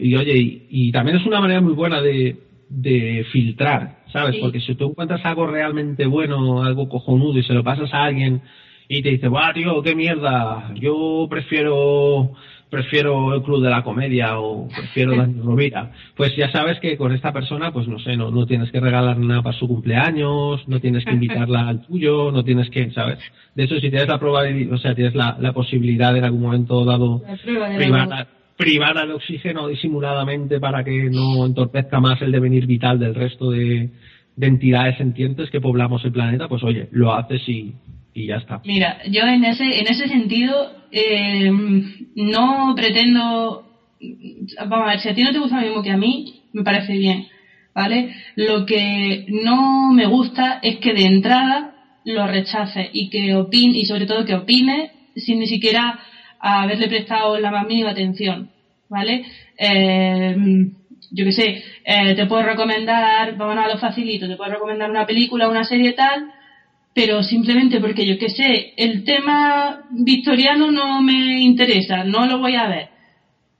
y, 0.02 0.14
oye, 0.16 0.66
y, 0.68 0.92
también 0.92 1.16
es 1.16 1.26
una 1.26 1.40
manera 1.40 1.60
muy 1.60 1.72
buena 1.72 2.00
de, 2.00 2.36
de 2.68 3.24
filtrar, 3.32 4.00
¿sabes? 4.12 4.36
Porque 4.36 4.60
si 4.60 4.74
tú 4.74 4.90
encuentras 4.90 5.24
algo 5.24 5.46
realmente 5.46 6.06
bueno, 6.06 6.62
algo 6.62 6.88
cojonudo 6.88 7.38
y 7.38 7.42
se 7.42 7.54
lo 7.54 7.64
pasas 7.64 7.92
a 7.94 8.04
alguien 8.04 8.42
y 8.88 9.02
te 9.02 9.10
dice, 9.10 9.28
¡buah, 9.28 9.52
tío, 9.54 9.82
qué 9.82 9.94
mierda! 9.94 10.72
Yo 10.74 11.26
prefiero 11.30 12.32
prefiero 12.70 13.34
el 13.34 13.42
Club 13.42 13.62
de 13.62 13.70
la 13.70 13.82
Comedia 13.82 14.38
o 14.38 14.68
prefiero 14.68 15.16
Dani 15.16 15.40
Rovira, 15.44 15.90
pues 16.16 16.34
ya 16.36 16.50
sabes 16.52 16.78
que 16.80 16.96
con 16.96 17.12
esta 17.12 17.32
persona, 17.32 17.72
pues 17.72 17.88
no 17.88 17.98
sé, 17.98 18.16
no, 18.16 18.30
no 18.30 18.46
tienes 18.46 18.70
que 18.70 18.80
regalar 18.80 19.18
nada 19.18 19.42
para 19.42 19.58
su 19.58 19.66
cumpleaños, 19.66 20.66
no 20.68 20.80
tienes 20.80 21.04
que 21.04 21.12
invitarla 21.12 21.68
al 21.68 21.82
tuyo, 21.86 22.30
no 22.30 22.44
tienes 22.44 22.70
que, 22.70 22.90
¿sabes? 22.92 23.18
De 23.54 23.64
hecho, 23.64 23.74
si 23.74 23.90
tienes 23.90 24.08
la 24.08 24.18
probabilidad, 24.18 24.72
o 24.72 24.78
sea, 24.78 24.94
tienes 24.94 25.14
la, 25.14 25.36
la 25.40 25.52
posibilidad 25.52 26.16
en 26.16 26.24
algún 26.24 26.42
momento 26.42 26.84
dado 26.84 27.22
privada, 27.76 28.28
privada 28.56 29.06
de 29.06 29.14
oxígeno 29.14 29.66
disimuladamente 29.66 30.60
para 30.60 30.84
que 30.84 31.10
no 31.10 31.44
entorpezca 31.44 31.98
más 31.98 32.22
el 32.22 32.30
devenir 32.30 32.66
vital 32.66 32.98
del 32.98 33.14
resto 33.14 33.50
de, 33.50 33.90
de 34.36 34.46
entidades 34.46 34.96
sentientes 34.96 35.50
que 35.50 35.60
poblamos 35.60 36.04
el 36.04 36.12
planeta, 36.12 36.48
pues 36.48 36.62
oye, 36.62 36.88
lo 36.92 37.12
haces 37.12 37.46
y, 37.48 37.74
y 38.14 38.26
ya 38.26 38.36
está. 38.36 38.60
Mira, 38.64 38.98
yo 39.08 39.22
en 39.22 39.44
ese, 39.44 39.80
en 39.80 39.86
ese 39.86 40.08
sentido 40.08 40.72
eh, 40.90 41.50
no 42.16 42.74
pretendo, 42.74 43.64
vamos 44.66 44.86
a 44.86 44.90
ver, 44.90 45.00
si 45.00 45.08
a 45.08 45.14
ti 45.14 45.22
no 45.22 45.32
te 45.32 45.38
gusta 45.38 45.60
lo 45.60 45.66
mismo 45.66 45.82
que 45.82 45.90
a 45.90 45.96
mí, 45.96 46.42
me 46.52 46.62
parece 46.62 46.94
bien, 46.94 47.26
¿vale? 47.74 48.14
Lo 48.36 48.66
que 48.66 49.26
no 49.28 49.92
me 49.92 50.06
gusta 50.06 50.58
es 50.62 50.78
que 50.78 50.92
de 50.92 51.04
entrada 51.04 51.74
lo 52.04 52.26
rechace 52.26 52.88
y 52.92 53.10
que 53.10 53.34
opine, 53.34 53.78
y 53.78 53.86
sobre 53.86 54.06
todo 54.06 54.24
que 54.24 54.34
opine 54.34 54.92
sin 55.16 55.38
ni 55.38 55.46
siquiera 55.46 55.98
haberle 56.40 56.88
prestado 56.88 57.38
la 57.38 57.50
más 57.50 57.66
mínima 57.66 57.90
atención, 57.90 58.50
¿vale? 58.88 59.24
Eh, 59.58 60.36
yo 61.12 61.24
qué 61.24 61.32
sé, 61.32 61.62
eh, 61.84 62.14
te 62.14 62.26
puedo 62.26 62.42
recomendar, 62.42 63.36
vamos 63.36 63.64
a 63.64 63.68
lo 63.68 63.78
facilito, 63.78 64.28
te 64.28 64.36
puedo 64.36 64.52
recomendar 64.52 64.90
una 64.90 65.06
película, 65.06 65.48
una 65.48 65.64
serie 65.64 65.92
tal, 65.92 66.30
pero 66.94 67.22
simplemente 67.22 67.80
porque 67.80 68.06
yo 68.06 68.18
que 68.18 68.30
sé, 68.30 68.74
el 68.76 69.04
tema 69.04 69.84
victoriano 69.90 70.70
no 70.70 71.00
me 71.02 71.40
interesa, 71.40 72.04
no 72.04 72.26
lo 72.26 72.38
voy 72.38 72.56
a 72.56 72.68
ver. 72.68 72.88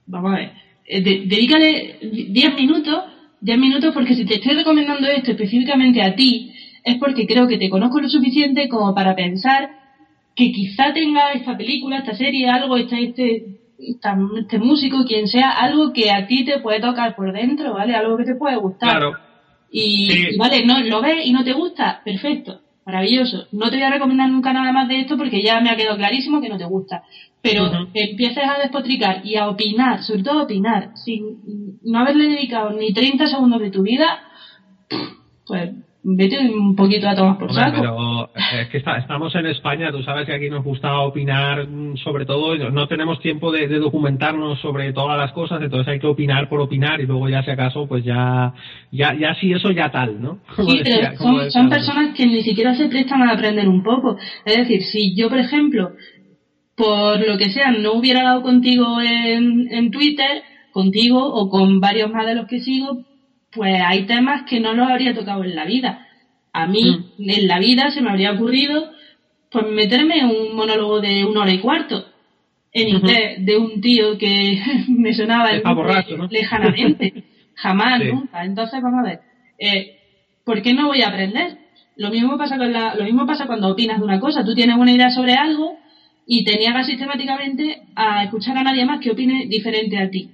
Vamos 0.05 0.33
a 0.33 0.37
ver, 0.37 0.51
eh, 0.85 1.01
dedícale 1.01 1.99
10 2.01 2.55
minutos, 2.55 3.05
10 3.39 3.57
minutos 3.57 3.93
porque 3.93 4.15
si 4.15 4.25
te 4.25 4.35
estoy 4.35 4.55
recomendando 4.55 5.07
esto 5.07 5.31
específicamente 5.31 6.01
a 6.01 6.15
ti, 6.15 6.51
es 6.83 6.97
porque 6.97 7.25
creo 7.25 7.47
que 7.47 7.57
te 7.57 7.69
conozco 7.69 8.01
lo 8.01 8.09
suficiente 8.09 8.67
como 8.67 8.93
para 8.93 9.15
pensar 9.15 9.69
que 10.35 10.51
quizá 10.51 10.93
tenga 10.93 11.31
esta 11.31 11.55
película, 11.55 11.99
esta 11.99 12.15
serie, 12.15 12.49
algo, 12.49 12.75
este, 12.75 13.03
este, 13.03 13.45
este 13.77 14.57
músico, 14.59 15.05
quien 15.05 15.27
sea, 15.27 15.51
algo 15.51 15.93
que 15.93 16.11
a 16.11 16.27
ti 16.27 16.43
te 16.43 16.59
puede 16.59 16.81
tocar 16.81 17.15
por 17.15 17.31
dentro, 17.31 17.73
¿vale? 17.73 17.95
Algo 17.95 18.17
que 18.17 18.25
te 18.25 18.35
puede 18.35 18.57
gustar. 18.57 18.89
Claro. 18.89 19.17
Y, 19.71 20.33
y, 20.33 20.37
vale, 20.37 20.65
no 20.65 20.79
lo 20.81 21.01
ves 21.01 21.25
y 21.25 21.31
no 21.31 21.43
te 21.43 21.53
gusta, 21.53 22.01
perfecto 22.03 22.61
maravilloso. 22.85 23.47
No 23.51 23.69
te 23.69 23.77
voy 23.77 23.85
a 23.85 23.91
recomendar 23.91 24.29
nunca 24.29 24.53
nada 24.53 24.71
más 24.71 24.87
de 24.87 25.01
esto 25.01 25.17
porque 25.17 25.43
ya 25.43 25.59
me 25.61 25.69
ha 25.69 25.75
quedado 25.75 25.97
clarísimo 25.97 26.41
que 26.41 26.49
no 26.49 26.57
te 26.57 26.65
gusta. 26.65 27.03
Pero 27.41 27.65
Ujú. 27.65 27.89
empieces 27.93 28.43
a 28.47 28.59
despotricar 28.59 29.25
y 29.25 29.35
a 29.35 29.47
opinar, 29.47 30.03
sobre 30.03 30.23
todo 30.23 30.43
opinar, 30.43 30.91
sin 30.95 31.77
no 31.83 31.99
haberle 31.99 32.27
dedicado 32.27 32.71
ni 32.71 32.93
30 32.93 33.27
segundos 33.27 33.61
de 33.61 33.71
tu 33.71 33.83
vida, 33.83 34.19
pues 35.45 35.71
vete 36.03 36.39
un 36.39 36.75
poquito 36.75 37.07
a 37.07 37.15
tomar 37.15 37.37
por 37.37 37.49
Hombre, 37.49 37.63
saco. 37.63 38.29
pero 38.33 38.59
es 38.61 38.69
que 38.69 38.77
está- 38.79 38.97
estamos 38.97 39.35
en 39.35 39.45
España, 39.45 39.91
tú 39.91 40.01
sabes 40.01 40.25
que 40.25 40.33
aquí 40.33 40.49
nos 40.49 40.63
gusta 40.63 40.99
opinar 41.01 41.67
mm, 41.67 41.97
sobre 41.97 42.25
todo, 42.25 42.55
no 42.71 42.87
tenemos 42.87 43.19
tiempo 43.19 43.51
de, 43.51 43.67
de 43.67 43.77
documentarnos 43.77 44.59
sobre 44.61 44.93
todas 44.93 45.17
las 45.17 45.31
cosas, 45.31 45.61
entonces 45.61 45.87
hay 45.93 45.99
que 45.99 46.07
opinar 46.07 46.49
por 46.49 46.59
opinar 46.59 46.99
y 47.01 47.05
luego 47.05 47.29
ya 47.29 47.43
si 47.43 47.51
acaso 47.51 47.85
pues 47.87 48.03
ya, 48.03 48.53
ya, 48.91 49.13
ya 49.13 49.35
sí 49.35 49.51
eso 49.53 49.69
ya 49.71 49.91
tal, 49.91 50.19
¿no? 50.21 50.39
Como 50.55 50.71
Sí, 50.71 50.79
decía- 50.79 50.95
pero 51.11 51.17
son, 51.17 51.37
decía 51.37 51.51
son 51.51 51.69
personas 51.69 52.15
que 52.15 52.25
ni 52.25 52.41
siquiera 52.41 52.73
se 52.73 52.87
prestan 52.89 53.21
a 53.21 53.33
aprender 53.33 53.67
un 53.69 53.83
poco. 53.83 54.17
Es 54.45 54.57
decir, 54.57 54.81
si 54.81 55.15
yo, 55.15 55.29
por 55.29 55.37
ejemplo, 55.37 55.91
por 56.75 57.19
lo 57.27 57.37
que 57.37 57.49
sea, 57.49 57.71
no 57.71 57.93
hubiera 57.93 58.23
dado 58.23 58.41
contigo 58.41 58.99
en, 59.01 59.67
en 59.71 59.91
Twitter, 59.91 60.41
contigo 60.71 61.19
o 61.23 61.49
con 61.49 61.79
varios 61.79 62.09
más 62.11 62.25
de 62.25 62.33
los 62.35 62.47
que 62.47 62.59
sigo, 62.59 63.03
pues 63.53 63.81
hay 63.85 64.05
temas 64.05 64.43
que 64.43 64.59
no 64.59 64.73
los 64.73 64.89
habría 64.89 65.13
tocado 65.13 65.43
en 65.43 65.55
la 65.55 65.65
vida. 65.65 66.07
A 66.53 66.67
mí, 66.67 67.05
en 67.19 67.47
la 67.47 67.59
vida, 67.59 67.91
se 67.91 68.01
me 68.01 68.09
habría 68.09 68.33
ocurrido 68.33 68.91
pues 69.51 69.65
meterme 69.67 70.19
en 70.19 70.25
un 70.27 70.55
monólogo 70.55 71.01
de 71.01 71.25
una 71.25 71.41
hora 71.41 71.51
y 71.53 71.59
cuarto 71.59 72.05
en 72.73 72.87
inglés 72.87 73.45
de 73.45 73.57
un 73.57 73.81
tío 73.81 74.17
que 74.17 74.61
me 74.87 75.13
sonaba 75.13 75.49
el 75.49 75.61
borracho, 75.61 76.15
¿no? 76.17 76.27
lejanamente. 76.27 77.23
Jamás, 77.55 78.01
Sí. 78.01 78.07
nunca. 78.07 78.43
Entonces, 78.45 78.81
vamos 78.81 78.99
a 79.05 79.09
ver. 79.09 79.19
Eh, 79.59 79.97
¿Por 80.45 80.61
qué 80.61 80.73
no 80.73 80.87
voy 80.87 81.01
a 81.01 81.09
aprender? 81.09 81.57
Lo 81.97 82.09
mismo 82.09 82.37
pasa 82.37 82.57
con 82.57 82.71
la, 82.71 82.95
lo 82.95 83.03
mismo 83.03 83.25
pasa 83.27 83.45
cuando 83.45 83.67
opinas 83.69 83.99
de 83.99 84.05
una 84.05 84.19
cosa. 84.19 84.43
Tú 84.43 84.55
tienes 84.55 84.77
una 84.77 84.91
idea 84.91 85.11
sobre 85.11 85.33
algo 85.33 85.77
y 86.25 86.43
te 86.45 86.57
niegas 86.57 86.87
sistemáticamente 86.87 87.81
a 87.95 88.23
escuchar 88.23 88.57
a 88.57 88.63
nadie 88.63 88.85
más 88.85 88.99
que 89.01 89.11
opine 89.11 89.45
diferente 89.47 89.97
a 89.99 90.09
ti. 90.09 90.29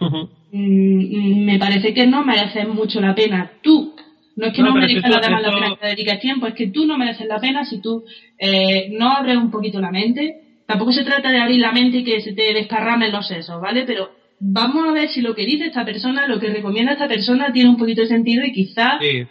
Mm, 0.00 0.24
me 0.58 1.58
parece 1.58 1.92
que 1.92 2.06
no 2.06 2.24
mereces 2.24 2.66
mucho 2.68 3.00
la 3.00 3.14
pena. 3.14 3.50
Tú, 3.62 3.94
no 4.36 4.46
es 4.46 4.52
que 4.52 4.62
No, 4.62 4.68
no, 4.68 4.80
los 4.80 4.90
eso- 4.90 5.08
la 5.08 5.20
pena 5.20 5.68
que 5.70 5.76
te 5.80 5.86
dediques 5.88 6.20
tiempo, 6.20 6.46
es 6.46 6.54
que 6.54 6.68
tú 6.68 6.86
no 6.86 6.96
mereces 6.96 7.26
la 7.26 7.40
pena 7.40 7.64
si 7.64 7.80
tú 7.80 8.04
eh, 8.38 8.88
no 8.92 9.10
abres 9.12 9.36
un 9.36 9.50
poquito 9.50 9.80
la 9.80 9.90
mente. 9.90 10.40
Tampoco 10.66 10.92
se 10.92 11.04
trata 11.04 11.30
de 11.30 11.38
abrir 11.40 11.60
la 11.60 11.72
mente 11.72 11.98
y 11.98 12.04
que 12.04 12.20
se 12.20 12.32
te 12.32 12.54
desparramen 12.54 13.12
los 13.12 13.26
sesos, 13.26 13.60
¿vale? 13.60 13.84
Pero 13.86 14.10
vamos 14.40 14.88
a 14.88 14.92
ver 14.92 15.08
si 15.08 15.20
lo 15.20 15.34
que 15.34 15.44
dice 15.44 15.66
esta 15.66 15.84
persona, 15.84 16.26
lo 16.26 16.40
que 16.40 16.48
recomienda 16.48 16.92
esta 16.92 17.08
persona 17.08 17.52
tiene 17.52 17.68
un 17.70 17.76
poquito 17.76 18.00
de 18.02 18.08
sentido 18.08 18.44
y 18.44 18.52
quizá, 18.52 18.98
Sí. 19.00 19.24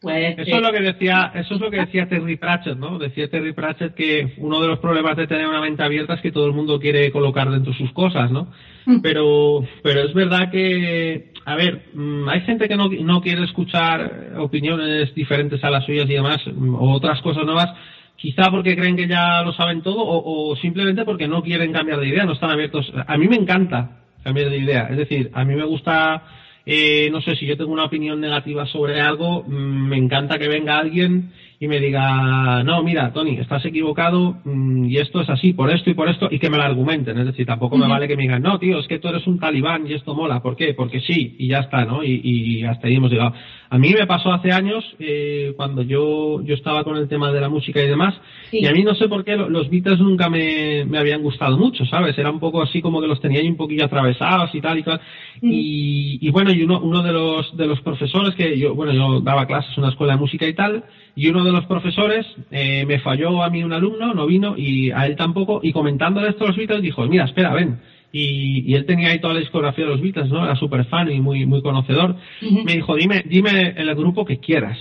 Pues... 0.00 0.38
Eso 0.38 0.56
es 0.56 0.62
lo 0.62 0.72
que 0.72 0.80
decía, 0.80 1.30
eso 1.34 1.54
es 1.54 1.60
lo 1.60 1.70
que 1.70 1.80
decía 1.80 2.08
Terry 2.08 2.36
Pratchett, 2.36 2.78
¿no? 2.78 2.98
Decía 2.98 3.28
Terry 3.28 3.52
Pratchett 3.52 3.94
que 3.94 4.32
uno 4.38 4.60
de 4.60 4.68
los 4.68 4.78
problemas 4.78 5.16
de 5.16 5.26
tener 5.26 5.46
una 5.46 5.60
mente 5.60 5.82
abierta 5.82 6.14
es 6.14 6.22
que 6.22 6.32
todo 6.32 6.46
el 6.46 6.54
mundo 6.54 6.80
quiere 6.80 7.10
colocar 7.12 7.50
dentro 7.50 7.74
sus 7.74 7.92
cosas, 7.92 8.30
¿no? 8.30 8.48
Mm. 8.86 9.00
Pero, 9.02 9.62
pero 9.82 10.00
es 10.00 10.14
verdad 10.14 10.50
que, 10.50 11.32
a 11.44 11.54
ver, 11.54 11.90
mm, 11.92 12.28
hay 12.30 12.40
gente 12.42 12.66
que 12.66 12.76
no, 12.76 12.88
no 12.88 13.20
quiere 13.20 13.44
escuchar 13.44 14.32
opiniones 14.38 15.14
diferentes 15.14 15.62
a 15.62 15.70
las 15.70 15.84
suyas 15.84 16.08
y 16.08 16.14
demás, 16.14 16.40
mm, 16.46 16.74
o 16.74 16.92
otras 16.92 17.20
cosas 17.20 17.44
nuevas, 17.44 17.70
quizá 18.16 18.50
porque 18.50 18.76
creen 18.76 18.96
que 18.96 19.06
ya 19.06 19.42
lo 19.42 19.52
saben 19.52 19.82
todo, 19.82 20.02
o, 20.02 20.50
o 20.50 20.56
simplemente 20.56 21.04
porque 21.04 21.28
no 21.28 21.42
quieren 21.42 21.72
cambiar 21.72 22.00
de 22.00 22.08
idea, 22.08 22.24
no 22.24 22.32
están 22.32 22.50
abiertos. 22.50 22.90
A 23.06 23.18
mí 23.18 23.28
me 23.28 23.36
encanta 23.36 23.98
cambiar 24.24 24.48
de 24.48 24.58
idea, 24.58 24.88
es 24.90 24.96
decir, 24.96 25.30
a 25.34 25.44
mí 25.44 25.54
me 25.54 25.64
gusta 25.64 26.22
eh, 26.66 27.08
no 27.10 27.20
sé, 27.20 27.36
si 27.36 27.46
yo 27.46 27.56
tengo 27.56 27.72
una 27.72 27.84
opinión 27.84 28.20
negativa 28.20 28.66
sobre 28.66 29.00
algo, 29.00 29.44
mm, 29.46 29.88
me 29.88 29.96
encanta 29.96 30.38
que 30.38 30.48
venga 30.48 30.78
alguien 30.78 31.32
y 31.58 31.68
me 31.68 31.78
diga, 31.78 32.62
no, 32.64 32.82
mira, 32.82 33.12
Tony, 33.12 33.36
estás 33.36 33.64
equivocado 33.66 34.38
mm, 34.44 34.86
y 34.86 34.96
esto 34.96 35.20
es 35.20 35.28
así, 35.28 35.52
por 35.52 35.70
esto 35.70 35.90
y 35.90 35.94
por 35.94 36.08
esto, 36.08 36.28
y 36.30 36.38
que 36.38 36.48
me 36.48 36.56
lo 36.56 36.62
argumenten. 36.62 37.18
Es 37.18 37.26
decir, 37.26 37.46
tampoco 37.46 37.76
me 37.76 37.86
vale 37.86 38.08
que 38.08 38.16
me 38.16 38.22
digan, 38.22 38.42
no, 38.42 38.58
tío, 38.58 38.78
es 38.78 38.86
que 38.86 38.98
tú 38.98 39.08
eres 39.08 39.26
un 39.26 39.38
talibán 39.38 39.86
y 39.86 39.92
esto 39.92 40.14
mola. 40.14 40.40
¿Por 40.42 40.56
qué? 40.56 40.72
Porque 40.74 41.00
sí, 41.00 41.36
y 41.38 41.48
ya 41.48 41.58
está, 41.58 41.84
¿no? 41.84 42.02
Y, 42.02 42.20
y 42.24 42.64
hasta 42.64 42.88
ahí 42.88 42.94
hemos 42.94 43.10
llegado. 43.10 43.34
A 43.72 43.78
mí 43.78 43.90
me 43.96 44.04
pasó 44.04 44.32
hace 44.32 44.50
años, 44.50 44.84
eh, 44.98 45.52
cuando 45.56 45.82
yo, 45.82 46.42
yo 46.42 46.54
estaba 46.54 46.82
con 46.82 46.96
el 46.96 47.06
tema 47.08 47.30
de 47.30 47.40
la 47.40 47.48
música 47.48 47.80
y 47.80 47.86
demás, 47.86 48.14
Sí. 48.50 48.58
y 48.62 48.66
a 48.66 48.72
mí 48.72 48.82
no 48.82 48.96
sé 48.96 49.06
por 49.08 49.24
qué 49.24 49.36
lo- 49.36 49.48
los 49.48 49.70
Beatles 49.70 50.00
nunca 50.00 50.28
me, 50.28 50.84
me 50.86 50.98
habían 50.98 51.22
gustado 51.22 51.56
mucho, 51.56 51.86
¿sabes? 51.86 52.18
Era 52.18 52.32
un 52.32 52.40
poco 52.40 52.60
así 52.62 52.82
como 52.82 53.00
que 53.00 53.06
los 53.06 53.20
tenía 53.20 53.38
ahí 53.38 53.48
un 53.48 53.56
poquillo 53.56 53.84
atravesados 53.84 54.52
y 54.56 54.60
tal 54.60 54.78
y 54.78 54.82
tal. 54.82 55.00
Y, 55.40 56.18
y 56.20 56.30
bueno, 56.30 56.52
y 56.52 56.62
uno, 56.64 56.80
uno 56.80 57.02
de 57.04 57.12
los 57.12 57.56
de 57.56 57.66
los 57.68 57.80
profesores 57.80 58.34
que 58.34 58.58
yo, 58.58 58.74
bueno, 58.74 58.92
yo 58.92 59.20
daba 59.20 59.46
clases 59.46 59.72
en 59.76 59.84
una 59.84 59.92
escuela 59.92 60.14
de 60.14 60.18
música 60.18 60.46
y 60.48 60.54
tal, 60.54 60.82
y 61.14 61.28
uno 61.28 61.44
de 61.44 61.52
los 61.52 61.64
profesores 61.66 62.26
eh, 62.50 62.84
me 62.86 62.98
falló 62.98 63.42
a 63.42 63.50
mí 63.50 63.62
un 63.62 63.72
alumno, 63.72 64.14
no 64.14 64.26
vino, 64.26 64.54
y 64.56 64.90
a 64.90 65.06
él 65.06 65.14
tampoco, 65.14 65.60
y 65.62 65.72
comentándole 65.72 66.28
esto 66.30 66.44
a 66.44 66.48
los 66.48 66.56
Beatles 66.56 66.82
dijo, 66.82 67.06
mira, 67.06 67.24
espera, 67.24 67.54
ven. 67.54 67.78
Y, 68.12 68.64
y 68.70 68.74
él 68.74 68.86
tenía 68.86 69.10
ahí 69.10 69.20
toda 69.20 69.34
la 69.34 69.40
discografía 69.40 69.84
de 69.84 69.90
los 69.92 70.00
Beatles, 70.00 70.28
¿no? 70.30 70.44
Era 70.44 70.56
súper 70.56 70.84
fan 70.86 71.10
y 71.12 71.20
muy, 71.20 71.46
muy 71.46 71.62
conocedor. 71.62 72.16
Me 72.64 72.74
dijo, 72.74 72.96
dime, 72.96 73.22
dime 73.26 73.74
el 73.76 73.94
grupo 73.94 74.24
que 74.24 74.38
quieras, 74.38 74.78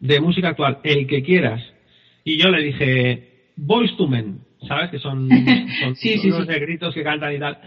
de 0.00 0.20
música 0.20 0.48
actual, 0.48 0.78
el 0.82 1.06
que 1.06 1.22
quieras. 1.22 1.62
Y 2.24 2.38
yo 2.38 2.48
le 2.50 2.62
dije, 2.62 3.28
Boys 3.56 3.94
to 3.98 4.06
Men, 4.08 4.38
¿sabes? 4.66 4.90
Que 4.90 4.98
son, 4.98 5.28
son 5.80 5.94
Sí, 5.96 6.16
sí, 6.18 6.28
unos 6.28 6.42
sí. 6.46 6.48
negritos 6.48 6.94
que 6.94 7.02
cantan 7.02 7.34
y 7.34 7.38
tal. 7.38 7.58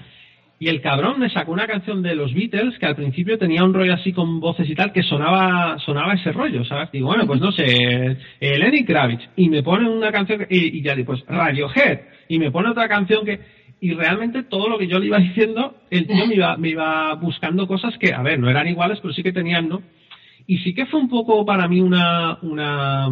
Y 0.60 0.70
el 0.70 0.82
cabrón 0.82 1.20
me 1.20 1.30
sacó 1.30 1.52
una 1.52 1.68
canción 1.68 2.02
de 2.02 2.16
los 2.16 2.34
Beatles 2.34 2.80
que 2.80 2.88
al 2.88 2.96
principio 2.96 3.38
tenía 3.38 3.64
un 3.64 3.76
rollo 3.76 3.94
así 3.94 4.12
con 4.12 4.40
voces 4.40 4.68
y 4.68 4.74
tal 4.74 4.92
que 4.92 5.04
sonaba 5.04 5.78
sonaba 5.86 6.16
ese 6.16 6.32
rollo, 6.32 6.66
¿sabes? 6.66 6.92
Digo, 6.92 7.06
bueno, 7.10 7.28
pues 7.28 7.40
no 7.40 7.52
sé, 7.52 7.64
eh, 7.68 8.58
Lenny 8.58 8.84
Kravitz. 8.84 9.22
Y 9.36 9.50
me 9.50 9.62
pone 9.62 9.88
una 9.88 10.12
canción 10.12 10.40
que- 10.40 10.48
y, 10.50 10.80
y 10.80 10.82
ya 10.82 10.96
digo, 10.96 11.14
pues 11.14 11.24
Radiohead. 11.28 12.00
Y 12.30 12.40
me 12.40 12.50
pone 12.50 12.70
otra 12.70 12.88
canción 12.88 13.24
que... 13.24 13.40
Y 13.80 13.94
realmente 13.94 14.44
todo 14.44 14.68
lo 14.70 14.78
que 14.78 14.88
yo 14.88 15.00
le 15.00 15.08
iba 15.08 15.20
diciendo, 15.28 15.76
el 15.90 16.08
tío 16.08 16.26
me 16.28 16.36
iba, 16.36 16.58
me 16.58 16.70
iba 16.70 17.14
buscando 17.16 17.68
cosas 17.68 17.98
que, 17.98 18.14
a 18.14 18.22
ver, 18.22 18.40
no 18.40 18.50
eran 18.50 18.68
iguales, 18.68 19.00
pero 19.02 19.14
sí 19.14 19.22
que 19.24 19.32
tenían, 19.32 19.70
¿no? 19.70 19.84
Y 20.48 20.58
sí 20.60 20.74
que 20.74 20.86
fue 20.86 21.00
un 21.00 21.10
poco 21.10 21.46
para 21.46 21.68
mí 21.68 21.82
una, 21.82 22.38
una, 22.42 23.10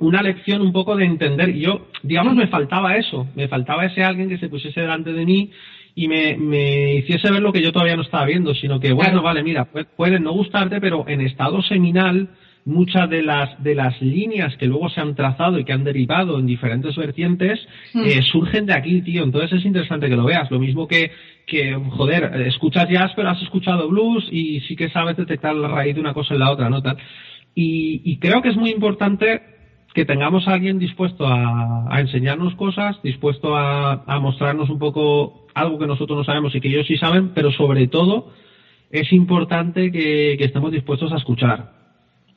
una 0.00 0.22
lección 0.22 0.62
un 0.62 0.72
poco 0.72 0.94
de 0.96 1.04
entender. 1.04 1.48
Y 1.50 1.60
yo, 1.60 1.88
digamos, 2.02 2.34
me 2.36 2.46
faltaba 2.46 2.96
eso, 2.96 3.26
me 3.34 3.48
faltaba 3.48 3.84
ese 3.86 4.04
alguien 4.04 4.28
que 4.28 4.38
se 4.38 4.48
pusiese 4.48 4.80
delante 4.80 5.12
de 5.12 5.24
mí 5.26 5.50
y 5.96 6.06
me, 6.06 6.36
me 6.36 6.94
hiciese 6.96 7.30
ver 7.32 7.42
lo 7.42 7.52
que 7.52 7.60
yo 7.60 7.72
todavía 7.72 7.96
no 7.96 8.02
estaba 8.02 8.24
viendo, 8.24 8.54
sino 8.54 8.78
que, 8.78 8.92
bueno, 8.92 9.10
Claro. 9.14 9.22
vale, 9.22 9.42
mira, 9.42 9.66
pu- 9.70 9.86
pueden 9.96 10.22
no 10.22 10.32
gustarte, 10.32 10.80
pero 10.80 11.04
en 11.08 11.22
estado 11.22 11.60
seminal 11.62 12.28
muchas 12.68 13.08
de 13.10 13.22
las 13.22 13.60
de 13.62 13.74
las 13.74 14.00
líneas 14.00 14.56
que 14.56 14.66
luego 14.66 14.88
se 14.90 15.00
han 15.00 15.14
trazado 15.14 15.58
y 15.58 15.64
que 15.64 15.72
han 15.72 15.84
derivado 15.84 16.38
en 16.38 16.46
diferentes 16.46 16.94
vertientes 16.96 17.58
Mm. 17.94 18.04
eh, 18.04 18.22
surgen 18.22 18.66
de 18.66 18.74
aquí, 18.74 19.02
tío. 19.02 19.24
Entonces 19.24 19.52
es 19.58 19.64
interesante 19.64 20.08
que 20.08 20.16
lo 20.16 20.24
veas. 20.24 20.50
Lo 20.50 20.58
mismo 20.58 20.86
que, 20.86 21.10
que, 21.46 21.74
joder, 21.90 22.42
escuchas 22.46 22.88
jazz, 22.88 23.12
pero 23.16 23.30
has 23.30 23.42
escuchado 23.42 23.88
blues 23.88 24.28
y 24.30 24.60
sí 24.60 24.76
que 24.76 24.90
sabes 24.90 25.16
detectar 25.16 25.54
la 25.54 25.68
raíz 25.68 25.94
de 25.94 26.00
una 26.02 26.14
cosa 26.14 26.34
en 26.34 26.40
la 26.40 26.50
otra, 26.50 26.68
¿no? 26.68 26.82
Tal. 26.82 26.96
Y, 27.54 28.02
y 28.04 28.18
creo 28.18 28.42
que 28.42 28.50
es 28.50 28.56
muy 28.56 28.70
importante 28.70 29.40
que 29.94 30.04
tengamos 30.04 30.46
a 30.46 30.52
alguien 30.52 30.78
dispuesto 30.78 31.26
a, 31.26 31.86
a 31.92 32.00
enseñarnos 32.00 32.54
cosas, 32.54 33.00
dispuesto 33.02 33.56
a, 33.56 34.04
a 34.06 34.20
mostrarnos 34.20 34.68
un 34.70 34.78
poco 34.78 35.46
algo 35.54 35.78
que 35.78 35.86
nosotros 35.86 36.18
no 36.18 36.24
sabemos 36.24 36.54
y 36.54 36.60
que 36.60 36.68
ellos 36.68 36.86
sí 36.86 36.96
saben, 36.98 37.30
pero 37.34 37.50
sobre 37.50 37.88
todo 37.88 38.30
es 38.90 39.12
importante 39.12 39.90
que, 39.90 40.36
que 40.38 40.44
estemos 40.44 40.70
dispuestos 40.70 41.12
a 41.12 41.16
escuchar. 41.16 41.77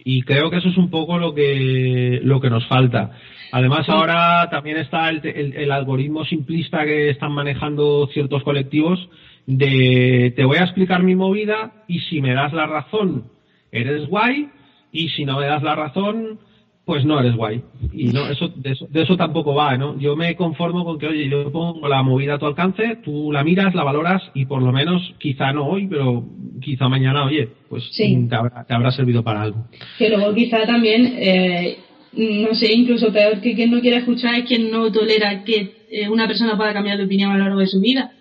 Y 0.04 0.24
creo 0.24 0.50
que 0.50 0.58
eso 0.58 0.70
es 0.70 0.78
un 0.78 0.90
poco 0.90 1.18
lo 1.20 1.34
que, 1.34 2.20
lo 2.24 2.40
que 2.42 2.50
nos 2.50 2.66
falta. 2.68 3.12
Además, 3.52 3.88
ahora 3.90 4.50
también 4.50 4.78
está 4.78 5.10
el, 5.10 5.22
el- 5.26 5.54
el 5.56 5.72
algoritmo 5.72 6.26
simplista 6.26 6.86
que 6.86 7.10
están 7.10 7.34
manejando 7.34 8.08
ciertos 8.14 8.44
colectivos 8.44 9.10
de 9.46 10.34
te 10.36 10.46
voy 10.46 10.58
a 10.58 10.64
explicar 10.64 11.04
mi 11.04 11.16
movida 11.16 11.84
y 11.88 12.00
si 12.02 12.22
me 12.22 12.34
das 12.34 12.54
la 12.54 12.66
razón, 12.68 13.26
eres 13.72 14.08
guay, 14.08 14.50
y 14.92 15.10
si 15.10 15.26
no 15.26 15.40
me 15.40 15.46
das 15.48 15.64
la 15.64 15.76
razón, 15.76 16.40
pues 16.86 17.06
no 17.06 17.20
eres 17.20 17.36
guay. 17.36 17.62
Y 17.94 18.06
no, 18.08 18.28
eso, 18.28 18.48
de 18.56 18.72
eso, 18.72 18.88
de 18.90 19.04
eso 19.04 19.16
tampoco 19.16 19.54
va, 19.54 19.78
¿no? 19.78 19.98
Yo 20.00 20.16
me 20.16 20.36
conformo 20.36 20.84
con 20.84 20.98
que, 20.98 21.08
oye, 21.08 21.30
yo 21.30 21.52
pongo 21.52 21.88
la 21.88 22.02
movida 22.02 22.36
a 22.36 22.40
tu 22.40 22.46
alcance, 22.48 22.98
tú 23.04 23.32
la 23.32 23.44
miras, 23.44 23.76
la 23.76 23.84
valoras 23.84 24.22
y 24.34 24.46
por 24.46 24.62
lo 24.62 24.72
menos, 24.72 25.14
quizá 25.20 25.54
no 25.54 25.68
hoy, 25.68 25.88
pero 25.88 26.26
quizá 26.62 26.90
mañana, 26.90 27.26
oye, 27.26 27.50
pues 27.70 27.84
Sí. 27.92 28.28
te, 28.28 28.36
habrá, 28.36 28.64
te 28.66 28.74
habrá 28.74 28.92
servido 28.92 29.24
para 29.24 29.44
algo. 29.44 29.66
Que 29.98 30.10
luego 30.10 30.34
quizá 30.34 30.66
también, 30.66 31.14
eh, 31.18 31.78
no 32.14 32.54
sé, 32.56 32.74
incluso 32.74 33.14
peor 33.14 33.40
que 33.42 33.54
quien 33.56 33.72
no 33.72 33.80
quiera 33.80 33.98
escuchar 33.98 34.36
es 34.36 34.46
quien 34.46 34.72
no 34.72 34.92
tolera 34.92 35.44
que 35.44 35.86
eh, 35.92 36.10
una 36.10 36.28
persona 36.28 36.58
pueda 36.58 36.74
cambiar 36.74 36.98
de 36.98 37.06
opinión 37.06 37.32
a 37.32 37.38
lo 37.38 37.44
largo 37.46 37.60
de 37.60 37.68
su 37.68 37.80
vida. 37.80 38.12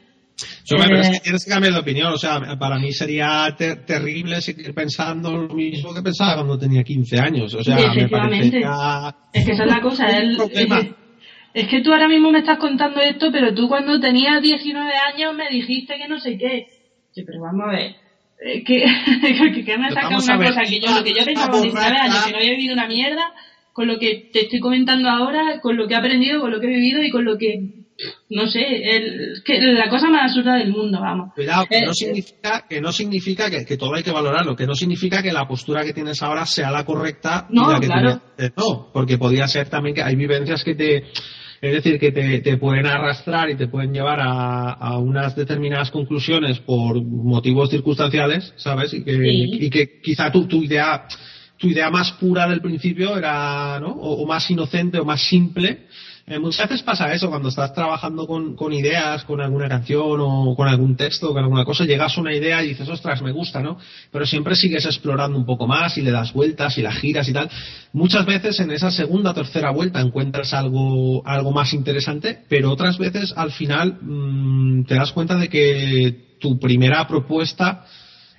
Yo, 0.70 0.76
pero 0.82 1.00
es 1.00 1.10
que 1.10 1.20
tienes 1.20 1.44
que 1.44 1.50
cambiar 1.50 1.72
de 1.74 1.80
opinión. 1.80 2.12
O 2.12 2.18
sea, 2.18 2.40
para 2.58 2.78
mí 2.78 2.92
sería 2.92 3.54
ter- 3.58 3.84
terrible 3.84 4.40
seguir 4.40 4.72
pensando 4.74 5.32
lo 5.32 5.54
mismo 5.54 5.92
que 5.94 6.02
pensaba 6.02 6.34
cuando 6.36 6.58
tenía 6.58 6.82
15 6.82 7.18
años. 7.18 7.52
O 7.54 7.62
sea, 7.64 7.76
me 7.94 8.08
parecería 8.08 9.14
Es 9.32 9.44
que 9.44 9.52
esa 9.52 9.64
es 9.64 9.70
la 9.70 9.80
cosa, 9.80 10.06
problema. 10.36 10.80
es, 11.54 11.66
que 11.68 11.80
tú 11.82 11.92
ahora 11.92 12.08
mismo 12.08 12.30
me 12.30 12.38
estás 12.38 12.58
contando 12.58 13.00
esto, 13.00 13.30
pero 13.32 13.54
tú 13.54 13.68
cuando 13.68 13.98
tenías 14.00 14.40
19 14.42 14.92
años 15.14 15.34
me 15.34 15.48
dijiste 15.50 15.96
que 15.96 16.08
no 16.08 16.18
sé 16.20 16.38
qué. 16.38 16.66
Sí, 17.12 17.22
pero 17.26 17.40
vamos 17.42 17.66
a 17.68 17.72
ver. 17.72 17.96
eh, 18.44 18.62
que, 18.64 18.84
que, 19.54 19.64
que 19.64 19.78
me 19.78 19.90
saca 19.90 20.08
una 20.08 20.36
cosa 20.38 20.62
que 20.62 20.80
yo, 20.80 20.94
lo 20.94 21.02
que 21.02 21.10
yo 21.12 21.24
pensaba 21.24 21.50
con 21.50 21.62
19 21.62 21.90
borracha- 21.90 22.04
años, 22.04 22.24
que 22.26 22.30
no 22.32 22.38
había 22.38 22.50
vivido 22.52 22.74
una 22.74 22.86
mierda, 22.86 23.32
con 23.72 23.88
lo 23.88 23.98
que 23.98 24.30
te 24.32 24.42
estoy 24.42 24.60
comentando 24.60 25.08
ahora, 25.10 25.60
con 25.60 25.76
lo 25.76 25.86
que 25.88 25.94
he 25.94 25.96
aprendido, 25.96 26.40
con 26.40 26.50
lo 26.52 26.60
que 26.60 26.66
he 26.66 26.70
vivido 26.70 27.02
y 27.02 27.10
con 27.10 27.24
lo 27.24 27.36
que 27.36 27.79
no 28.30 28.46
sé, 28.46 28.60
el, 28.60 29.42
que 29.44 29.60
la 29.60 29.88
cosa 29.88 30.08
más 30.08 30.30
absurda 30.30 30.56
del 30.56 30.70
mundo, 30.70 31.00
vamos. 31.00 31.32
Cuidado, 31.34 31.66
que 31.68 31.80
no 31.80 31.90
eh, 31.90 31.94
significa, 31.94 32.66
que, 32.68 32.80
no 32.80 32.92
significa 32.92 33.50
que, 33.50 33.76
todo 33.76 33.94
hay 33.94 34.02
que 34.02 34.12
valorarlo, 34.12 34.56
que 34.56 34.66
no 34.66 34.74
significa 34.74 35.22
que 35.22 35.32
la 35.32 35.46
postura 35.46 35.84
que 35.84 35.92
tienes 35.92 36.22
ahora 36.22 36.46
sea 36.46 36.70
la 36.70 36.84
correcta 36.84 37.46
no, 37.50 37.70
y 37.70 37.74
la 37.74 37.80
que 37.80 37.86
claro. 37.86 38.20
no, 38.56 38.90
porque 38.92 39.18
podría 39.18 39.48
ser 39.48 39.68
también 39.68 39.94
que 39.94 40.02
hay 40.02 40.16
vivencias 40.16 40.62
que 40.64 40.74
te, 40.74 40.96
es 41.60 41.72
decir, 41.72 41.98
que 41.98 42.12
te, 42.12 42.56
pueden 42.56 42.86
arrastrar 42.86 43.50
y 43.50 43.56
te 43.56 43.68
pueden 43.68 43.92
llevar 43.92 44.20
a, 44.22 44.96
unas 44.98 45.36
determinadas 45.36 45.90
conclusiones 45.90 46.58
por 46.60 47.02
motivos 47.02 47.70
circunstanciales, 47.70 48.54
¿sabes? 48.56 48.94
Y 48.94 49.04
que, 49.04 49.18
y 49.22 49.70
que 49.70 50.00
quizá 50.00 50.32
tu, 50.32 50.46
tu 50.46 50.62
idea 50.62 51.06
tu 51.60 51.68
idea 51.68 51.90
más 51.90 52.12
pura 52.12 52.48
del 52.48 52.62
principio 52.62 53.18
era, 53.18 53.78
¿no? 53.78 53.88
o 53.88 54.26
más 54.26 54.50
inocente 54.50 54.98
o 54.98 55.04
más 55.04 55.20
simple, 55.20 55.88
eh, 56.26 56.38
muchas 56.38 56.68
veces 56.68 56.82
pasa 56.82 57.12
eso, 57.12 57.28
cuando 57.28 57.48
estás 57.48 57.72
trabajando 57.74 58.26
con, 58.26 58.54
con, 58.54 58.72
ideas, 58.72 59.24
con 59.24 59.40
alguna 59.40 59.68
canción 59.68 60.20
o 60.20 60.54
con 60.54 60.68
algún 60.68 60.96
texto, 60.96 61.32
con 61.32 61.42
alguna 61.42 61.64
cosa, 61.64 61.84
llegas 61.84 62.16
a 62.16 62.20
una 62.20 62.34
idea 62.34 62.62
y 62.62 62.68
dices, 62.68 62.88
ostras, 62.88 63.22
me 63.22 63.32
gusta, 63.32 63.60
¿no? 63.60 63.78
Pero 64.12 64.26
siempre 64.26 64.54
sigues 64.54 64.84
explorando 64.86 65.38
un 65.38 65.46
poco 65.46 65.66
más 65.66 65.96
y 65.98 66.02
le 66.02 66.10
das 66.10 66.32
vueltas 66.32 66.78
y 66.78 66.82
la 66.82 66.92
giras 66.92 67.28
y 67.28 67.32
tal. 67.32 67.50
Muchas 67.92 68.26
veces 68.26 68.60
en 68.60 68.70
esa 68.70 68.90
segunda 68.90 69.30
o 69.30 69.34
tercera 69.34 69.70
vuelta 69.70 70.00
encuentras 70.00 70.54
algo, 70.54 71.26
algo 71.26 71.52
más 71.52 71.72
interesante, 71.72 72.44
pero 72.48 72.70
otras 72.70 72.98
veces 72.98 73.34
al 73.36 73.50
final 73.50 73.98
mmm, 74.00 74.84
te 74.84 74.94
das 74.94 75.12
cuenta 75.12 75.36
de 75.36 75.48
que 75.48 76.36
tu 76.38 76.58
primera 76.58 77.06
propuesta 77.06 77.84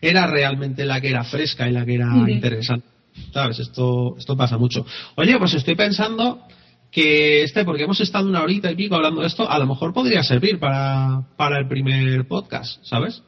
era 0.02 0.28
realmente 0.28 0.86
la 0.86 1.00
que 1.00 1.10
era 1.10 1.24
fresca 1.24 1.68
y 1.68 1.72
la 1.72 1.86
que 1.86 1.96
era 1.96 2.10
interesante. 2.28 2.88
¿Sabes? 3.34 3.60
Esto, 3.60 4.16
esto 4.18 4.38
pasa 4.38 4.58
mucho. 4.58 4.86
Oye, 5.16 5.38
pues 5.38 5.54
estoy 5.54 5.76
pensando 5.76 6.48
que 6.92 7.44
este, 7.44 7.64
porque 7.64 7.84
hemos 7.84 8.02
estado 8.02 8.28
una 8.28 8.44
horita 8.44 8.70
y 8.72 8.76
pico 8.76 8.96
hablando 8.96 9.22
de 9.22 9.28
esto, 9.28 9.50
a 9.50 9.58
lo 9.58 9.66
mejor 9.66 9.94
podría 9.94 10.24
servir 10.24 10.60
para, 10.60 11.24
para 11.38 11.58
el 11.58 11.68
primer 11.68 12.28
podcast, 12.28 12.84
¿sabes? 12.84 13.24